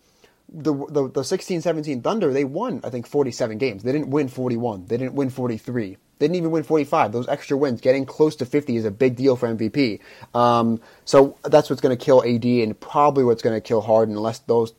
the, 0.48 0.72
the 0.90 1.08
the 1.08 1.24
16 1.24 1.60
17 1.60 2.02
Thunder 2.02 2.32
they 2.32 2.44
won 2.44 2.80
I 2.84 2.90
think 2.90 3.06
47 3.06 3.58
games. 3.58 3.82
They 3.82 3.92
didn't 3.92 4.10
win 4.10 4.28
41. 4.28 4.86
They 4.86 4.96
didn't 4.96 5.14
win 5.14 5.30
43. 5.30 5.96
They 6.18 6.26
didn't 6.26 6.36
even 6.36 6.50
win 6.50 6.62
45. 6.62 7.12
Those 7.12 7.28
extra 7.28 7.56
wins, 7.56 7.80
getting 7.80 8.06
close 8.06 8.36
to 8.36 8.46
50 8.46 8.76
is 8.76 8.84
a 8.84 8.90
big 8.90 9.16
deal 9.16 9.36
for 9.36 9.48
MVP. 9.48 10.00
Um, 10.34 10.80
so 11.04 11.36
that's 11.44 11.68
what's 11.68 11.82
going 11.82 11.96
to 11.96 12.02
kill 12.02 12.22
AD 12.24 12.44
and 12.44 12.78
probably 12.78 13.24
what's 13.24 13.42
going 13.42 13.56
to 13.56 13.60
kill 13.60 13.82
Harden 13.82 14.16
unless 14.16 14.38
those 14.40 14.72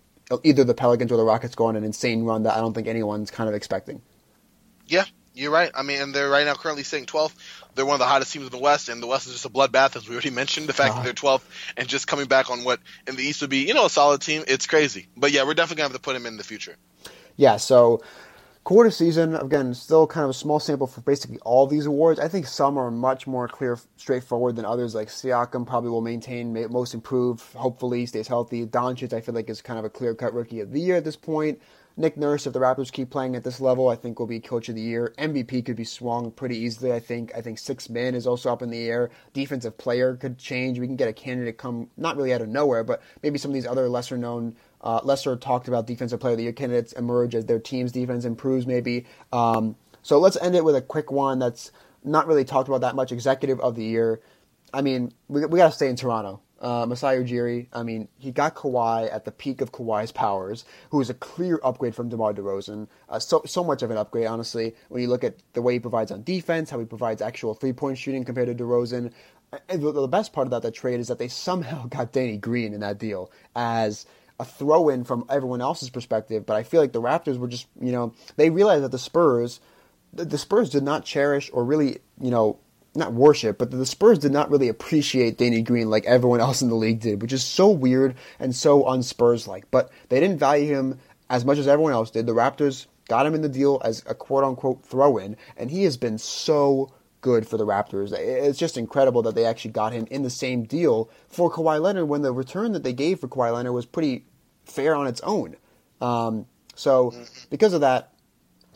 either 0.44 0.64
the 0.64 0.74
Pelicans 0.74 1.12
or 1.12 1.18
the 1.18 1.24
Rockets 1.24 1.56
go 1.56 1.66
on 1.66 1.76
an 1.76 1.84
insane 1.84 2.24
run 2.24 2.44
that 2.44 2.56
I 2.56 2.60
don't 2.60 2.74
think 2.74 2.88
anyone's 2.88 3.32
kind 3.32 3.48
of 3.48 3.56
expecting. 3.56 4.02
Yeah, 4.88 5.06
You're 5.38 5.52
right. 5.52 5.72
I 5.76 5.84
mean, 5.84 6.02
and 6.02 6.14
they're 6.16 6.30
right 6.30 6.46
now 6.46 6.56
currently 6.56 6.84
sitting 6.84 7.06
12th. 7.06 7.34
They're 7.76 7.86
one 7.86 7.94
of 7.94 8.00
the 8.00 8.06
hottest 8.06 8.34
teams 8.34 8.46
in 8.46 8.52
the 8.52 8.58
West, 8.58 8.90
and 8.90 9.02
the 9.04 9.08
West 9.08 9.28
is 9.28 9.34
just 9.34 9.46
a 9.46 9.50
bloodbath, 9.50 9.96
as 9.96 10.10
we 10.10 10.16
already 10.16 10.30
mentioned. 10.42 10.68
The 10.68 10.74
fact 10.74 10.96
God. 10.96 11.06
that 11.06 11.22
uh-huh. 11.22 11.38
they're 11.38 11.38
12th 11.40 11.44
and 11.78 11.88
just 11.88 12.08
coming 12.08 12.26
back 12.26 12.50
on 12.50 12.64
what 12.64 12.80
in 13.08 13.16
the 13.16 13.24
East 13.24 13.42
would 13.42 13.52
be, 13.52 13.68
you 13.68 13.74
know, 13.74 13.86
a 13.86 13.90
solid 13.90 14.22
team. 14.22 14.44
It's 14.48 14.66
crazy. 14.66 15.08
But 15.16 15.32
yeah, 15.32 15.44
we're 15.44 15.54
definitely 15.54 15.82
gonna 15.82 15.90
have 15.90 15.98
to 15.98 16.02
put 16.02 16.14
them 16.14 16.26
in 16.26 16.38
the 16.38 16.44
future. 16.44 16.76
Yeah, 17.36 17.58
so 17.58 18.02
quarter 18.64 18.92
season 18.92 19.34
again, 19.36 19.74
still 19.74 20.08
kind 20.08 20.26
of 20.26 20.32
a 20.32 20.34
small 20.34 20.60
sample 20.60 20.88
for 20.88 21.02
basically 21.02 21.38
all 21.40 21.68
these 21.68 21.86
awards. 21.86 22.20
I 22.20 22.28
think 22.28 22.48
some 22.48 22.78
are 22.78 22.90
much 22.90 23.28
more 23.28 23.48
clear, 23.48 23.80
straightforward 23.96 24.56
than 24.56 24.66
others. 24.66 24.96
Like 24.96 25.08
Siakam 25.08 25.66
probably 25.68 25.92
will 25.92 26.02
maintain 26.02 26.54
most 26.72 26.94
improved. 26.94 27.42
Hopefully, 27.54 28.08
stays 28.08 28.28
healthy. 28.28 28.66
Doncic, 28.66 29.14
I 29.14 29.22
feel 29.22 29.36
like 29.36 29.50
is 29.50 29.62
kind 29.62 29.80
of 29.80 29.86
a 29.86 29.90
clear 29.90 30.16
cut 30.16 30.34
rookie 30.34 30.60
of 30.60 30.72
the 30.72 30.82
year 30.82 30.96
at 30.96 31.06
this 31.06 31.16
point. 31.16 31.62
Nick 32.00 32.16
Nurse, 32.16 32.46
if 32.46 32.54
the 32.54 32.60
Raptors 32.60 32.92
keep 32.92 33.10
playing 33.10 33.36
at 33.36 33.44
this 33.44 33.60
level, 33.60 33.90
I 33.90 33.96
think 33.96 34.20
will 34.20 34.28
be 34.28 34.40
coach 34.40 34.70
of 34.70 34.76
the 34.76 34.82
year. 34.82 35.16
MVP 35.18 35.66
could 35.66 35.76
be 35.76 35.84
swung 35.84 36.30
pretty 36.32 36.56
easily. 36.56 36.94
I 36.94 37.00
think. 37.00 37.32
I 37.36 37.42
think 37.42 37.58
six 37.58 37.90
man 37.90 38.14
is 38.14 38.28
also 38.28 38.54
up 38.54 38.62
in 38.62 38.70
the 38.70 38.88
air. 38.88 39.10
Defensive 39.34 39.80
player 39.80 40.16
could 40.16 40.38
change. 40.38 40.78
We 40.80 40.86
can 40.86 40.96
get 40.96 41.10
a 41.10 41.14
candidate 41.14 41.58
come 41.58 41.90
not 41.98 42.16
really 42.16 42.34
out 42.34 42.42
of 42.42 42.50
nowhere, 42.50 42.84
but 42.84 43.02
maybe 43.24 43.40
some 43.40 43.50
of 43.50 43.56
these 43.56 43.66
other 43.66 43.90
lesser 43.90 44.16
known 44.16 44.56
uh, 44.82 45.00
lesser 45.04 45.36
talked 45.36 45.68
about 45.68 45.88
defensive 45.88 46.20
player 46.20 46.34
of 46.34 46.38
the 46.38 46.44
year 46.44 46.54
candidates 46.54 46.94
emerge 46.94 47.34
as 47.34 47.46
their 47.46 47.60
team's 47.60 47.92
defense 47.92 48.26
improves, 48.26 48.68
maybe. 48.68 49.08
Um, 49.34 49.76
so 50.04 50.20
let's 50.20 50.38
end 50.38 50.56
it 50.56 50.64
with 50.64 50.76
a 50.76 50.82
quick 50.82 51.12
one 51.12 51.40
that's 51.40 51.72
not 52.04 52.28
really 52.28 52.46
talked 52.46 52.70
about 52.70 52.82
that 52.82 52.96
much. 52.96 53.12
Executive 53.12 53.60
of 53.60 53.76
the 53.76 53.84
year. 53.84 54.22
I 54.72 54.84
mean, 54.84 55.14
we, 55.28 55.46
we 55.48 55.58
got 55.58 55.70
to 55.70 55.76
stay 55.76 55.90
in 55.90 55.96
Toronto. 55.96 56.42
Uh, 56.60 56.86
Masai 56.88 57.18
Ujiri, 57.18 57.68
I 57.72 57.84
mean, 57.84 58.08
he 58.18 58.32
got 58.32 58.56
Kawhi 58.56 59.14
at 59.14 59.26
the 59.26 59.32
peak 59.32 59.62
of 59.62 59.72
Kawhi's 59.72 60.12
powers, 60.12 60.66
who 60.90 61.00
is 61.00 61.10
a 61.10 61.14
clear 61.14 61.60
upgrade 61.64 61.94
from 61.94 62.10
DeMar 62.10 62.34
DeRozan. 62.34 62.88
Uh, 63.10 63.20
so, 63.20 63.44
so 63.46 63.64
much 63.64 63.84
of 63.84 63.92
an 63.92 63.98
upgrade, 63.98 64.26
honestly, 64.26 64.76
when 64.90 65.02
you 65.02 65.08
look 65.08 65.24
at 65.24 65.36
the 65.54 65.62
way 65.62 65.74
he 65.74 65.80
provides 65.80 66.12
on 66.12 66.24
defense, 66.24 66.70
how 66.70 66.80
he 66.80 66.86
provides 66.86 67.22
actual 67.22 67.54
three 67.54 67.74
point 67.74 67.98
shooting 67.98 68.24
compared 68.24 68.48
to 68.48 68.64
DeRozan. 68.64 69.12
And 69.70 69.82
the, 69.82 69.92
the 69.92 70.08
best 70.08 70.34
part 70.34 70.48
about 70.48 70.64
that 70.64 70.74
trade 70.74 71.00
is 71.00 71.08
that 71.08 71.20
they 71.20 71.28
somehow 71.28 71.86
got 71.90 72.12
Danny 72.12 72.38
Green 72.38 72.74
in 72.74 72.80
that 72.80 72.98
deal 72.98 73.32
as 73.56 74.06
a 74.40 74.46
throw 74.46 74.90
in 74.90 75.04
from 75.04 75.26
everyone 75.30 75.62
else's 75.62 75.90
perspective. 75.90 76.46
But 76.46 76.56
I 76.56 76.64
feel 76.64 76.82
like 76.82 76.92
the 76.92 77.02
Raptors 77.02 77.38
were 77.38 77.48
just, 77.48 77.68
you 77.80 77.92
know, 77.92 78.14
they 78.36 78.50
realized 78.50 78.84
that 78.84 78.92
the 78.92 79.00
Spurs, 79.00 79.60
the, 80.14 80.26
the 80.26 80.38
Spurs 80.38 80.70
did 80.70 80.84
not 80.84 81.06
cherish 81.06 81.50
or 81.54 81.64
really, 81.64 82.00
you 82.20 82.32
know, 82.32 82.60
not 82.98 83.14
worship, 83.14 83.58
but 83.58 83.72
the 83.72 83.86
Spurs 83.86 84.20
did 84.20 84.32
not 84.32 84.50
really 84.50 84.68
appreciate 84.68 85.38
Danny 85.38 85.62
Green 85.62 85.90
like 85.90 86.06
everyone 86.06 86.40
else 86.48 86.62
in 86.62 86.70
the 86.70 86.76
league 86.76 87.00
did, 87.00 87.22
which 87.22 87.34
is 87.34 87.44
so 87.44 87.70
weird 87.70 88.16
and 88.40 88.56
so 88.56 88.84
unspurs 88.84 89.48
like. 89.48 89.70
But 89.72 89.90
they 90.10 90.20
didn't 90.20 90.40
value 90.40 90.74
him 90.74 91.00
as 91.30 91.46
much 91.46 91.58
as 91.58 91.68
everyone 91.68 91.94
else 91.94 92.12
did. 92.12 92.26
The 92.26 92.34
Raptors 92.34 92.88
got 93.08 93.26
him 93.26 93.36
in 93.36 93.42
the 93.42 93.50
deal 93.50 93.82
as 93.84 94.04
a 94.08 94.16
quote 94.16 94.44
unquote 94.44 94.84
throw 94.86 95.18
in, 95.18 95.38
and 95.56 95.72
he 95.72 95.84
has 95.84 95.98
been 95.98 96.18
so 96.18 96.92
good 97.22 97.48
for 97.48 97.58
the 97.58 97.66
Raptors. 97.66 98.14
It's 98.14 98.60
just 98.60 98.78
incredible 98.78 99.22
that 99.24 99.36
they 99.36 99.46
actually 99.46 99.72
got 99.72 99.94
him 99.94 100.08
in 100.10 100.24
the 100.24 100.30
same 100.30 100.64
deal 100.64 101.10
for 101.28 101.52
Kawhi 101.52 101.82
Leonard 101.82 102.08
when 102.08 102.22
the 102.22 102.32
return 102.32 102.74
that 102.74 102.84
they 102.84 102.94
gave 102.94 103.20
for 103.20 103.28
Kawhi 103.28 103.54
Leonard 103.54 103.74
was 103.74 103.86
pretty 103.86 104.26
fair 104.66 104.96
on 104.96 105.08
its 105.08 105.22
own. 105.22 105.56
Um, 106.00 106.46
so 106.76 107.14
because 107.50 107.74
of 107.74 107.82
that, 107.82 108.14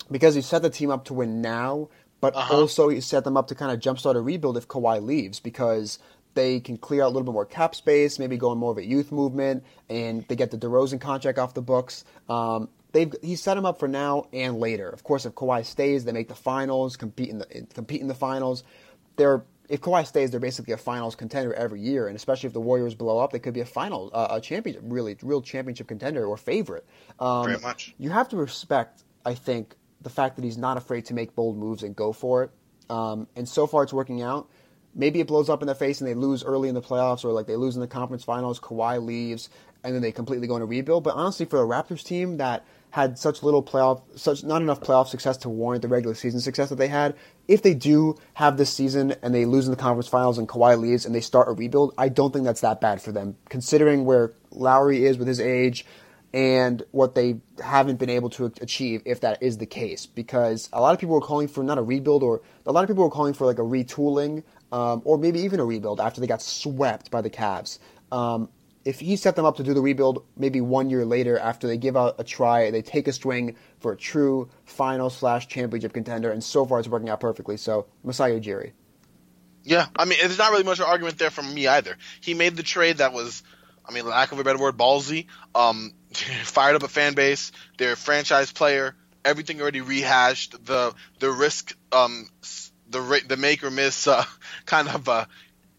because 0.09 0.35
he 0.35 0.41
set 0.41 0.61
the 0.61 0.69
team 0.69 0.89
up 0.89 1.05
to 1.05 1.13
win 1.13 1.41
now, 1.41 1.89
but 2.21 2.35
Uh-huh. 2.35 2.55
also 2.61 2.87
he 2.89 3.01
set 3.01 3.23
them 3.25 3.35
up 3.35 3.47
to 3.47 3.55
kind 3.55 3.71
of 3.71 3.79
jumpstart 3.79 4.15
a 4.15 4.21
rebuild 4.21 4.55
if 4.57 4.67
Kawhi 4.67 5.03
leaves 5.03 5.39
because 5.39 5.99
they 6.33 6.61
can 6.61 6.77
clear 6.77 7.03
out 7.03 7.07
a 7.07 7.09
little 7.09 7.23
bit 7.23 7.33
more 7.33 7.45
cap 7.45 7.75
space, 7.75 8.17
maybe 8.17 8.37
go 8.37 8.51
in 8.53 8.57
more 8.57 8.71
of 8.71 8.77
a 8.77 8.85
youth 8.85 9.11
movement, 9.11 9.65
and 9.89 10.25
they 10.29 10.35
get 10.37 10.51
the 10.51 10.57
DeRozan 10.57 11.01
contract 11.01 11.37
off 11.37 11.53
the 11.53 11.61
books. 11.61 12.05
Um, 12.29 12.69
they've 12.93 13.13
he 13.21 13.35
set 13.35 13.55
them 13.55 13.65
up 13.65 13.79
for 13.79 13.89
now 13.89 14.27
and 14.31 14.57
later. 14.57 14.87
Of 14.87 15.03
course, 15.03 15.25
if 15.25 15.33
Kawhi 15.33 15.65
stays, 15.65 16.05
they 16.05 16.13
make 16.13 16.29
the 16.29 16.35
finals, 16.35 16.95
compete 16.95 17.29
in 17.29 17.39
the 17.39 17.65
compete 17.73 17.99
in 17.99 18.07
the 18.07 18.15
finals. 18.15 18.63
They're 19.17 19.43
if 19.67 19.79
Kawhi 19.81 20.05
stays, 20.05 20.31
they're 20.31 20.39
basically 20.39 20.73
a 20.73 20.77
finals 20.77 21.15
contender 21.15 21.53
every 21.53 21.79
year, 21.81 22.07
and 22.07 22.15
especially 22.17 22.47
if 22.47 22.53
the 22.53 22.59
Warriors 22.61 22.93
blow 22.93 23.19
up, 23.19 23.31
they 23.31 23.39
could 23.39 23.53
be 23.53 23.61
a 23.61 23.65
final, 23.65 24.09
uh, 24.13 24.27
a 24.31 24.41
championship, 24.41 24.83
really 24.85 25.15
real 25.21 25.41
championship 25.41 25.87
contender 25.87 26.25
or 26.25 26.35
favorite. 26.35 26.85
Um, 27.19 27.45
Very 27.45 27.59
much. 27.59 27.95
You 27.97 28.09
have 28.09 28.27
to 28.29 28.37
respect, 28.37 29.03
I 29.25 29.33
think, 29.33 29.75
the 30.01 30.09
fact 30.09 30.35
that 30.35 30.45
he's 30.45 30.57
not 30.57 30.77
afraid 30.77 31.05
to 31.05 31.13
make 31.13 31.35
bold 31.35 31.57
moves 31.57 31.83
and 31.83 31.95
go 31.95 32.11
for 32.13 32.43
it. 32.43 32.51
Um, 32.89 33.27
and 33.35 33.47
so 33.47 33.67
far, 33.67 33.83
it's 33.83 33.93
working 33.93 34.21
out. 34.21 34.49
Maybe 34.93 35.21
it 35.21 35.27
blows 35.27 35.49
up 35.49 35.61
in 35.61 35.67
their 35.67 35.75
face 35.75 36.01
and 36.01 36.09
they 36.09 36.13
lose 36.13 36.43
early 36.43 36.67
in 36.67 36.75
the 36.75 36.81
playoffs, 36.81 37.23
or 37.23 37.31
like 37.31 37.47
they 37.47 37.55
lose 37.55 37.75
in 37.75 37.81
the 37.81 37.87
conference 37.87 38.23
finals. 38.23 38.59
Kawhi 38.59 39.03
leaves, 39.03 39.49
and 39.83 39.95
then 39.95 40.01
they 40.01 40.11
completely 40.11 40.47
go 40.47 40.55
into 40.55 40.65
rebuild. 40.65 41.03
But 41.03 41.15
honestly, 41.15 41.45
for 41.45 41.61
a 41.61 41.65
Raptors 41.65 42.03
team 42.03 42.37
that 42.37 42.65
had 42.91 43.17
such 43.17 43.41
little 43.41 43.63
playoff, 43.63 44.01
such 44.19 44.43
not 44.43 44.61
enough 44.61 44.81
playoff 44.81 45.07
success 45.07 45.37
to 45.37 45.49
warrant 45.49 45.81
the 45.81 45.87
regular 45.87 46.13
season 46.13 46.41
success 46.41 46.67
that 46.69 46.75
they 46.75 46.89
had, 46.89 47.15
if 47.47 47.61
they 47.61 47.73
do 47.73 48.17
have 48.33 48.57
this 48.57 48.71
season 48.71 49.15
and 49.21 49.33
they 49.33 49.45
lose 49.45 49.65
in 49.65 49.71
the 49.71 49.77
conference 49.77 50.09
finals 50.09 50.37
and 50.37 50.47
Kawhi 50.47 50.77
leaves 50.77 51.05
and 51.05 51.15
they 51.15 51.21
start 51.21 51.47
a 51.47 51.51
rebuild, 51.51 51.93
I 51.97 52.09
don't 52.09 52.33
think 52.33 52.43
that's 52.43 52.61
that 52.61 52.81
bad 52.81 53.01
for 53.01 53.13
them, 53.13 53.37
considering 53.47 54.03
where 54.03 54.33
Lowry 54.51 55.05
is 55.05 55.17
with 55.17 55.29
his 55.29 55.39
age 55.39 55.85
and 56.33 56.83
what 56.91 57.13
they 57.15 57.39
haven't 57.61 57.97
been 57.97 58.09
able 58.09 58.29
to 58.29 58.45
achieve 58.61 59.01
if 59.05 59.21
that 59.21 59.41
is 59.43 59.57
the 59.57 59.65
case 59.65 60.05
because 60.05 60.69
a 60.71 60.79
lot 60.79 60.93
of 60.93 60.99
people 60.99 61.15
were 61.15 61.21
calling 61.21 61.47
for 61.47 61.63
not 61.63 61.77
a 61.77 61.81
rebuild 61.81 62.23
or 62.23 62.41
a 62.65 62.71
lot 62.71 62.83
of 62.83 62.87
people 62.87 63.03
were 63.03 63.09
calling 63.09 63.33
for 63.33 63.45
like 63.45 63.59
a 63.59 63.63
retooling 63.63 64.43
um, 64.71 65.01
or 65.03 65.17
maybe 65.17 65.41
even 65.41 65.59
a 65.59 65.65
rebuild 65.65 65.99
after 65.99 66.21
they 66.21 66.27
got 66.27 66.41
swept 66.41 67.11
by 67.11 67.21
the 67.21 67.29
Cavs. 67.29 67.79
Um, 68.11 68.49
if 68.83 68.99
he 68.99 69.15
set 69.15 69.35
them 69.35 69.45
up 69.45 69.57
to 69.57 69.63
do 69.63 69.73
the 69.73 69.81
rebuild 69.81 70.25
maybe 70.37 70.61
one 70.61 70.89
year 70.89 71.05
later 71.05 71.37
after 71.37 71.67
they 71.67 71.77
give 71.77 71.95
out 71.95 72.15
a 72.17 72.23
try, 72.23 72.71
they 72.71 72.81
take 72.81 73.07
a 73.07 73.13
swing 73.13 73.55
for 73.79 73.91
a 73.91 73.97
true 73.97 74.49
final 74.65 75.09
slash 75.09 75.47
championship 75.47 75.93
contender, 75.93 76.31
and 76.31 76.43
so 76.43 76.65
far 76.65 76.79
it's 76.79 76.87
working 76.87 77.09
out 77.09 77.19
perfectly. 77.19 77.57
So 77.57 77.87
Masai 78.03 78.39
Ujiri. 78.39 78.71
Yeah, 79.63 79.85
I 79.95 80.05
mean, 80.05 80.17
there's 80.19 80.39
not 80.39 80.51
really 80.51 80.63
much 80.63 80.79
argument 80.79 81.19
there 81.19 81.29
from 81.29 81.53
me 81.53 81.67
either. 81.67 81.95
He 82.21 82.33
made 82.33 82.55
the 82.55 82.63
trade 82.63 82.97
that 82.97 83.13
was, 83.13 83.43
I 83.85 83.93
mean, 83.93 84.07
lack 84.07 84.31
of 84.31 84.39
a 84.39 84.43
better 84.43 84.57
word, 84.57 84.75
ballsy. 84.75 85.27
Um, 85.53 85.93
fired 86.43 86.75
up 86.75 86.83
a 86.83 86.87
fan 86.87 87.13
base. 87.13 87.51
They're 87.77 87.93
a 87.93 87.97
franchise 87.97 88.51
player. 88.51 88.95
Everything 89.23 89.61
already 89.61 89.81
rehashed. 89.81 90.65
The 90.65 90.93
the 91.19 91.31
risk, 91.31 91.75
um, 91.91 92.27
the 92.89 93.21
the 93.27 93.37
make 93.37 93.63
or 93.63 93.71
miss 93.71 94.07
uh, 94.07 94.23
kind 94.65 94.89
of 94.89 95.07
uh, 95.07 95.25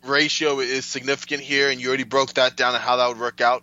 ratio 0.04 0.60
is 0.60 0.84
significant 0.84 1.42
here, 1.42 1.70
and 1.70 1.80
you 1.80 1.88
already 1.88 2.04
broke 2.04 2.34
that 2.34 2.56
down 2.56 2.74
and 2.74 2.82
how 2.82 2.96
that 2.96 3.08
would 3.08 3.18
work 3.20 3.40
out. 3.40 3.62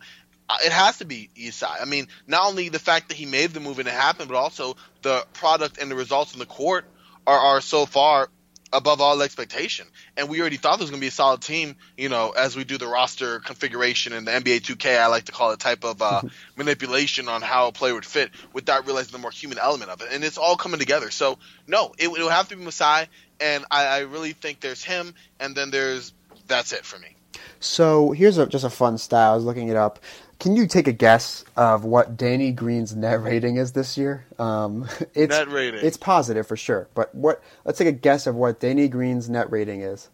Uh, 0.49 0.57
It 0.65 0.71
has 0.71 0.97
to 0.97 1.05
be 1.05 1.29
Isai. 1.37 1.81
I 1.81 1.85
mean, 1.85 2.07
not 2.27 2.45
only 2.47 2.69
the 2.69 2.79
fact 2.79 3.09
that 3.09 3.15
he 3.15 3.25
made 3.25 3.51
the 3.51 3.59
move 3.59 3.79
and 3.79 3.87
it 3.87 3.93
happened, 3.93 4.29
but 4.29 4.37
also 4.37 4.75
the 5.01 5.25
product 5.33 5.77
and 5.77 5.89
the 5.89 5.95
results 5.95 6.33
in 6.33 6.39
the 6.39 6.45
court 6.45 6.85
are, 7.27 7.39
are 7.39 7.61
so 7.61 7.85
far 7.85 8.29
above 8.71 9.01
all 9.01 9.21
expectation. 9.21 9.87
And 10.15 10.29
we 10.29 10.39
already 10.41 10.57
thought 10.57 10.77
there 10.77 10.83
was 10.83 10.89
going 10.89 10.99
to 10.99 11.03
be 11.03 11.07
a 11.07 11.11
solid 11.11 11.41
team, 11.41 11.75
you 11.97 12.09
know, 12.09 12.31
as 12.31 12.55
we 12.55 12.63
do 12.63 12.77
the 12.77 12.87
roster 12.87 13.39
configuration 13.39 14.13
and 14.13 14.27
the 14.27 14.31
NBA 14.31 14.61
2K, 14.61 14.99
I 14.99 15.07
like 15.07 15.25
to 15.25 15.31
call 15.31 15.51
it 15.51 15.59
type 15.59 15.83
of 15.83 16.01
uh, 16.01 16.21
manipulation 16.55 17.27
on 17.27 17.41
how 17.41 17.67
a 17.67 17.71
player 17.71 17.93
would 17.93 18.05
fit 18.05 18.31
without 18.53 18.85
realizing 18.85 19.11
the 19.11 19.17
more 19.17 19.31
human 19.31 19.57
element 19.57 19.89
of 19.89 20.01
it. 20.01 20.09
And 20.11 20.23
it's 20.23 20.37
all 20.37 20.55
coming 20.55 20.79
together. 20.79 21.09
So, 21.11 21.39
no, 21.67 21.93
it, 21.97 22.07
it 22.07 22.09
would 22.09 22.31
have 22.31 22.49
to 22.49 22.55
be 22.55 22.63
Masai. 22.63 23.07
And 23.39 23.65
I, 23.71 23.85
I 23.85 23.99
really 23.99 24.33
think 24.33 24.59
there's 24.59 24.83
him, 24.83 25.13
and 25.39 25.55
then 25.55 25.71
there's 25.71 26.13
that's 26.47 26.73
it 26.73 26.83
for 26.83 26.99
me. 26.99 27.15
So 27.59 28.11
here's 28.11 28.37
a, 28.37 28.47
just 28.47 28.65
a 28.65 28.69
fun 28.69 28.97
stat. 28.97 29.29
I 29.31 29.35
was 29.35 29.45
looking 29.45 29.69
it 29.69 29.77
up. 29.77 29.99
Can 30.39 30.55
you 30.55 30.67
take 30.67 30.87
a 30.87 30.93
guess 30.93 31.43
of 31.57 31.83
what 31.83 32.15
Danny 32.15 32.53
Green's 32.53 32.95
net 32.95 33.21
rating 33.21 33.57
is 33.57 33.73
this 33.73 33.97
year? 33.97 34.25
Um, 34.39 34.87
it's, 35.13 35.37
Net 35.37 35.51
rating. 35.51 35.85
It's 35.85 35.97
positive 35.97 36.47
for 36.47 36.55
sure. 36.55 36.87
But 36.95 37.13
what? 37.13 37.43
Let's 37.65 37.77
take 37.77 37.89
a 37.89 37.93
guess 37.93 38.25
of 38.25 38.35
what 38.35 38.61
Danny 38.61 38.87
Green's 38.87 39.29
net 39.29 39.51
rating 39.51 39.81
is. 39.81 40.09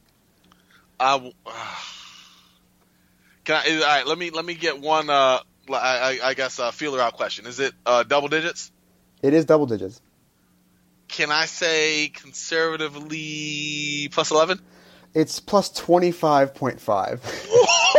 Uh, 0.99 1.19
can 3.43 3.56
I? 3.56 3.76
All 3.76 3.81
right, 3.81 4.07
let 4.07 4.18
me 4.18 4.31
let 4.31 4.45
me 4.45 4.56
get 4.56 4.80
one. 4.80 5.11
Uh, 5.11 5.41
I, 5.69 5.73
I, 5.73 6.19
I 6.23 6.34
guess 6.34 6.57
a 6.57 6.72
feeler 6.72 6.99
out 6.99 7.14
question. 7.14 7.45
Is 7.45 7.60
it 7.60 7.73
uh, 7.85 8.02
double 8.02 8.27
digits? 8.27 8.72
It 9.22 9.35
is 9.35 9.45
double 9.45 9.68
digits. 9.68 10.02
Can 11.07 11.31
I 11.31 11.45
say 11.45 12.10
conservatively 12.10 14.10
plus 14.11 14.31
eleven? 14.31 14.60
It's 15.14 15.39
plus 15.39 15.69
twenty 15.69 16.11
five 16.11 16.56
point 16.56 16.81
five. 16.81 17.22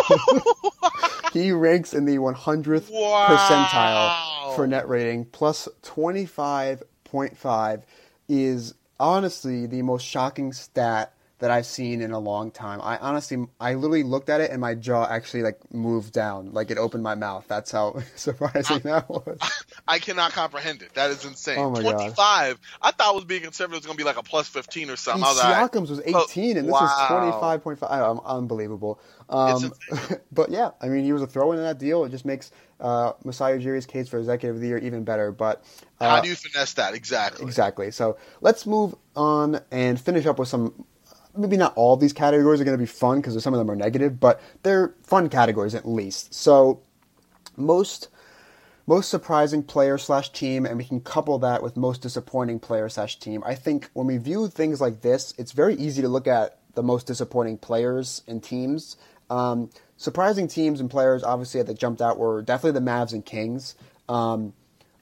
he 1.33 1.53
ranks 1.53 1.95
in 1.95 2.05
the 2.05 2.19
one 2.19 2.35
hundredth 2.35 2.91
percentile 2.91 4.55
for 4.55 4.67
net 4.67 4.89
rating. 4.89 5.25
Plus 5.27 5.69
twenty 5.83 6.27
five 6.27 6.83
point 7.05 7.37
five 7.37 7.85
is 8.29 8.75
honestly 8.99 9.67
the 9.67 9.83
most 9.83 10.05
shocking 10.05 10.53
stat 10.53 11.13
that 11.39 11.51
I've 11.51 11.67
seen 11.67 12.01
in 12.01 12.13
a 12.13 12.19
long 12.19 12.51
time. 12.51 12.81
I 12.81 12.97
honestly, 12.99 13.47
I 13.61 13.75
literally 13.75 14.03
looked 14.03 14.31
at 14.31 14.41
it 14.41 14.51
and 14.51 14.61
my 14.61 14.75
jaw 14.75 15.07
actually 15.07 15.43
like 15.43 15.59
moved 15.73 16.13
down, 16.13 16.53
like 16.53 16.71
it 16.71 16.79
opened 16.79 17.03
my 17.03 17.15
mouth. 17.15 17.45
That's 17.47 17.71
how 17.71 18.03
surprising 18.17 18.77
I, 18.77 19.01
that 19.01 19.09
was. 19.09 19.39
I 19.89 19.99
cannot 19.99 20.33
comprehend 20.33 20.83
it. 20.83 20.95
That 20.95 21.11
is 21.11 21.25
insane. 21.25 21.59
Oh 21.59 21.71
my 21.71 21.83
25. 21.83 22.17
God. 22.17 22.59
I 22.81 22.91
thought 22.93 23.15
was 23.15 23.25
being 23.25 23.43
conservative 23.43 23.81
was 23.81 23.87
going 23.87 23.97
to 23.97 24.03
be 24.03 24.07
like 24.07 24.17
a 24.17 24.23
plus 24.23 24.49
15 24.49 24.91
or 24.91 24.97
something. 24.97 25.25
I 25.25 25.29
was 25.29 25.39
Siakam's 25.39 25.91
like, 25.91 26.15
was 26.15 26.31
18 26.31 26.57
and 26.57 26.69
this 26.69 26.73
wow. 26.73 27.29
is 27.31 27.35
25.5. 27.35 28.25
unbelievable. 28.25 28.99
Um, 29.29 29.73
but 30.33 30.51
yeah, 30.51 30.71
I 30.81 30.89
mean, 30.89 31.05
he 31.05 31.13
was 31.13 31.23
a 31.23 31.27
throw 31.27 31.53
in 31.53 31.59
that 31.59 31.79
deal. 31.79 32.05
It 32.05 32.11
just 32.11 32.25
makes 32.25 32.51
uh, 32.81 33.13
Masai 33.25 33.53
Ujiri's 33.55 33.87
case 33.87 34.09
for 34.09 34.19
executive 34.19 34.57
of 34.57 34.63
the 34.63 34.69
year 34.69 34.79
even 34.79 35.05
better. 35.05 35.33
But 35.33 35.65
uh, 36.01 36.09
how 36.09 36.21
do 36.21 36.29
you 36.29 36.35
finesse 36.35 36.75
that 36.75 36.95
exactly? 36.95 37.45
Exactly. 37.45 37.91
So 37.91 38.17
let's 38.41 38.67
move 38.67 38.95
on 39.15 39.61
and 39.71 40.01
finish 40.01 40.27
up 40.27 40.39
with 40.39 40.49
some. 40.49 40.85
Maybe 41.37 41.57
not 41.57 41.73
all 41.77 41.95
of 41.95 42.01
these 42.01 42.13
categories 42.13 42.61
are 42.61 42.65
going 42.65 42.77
to 42.77 42.83
be 42.83 42.87
fun 42.87 43.21
because 43.21 43.43
some 43.43 43.55
of 43.55 43.59
them 43.59 43.71
are 43.71 43.77
negative, 43.77 44.19
but 44.19 44.41
they're 44.63 44.95
fun 45.03 45.29
categories 45.29 45.75
at 45.75 45.87
least. 45.87 46.35
So 46.35 46.81
most 47.57 48.09
most 48.87 49.11
surprising 49.11 49.65
player 49.65 49.99
slash 49.99 50.31
team, 50.31 50.65
and 50.65 50.79
we 50.79 50.85
can 50.85 51.01
couple 51.01 51.39
that 51.41 51.63
with 51.63 51.77
most 51.77 52.03
disappointing 52.03 52.61
player 52.61 52.89
slash 52.89 53.19
team. 53.19 53.43
I 53.45 53.57
think 53.57 53.91
when 53.95 54.07
we 54.07 54.17
view 54.17 54.47
things 54.47 54.81
like 54.81 55.01
this, 55.01 55.35
it's 55.37 55.53
very 55.53 55.75
easy 55.75 56.03
to 56.03 56.09
look 56.09 56.29
at 56.29 56.59
the 56.75 56.85
most 56.85 57.07
disappointing 57.07 57.59
players 57.59 58.23
and 58.29 58.43
teams. 58.43 58.97
Um, 59.29 59.71
surprising 59.97 60.47
teams 60.47 60.81
and 60.81 60.89
players, 60.89 61.25
obviously, 61.25 61.63
that 61.63 61.79
jumped 61.79 62.01
out 62.01 62.17
were 62.17 62.43
definitely 62.43 62.79
the 62.79 62.87
Mavs 62.87 63.13
and 63.13 63.25
Kings. 63.25 63.75
Um, 64.09 64.53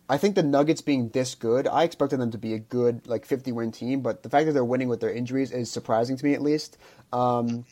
I 0.09 0.19
think 0.19 0.35
the 0.35 0.43
Nuggets 0.43 0.83
being 0.83 1.09
this 1.09 1.35
good, 1.35 1.67
I 1.67 1.85
expected 1.85 2.21
them 2.21 2.31
to 2.33 2.39
be 2.39 2.53
a 2.53 2.59
good, 2.59 3.07
like, 3.07 3.25
50 3.25 3.53
win 3.53 3.73
team, 3.73 4.01
but 4.01 4.23
the 4.23 4.29
fact 4.29 4.47
that 4.47 4.53
they're 4.53 4.65
winning 4.65 4.89
with 4.89 5.01
their 5.01 5.13
injuries 5.13 5.51
is 5.51 5.71
surprising 5.71 6.17
to 6.17 6.25
me, 6.25 6.35
at 6.35 6.43
least. 6.43 6.77
Um, 7.13 7.65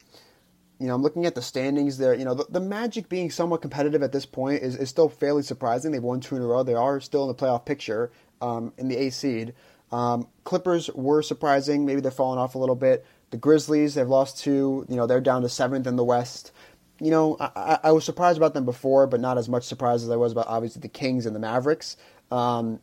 you 0.79 0.87
know, 0.89 0.95
I'm 0.95 1.03
looking 1.03 1.27
at 1.27 1.35
the 1.35 1.43
standings 1.43 1.99
there. 1.99 2.15
You 2.15 2.25
know, 2.25 2.35
the, 2.35 2.47
the, 2.49 2.61
Magic 2.61 3.09
being 3.09 3.31
somewhat 3.31 3.63
competitive 3.63 4.03
at 4.03 4.13
this 4.13 4.27
point 4.27 4.63
is, 4.63 4.77
is 4.77 4.89
still 4.89 5.09
fairly 5.09 5.43
surprising. 5.43 5.93
They've 5.93 6.03
won 6.03 6.21
two 6.21 6.35
in 6.35 6.43
a 6.43 6.47
row. 6.47 6.63
They 6.63 6.75
are 6.75 7.01
still 7.01 7.23
in 7.23 7.29
the 7.29 7.35
playoff 7.35 7.65
picture 7.67 8.11
um, 8.41 8.73
in 8.79 8.89
the 8.89 8.97
A 8.97 9.11
seed. 9.11 9.55
Um, 9.93 10.27
Clippers 10.45 10.91
were 10.95 11.23
surprising. 11.23 11.85
Maybe 11.85 12.01
they're 12.01 12.11
falling 12.11 12.39
off 12.39 12.55
a 12.55 12.59
little 12.59 12.75
bit. 12.75 13.07
The 13.31 13.37
Grizzlies, 13.37 13.95
they've 13.95 14.09
lost 14.09 14.39
two. 14.39 14.87
You 14.89 14.97
know, 14.97 15.07
they're 15.07 15.21
down 15.21 15.43
to 15.43 15.49
seventh 15.49 15.87
in 15.87 15.97
the 15.97 16.05
West 16.05 16.51
you 17.03 17.11
know, 17.11 17.37
I, 17.41 17.79
I, 17.83 17.91
was 17.91 18.05
surprised 18.05 18.37
about 18.37 18.55
them 18.55 18.65
before, 18.65 19.09
but 19.09 19.21
not 19.21 19.37
as 19.37 19.49
much 19.49 19.65
surprised 19.65 20.05
as 20.05 20.11
I 20.11 20.15
was 20.15 20.31
about 20.31 20.47
obviously 20.47 20.81
the 20.81 20.89
Kings 20.89 21.27
and 21.27 21.35
the 21.35 21.41
Mavericks. 21.41 21.97
Um, 22.33 22.81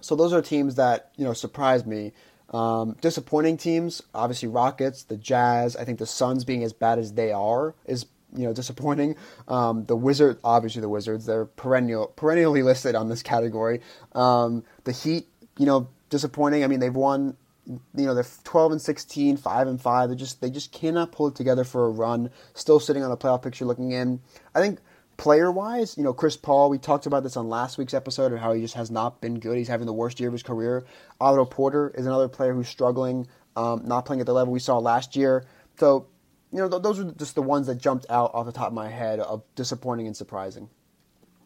so 0.00 0.14
those 0.14 0.32
are 0.32 0.40
teams 0.40 0.76
that 0.76 1.10
you 1.16 1.24
know 1.24 1.32
surprised 1.32 1.86
me. 1.86 2.12
Um, 2.50 2.96
disappointing 3.02 3.58
teams, 3.58 4.02
obviously 4.14 4.48
Rockets, 4.48 5.02
the 5.02 5.16
Jazz. 5.16 5.76
I 5.76 5.84
think 5.84 5.98
the 5.98 6.06
Suns 6.06 6.44
being 6.44 6.64
as 6.64 6.72
bad 6.72 6.98
as 6.98 7.12
they 7.12 7.32
are 7.32 7.74
is 7.84 8.06
you 8.34 8.44
know 8.44 8.52
disappointing. 8.52 9.16
Um, 9.48 9.84
the 9.84 9.96
Wizards, 9.96 10.38
obviously 10.44 10.80
the 10.80 10.88
Wizards, 10.88 11.26
they're 11.26 11.44
perennial 11.44 12.06
perennially 12.16 12.62
listed 12.62 12.94
on 12.94 13.08
this 13.08 13.22
category. 13.22 13.80
Um, 14.14 14.64
the 14.84 14.92
Heat, 14.92 15.26
you 15.58 15.66
know, 15.66 15.88
disappointing. 16.08 16.64
I 16.64 16.68
mean, 16.68 16.80
they've 16.80 16.94
won 16.94 17.36
you 17.66 18.06
know 18.06 18.14
they're 18.14 18.24
12 18.44 18.72
and 18.72 18.80
16 18.80 19.36
5 19.36 19.66
and 19.66 19.78
5 19.78 20.08
they 20.08 20.16
just 20.16 20.40
they 20.40 20.48
just 20.48 20.72
cannot 20.72 21.12
pull 21.12 21.28
it 21.28 21.34
together 21.34 21.64
for 21.64 21.84
a 21.84 21.90
run 21.90 22.30
still 22.54 22.80
sitting 22.80 23.02
on 23.02 23.10
the 23.10 23.16
playoff 23.16 23.42
picture 23.42 23.66
looking 23.66 23.92
in 23.92 24.20
i 24.54 24.60
think 24.62 24.78
player 25.18 25.50
wise 25.50 25.98
you 25.98 26.04
know 26.04 26.14
chris 26.14 26.36
paul 26.36 26.70
we 26.70 26.78
talked 26.78 27.04
about 27.04 27.24
this 27.24 27.36
on 27.36 27.48
last 27.48 27.76
week's 27.76 27.92
episode 27.92 28.32
of 28.32 28.38
how 28.38 28.52
he 28.52 28.62
just 28.62 28.74
has 28.74 28.90
not 28.90 29.20
been 29.20 29.38
good. 29.40 29.58
He's 29.58 29.68
having 29.68 29.86
the 29.86 29.92
worst 29.92 30.20
year 30.20 30.28
of 30.28 30.32
his 30.32 30.44
career. 30.44 30.86
Otto 31.20 31.44
porter 31.44 31.92
is 31.94 32.06
another 32.06 32.28
player 32.28 32.54
who's 32.54 32.68
struggling 32.68 33.26
um, 33.56 33.82
not 33.84 34.06
playing 34.06 34.20
at 34.20 34.26
the 34.26 34.32
level 34.32 34.52
we 34.52 34.60
saw 34.60 34.78
last 34.78 35.16
year. 35.16 35.44
So 35.78 36.06
you 36.52 36.58
know 36.58 36.68
th- 36.68 36.82
those 36.82 37.00
are 37.00 37.10
just 37.12 37.34
the 37.34 37.42
ones 37.42 37.66
that 37.66 37.78
jumped 37.78 38.06
out 38.08 38.30
off 38.32 38.46
the 38.46 38.52
top 38.52 38.68
of 38.68 38.72
my 38.72 38.88
head 38.88 39.18
of 39.20 39.42
disappointing 39.56 40.06
and 40.06 40.16
surprising. 40.16 40.70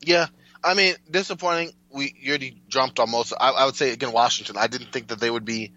Yeah. 0.00 0.26
I 0.62 0.74
mean 0.74 0.94
disappointing 1.10 1.72
we 1.90 2.14
you 2.20 2.30
already 2.30 2.62
jumped 2.68 3.00
on 3.00 3.10
most 3.10 3.32
I, 3.40 3.50
I 3.50 3.64
would 3.64 3.74
say 3.74 3.90
again 3.90 4.12
washington. 4.12 4.56
I 4.58 4.66
didn't 4.66 4.92
think 4.92 5.08
that 5.08 5.18
they 5.18 5.30
would 5.30 5.46
be 5.46 5.72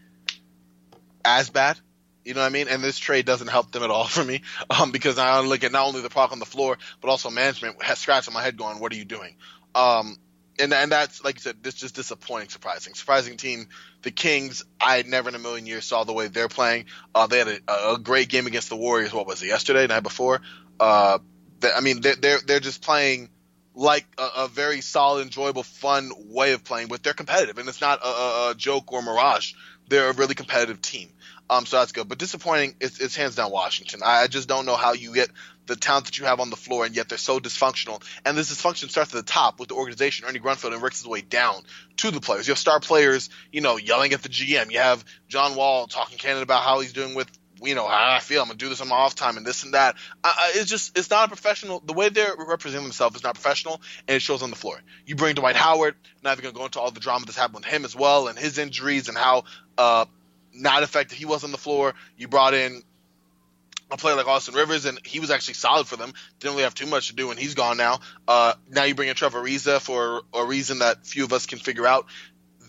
as 1.23 1.49
bad. 1.49 1.80
You 2.26 2.34
know 2.34 2.41
what 2.41 2.47
I 2.47 2.49
mean? 2.49 2.68
And 2.68 2.84
this 2.84 2.97
trade 2.97 3.26
doesn't 3.26 3.47
help 3.47 3.72
them 3.72 3.84
at 3.84 3.91
all 3.91 4.06
for 4.07 4.23
me 4.23 4.41
um, 4.69 4.91
because 4.91 5.18
I 5.18 5.39
look 5.41 5.64
at 5.64 5.72
not 5.72 5.88
only 5.88 6.02
the 6.02 6.10
product 6.10 6.34
on 6.34 6.39
the 6.39 6.45
floor, 6.45 6.77
but 7.02 7.10
also 7.10 7.30
management 7.30 7.81
has 7.81 7.99
scratched 7.99 8.31
my 8.31 8.41
head 8.41 8.57
going, 8.57 8.80
what 8.80 8.91
are 8.91 8.95
you 8.95 9.06
doing? 9.06 9.35
Um, 9.73 10.18
and, 10.57 10.73
and 10.73 10.91
that's, 10.91 11.23
like 11.23 11.35
you 11.35 11.41
said, 11.41 11.61
this 11.61 11.76
just 11.76 11.95
disappointing, 11.95 12.49
surprising. 12.49 12.93
Surprising 12.93 13.38
team. 13.38 13.68
The 14.03 14.11
Kings, 14.11 14.64
I 14.80 15.03
never 15.03 15.30
in 15.30 15.35
a 15.35 15.39
million 15.39 15.65
years 15.65 15.85
saw 15.85 16.03
the 16.03 16.14
way 16.14 16.27
they're 16.27 16.47
playing. 16.47 16.85
Uh, 17.14 17.27
they 17.27 17.39
had 17.39 17.47
a, 17.47 17.93
a, 17.93 17.99
great 17.99 18.30
game 18.30 18.47
against 18.47 18.69
the 18.69 18.76
Warriors. 18.76 19.14
What 19.14 19.27
was 19.27 19.43
it, 19.43 19.47
yesterday, 19.47 19.85
night 19.88 20.03
before? 20.03 20.41
Uh, 20.80 21.19
they, 21.60 21.72
I 21.72 21.81
mean, 21.81 22.02
they're, 22.02 22.15
they're, 22.15 22.39
they're 22.45 22.60
just 22.60 22.81
playing 22.81 23.30
like 23.76 24.06
a, 24.18 24.43
a, 24.43 24.47
very 24.47 24.81
solid, 24.81 25.23
enjoyable, 25.23 25.64
fun 25.64 26.11
way 26.30 26.53
of 26.53 26.64
playing, 26.64 26.88
but 26.88 27.03
they're 27.03 27.14
competitive, 27.14 27.57
and 27.57 27.68
it's 27.68 27.81
not 27.81 27.99
a, 28.02 28.52
a, 28.52 28.53
joke 28.56 28.93
or 28.93 29.02
mirage. 29.02 29.53
They're 29.89 30.10
a 30.10 30.14
really 30.14 30.35
competitive 30.35 30.81
team. 30.81 31.10
Um, 31.49 31.65
so 31.65 31.77
that's 31.77 31.91
good. 31.91 32.07
But 32.09 32.17
disappointing, 32.17 32.76
it's, 32.80 32.99
it's 32.99 33.15
hands 33.15 33.35
down 33.35 33.51
Washington. 33.51 34.01
I, 34.03 34.23
I, 34.23 34.27
just 34.27 34.47
don't 34.47 34.65
know 34.65 34.76
how 34.76 34.93
you 34.93 35.13
get 35.13 35.30
the 35.67 35.76
talent 35.76 36.05
that 36.05 36.17
you 36.17 36.26
have 36.26 36.39
on 36.39 36.49
the 36.49 36.55
floor, 36.55 36.85
and 36.85 36.95
yet 36.95 37.07
they're 37.07 37.17
so 37.17 37.39
dysfunctional. 37.39 38.01
And 38.26 38.38
this 38.38 38.51
dysfunction 38.51 38.89
starts 38.89 39.13
at 39.13 39.26
the 39.26 39.31
top 39.31 39.59
with 39.59 39.69
the 39.69 39.76
organization. 39.76 40.26
Ernie 40.27 40.39
Grunfeld 40.39 40.73
and 40.73 40.81
works 40.81 40.99
his 40.99 41.07
way 41.07 41.22
down 41.22 41.61
to 41.97 42.11
the 42.11 42.19
players. 42.19 42.47
You 42.47 42.51
have 42.51 42.59
star 42.59 42.80
players, 42.80 43.30
you 43.51 43.61
know, 43.61 43.77
yelling 43.77 44.13
at 44.13 44.23
the 44.23 44.30
GM. 44.30 44.72
You 44.72 44.80
have 44.80 45.05
John 45.27 45.55
Wall 45.55 45.88
talking 45.88 46.17
candid 46.17 46.43
about 46.43 46.63
how 46.63 46.80
he's 46.80 46.93
doing 46.93 47.13
with 47.13 47.30
you 47.63 47.76
know 47.76 47.88
how 47.88 48.11
I 48.11 48.19
feel. 48.19 48.41
I'm 48.41 48.47
gonna 48.47 48.57
do 48.57 48.69
this 48.69 48.81
on 48.81 48.88
my 48.88 48.95
off 48.95 49.15
time 49.15 49.38
and 49.38 49.45
this 49.45 49.63
and 49.63 49.73
that. 49.73 49.95
I, 50.23 50.34
I, 50.38 50.51
it's 50.55 50.69
just 50.69 50.97
it's 50.97 51.09
not 51.09 51.26
a 51.26 51.27
professional. 51.27 51.80
The 51.80 51.93
way 51.93 52.09
they're 52.09 52.35
representing 52.38 52.85
themselves 52.85 53.15
is 53.15 53.23
not 53.23 53.35
professional, 53.35 53.81
and 54.07 54.15
it 54.15 54.22
shows 54.22 54.43
on 54.43 54.49
the 54.49 54.55
floor. 54.55 54.77
You 55.05 55.15
bring 55.15 55.35
Dwight 55.35 55.55
Howard. 55.55 55.95
Not 56.23 56.34
even 56.34 56.43
gonna 56.43 56.57
go 56.57 56.65
into 56.65 56.80
all 56.80 56.91
the 56.91 56.99
drama 56.99 57.26
that's 57.26 57.38
happened 57.38 57.63
with 57.63 57.65
him 57.65 57.85
as 57.85 57.95
well, 57.95 58.27
and 58.27 58.38
his 58.38 58.57
injuries 58.57 59.07
and 59.07 59.17
how 59.17 59.45
uh, 59.77 60.05
not 60.56 60.84
effective 60.84 61.18
he 61.18 61.26
was 61.26 61.44
on 61.44 61.52
the 61.52 61.57
floor. 61.57 61.94
You 62.18 62.27
brought 62.27 62.53
in 62.53 62.82
a 63.91 63.98
player 63.98 64.15
like 64.15 64.27
Austin 64.27 64.56
Rivers, 64.56 64.86
and 64.86 64.99
he 65.06 65.19
was 65.19 65.30
actually 65.32 65.53
solid 65.56 65.88
for 65.88 65.95
them. 65.95 66.14
Didn't 66.40 66.53
really 66.53 66.64
have 66.64 66.73
too 66.73 66.88
much 66.88 67.10
to 67.10 67.15
do, 67.15 67.30
and 67.30 67.40
he's 67.40 67.53
gone 67.53 67.77
now. 67.77 67.99
Uh, 68.27 68.53
now 68.69 68.84
you 68.84 68.95
bring 68.95 69.10
in 69.10 69.15
Trevor 69.15 69.41
Ariza 69.41 69.80
for 69.80 70.23
a 70.34 70.45
reason 70.45 70.80
that 70.80 71.06
few 71.06 71.23
of 71.23 71.34
us 71.34 71.45
can 71.45 71.60
figure 71.60 71.86
out. 71.86 72.07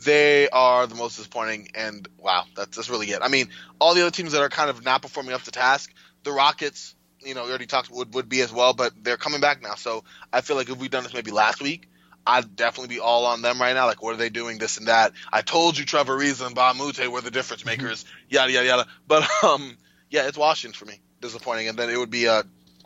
They 0.04 0.48
are 0.50 0.86
the 0.86 0.94
most 0.94 1.16
disappointing, 1.16 1.70
and 1.74 2.06
wow, 2.18 2.44
that's, 2.54 2.76
that's 2.76 2.90
really 2.90 3.06
it. 3.08 3.20
I 3.22 3.28
mean, 3.28 3.48
all 3.80 3.94
the 3.94 4.02
other 4.02 4.10
teams 4.10 4.32
that 4.32 4.42
are 4.42 4.50
kind 4.50 4.68
of 4.70 4.84
not 4.84 5.02
performing 5.02 5.34
up 5.34 5.42
to 5.44 5.50
task, 5.50 5.92
the 6.22 6.32
Rockets, 6.32 6.94
you 7.20 7.34
know, 7.34 7.44
we 7.44 7.48
already 7.48 7.66
talked 7.66 7.90
would 7.90 8.14
would 8.14 8.28
be 8.28 8.42
as 8.42 8.52
well, 8.52 8.74
but 8.74 8.92
they're 9.02 9.16
coming 9.16 9.40
back 9.40 9.62
now. 9.62 9.74
So 9.74 10.04
I 10.32 10.42
feel 10.42 10.56
like 10.56 10.68
if 10.68 10.76
we'd 10.76 10.90
done 10.90 11.02
this 11.02 11.14
maybe 11.14 11.30
last 11.30 11.62
week, 11.62 11.88
I'd 12.26 12.56
definitely 12.56 12.96
be 12.96 13.00
all 13.00 13.26
on 13.26 13.42
them 13.42 13.60
right 13.60 13.72
now. 13.72 13.86
Like, 13.86 14.02
what 14.02 14.14
are 14.14 14.18
they 14.18 14.30
doing? 14.30 14.58
This 14.58 14.78
and 14.78 14.88
that. 14.88 15.12
I 15.32 15.42
told 15.42 15.78
you 15.78 15.84
Trevor 15.84 16.18
Ariza 16.18 16.46
and 16.46 16.56
Moute 16.56 17.10
were 17.10 17.20
the 17.20 17.30
difference 17.30 17.62
mm-hmm. 17.62 17.82
makers. 17.82 18.04
yada 18.28 18.50
yada 18.52 18.66
yada. 18.66 18.86
But 19.06 19.28
um, 19.44 19.76
yeah, 20.10 20.26
it's 20.26 20.36
Washington 20.36 20.76
for 20.76 20.86
me. 20.86 21.00
Disappointing, 21.20 21.68
and 21.68 21.78
then 21.78 21.88
it 21.88 21.96
would 21.96 22.10
be 22.10 22.28
uh, 22.28 22.42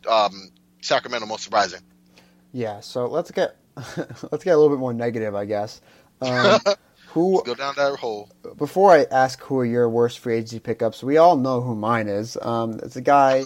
um, 0.08 0.50
Sacramento 0.82 1.26
most 1.26 1.42
surprising. 1.42 1.80
Yeah. 2.52 2.80
So 2.80 3.06
let's 3.06 3.30
get 3.30 3.56
let's 4.30 4.44
get 4.44 4.50
a 4.50 4.56
little 4.56 4.68
bit 4.68 4.78
more 4.78 4.92
negative, 4.92 5.34
I 5.34 5.46
guess. 5.46 5.80
Um, 6.20 6.60
who 7.08 7.36
let's 7.36 7.46
go 7.46 7.54
down 7.54 7.74
that 7.76 7.98
hole? 7.98 8.30
Before 8.56 8.92
I 8.92 9.06
ask 9.10 9.40
who 9.42 9.58
are 9.58 9.64
your 9.64 9.88
worst 9.88 10.18
free 10.18 10.36
agency 10.36 10.60
pickups, 10.60 11.02
we 11.02 11.16
all 11.16 11.36
know 11.36 11.60
who 11.60 11.74
mine 11.74 12.08
is. 12.08 12.36
Um, 12.40 12.78
it's 12.82 12.96
a 12.96 13.00
guy. 13.00 13.44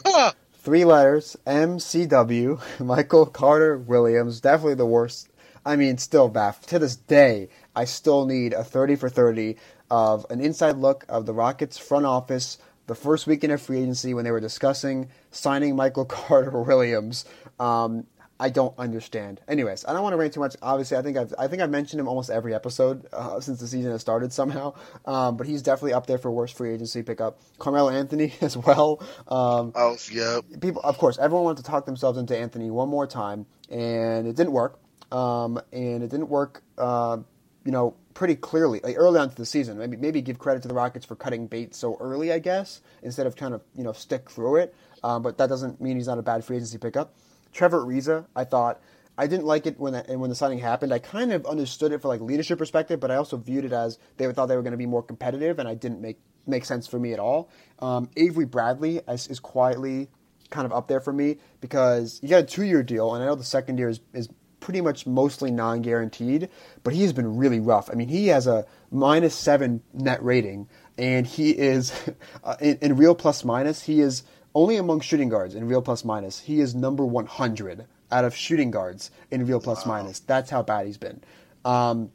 three 0.55 0.85
letters, 0.87 1.37
MCW, 1.47 2.81
Michael 2.81 3.27
Carter 3.27 3.77
Williams, 3.77 4.41
definitely 4.41 4.75
the 4.75 4.87
worst 4.87 5.29
I 5.65 5.77
mean, 5.77 5.99
still, 5.99 6.31
Baff, 6.31 6.67
to 6.67 6.79
this 6.79 6.97
day, 6.97 7.49
I 7.75 7.85
still 7.85 8.27
need 8.27 8.53
a 8.53 8.63
30 8.63 8.97
for 8.97 9.09
30 9.09 9.57
of 9.91 10.27
an 10.31 10.41
inside 10.41 10.77
look 10.77 11.05
of 11.09 11.27
the 11.27 11.33
Rockets 11.33 11.79
front 11.79 12.07
office 12.07 12.59
the 12.87 12.95
first 12.95 13.27
weekend 13.27 13.53
of 13.53 13.63
free 13.63 13.79
agency 13.79 14.13
when 14.13 14.25
they 14.25 14.31
were 14.31 14.41
discussing 14.41 15.09
signing 15.31 15.77
Michael 15.77 16.05
Carter 16.05 16.63
Williams. 16.63 17.25
Um, 17.59 18.07
I 18.39 18.51
don't 18.51 18.77
understand. 18.79 19.41
Anyways, 19.47 19.85
I 19.87 19.93
don't 19.93 20.03
want 20.03 20.13
to 20.13 20.17
rant 20.17 20.35
too 20.35 20.41
much. 20.41 20.57
Obviously, 20.61 20.97
I 20.97 21.03
think 21.03 21.17
I've 21.17 21.33
I 21.39 21.47
think 21.47 21.63
I've 21.63 21.71
mentioned 21.71 22.01
him 22.01 22.09
almost 22.09 22.31
every 22.31 22.53
episode 22.53 23.07
uh, 23.13 23.41
since 23.41 23.61
the 23.61 23.69
season 23.69 23.93
has 23.93 24.01
started 24.01 24.33
somehow. 24.33 24.75
Um, 25.07 25.37
but 25.37 25.47
he's 25.47 25.63
definitely 25.63 25.93
up 25.93 26.07
there 26.07 26.19
for 26.19 26.33
worst 26.33 26.57
free 26.57 26.75
agency 26.75 27.03
pickup. 27.03 27.41
Carmelo 27.59 27.91
Anthony 27.91 28.35
as 28.41 28.57
well. 28.57 29.01
Um, 29.29 29.73
oh 29.77 29.97
yeah. 30.11 30.41
People, 30.61 30.83
of 30.83 30.99
course, 30.99 31.17
everyone 31.19 31.45
wanted 31.45 31.65
to 31.65 31.71
talk 31.71 31.87
themselves 31.87 32.19
into 32.19 32.37
Anthony 32.37 32.71
one 32.71 32.89
more 32.89 33.07
time, 33.07 33.47
and 33.71 34.27
it 34.27 34.35
didn't 34.35 34.53
work 34.53 34.81
um, 35.15 35.61
and 35.73 36.03
it 36.03 36.11
didn't 36.11 36.29
work. 36.29 36.63
Uh, 36.77 37.19
you 37.65 37.73
know, 37.73 37.97
pretty 38.13 38.37
clearly, 38.37 38.81
like 38.83 38.97
early 38.99 39.19
on 39.19 39.31
to 39.31 39.37
the 39.37 39.47
season. 39.47 39.79
Maybe 39.79 39.97
maybe 39.97 40.21
give 40.21 40.39
credit 40.39 40.63
to 40.63 40.69
the 40.69 40.75
Rockets 40.75 41.07
for 41.07 41.17
cutting 41.17 41.47
bait 41.47 41.75
so 41.75 41.97
early, 42.01 42.33
I 42.33 42.39
guess, 42.39 42.81
instead 43.03 43.27
of 43.27 43.37
kind 43.37 43.55
of 43.55 43.63
you 43.75 43.85
know 43.85 43.93
stick 43.93 44.29
through 44.29 44.57
it. 44.57 44.75
Um, 45.03 45.23
but 45.23 45.39
that 45.39 45.49
doesn't 45.49 45.81
mean 45.81 45.97
he's 45.97 46.07
not 46.07 46.19
a 46.19 46.23
bad 46.23 46.45
free 46.45 46.57
agency 46.57 46.79
pickup. 46.79 47.15
Trevor 47.53 47.85
Ariza, 47.85 48.27
I 48.35 48.45
thought 48.45 48.81
I 49.17 49.27
didn't 49.27 49.47
like 49.47 49.67
it 49.67 49.79
when 49.79 49.93
the, 49.93 50.19
when 50.19 50.29
the 50.29 50.37
signing 50.37 50.59
happened. 50.59 50.93
I 50.93 50.99
kind 50.99 51.33
of 51.33 51.47
understood 51.47 51.93
it 51.93 52.03
for 52.03 52.09
like 52.09 52.21
leadership 52.21 52.59
perspective, 52.59 52.99
but 52.99 53.11
I 53.11 53.17
also 53.17 53.37
viewed 53.37 53.65
it 53.65 53.73
as 53.73 53.99
they 54.17 54.31
thought 54.33 54.47
they 54.47 54.57
were 54.57 54.63
going 54.63 54.73
to 54.73 54.79
be 54.79 54.87
more 54.87 55.03
competitive, 55.03 55.59
and 55.59 55.69
I 55.69 55.75
didn't 55.75 56.01
make 56.01 56.19
make 56.47 56.65
sense 56.65 56.87
for 56.87 56.99
me 56.99 57.13
at 57.13 57.19
all. 57.19 57.49
Um, 57.79 58.11
Avery 58.17 58.45
Bradley 58.45 59.01
is, 59.09 59.29
is, 59.29 59.41
quietly 59.41 60.09
kind 60.51 60.67
of 60.67 60.73
up 60.75 60.89
there 60.89 61.01
for 61.01 61.11
me 61.11 61.39
because 61.63 62.21
you 62.23 62.29
got 62.29 62.41
a 62.41 62.47
two 62.47 62.65
year 62.65 62.83
deal, 62.83 63.15
and 63.15 63.23
I 63.23 63.27
know 63.27 63.35
the 63.35 63.45
second 63.45 63.79
year 63.79 63.89
is, 63.89 64.01
is 64.13 64.29
pretty 64.65 64.81
much 64.81 65.07
mostly 65.07 65.51
non 65.51 65.83
guaranteed, 65.83 66.49
but 66.83 66.95
he's 66.95 67.13
been 67.13 67.37
really 67.37 67.61
rough. 67.61 67.91
I 67.93 67.95
mean, 67.95 68.09
he 68.09 68.29
has 68.29 68.47
a 68.47 68.65
minus 68.91 69.35
seven 69.35 69.83
net 69.93 70.25
rating, 70.25 70.69
and 70.97 71.27
he 71.27 71.51
is 71.51 71.93
uh, 72.45 72.57
in, 72.61 72.79
in 72.81 72.97
real 72.97 73.15
plus 73.15 73.45
minus. 73.45 73.83
He 73.83 74.01
is 74.01 74.23
only 74.55 74.77
among 74.77 75.01
shooting 75.01 75.29
guards 75.29 75.55
in 75.55 75.69
real 75.69 75.83
plus 75.83 76.03
minus. 76.03 76.41
He 76.41 76.61
is 76.61 76.75
number 76.75 77.05
100 77.05 77.85
out 78.11 78.25
of 78.25 78.35
shooting 78.35 78.71
guards 78.71 79.11
in 79.31 79.47
real 79.47 79.61
plus 79.61 79.85
wow. 79.85 79.99
minus. 79.99 80.21
That's 80.21 80.49
how 80.49 80.63
bad 80.63 80.87
he's 80.87 80.99
been. 80.99 81.23
Um, 81.65 82.11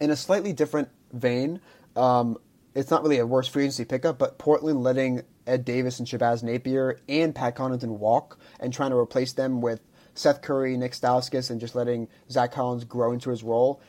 in 0.00 0.10
a 0.10 0.16
slightly 0.16 0.52
different 0.52 0.88
vein, 1.12 1.60
um, 1.94 2.38
it's 2.74 2.90
not 2.90 3.02
really 3.02 3.18
a 3.18 3.26
worse 3.26 3.46
free 3.46 3.64
agency 3.64 3.84
pickup, 3.84 4.18
but 4.18 4.38
Portland 4.38 4.82
letting 4.82 5.22
Ed 5.46 5.64
Davis 5.64 6.00
and 6.00 6.08
Shabazz 6.08 6.42
Napier 6.42 6.98
and 7.08 7.34
Pat 7.34 7.54
Connaughton 7.54 7.98
walk 7.98 8.38
and 8.58 8.72
trying 8.72 8.90
to 8.90 8.96
replace 8.96 9.32
them 9.32 9.60
with 9.60 9.80
Seth 10.18 10.42
Curry, 10.42 10.76
Nick 10.76 10.92
Stauskas, 10.92 11.50
and 11.50 11.60
just 11.60 11.74
letting 11.74 12.08
Zach 12.30 12.52
Collins 12.52 12.84
grow 12.84 13.12
into 13.12 13.30
his 13.30 13.42
role. 13.42 13.80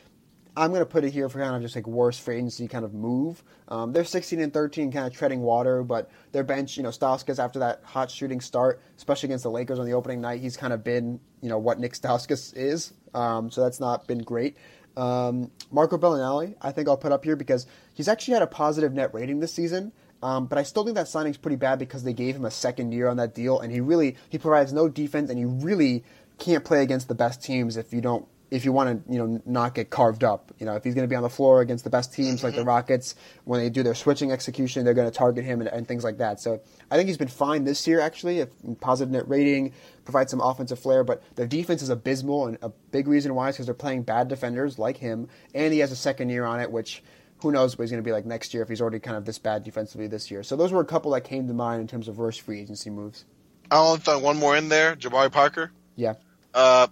I'm 0.56 0.70
going 0.70 0.80
to 0.80 0.86
put 0.86 1.04
it 1.04 1.12
here 1.12 1.28
for 1.28 1.38
kind 1.38 1.54
of 1.54 1.62
just 1.62 1.76
like 1.76 1.86
worse 1.86 2.18
free 2.18 2.36
agency 2.36 2.66
kind 2.68 2.84
of 2.84 2.92
move. 2.92 3.42
Um, 3.68 3.92
they're 3.92 4.04
16 4.04 4.40
and 4.40 4.52
13, 4.52 4.90
kind 4.92 5.06
of 5.06 5.12
treading 5.12 5.40
water, 5.40 5.82
but 5.82 6.10
their 6.32 6.42
bench, 6.42 6.76
you 6.76 6.82
know, 6.82 6.88
Stauskas 6.90 7.38
after 7.38 7.60
that 7.60 7.82
hot 7.84 8.10
shooting 8.10 8.40
start, 8.40 8.80
especially 8.96 9.28
against 9.28 9.44
the 9.44 9.50
Lakers 9.50 9.78
on 9.78 9.86
the 9.86 9.92
opening 9.92 10.20
night, 10.20 10.40
he's 10.40 10.56
kind 10.56 10.72
of 10.72 10.82
been, 10.82 11.20
you 11.40 11.48
know, 11.48 11.58
what 11.58 11.78
Nick 11.78 11.94
Stauskas 11.94 12.54
is. 12.56 12.92
Um, 13.14 13.50
so 13.50 13.62
that's 13.62 13.80
not 13.80 14.06
been 14.06 14.22
great. 14.22 14.56
Um, 14.96 15.50
Marco 15.70 15.96
Belinelli, 15.96 16.56
I 16.60 16.72
think 16.72 16.88
I'll 16.88 16.96
put 16.96 17.12
up 17.12 17.24
here 17.24 17.36
because 17.36 17.66
he's 17.94 18.08
actually 18.08 18.34
had 18.34 18.42
a 18.42 18.48
positive 18.48 18.92
net 18.92 19.14
rating 19.14 19.40
this 19.40 19.52
season. 19.52 19.92
Um, 20.22 20.46
but 20.46 20.58
I 20.58 20.64
still 20.64 20.84
think 20.84 20.96
that 20.96 21.08
signing's 21.08 21.38
pretty 21.38 21.56
bad 21.56 21.78
because 21.78 22.04
they 22.04 22.12
gave 22.12 22.36
him 22.36 22.44
a 22.44 22.50
second 22.50 22.92
year 22.92 23.08
on 23.08 23.16
that 23.16 23.34
deal, 23.34 23.60
and 23.60 23.72
he 23.72 23.80
really 23.80 24.16
he 24.28 24.36
provides 24.36 24.72
no 24.72 24.88
defense, 24.88 25.30
and 25.30 25.38
he 25.38 25.46
really 25.46 26.04
can't 26.40 26.64
play 26.64 26.82
against 26.82 27.08
the 27.08 27.14
best 27.14 27.42
teams 27.42 27.76
if 27.76 27.92
you 27.92 28.00
don't 28.00 28.26
if 28.50 28.64
you 28.64 28.72
want 28.72 29.06
to, 29.06 29.12
you 29.12 29.18
know, 29.18 29.40
not 29.46 29.74
get 29.74 29.90
carved 29.90 30.24
up. 30.24 30.52
You 30.58 30.66
know, 30.66 30.74
if 30.74 30.82
he's 30.82 30.94
going 30.94 31.04
to 31.04 31.08
be 31.08 31.14
on 31.14 31.22
the 31.22 31.30
floor 31.30 31.60
against 31.60 31.84
the 31.84 31.90
best 31.90 32.12
teams 32.12 32.42
like 32.42 32.54
the 32.54 32.60
mm-hmm. 32.60 32.68
Rockets, 32.68 33.14
when 33.44 33.60
they 33.60 33.70
do 33.70 33.82
their 33.82 33.94
switching 33.94 34.32
execution, 34.32 34.84
they're 34.84 34.94
going 34.94 35.10
to 35.10 35.16
target 35.16 35.44
him 35.44 35.60
and, 35.60 35.70
and, 35.70 35.86
things 35.86 36.02
like 36.02 36.18
that. 36.18 36.40
So 36.40 36.60
I 36.90 36.96
think 36.96 37.06
he's 37.06 37.16
been 37.16 37.28
fine 37.28 37.64
this 37.64 37.86
year, 37.86 38.00
actually. 38.00 38.44
positive 38.80 39.12
net 39.12 39.28
rating, 39.28 39.72
provides 40.04 40.30
some 40.30 40.40
offensive 40.40 40.78
flair, 40.78 41.04
but 41.04 41.22
their 41.36 41.46
defense 41.46 41.80
is 41.80 41.90
abysmal, 41.90 42.46
and 42.46 42.58
a 42.62 42.70
big 42.90 43.06
reason 43.06 43.34
why 43.34 43.48
is 43.48 43.54
because 43.54 43.66
they're 43.66 43.74
playing 43.74 44.02
bad 44.02 44.28
defenders 44.28 44.78
like 44.78 44.96
him, 44.96 45.28
and 45.54 45.72
he 45.72 45.78
has 45.78 45.92
a 45.92 45.96
second 45.96 46.30
year 46.30 46.44
on 46.44 46.60
it, 46.60 46.70
which 46.70 47.02
who 47.42 47.52
knows 47.52 47.78
what 47.78 47.84
he's 47.84 47.90
going 47.90 48.02
to 48.02 48.06
be 48.06 48.12
like 48.12 48.26
next 48.26 48.52
year 48.52 48.62
if 48.62 48.68
he's 48.68 48.80
already 48.80 48.98
kind 48.98 49.16
of 49.16 49.24
this 49.24 49.38
bad 49.38 49.64
defensively 49.64 50.08
this 50.08 50.30
year. 50.30 50.42
So 50.42 50.56
those 50.56 50.72
were 50.72 50.80
a 50.80 50.86
couple 50.86 51.12
that 51.12 51.22
came 51.22 51.46
to 51.46 51.54
mind 51.54 51.80
in 51.80 51.86
terms 51.86 52.08
of 52.08 52.18
worst 52.18 52.42
free 52.42 52.60
agency 52.60 52.90
moves. 52.90 53.24
I'll 53.70 53.96
throw 53.96 54.18
one 54.18 54.36
more 54.36 54.56
in 54.56 54.68
there, 54.68 54.96
Jabari 54.96 55.30
Parker. 55.30 55.70
Yeah. 55.94 56.14
Uh, 56.54 56.88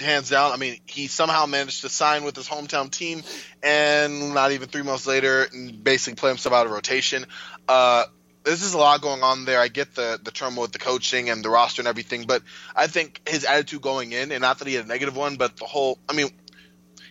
hands 0.00 0.30
down. 0.30 0.52
I 0.52 0.56
mean, 0.56 0.78
he 0.86 1.06
somehow 1.06 1.46
managed 1.46 1.82
to 1.82 1.88
sign 1.88 2.24
with 2.24 2.36
his 2.36 2.48
hometown 2.48 2.90
team, 2.90 3.22
and 3.62 4.34
not 4.34 4.52
even 4.52 4.68
three 4.68 4.82
months 4.82 5.06
later, 5.06 5.46
basically 5.82 6.16
play 6.16 6.30
himself 6.30 6.54
out 6.54 6.66
of 6.66 6.72
rotation. 6.72 7.26
Uh, 7.68 8.04
this 8.44 8.62
is 8.62 8.74
a 8.74 8.78
lot 8.78 9.00
going 9.00 9.22
on 9.22 9.44
there. 9.44 9.60
I 9.60 9.68
get 9.68 9.94
the 9.94 10.20
the 10.22 10.30
turmoil 10.30 10.62
with 10.62 10.72
the 10.72 10.78
coaching 10.78 11.30
and 11.30 11.44
the 11.44 11.48
roster 11.48 11.80
and 11.80 11.88
everything, 11.88 12.24
but 12.26 12.42
I 12.76 12.86
think 12.86 13.20
his 13.26 13.44
attitude 13.44 13.82
going 13.82 14.12
in, 14.12 14.32
and 14.32 14.42
not 14.42 14.58
that 14.58 14.68
he 14.68 14.74
had 14.74 14.84
a 14.84 14.88
negative 14.88 15.16
one, 15.16 15.36
but 15.36 15.56
the 15.56 15.64
whole. 15.64 15.98
I 16.08 16.12
mean, 16.12 16.28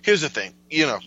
here's 0.03 0.21
the 0.21 0.29
thing. 0.29 0.53
You 0.69 0.85
know, 0.85 0.99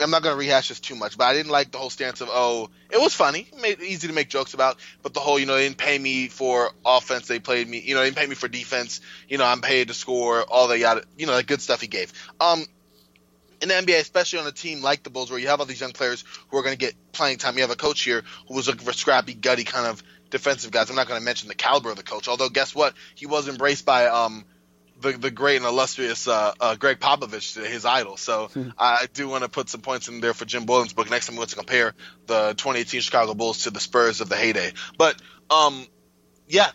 I'm 0.00 0.10
not 0.10 0.22
going 0.22 0.34
to 0.34 0.38
rehash 0.38 0.68
this 0.68 0.80
too 0.80 0.94
much, 0.94 1.16
but 1.16 1.24
I 1.24 1.34
didn't 1.34 1.52
like 1.52 1.70
the 1.70 1.78
whole 1.78 1.90
stance 1.90 2.20
of 2.20 2.28
oh, 2.30 2.70
it 2.90 3.00
was 3.00 3.14
funny, 3.14 3.48
made 3.60 3.80
easy 3.80 4.08
to 4.08 4.14
make 4.14 4.28
jokes 4.28 4.54
about, 4.54 4.78
but 5.02 5.14
the 5.14 5.20
whole 5.20 5.38
you 5.38 5.46
know 5.46 5.54
they 5.54 5.64
didn't 5.64 5.78
pay 5.78 5.98
me 5.98 6.28
for 6.28 6.70
offense, 6.84 7.28
they 7.28 7.38
played 7.38 7.68
me, 7.68 7.80
you 7.80 7.94
know, 7.94 8.00
they 8.00 8.06
didn't 8.06 8.18
pay 8.18 8.26
me 8.26 8.34
for 8.34 8.48
defense, 8.48 9.00
you 9.28 9.38
know, 9.38 9.44
I'm 9.44 9.60
paid 9.60 9.88
to 9.88 9.94
score, 9.94 10.42
all 10.42 10.68
the 10.68 10.78
yada, 10.78 11.04
you 11.16 11.26
know, 11.26 11.36
the 11.36 11.42
good 11.42 11.60
stuff 11.60 11.80
he 11.80 11.86
gave. 11.86 12.12
Um, 12.40 12.64
in 13.60 13.68
the 13.68 13.74
NBA, 13.74 14.00
especially 14.00 14.40
on 14.40 14.46
a 14.46 14.52
team 14.52 14.82
like 14.82 15.02
the 15.02 15.10
Bulls, 15.10 15.30
where 15.30 15.40
you 15.40 15.48
have 15.48 15.60
all 15.60 15.66
these 15.66 15.80
young 15.80 15.92
players 15.92 16.24
who 16.48 16.58
are 16.58 16.62
going 16.62 16.74
to 16.74 16.78
get 16.78 16.94
playing 17.12 17.38
time, 17.38 17.54
you 17.56 17.62
have 17.62 17.70
a 17.70 17.76
coach 17.76 18.02
here 18.02 18.22
who 18.46 18.54
was 18.54 18.66
looking 18.66 18.84
for 18.84 18.92
scrappy, 18.92 19.32
gutty 19.32 19.64
kind 19.64 19.86
of 19.86 20.02
defensive 20.30 20.70
guys. 20.70 20.90
I'm 20.90 20.96
not 20.96 21.08
going 21.08 21.18
to 21.18 21.24
mention 21.24 21.48
the 21.48 21.54
caliber 21.54 21.90
of 21.90 21.96
the 21.96 22.02
coach, 22.02 22.28
although 22.28 22.48
guess 22.48 22.74
what, 22.74 22.94
he 23.14 23.26
was 23.26 23.48
embraced 23.48 23.86
by 23.86 24.06
um 24.06 24.44
the 25.00 25.12
the 25.12 25.30
great 25.30 25.56
and 25.56 25.66
illustrious 25.66 26.28
uh, 26.28 26.52
uh, 26.60 26.74
Gregg 26.76 27.00
Popovich, 27.00 27.54
his 27.64 27.84
idol. 27.84 28.16
So 28.16 28.48
hmm. 28.48 28.70
I 28.78 29.06
do 29.12 29.28
want 29.28 29.44
to 29.44 29.50
put 29.50 29.68
some 29.68 29.80
points 29.80 30.08
in 30.08 30.20
there 30.20 30.34
for 30.34 30.44
Jim 30.44 30.66
Boylen's 30.66 30.92
book 30.92 31.10
next 31.10 31.26
time 31.26 31.36
we 31.36 31.38
want 31.38 31.50
to 31.50 31.56
compare 31.56 31.94
the 32.26 32.54
2018 32.56 33.00
Chicago 33.00 33.34
Bulls 33.34 33.64
to 33.64 33.70
the 33.70 33.80
Spurs 33.80 34.20
of 34.20 34.28
the 34.28 34.36
heyday. 34.36 34.72
But 34.98 35.20
um, 35.50 35.86
yeah, 36.48 36.70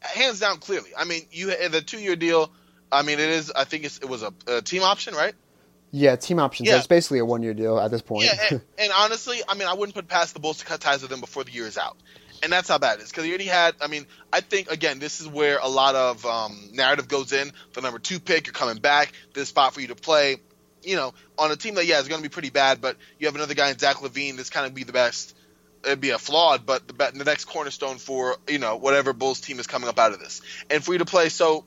hands 0.00 0.40
down, 0.40 0.58
clearly. 0.58 0.90
I 0.96 1.04
mean, 1.04 1.22
you 1.30 1.68
the 1.68 1.82
two 1.82 1.98
year 1.98 2.16
deal. 2.16 2.50
I 2.90 3.02
mean, 3.02 3.18
it 3.18 3.28
is. 3.28 3.52
I 3.54 3.64
think 3.64 3.84
it 3.84 4.08
was 4.08 4.22
a, 4.22 4.32
a, 4.46 4.62
team 4.62 4.82
option, 4.82 5.14
right? 5.14 5.34
Yeah, 5.90 6.16
team 6.16 6.38
options. 6.38 6.68
Yeah. 6.68 6.78
It's 6.78 6.86
basically 6.86 7.18
a 7.18 7.24
one 7.24 7.42
year 7.42 7.54
deal 7.54 7.78
at 7.78 7.90
this 7.90 8.02
point. 8.02 8.24
Yeah, 8.24 8.46
and, 8.50 8.60
and 8.78 8.92
honestly, 8.96 9.40
I 9.46 9.54
mean, 9.54 9.68
I 9.68 9.74
wouldn't 9.74 9.94
put 9.94 10.08
past 10.08 10.34
the 10.34 10.40
Bulls 10.40 10.58
to 10.58 10.64
cut 10.64 10.80
ties 10.80 11.02
with 11.02 11.10
them 11.10 11.20
before 11.20 11.44
the 11.44 11.52
year 11.52 11.66
is 11.66 11.76
out 11.76 11.96
and 12.42 12.52
that's 12.52 12.68
how 12.68 12.78
bad 12.78 12.98
it 12.98 13.02
is 13.02 13.10
because 13.10 13.24
he 13.24 13.30
already 13.30 13.46
had. 13.46 13.74
I 13.80 13.88
mean, 13.88 14.06
I 14.32 14.40
think 14.40 14.70
again, 14.70 14.98
this 14.98 15.20
is 15.20 15.28
where 15.28 15.58
a 15.58 15.68
lot 15.68 15.94
of 15.94 16.24
um, 16.24 16.70
narrative 16.72 17.08
goes 17.08 17.32
in. 17.32 17.52
The 17.72 17.80
number 17.80 17.98
two 17.98 18.20
pick, 18.20 18.46
you're 18.46 18.54
coming 18.54 18.78
back. 18.78 19.12
This 19.34 19.48
spot 19.48 19.74
for 19.74 19.80
you 19.80 19.88
to 19.88 19.94
play. 19.94 20.36
You 20.82 20.96
know, 20.96 21.14
on 21.38 21.50
a 21.50 21.56
team 21.56 21.74
that 21.74 21.86
yeah 21.86 22.00
is 22.00 22.08
going 22.08 22.22
to 22.22 22.28
be 22.28 22.32
pretty 22.32 22.50
bad, 22.50 22.80
but 22.80 22.96
you 23.18 23.26
have 23.26 23.34
another 23.34 23.54
guy 23.54 23.70
in 23.70 23.78
Zach 23.78 23.96
LaVine 23.96 24.36
that's 24.36 24.50
kind 24.50 24.66
of 24.66 24.74
be 24.74 24.84
the 24.84 24.92
best. 24.92 25.34
It'd 25.84 26.00
be 26.00 26.10
a 26.10 26.18
flawed, 26.18 26.66
but 26.66 26.86
the, 26.88 27.12
the 27.14 27.24
next 27.24 27.44
cornerstone 27.44 27.98
for 27.98 28.36
you 28.48 28.58
know 28.58 28.76
whatever 28.76 29.12
Bulls 29.12 29.40
team 29.40 29.58
is 29.58 29.66
coming 29.66 29.88
up 29.88 29.98
out 29.98 30.12
of 30.12 30.20
this, 30.20 30.40
and 30.70 30.84
for 30.84 30.92
you 30.92 30.98
to 30.98 31.04
play 31.04 31.28
so 31.28 31.64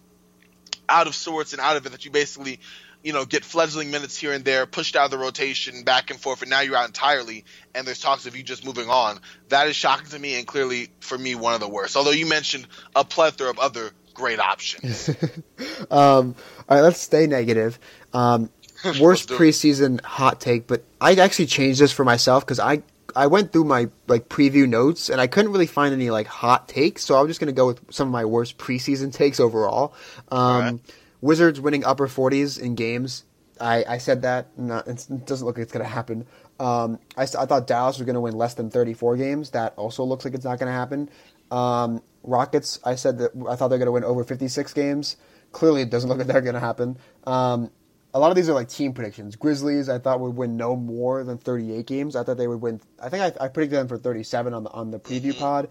out 0.88 1.08
of 1.08 1.16
sorts 1.16 1.54
and 1.54 1.62
out 1.62 1.78
of 1.78 1.86
it 1.86 1.92
that 1.92 2.06
you 2.06 2.12
basically 2.12 2.60
you 3.04 3.14
know, 3.14 3.26
get 3.26 3.44
fledgling 3.44 3.92
minutes 3.92 4.18
here 4.18 4.32
and 4.32 4.46
there, 4.46 4.66
pushed 4.66 4.96
out 4.96 5.06
of 5.06 5.12
the 5.12 5.18
rotation, 5.18 5.84
back 5.84 6.12
and 6.12 6.20
forth, 6.20 6.42
and 6.42 6.50
now 6.50 6.62
you're 6.62 6.76
out 6.76 6.88
entirely, 6.88 7.46
and 7.74 7.86
there's 7.88 8.00
talks 8.00 8.26
of 8.26 8.36
you 8.36 8.44
just 8.44 8.66
moving 8.66 8.90
on. 8.90 9.20
That 9.50 9.68
is 9.68 9.76
shocking 9.76 10.08
to 10.08 10.20
me, 10.20 10.38
and 10.38 10.46
clearly 10.46 10.90
for 11.00 11.18
me 11.18 11.36
one 11.36 11.54
of 11.54 11.60
the 11.60 11.70
worst. 11.70 11.96
Although 11.96 12.12
you 12.12 12.26
mentioned 12.26 12.68
a 12.96 13.04
plethora 13.04 13.50
of 13.50 13.60
other 13.60 13.92
great 14.14 14.40
options. 14.40 15.10
um, 15.92 16.36
all 16.70 16.78
right, 16.78 16.82
let's 16.82 17.00
stay 17.00 17.28
negative. 17.28 17.80
Um, 18.14 18.50
worst 19.00 19.30
preseason 19.30 20.02
hot 20.04 20.40
take, 20.40 20.68
but 20.68 20.84
I 21.00 21.14
actually 21.16 21.48
changed 21.48 21.82
this 21.82 21.92
for 21.92 22.06
myself 22.06 22.46
because 22.46 22.60
I 22.60 22.84
I 23.16 23.28
went 23.28 23.52
through 23.52 23.66
my 23.66 23.90
like 24.08 24.30
preview 24.30 24.68
notes 24.68 25.10
and 25.10 25.20
I 25.20 25.28
couldn't 25.28 25.52
really 25.52 25.68
find 25.68 25.94
any 25.94 26.10
like 26.10 26.28
hot 26.28 26.68
takes, 26.68 27.04
so 27.04 27.16
I'm 27.16 27.28
just 27.28 27.40
gonna 27.40 27.52
go 27.52 27.68
with 27.68 27.94
some 27.94 28.08
of 28.08 28.12
my 28.12 28.26
worst 28.26 28.58
preseason 28.58 29.14
takes 29.14 29.40
overall. 29.40 29.94
Um, 30.30 30.82
Wizards 31.22 31.62
winning 31.62 31.86
upper 31.86 32.08
40s 32.08 32.60
in 32.60 32.76
games. 32.76 33.24
I, 33.60 33.86
I 33.88 33.98
said 34.00 34.24
that. 34.24 34.58
Not, 34.58 34.88
it 34.88 35.06
doesn't 35.26 35.46
look 35.46 35.58
like 35.58 35.64
it's 35.64 35.72
going 35.72 35.86
to 35.86 35.90
happen. 35.90 36.26
Um, 36.60 37.00
I, 37.16 37.24
I 37.24 37.26
thought 37.26 37.68
Dallas 37.68 37.98
was 37.98 38.06
going 38.06 38.16
to 38.16 38.22
win 38.22 38.36
less 38.36 38.56
than 38.56 38.70
34 38.70 39.18
games. 39.18 39.52
That 39.52 39.74
also 39.78 40.04
looks 40.04 40.26
like 40.26 40.34
it's 40.34 40.46
not 40.46 40.60
going 40.60 40.68
to 40.68 40.78
happen. 40.78 41.10
Um, 41.52 42.02
Rockets, 42.24 42.80
I 42.84 42.96
said 42.96 43.20
that 43.20 43.32
I 43.50 43.56
thought 43.56 43.68
they're 43.68 43.78
going 43.78 43.88
to 43.88 43.92
win 43.92 44.04
over 44.04 44.24
56 44.24 44.74
games. 44.74 45.18
Clearly, 45.52 45.82
it 45.82 45.90
doesn't 45.90 46.10
look 46.10 46.18
like 46.18 46.28
they're 46.28 46.42
going 46.42 46.54
to 46.56 46.60
happen. 46.60 46.98
Um, 47.26 47.72
a 48.14 48.20
lot 48.20 48.30
of 48.30 48.36
these 48.36 48.50
are 48.50 48.54
like 48.54 48.70
team 48.70 48.94
predictions. 48.94 49.36
Grizzlies, 49.36 49.90
I 49.90 49.98
thought 49.98 50.20
would 50.20 50.36
win 50.36 50.58
no 50.58 50.76
more 50.76 51.24
than 51.24 51.38
38 51.38 51.86
games. 51.86 52.16
I 52.16 52.24
thought 52.24 52.38
they 52.38 52.48
would 52.48 52.62
win. 52.62 52.82
I 53.02 53.10
think 53.10 53.24
I, 53.40 53.46
I 53.46 53.48
predicted 53.48 53.80
them 53.80 53.88
for 53.88 53.98
37 53.98 54.54
on 54.54 54.64
the 54.64 54.70
on 54.72 54.92
the 54.92 55.00
preview 55.00 55.38
pod. 55.38 55.70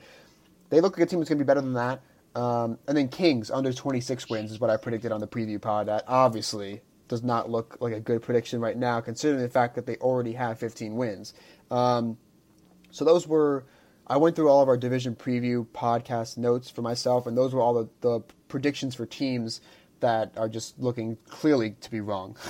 They 0.71 0.81
look 0.81 0.97
like 0.97 1.07
a 1.07 1.11
team 1.11 1.19
that's 1.19 1.29
going 1.29 1.39
to 1.39 1.45
be 1.45 1.47
better 1.47 1.61
than 1.61 1.75
that. 1.75 2.01
Um, 2.35 2.79
and 2.87 2.97
then 2.97 3.09
Kings 3.09 3.51
under 3.51 3.73
26 3.73 4.29
wins 4.29 4.53
is 4.53 4.61
what 4.61 4.71
I 4.71 4.77
predicted 4.77 5.13
on 5.13 5.21
the 5.21 5.27
preview 5.27 5.61
pod. 5.61 5.87
That 5.87 6.05
obviously 6.07 6.83
does 7.09 7.23
not 7.23 7.51
look 7.51 7.79
like 7.81 7.93
a 7.93 8.01
good 8.01 8.23
prediction 8.23 8.61
right 8.61 8.77
now, 8.77 9.01
considering 9.01 9.43
the 9.43 9.49
fact 9.49 9.75
that 9.75 9.87
they 9.87 9.97
already 9.97 10.33
have 10.35 10.59
15 10.59 10.95
wins. 10.95 11.35
Um, 11.71 12.19
so 12.91 13.05
those 13.05 13.27
were. 13.27 13.65
I 14.07 14.17
went 14.17 14.35
through 14.35 14.49
all 14.49 14.61
of 14.61 14.69
our 14.69 14.77
division 14.77 15.15
preview 15.15 15.65
podcast 15.69 16.37
notes 16.37 16.69
for 16.69 16.83
myself, 16.83 17.29
and 17.29 17.39
those 17.39 17.55
were 17.55 17.61
all 17.61 17.75
the, 17.75 17.89
the 18.01 18.21
predictions 18.49 18.97
for 18.97 19.07
teams 19.07 19.61
that 20.01 20.33
are 20.37 20.49
just 20.49 20.81
looking 20.81 21.17
clearly 21.29 21.77
to 21.83 21.91
be 21.91 22.01
wrong. 22.01 22.37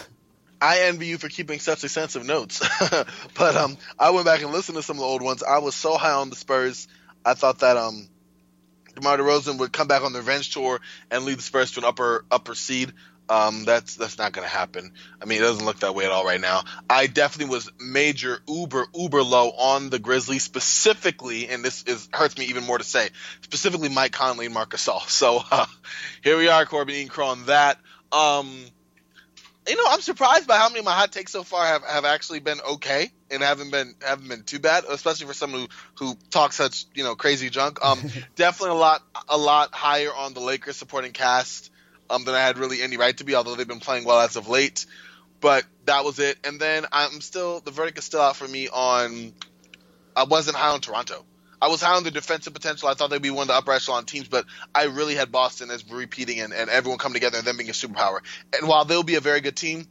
I 0.63 0.81
envy 0.83 1.07
you 1.07 1.19
for 1.19 1.29
keeping 1.29 1.59
such 1.59 1.85
extensive 1.85 2.27
notes. 2.27 2.61
but 3.35 3.57
um, 3.57 3.79
I 3.99 4.11
went 4.11 4.27
back 4.27 4.43
and 4.43 4.53
listened 4.53 4.77
to 4.77 4.83
some 4.83 4.97
of 4.97 5.01
the 5.01 5.07
old 5.07 5.23
ones. 5.23 5.43
I 5.43 5.59
was 5.59 5.75
so 5.75 5.97
high 5.97 6.13
on 6.13 6.29
the 6.29 6.37
Spurs. 6.37 6.87
I 7.25 7.35
thought 7.35 7.61
that 7.61 7.77
um, 7.77 8.09
DeMar 9.01 9.19
DeRozan 9.19 9.59
would 9.59 9.73
come 9.73 9.89
back 9.89 10.03
on 10.03 10.13
the 10.13 10.19
revenge 10.21 10.53
tour 10.53 10.81
and 11.11 11.25
lead 11.25 11.39
the 11.39 11.43
Spurs 11.43 11.73
to 11.73 11.81
an 11.81 11.85
upper 11.85 12.25
upper 12.31 12.55
seed. 12.55 12.93
Um, 13.29 13.65
that's 13.65 13.95
that's 13.95 14.19
not 14.19 14.33
going 14.33 14.45
to 14.45 14.53
happen. 14.53 14.93
I 15.23 15.25
mean, 15.25 15.39
it 15.39 15.43
doesn't 15.43 15.65
look 15.65 15.79
that 15.81 15.95
way 15.95 16.05
at 16.05 16.11
all 16.11 16.25
right 16.25 16.41
now. 16.41 16.65
I 16.89 17.07
definitely 17.07 17.53
was 17.55 17.71
major 17.79 18.41
uber 18.49 18.87
uber 18.93 19.23
low 19.23 19.51
on 19.51 19.89
the 19.89 20.01
Grizzlies 20.01 20.43
specifically, 20.43 21.49
and 21.49 21.65
this 21.65 21.85
is 21.85 22.09
hurts 22.13 22.37
me 22.37 22.47
even 22.47 22.65
more 22.65 22.79
to 22.79 22.85
say 22.85 23.11
specifically 23.43 23.89
Mike 23.89 24.13
Conley 24.13 24.47
and 24.47 24.55
Marc 24.55 24.71
Gasol. 24.71 25.09
So 25.09 25.43
uh, 25.51 25.67
here 26.23 26.37
we 26.39 26.49
are, 26.49 26.67
Corban 26.67 26.95
Eaton 26.95 27.09
Crow 27.09 27.29
on 27.29 27.47
that. 27.47 27.79
Um, 28.11 28.51
you 29.69 29.77
know, 29.77 29.85
I'm 29.89 30.01
surprised 30.01 30.49
by 30.49 30.57
how 30.57 30.69
many 30.69 30.81
of 30.81 30.85
my 30.85 30.95
hot 30.95 31.13
takes 31.13 31.31
so 31.31 31.45
far 31.45 31.65
have, 31.65 31.85
have 31.85 32.05
actually 32.05 32.41
been 32.41 32.59
okay 32.73 33.13
and 33.31 33.43
haven't 33.43 33.71
been 33.71 33.95
haven't 34.01 34.29
been 34.29 34.43
too 34.43 34.59
bad, 34.59 34.85
especially 34.89 35.27
for 35.27 35.35
someone 35.35 35.69
who 35.97 36.07
who 36.07 36.17
talks 36.31 36.57
such 36.57 36.87
you 36.95 37.05
know 37.05 37.15
crazy 37.15 37.51
junk. 37.51 37.85
Um, 37.85 38.01
definitely 38.37 38.77
a 38.77 38.81
lot 38.81 39.03
a 39.29 39.39
lot 39.39 39.73
higher 39.73 40.13
on 40.15 40.35
the 40.35 40.41
Lakers 40.41 40.77
supporting 40.77 41.13
cast 41.13 41.71
um 42.09 42.25
than 42.25 42.35
I 42.35 42.41
had 42.41 42.59
really 42.59 42.83
any 42.83 42.97
right 42.97 43.17
to 43.19 43.25
be, 43.25 43.35
although 43.35 43.55
they've 43.55 43.69
been 43.69 43.81
playing 43.81 44.05
well 44.05 44.21
as 44.21 44.37
of 44.37 44.49
late. 44.49 44.87
But 45.41 45.65
that 45.87 46.05
was 46.05 46.19
it, 46.19 46.39
and 46.45 46.61
then 46.61 46.87
I'm 46.93 47.21
still 47.21 47.61
the 47.61 47.71
verdict 47.71 47.99
is 47.99 48.05
still 48.05 48.21
out 48.21 48.37
for 48.37 48.47
me 48.47 48.69
on. 48.69 49.33
I 50.17 50.25
wasn't 50.25 50.57
high 50.57 50.71
on 50.71 50.81
Toronto. 50.81 51.25
I 51.63 51.69
was 51.69 51.83
high 51.83 51.95
on 51.95 52.05
the 52.05 52.11
defensive 52.11 52.55
potential. 52.55 52.89
I 52.89 52.95
thought 52.95 53.11
they'd 53.11 53.21
be 53.21 53.31
one 53.31 53.43
of 53.43 53.49
the 53.49 53.55
upper 53.55 53.73
echelon 53.73 54.07
teams, 54.07 54.29
but 54.29 54.47
I 54.75 54.85
really 54.85 55.15
had 55.15 55.31
Boston 55.31 55.71
as 55.71 55.89
repeating 55.91 56.41
and, 56.41 56.55
and 56.55 56.71
everyone 56.71 56.99
coming 56.99 57.15
together 57.15 57.37
and 57.39 57.47
them 57.47 57.59
being 57.59 57.69
a 57.69 57.75
superpower. 57.75 58.21
And 58.59 58.67
while 58.67 58.87
they'll 58.87 59.03
be 59.03 59.17
a 59.17 59.21
very 59.21 59.41
good 59.41 59.57
team, 59.57 59.87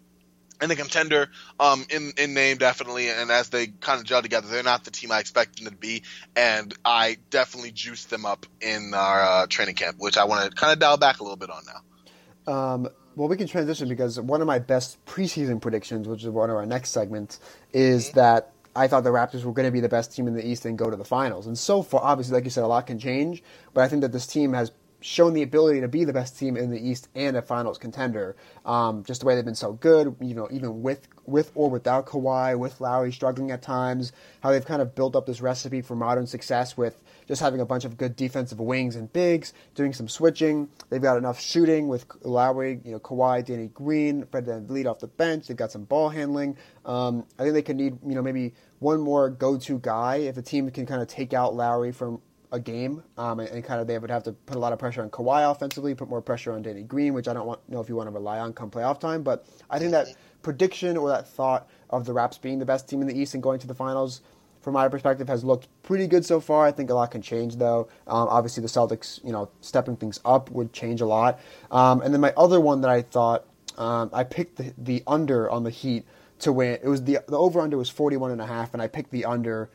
and 0.62 0.72
a 0.72 0.76
contender 0.76 1.30
um, 1.60 1.86
in 1.90 2.14
in 2.18 2.34
name 2.34 2.58
definitely, 2.58 3.10
and 3.10 3.32
as 3.32 3.50
they 3.50 3.68
kind 3.68 4.00
of 4.00 4.06
gel 4.06 4.22
together, 4.22 4.48
they're 4.48 4.64
not 4.64 4.84
the 4.84 4.92
team 4.92 5.12
I 5.12 5.20
expected 5.20 5.66
them 5.66 5.74
to 5.74 5.80
be, 5.80 6.04
and 6.36 6.74
I 6.84 7.18
definitely 7.30 7.72
juiced 7.72 8.10
them 8.10 8.26
up 8.26 8.46
in 8.62 8.94
our 8.94 9.22
uh, 9.22 9.48
training 9.48 9.76
camp, 9.76 9.98
which 10.00 10.18
I 10.18 10.26
want 10.26 10.50
to 10.50 10.56
kind 10.56 10.74
of 10.74 10.80
dial 10.80 10.98
back 10.98 11.20
a 11.20 11.24
little 11.24 11.38
bit 11.38 11.50
on 11.50 11.64
now. 11.66 12.54
Um, 12.54 12.90
well, 13.16 13.28
we 13.28 13.38
can 13.38 13.48
transition 13.48 13.90
because 13.90 14.20
one 14.20 14.42
of 14.42 14.48
my 14.48 14.60
best 14.60 15.04
preseason 15.06 15.62
predictions, 15.62 16.08
which 16.08 16.24
is 16.24 16.30
one 16.30 16.50
of 16.50 16.56
our 16.56 16.66
next 16.66 16.92
segments, 16.92 17.40
is 17.74 18.08
mm-hmm. 18.08 18.20
that 18.20 18.54
I 18.76 18.88
thought 18.88 19.04
the 19.04 19.10
Raptors 19.10 19.44
were 19.44 19.52
going 19.52 19.68
to 19.68 19.72
be 19.72 19.82
the 19.82 19.90
best 19.90 20.16
team 20.16 20.28
in 20.28 20.36
the 20.36 20.48
East 20.48 20.66
and 20.66 20.78
go 20.78 20.90
to 20.90 20.96
the 20.96 21.04
finals. 21.04 21.48
And 21.48 21.58
so 21.58 21.82
far, 21.82 22.02
obviously, 22.02 22.34
like 22.36 22.46
you 22.46 22.50
said, 22.50 22.64
a 22.64 22.68
lot 22.68 22.88
can 22.88 23.00
change, 23.00 23.44
but 23.74 23.84
I 23.84 23.88
think 23.88 24.02
that 24.02 24.12
this 24.12 24.26
team 24.26 24.54
has 24.54 24.72
shown 25.02 25.34
the 25.34 25.44
ability 25.44 25.82
to 25.82 25.88
be 25.88 26.04
the 26.04 26.14
best 26.14 26.38
team 26.38 26.58
in 26.58 26.70
the 26.70 26.80
East 26.80 27.08
and 27.16 27.38
a 27.38 27.42
Finals 27.42 27.78
contender. 27.78 28.36
Um, 28.66 29.04
just 29.04 29.22
the 29.22 29.28
way 29.28 29.36
they've 29.36 29.46
been 29.46 29.56
so 29.56 29.74
good, 29.74 30.16
you 30.20 30.36
know, 30.36 30.48
even 30.52 30.82
with 30.82 31.08
with 31.26 31.52
or 31.56 31.70
without 31.70 32.08
Kawhi, 32.08 32.58
with 32.58 32.82
Lowry 32.82 33.12
struggling 33.12 33.52
at 33.52 33.62
times, 33.62 34.12
how 34.42 34.52
they've 34.52 34.66
kind 34.66 34.82
of 34.82 34.96
built 34.96 35.16
up 35.16 35.26
this 35.26 35.42
recipe 35.42 35.82
for 35.82 35.96
modern 35.96 36.26
success 36.26 36.76
with 36.76 37.02
just 37.28 37.42
having 37.42 37.62
a 37.62 37.66
bunch 37.66 37.86
of 37.86 37.98
good 37.98 38.16
defensive 38.16 38.60
wings 38.60 38.96
and 38.96 39.14
bigs, 39.14 39.54
doing 39.76 39.94
some 39.94 40.08
switching. 40.08 40.68
They've 40.90 41.02
got 41.02 41.18
enough 41.18 41.40
shooting 41.40 41.88
with 41.88 42.06
Lowry, 42.24 42.82
you 42.84 42.92
know, 42.92 43.00
Kawhi, 43.00 43.46
Danny 43.46 43.68
Green, 43.68 44.26
Fred 44.26 44.48
VanVleet 44.48 44.88
off 44.88 45.00
the 45.00 45.08
bench. 45.08 45.48
They've 45.48 45.56
got 45.56 45.72
some 45.72 45.84
ball 45.84 46.10
handling. 46.10 46.58
Um, 46.86 47.26
I 47.38 47.44
think 47.44 47.54
they 47.54 47.62
could 47.62 47.76
need, 47.76 48.00
you 48.04 48.16
know, 48.16 48.24
maybe 48.24 48.56
one 48.80 49.00
more 49.00 49.30
go-to 49.30 49.78
guy 49.78 50.18
if 50.18 50.36
the 50.36 50.42
team 50.42 50.70
can 50.72 50.88
kind 50.88 51.02
of 51.02 51.08
take 51.08 51.34
out 51.34 51.54
Lowry 51.54 51.92
from 51.92 52.22
a 52.52 52.60
game, 52.60 53.04
um, 53.18 53.40
and, 53.40 53.50
and, 53.50 53.64
kind 53.64 53.80
of 53.80 53.88
they 53.88 53.98
would 53.98 54.10
have 54.10 54.24
to 54.24 54.32
put 54.32 54.58
a 54.58 54.60
lot 54.60 54.74
of 54.74 54.80
pressure 54.80 55.04
on 55.04 55.10
Kawhi 55.10 55.50
offensively, 55.50 55.94
put 55.94 56.10
more 56.10 56.22
pressure 56.22 56.52
on 56.52 56.64
Danny 56.64 56.82
Green, 56.82 57.14
which 57.14 57.28
I 57.28 57.34
don't 57.34 57.46
want, 57.46 57.60
know 57.70 57.80
if 57.80 57.90
you 57.90 57.96
want 57.96 58.08
to 58.08 58.12
rely 58.12 58.40
on 58.40 58.54
come 58.54 58.72
playoff 58.72 59.00
time. 59.00 59.22
But 59.22 59.46
I 59.70 59.78
think 59.78 59.92
that 59.92 60.08
prediction 60.42 60.98
or 60.98 61.10
that 61.10 61.28
thought 61.28 61.70
of 61.90 62.06
the 62.06 62.14
Raps 62.14 62.38
being 62.38 62.58
the 62.58 62.66
best 62.66 62.90
team 62.90 63.02
in 63.02 63.08
the 63.08 63.18
East 63.18 63.36
and 63.36 63.44
going 63.44 63.60
to 63.60 63.68
the 63.68 63.76
finals, 63.76 64.22
from 64.62 64.74
my 64.74 64.88
perspective, 64.88 65.28
has 65.28 65.44
looked 65.44 65.68
pretty 65.84 66.08
good 66.08 66.26
so 66.26 66.40
far. 66.40 66.66
I 66.66 66.72
think 66.72 66.90
a 66.90 66.94
lot 66.94 67.12
can 67.12 67.22
change 67.22 67.58
though. 67.58 67.88
Um, 68.08 68.28
obviously, 68.30 68.62
the 68.62 68.68
Celtics, 68.68 69.24
you 69.24 69.32
know, 69.32 69.50
stepping 69.62 69.96
things 69.96 70.20
up 70.26 70.50
would 70.50 70.74
change 70.74 71.02
a 71.02 71.06
lot. 71.06 71.40
Um, 71.70 72.02
and 72.02 72.14
then 72.14 72.22
my 72.22 72.34
other 72.36 72.60
one 72.60 72.82
that 72.82 72.90
I 72.90 73.04
thought 73.04 73.46
um, 73.78 74.10
I 74.12 74.24
picked 74.24 74.58
the, 74.58 74.74
the 74.78 75.04
under 75.06 75.50
on 75.50 75.64
the 75.64 75.70
Heat 75.70 76.06
to 76.40 76.52
win. 76.52 76.80
It 76.82 76.88
was 76.88 77.04
the 77.04 77.20
the 77.28 77.38
over 77.38 77.60
under 77.60 77.78
was 77.78 77.90
41 77.90 78.32
and 78.32 78.42
a 78.42 78.46
half, 78.46 78.74
and 78.74 78.82
I 78.82 78.88
picked 78.88 79.12
the 79.12 79.26
under 79.26 79.70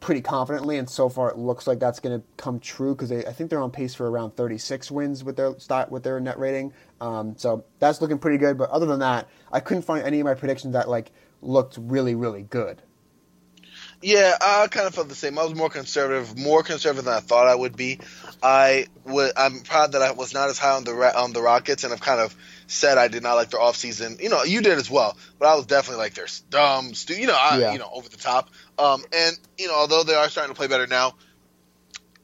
pretty 0.00 0.20
confidently, 0.20 0.78
and 0.78 0.88
so 0.88 1.08
far 1.08 1.30
it 1.30 1.36
looks 1.36 1.66
like 1.66 1.78
that's 1.80 2.00
going 2.00 2.20
to 2.20 2.26
come 2.36 2.60
true 2.60 2.94
because 2.94 3.10
I 3.10 3.32
think 3.32 3.50
they're 3.50 3.60
on 3.60 3.70
pace 3.70 3.94
for 3.94 4.10
around 4.10 4.36
36 4.36 4.90
wins 4.90 5.24
with 5.24 5.36
their 5.36 5.58
start 5.58 5.90
with 5.90 6.02
their 6.02 6.20
net 6.20 6.38
rating. 6.38 6.72
Um, 7.00 7.36
so 7.36 7.64
that's 7.78 8.00
looking 8.00 8.18
pretty 8.18 8.38
good. 8.38 8.58
But 8.58 8.70
other 8.70 8.86
than 8.86 9.00
that, 9.00 9.28
I 9.52 9.60
couldn't 9.60 9.82
find 9.82 10.04
any 10.04 10.20
of 10.20 10.24
my 10.24 10.34
predictions 10.34 10.74
that 10.74 10.88
like 10.88 11.10
looked 11.42 11.78
really 11.80 12.14
really 12.14 12.42
good. 12.42 12.82
Yeah, 14.00 14.36
I 14.40 14.68
kind 14.68 14.86
of 14.86 14.94
felt 14.94 15.08
the 15.08 15.16
same. 15.16 15.38
I 15.38 15.44
was 15.44 15.56
more 15.56 15.70
conservative, 15.70 16.38
more 16.38 16.62
conservative 16.62 17.04
than 17.04 17.14
I 17.14 17.20
thought 17.20 17.48
I 17.48 17.54
would 17.54 17.76
be. 17.76 17.98
I 18.40 18.86
would. 19.04 19.32
I'm 19.36 19.60
proud 19.60 19.92
that 19.92 20.02
I 20.02 20.12
was 20.12 20.32
not 20.32 20.48
as 20.48 20.58
high 20.58 20.76
on 20.76 20.84
the 20.84 20.92
on 20.92 21.32
the 21.32 21.42
Rockets, 21.42 21.82
and 21.82 21.92
I've 21.92 22.00
kind 22.00 22.20
of 22.20 22.36
said 22.68 22.98
I 22.98 23.08
did 23.08 23.22
not 23.22 23.34
like 23.34 23.50
their 23.50 23.60
offseason. 23.60 24.22
You 24.22 24.28
know, 24.28 24.44
you 24.44 24.60
did 24.60 24.78
as 24.78 24.90
well, 24.90 25.16
but 25.38 25.48
I 25.48 25.56
was 25.56 25.66
definitely 25.66 26.02
like 26.04 26.14
they're 26.14 26.26
dumb, 26.50 26.94
stu- 26.94 27.14
you 27.14 27.26
know, 27.26 27.36
I, 27.36 27.58
yeah. 27.58 27.72
you 27.72 27.78
know, 27.78 27.90
over 27.92 28.08
the 28.08 28.16
top. 28.16 28.50
Um, 28.78 29.02
and 29.12 29.36
you 29.56 29.68
know, 29.68 29.74
although 29.74 30.04
they 30.04 30.14
are 30.14 30.28
starting 30.28 30.54
to 30.54 30.56
play 30.56 30.68
better 30.68 30.86
now, 30.86 31.14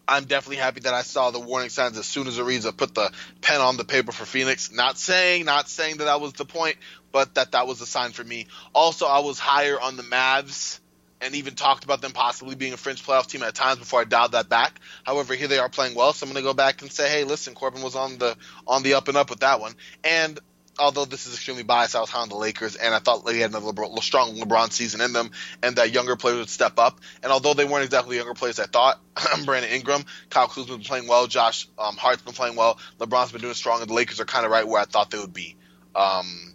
I'm 0.06 0.24
definitely 0.24 0.58
happy 0.58 0.80
that 0.80 0.94
I 0.94 1.02
saw 1.02 1.30
the 1.30 1.40
warning 1.40 1.70
signs 1.70 1.96
as 1.96 2.06
soon 2.06 2.26
as 2.28 2.38
Ariza 2.38 2.76
put 2.76 2.94
the 2.94 3.10
pen 3.40 3.60
on 3.60 3.76
the 3.76 3.84
paper 3.84 4.12
for 4.12 4.26
Phoenix. 4.26 4.70
Not 4.70 4.98
saying, 4.98 5.46
not 5.46 5.68
saying 5.68 5.96
that 5.96 6.04
that 6.04 6.20
was 6.20 6.34
the 6.34 6.44
point, 6.44 6.76
but 7.10 7.34
that 7.36 7.52
that 7.52 7.66
was 7.66 7.80
a 7.80 7.86
sign 7.86 8.12
for 8.12 8.22
me. 8.22 8.46
Also, 8.74 9.06
I 9.06 9.20
was 9.20 9.38
higher 9.38 9.80
on 9.80 9.96
the 9.96 10.02
Mavs 10.02 10.78
and 11.24 11.34
even 11.34 11.54
talked 11.54 11.84
about 11.84 12.02
them 12.02 12.12
possibly 12.12 12.54
being 12.54 12.74
a 12.74 12.76
fringe 12.76 13.04
playoff 13.04 13.26
team 13.26 13.42
at 13.42 13.54
times 13.54 13.78
before 13.78 14.00
I 14.00 14.04
dialed 14.04 14.32
that 14.32 14.48
back. 14.48 14.78
However, 15.04 15.34
here 15.34 15.48
they 15.48 15.58
are 15.58 15.70
playing 15.70 15.94
well, 15.94 16.12
so 16.12 16.26
I'm 16.26 16.32
going 16.32 16.44
to 16.44 16.48
go 16.48 16.54
back 16.54 16.82
and 16.82 16.92
say, 16.92 17.08
hey, 17.08 17.24
listen, 17.24 17.54
Corban 17.54 17.82
was 17.82 17.96
on 17.96 18.18
the 18.18 18.36
on 18.66 18.82
the 18.82 18.94
up 18.94 19.08
and 19.08 19.16
up 19.16 19.30
with 19.30 19.40
that 19.40 19.58
one. 19.58 19.74
And 20.04 20.38
although 20.78 21.06
this 21.06 21.26
is 21.26 21.34
extremely 21.34 21.62
biased, 21.62 21.96
I 21.96 22.00
was 22.00 22.10
high 22.10 22.20
on 22.20 22.28
the 22.28 22.36
Lakers, 22.36 22.76
and 22.76 22.94
I 22.94 22.98
thought 22.98 23.24
they 23.24 23.38
had 23.38 23.50
another 23.50 23.72
LeBron, 23.72 24.02
strong 24.02 24.36
LeBron 24.36 24.70
season 24.70 25.00
in 25.00 25.12
them, 25.12 25.30
and 25.62 25.76
that 25.76 25.92
younger 25.92 26.16
players 26.16 26.38
would 26.38 26.48
step 26.50 26.78
up. 26.78 27.00
And 27.22 27.32
although 27.32 27.54
they 27.54 27.64
weren't 27.64 27.84
exactly 27.84 28.16
younger 28.16 28.34
players, 28.34 28.58
I 28.58 28.66
thought 28.66 29.00
Brandon 29.44 29.70
Ingram, 29.70 30.04
Kyle 30.30 30.48
Kuzma's 30.48 30.76
been 30.76 30.80
playing 30.80 31.08
well, 31.08 31.26
Josh 31.26 31.66
um, 31.78 31.96
Hart's 31.96 32.22
been 32.22 32.34
playing 32.34 32.56
well, 32.56 32.78
LeBron's 32.98 33.32
been 33.32 33.40
doing 33.40 33.54
strong, 33.54 33.80
and 33.80 33.88
the 33.88 33.94
Lakers 33.94 34.20
are 34.20 34.26
kind 34.26 34.44
of 34.44 34.50
right 34.50 34.66
where 34.66 34.80
I 34.80 34.84
thought 34.84 35.10
they 35.10 35.18
would 35.18 35.34
be, 35.34 35.56
um, 35.94 36.54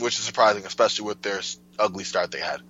which 0.00 0.18
is 0.18 0.24
surprising, 0.24 0.64
especially 0.64 1.06
with 1.06 1.22
their 1.22 1.40
ugly 1.78 2.04
start 2.04 2.30
they 2.30 2.40
had. 2.40 2.62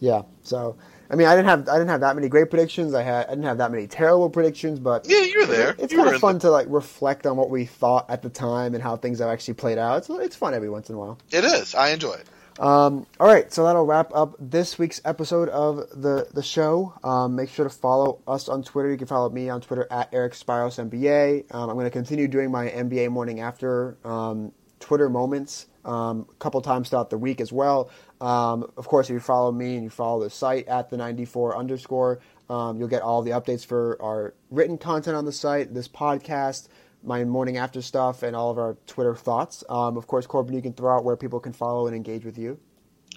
Yeah. 0.00 0.22
So 0.42 0.76
I 1.10 1.16
mean, 1.16 1.26
I 1.26 1.34
didn't 1.34 1.48
have 1.48 1.68
I 1.68 1.74
didn't 1.74 1.88
have 1.88 2.00
that 2.00 2.14
many 2.14 2.28
great 2.28 2.50
predictions. 2.50 2.94
I 2.94 3.02
had 3.02 3.26
I 3.26 3.30
didn't 3.30 3.44
have 3.44 3.58
that 3.58 3.72
many 3.72 3.86
terrible 3.86 4.30
predictions, 4.30 4.78
but 4.78 5.06
yeah, 5.08 5.22
you're 5.22 5.46
there. 5.46 5.74
It's 5.78 5.92
you 5.92 5.98
kind 5.98 6.14
of 6.14 6.20
fun 6.20 6.34
the... 6.34 6.40
to 6.40 6.50
like 6.50 6.66
reflect 6.68 7.26
on 7.26 7.36
what 7.36 7.50
we 7.50 7.64
thought 7.64 8.08
at 8.08 8.22
the 8.22 8.30
time 8.30 8.74
and 8.74 8.82
how 8.82 8.96
things 8.96 9.18
have 9.18 9.28
actually 9.28 9.54
played 9.54 9.78
out. 9.78 9.98
It's 9.98 10.10
it's 10.10 10.36
fun 10.36 10.54
every 10.54 10.70
once 10.70 10.88
in 10.88 10.94
a 10.94 10.98
while. 10.98 11.18
It 11.30 11.44
is. 11.44 11.74
I 11.74 11.90
enjoy 11.90 12.14
it. 12.14 12.26
Um, 12.60 13.06
all 13.18 13.26
right, 13.26 13.50
so 13.50 13.64
that'll 13.64 13.86
wrap 13.86 14.14
up 14.14 14.36
this 14.38 14.78
week's 14.78 15.00
episode 15.04 15.48
of 15.48 15.76
the 16.00 16.28
the 16.32 16.42
show. 16.42 16.94
Um, 17.02 17.34
make 17.34 17.48
sure 17.48 17.64
to 17.64 17.74
follow 17.74 18.20
us 18.28 18.48
on 18.48 18.62
Twitter. 18.62 18.90
You 18.90 18.98
can 18.98 19.06
follow 19.06 19.30
me 19.30 19.48
on 19.48 19.60
Twitter 19.62 19.88
at 19.90 20.10
Eric 20.12 20.34
Spyros 20.34 20.78
NBA. 20.78 21.52
Um, 21.54 21.70
I'm 21.70 21.76
going 21.76 21.86
to 21.86 21.90
continue 21.90 22.28
doing 22.28 22.50
my 22.50 22.68
NBA 22.68 23.10
morning 23.10 23.40
after 23.40 23.96
um, 24.04 24.52
Twitter 24.78 25.08
moments 25.08 25.66
um, 25.84 26.26
a 26.30 26.34
couple 26.34 26.60
times 26.60 26.90
throughout 26.90 27.10
the 27.10 27.18
week 27.18 27.40
as 27.40 27.52
well. 27.52 27.90
Um, 28.20 28.70
of 28.76 28.86
course, 28.86 29.08
if 29.08 29.14
you 29.14 29.20
follow 29.20 29.50
me 29.50 29.74
and 29.74 29.84
you 29.84 29.90
follow 29.90 30.22
the 30.22 30.30
site 30.30 30.68
at 30.68 30.90
the 30.90 30.96
94 30.96 31.56
underscore, 31.56 32.20
um, 32.50 32.78
you'll 32.78 32.88
get 32.88 33.02
all 33.02 33.22
the 33.22 33.30
updates 33.30 33.64
for 33.64 33.96
our 34.02 34.34
written 34.50 34.76
content 34.76 35.16
on 35.16 35.24
the 35.24 35.32
site, 35.32 35.72
this 35.72 35.88
podcast, 35.88 36.68
my 37.02 37.24
morning 37.24 37.56
after 37.56 37.80
stuff, 37.80 38.22
and 38.22 38.36
all 38.36 38.50
of 38.50 38.58
our 38.58 38.76
Twitter 38.86 39.14
thoughts. 39.14 39.64
Um, 39.68 39.96
of 39.96 40.06
course, 40.06 40.26
Corban, 40.26 40.54
you 40.54 40.60
can 40.60 40.72
throw 40.72 40.96
out 40.96 41.04
where 41.04 41.16
people 41.16 41.40
can 41.40 41.52
follow 41.52 41.86
and 41.86 41.96
engage 41.96 42.24
with 42.24 42.36
you. 42.36 42.58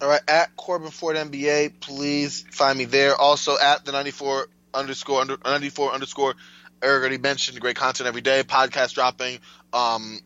All 0.01 0.07
right, 0.07 0.21
at 0.27 0.55
Corban 0.55 0.89
Ford 0.89 1.15
NBA, 1.15 1.79
please 1.79 2.45
find 2.51 2.77
me 2.77 2.85
there. 2.85 3.15
Also 3.15 3.57
at 3.61 3.85
the 3.85 3.91
94 3.91 4.47
underscore 4.73 5.21
under, 5.21 5.37
94 5.43 5.93
underscore. 5.93 6.35
Eric 6.81 6.99
already 6.99 7.17
mentioned 7.17 7.59
great 7.59 7.75
content 7.75 8.07
every 8.07 8.21
day, 8.21 8.43
podcast 8.43 8.93
dropping. 8.93 9.39
Um, 9.71 10.19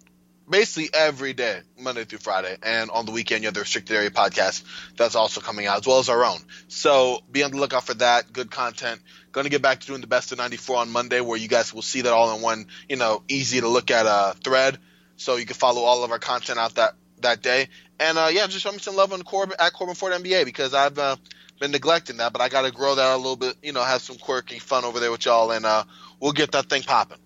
basically 0.49 0.89
every 0.93 1.33
day, 1.33 1.59
Monday 1.79 2.05
through 2.05 2.19
Friday, 2.19 2.57
and 2.63 2.89
on 2.89 3.05
the 3.05 3.11
weekend 3.11 3.43
you 3.43 3.47
have 3.47 3.53
the 3.53 3.59
Restricted 3.61 3.95
Area 3.95 4.09
podcast 4.09 4.63
that's 4.95 5.15
also 5.15 5.41
coming 5.41 5.67
out, 5.67 5.79
as 5.79 5.87
well 5.87 5.99
as 5.99 6.09
our 6.09 6.23
own. 6.23 6.39
So 6.67 7.21
be 7.31 7.43
on 7.43 7.51
the 7.51 7.57
lookout 7.57 7.85
for 7.85 7.93
that. 7.95 8.31
Good 8.31 8.51
content. 8.51 9.01
Going 9.31 9.45
to 9.45 9.49
get 9.49 9.61
back 9.61 9.81
to 9.81 9.87
doing 9.87 10.01
the 10.01 10.07
best 10.07 10.31
of 10.31 10.37
'94 10.37 10.77
on 10.77 10.89
Monday, 10.89 11.21
where 11.21 11.37
you 11.37 11.47
guys 11.47 11.73
will 11.73 11.81
see 11.81 12.01
that 12.01 12.13
all 12.13 12.35
in 12.35 12.41
one, 12.41 12.67
you 12.89 12.95
know, 12.95 13.23
easy 13.27 13.61
to 13.61 13.67
look 13.67 13.91
at 13.91 14.05
a 14.05 14.09
uh, 14.09 14.33
thread. 14.33 14.77
So 15.17 15.35
you 15.35 15.45
can 15.45 15.55
follow 15.55 15.81
all 15.81 16.03
of 16.03 16.11
our 16.11 16.19
content 16.19 16.59
out 16.59 16.75
that 16.75 16.93
that 17.21 17.41
day. 17.41 17.67
And 17.99 18.17
uh, 18.17 18.29
yeah, 18.31 18.47
just 18.47 18.61
show 18.61 18.71
me 18.71 18.79
some 18.79 18.95
love 18.95 19.13
on 19.13 19.23
Corban 19.23 19.55
at 19.59 19.73
Corban 19.73 19.95
Ford 19.95 20.13
NBA 20.13 20.45
because 20.45 20.73
I've 20.73 20.97
uh, 20.97 21.15
been 21.59 21.71
neglecting 21.71 22.17
that, 22.17 22.33
but 22.33 22.41
I 22.41 22.49
got 22.49 22.63
to 22.63 22.71
grow 22.71 22.95
that 22.95 23.15
a 23.15 23.17
little 23.17 23.35
bit. 23.35 23.55
You 23.63 23.73
know, 23.73 23.83
have 23.83 24.01
some 24.01 24.17
quirky 24.17 24.59
fun 24.59 24.85
over 24.85 24.99
there 24.99 25.11
with 25.11 25.25
y'all, 25.25 25.51
and 25.51 25.65
uh, 25.65 25.83
we'll 26.19 26.31
get 26.31 26.51
that 26.51 26.69
thing 26.69 26.83
popping. 26.83 27.17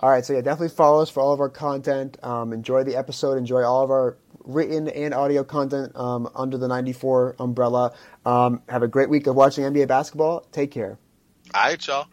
All 0.00 0.10
right, 0.10 0.24
so 0.24 0.32
yeah, 0.32 0.40
definitely 0.40 0.68
follow 0.68 1.02
us 1.02 1.10
for 1.10 1.20
all 1.20 1.32
of 1.32 1.40
our 1.40 1.48
content. 1.48 2.22
Um, 2.22 2.52
enjoy 2.52 2.84
the 2.84 2.94
episode. 2.96 3.36
Enjoy 3.36 3.62
all 3.62 3.82
of 3.82 3.90
our 3.90 4.16
written 4.44 4.88
and 4.88 5.12
audio 5.12 5.42
content 5.42 5.94
um, 5.96 6.28
under 6.36 6.56
the 6.56 6.68
94 6.68 7.36
umbrella. 7.40 7.92
Um, 8.24 8.62
have 8.68 8.82
a 8.82 8.88
great 8.88 9.10
week 9.10 9.26
of 9.26 9.34
watching 9.34 9.64
NBA 9.64 9.88
basketball. 9.88 10.46
Take 10.52 10.70
care. 10.70 10.98
All 11.54 11.62
right, 11.62 11.86
y'all. 11.86 12.06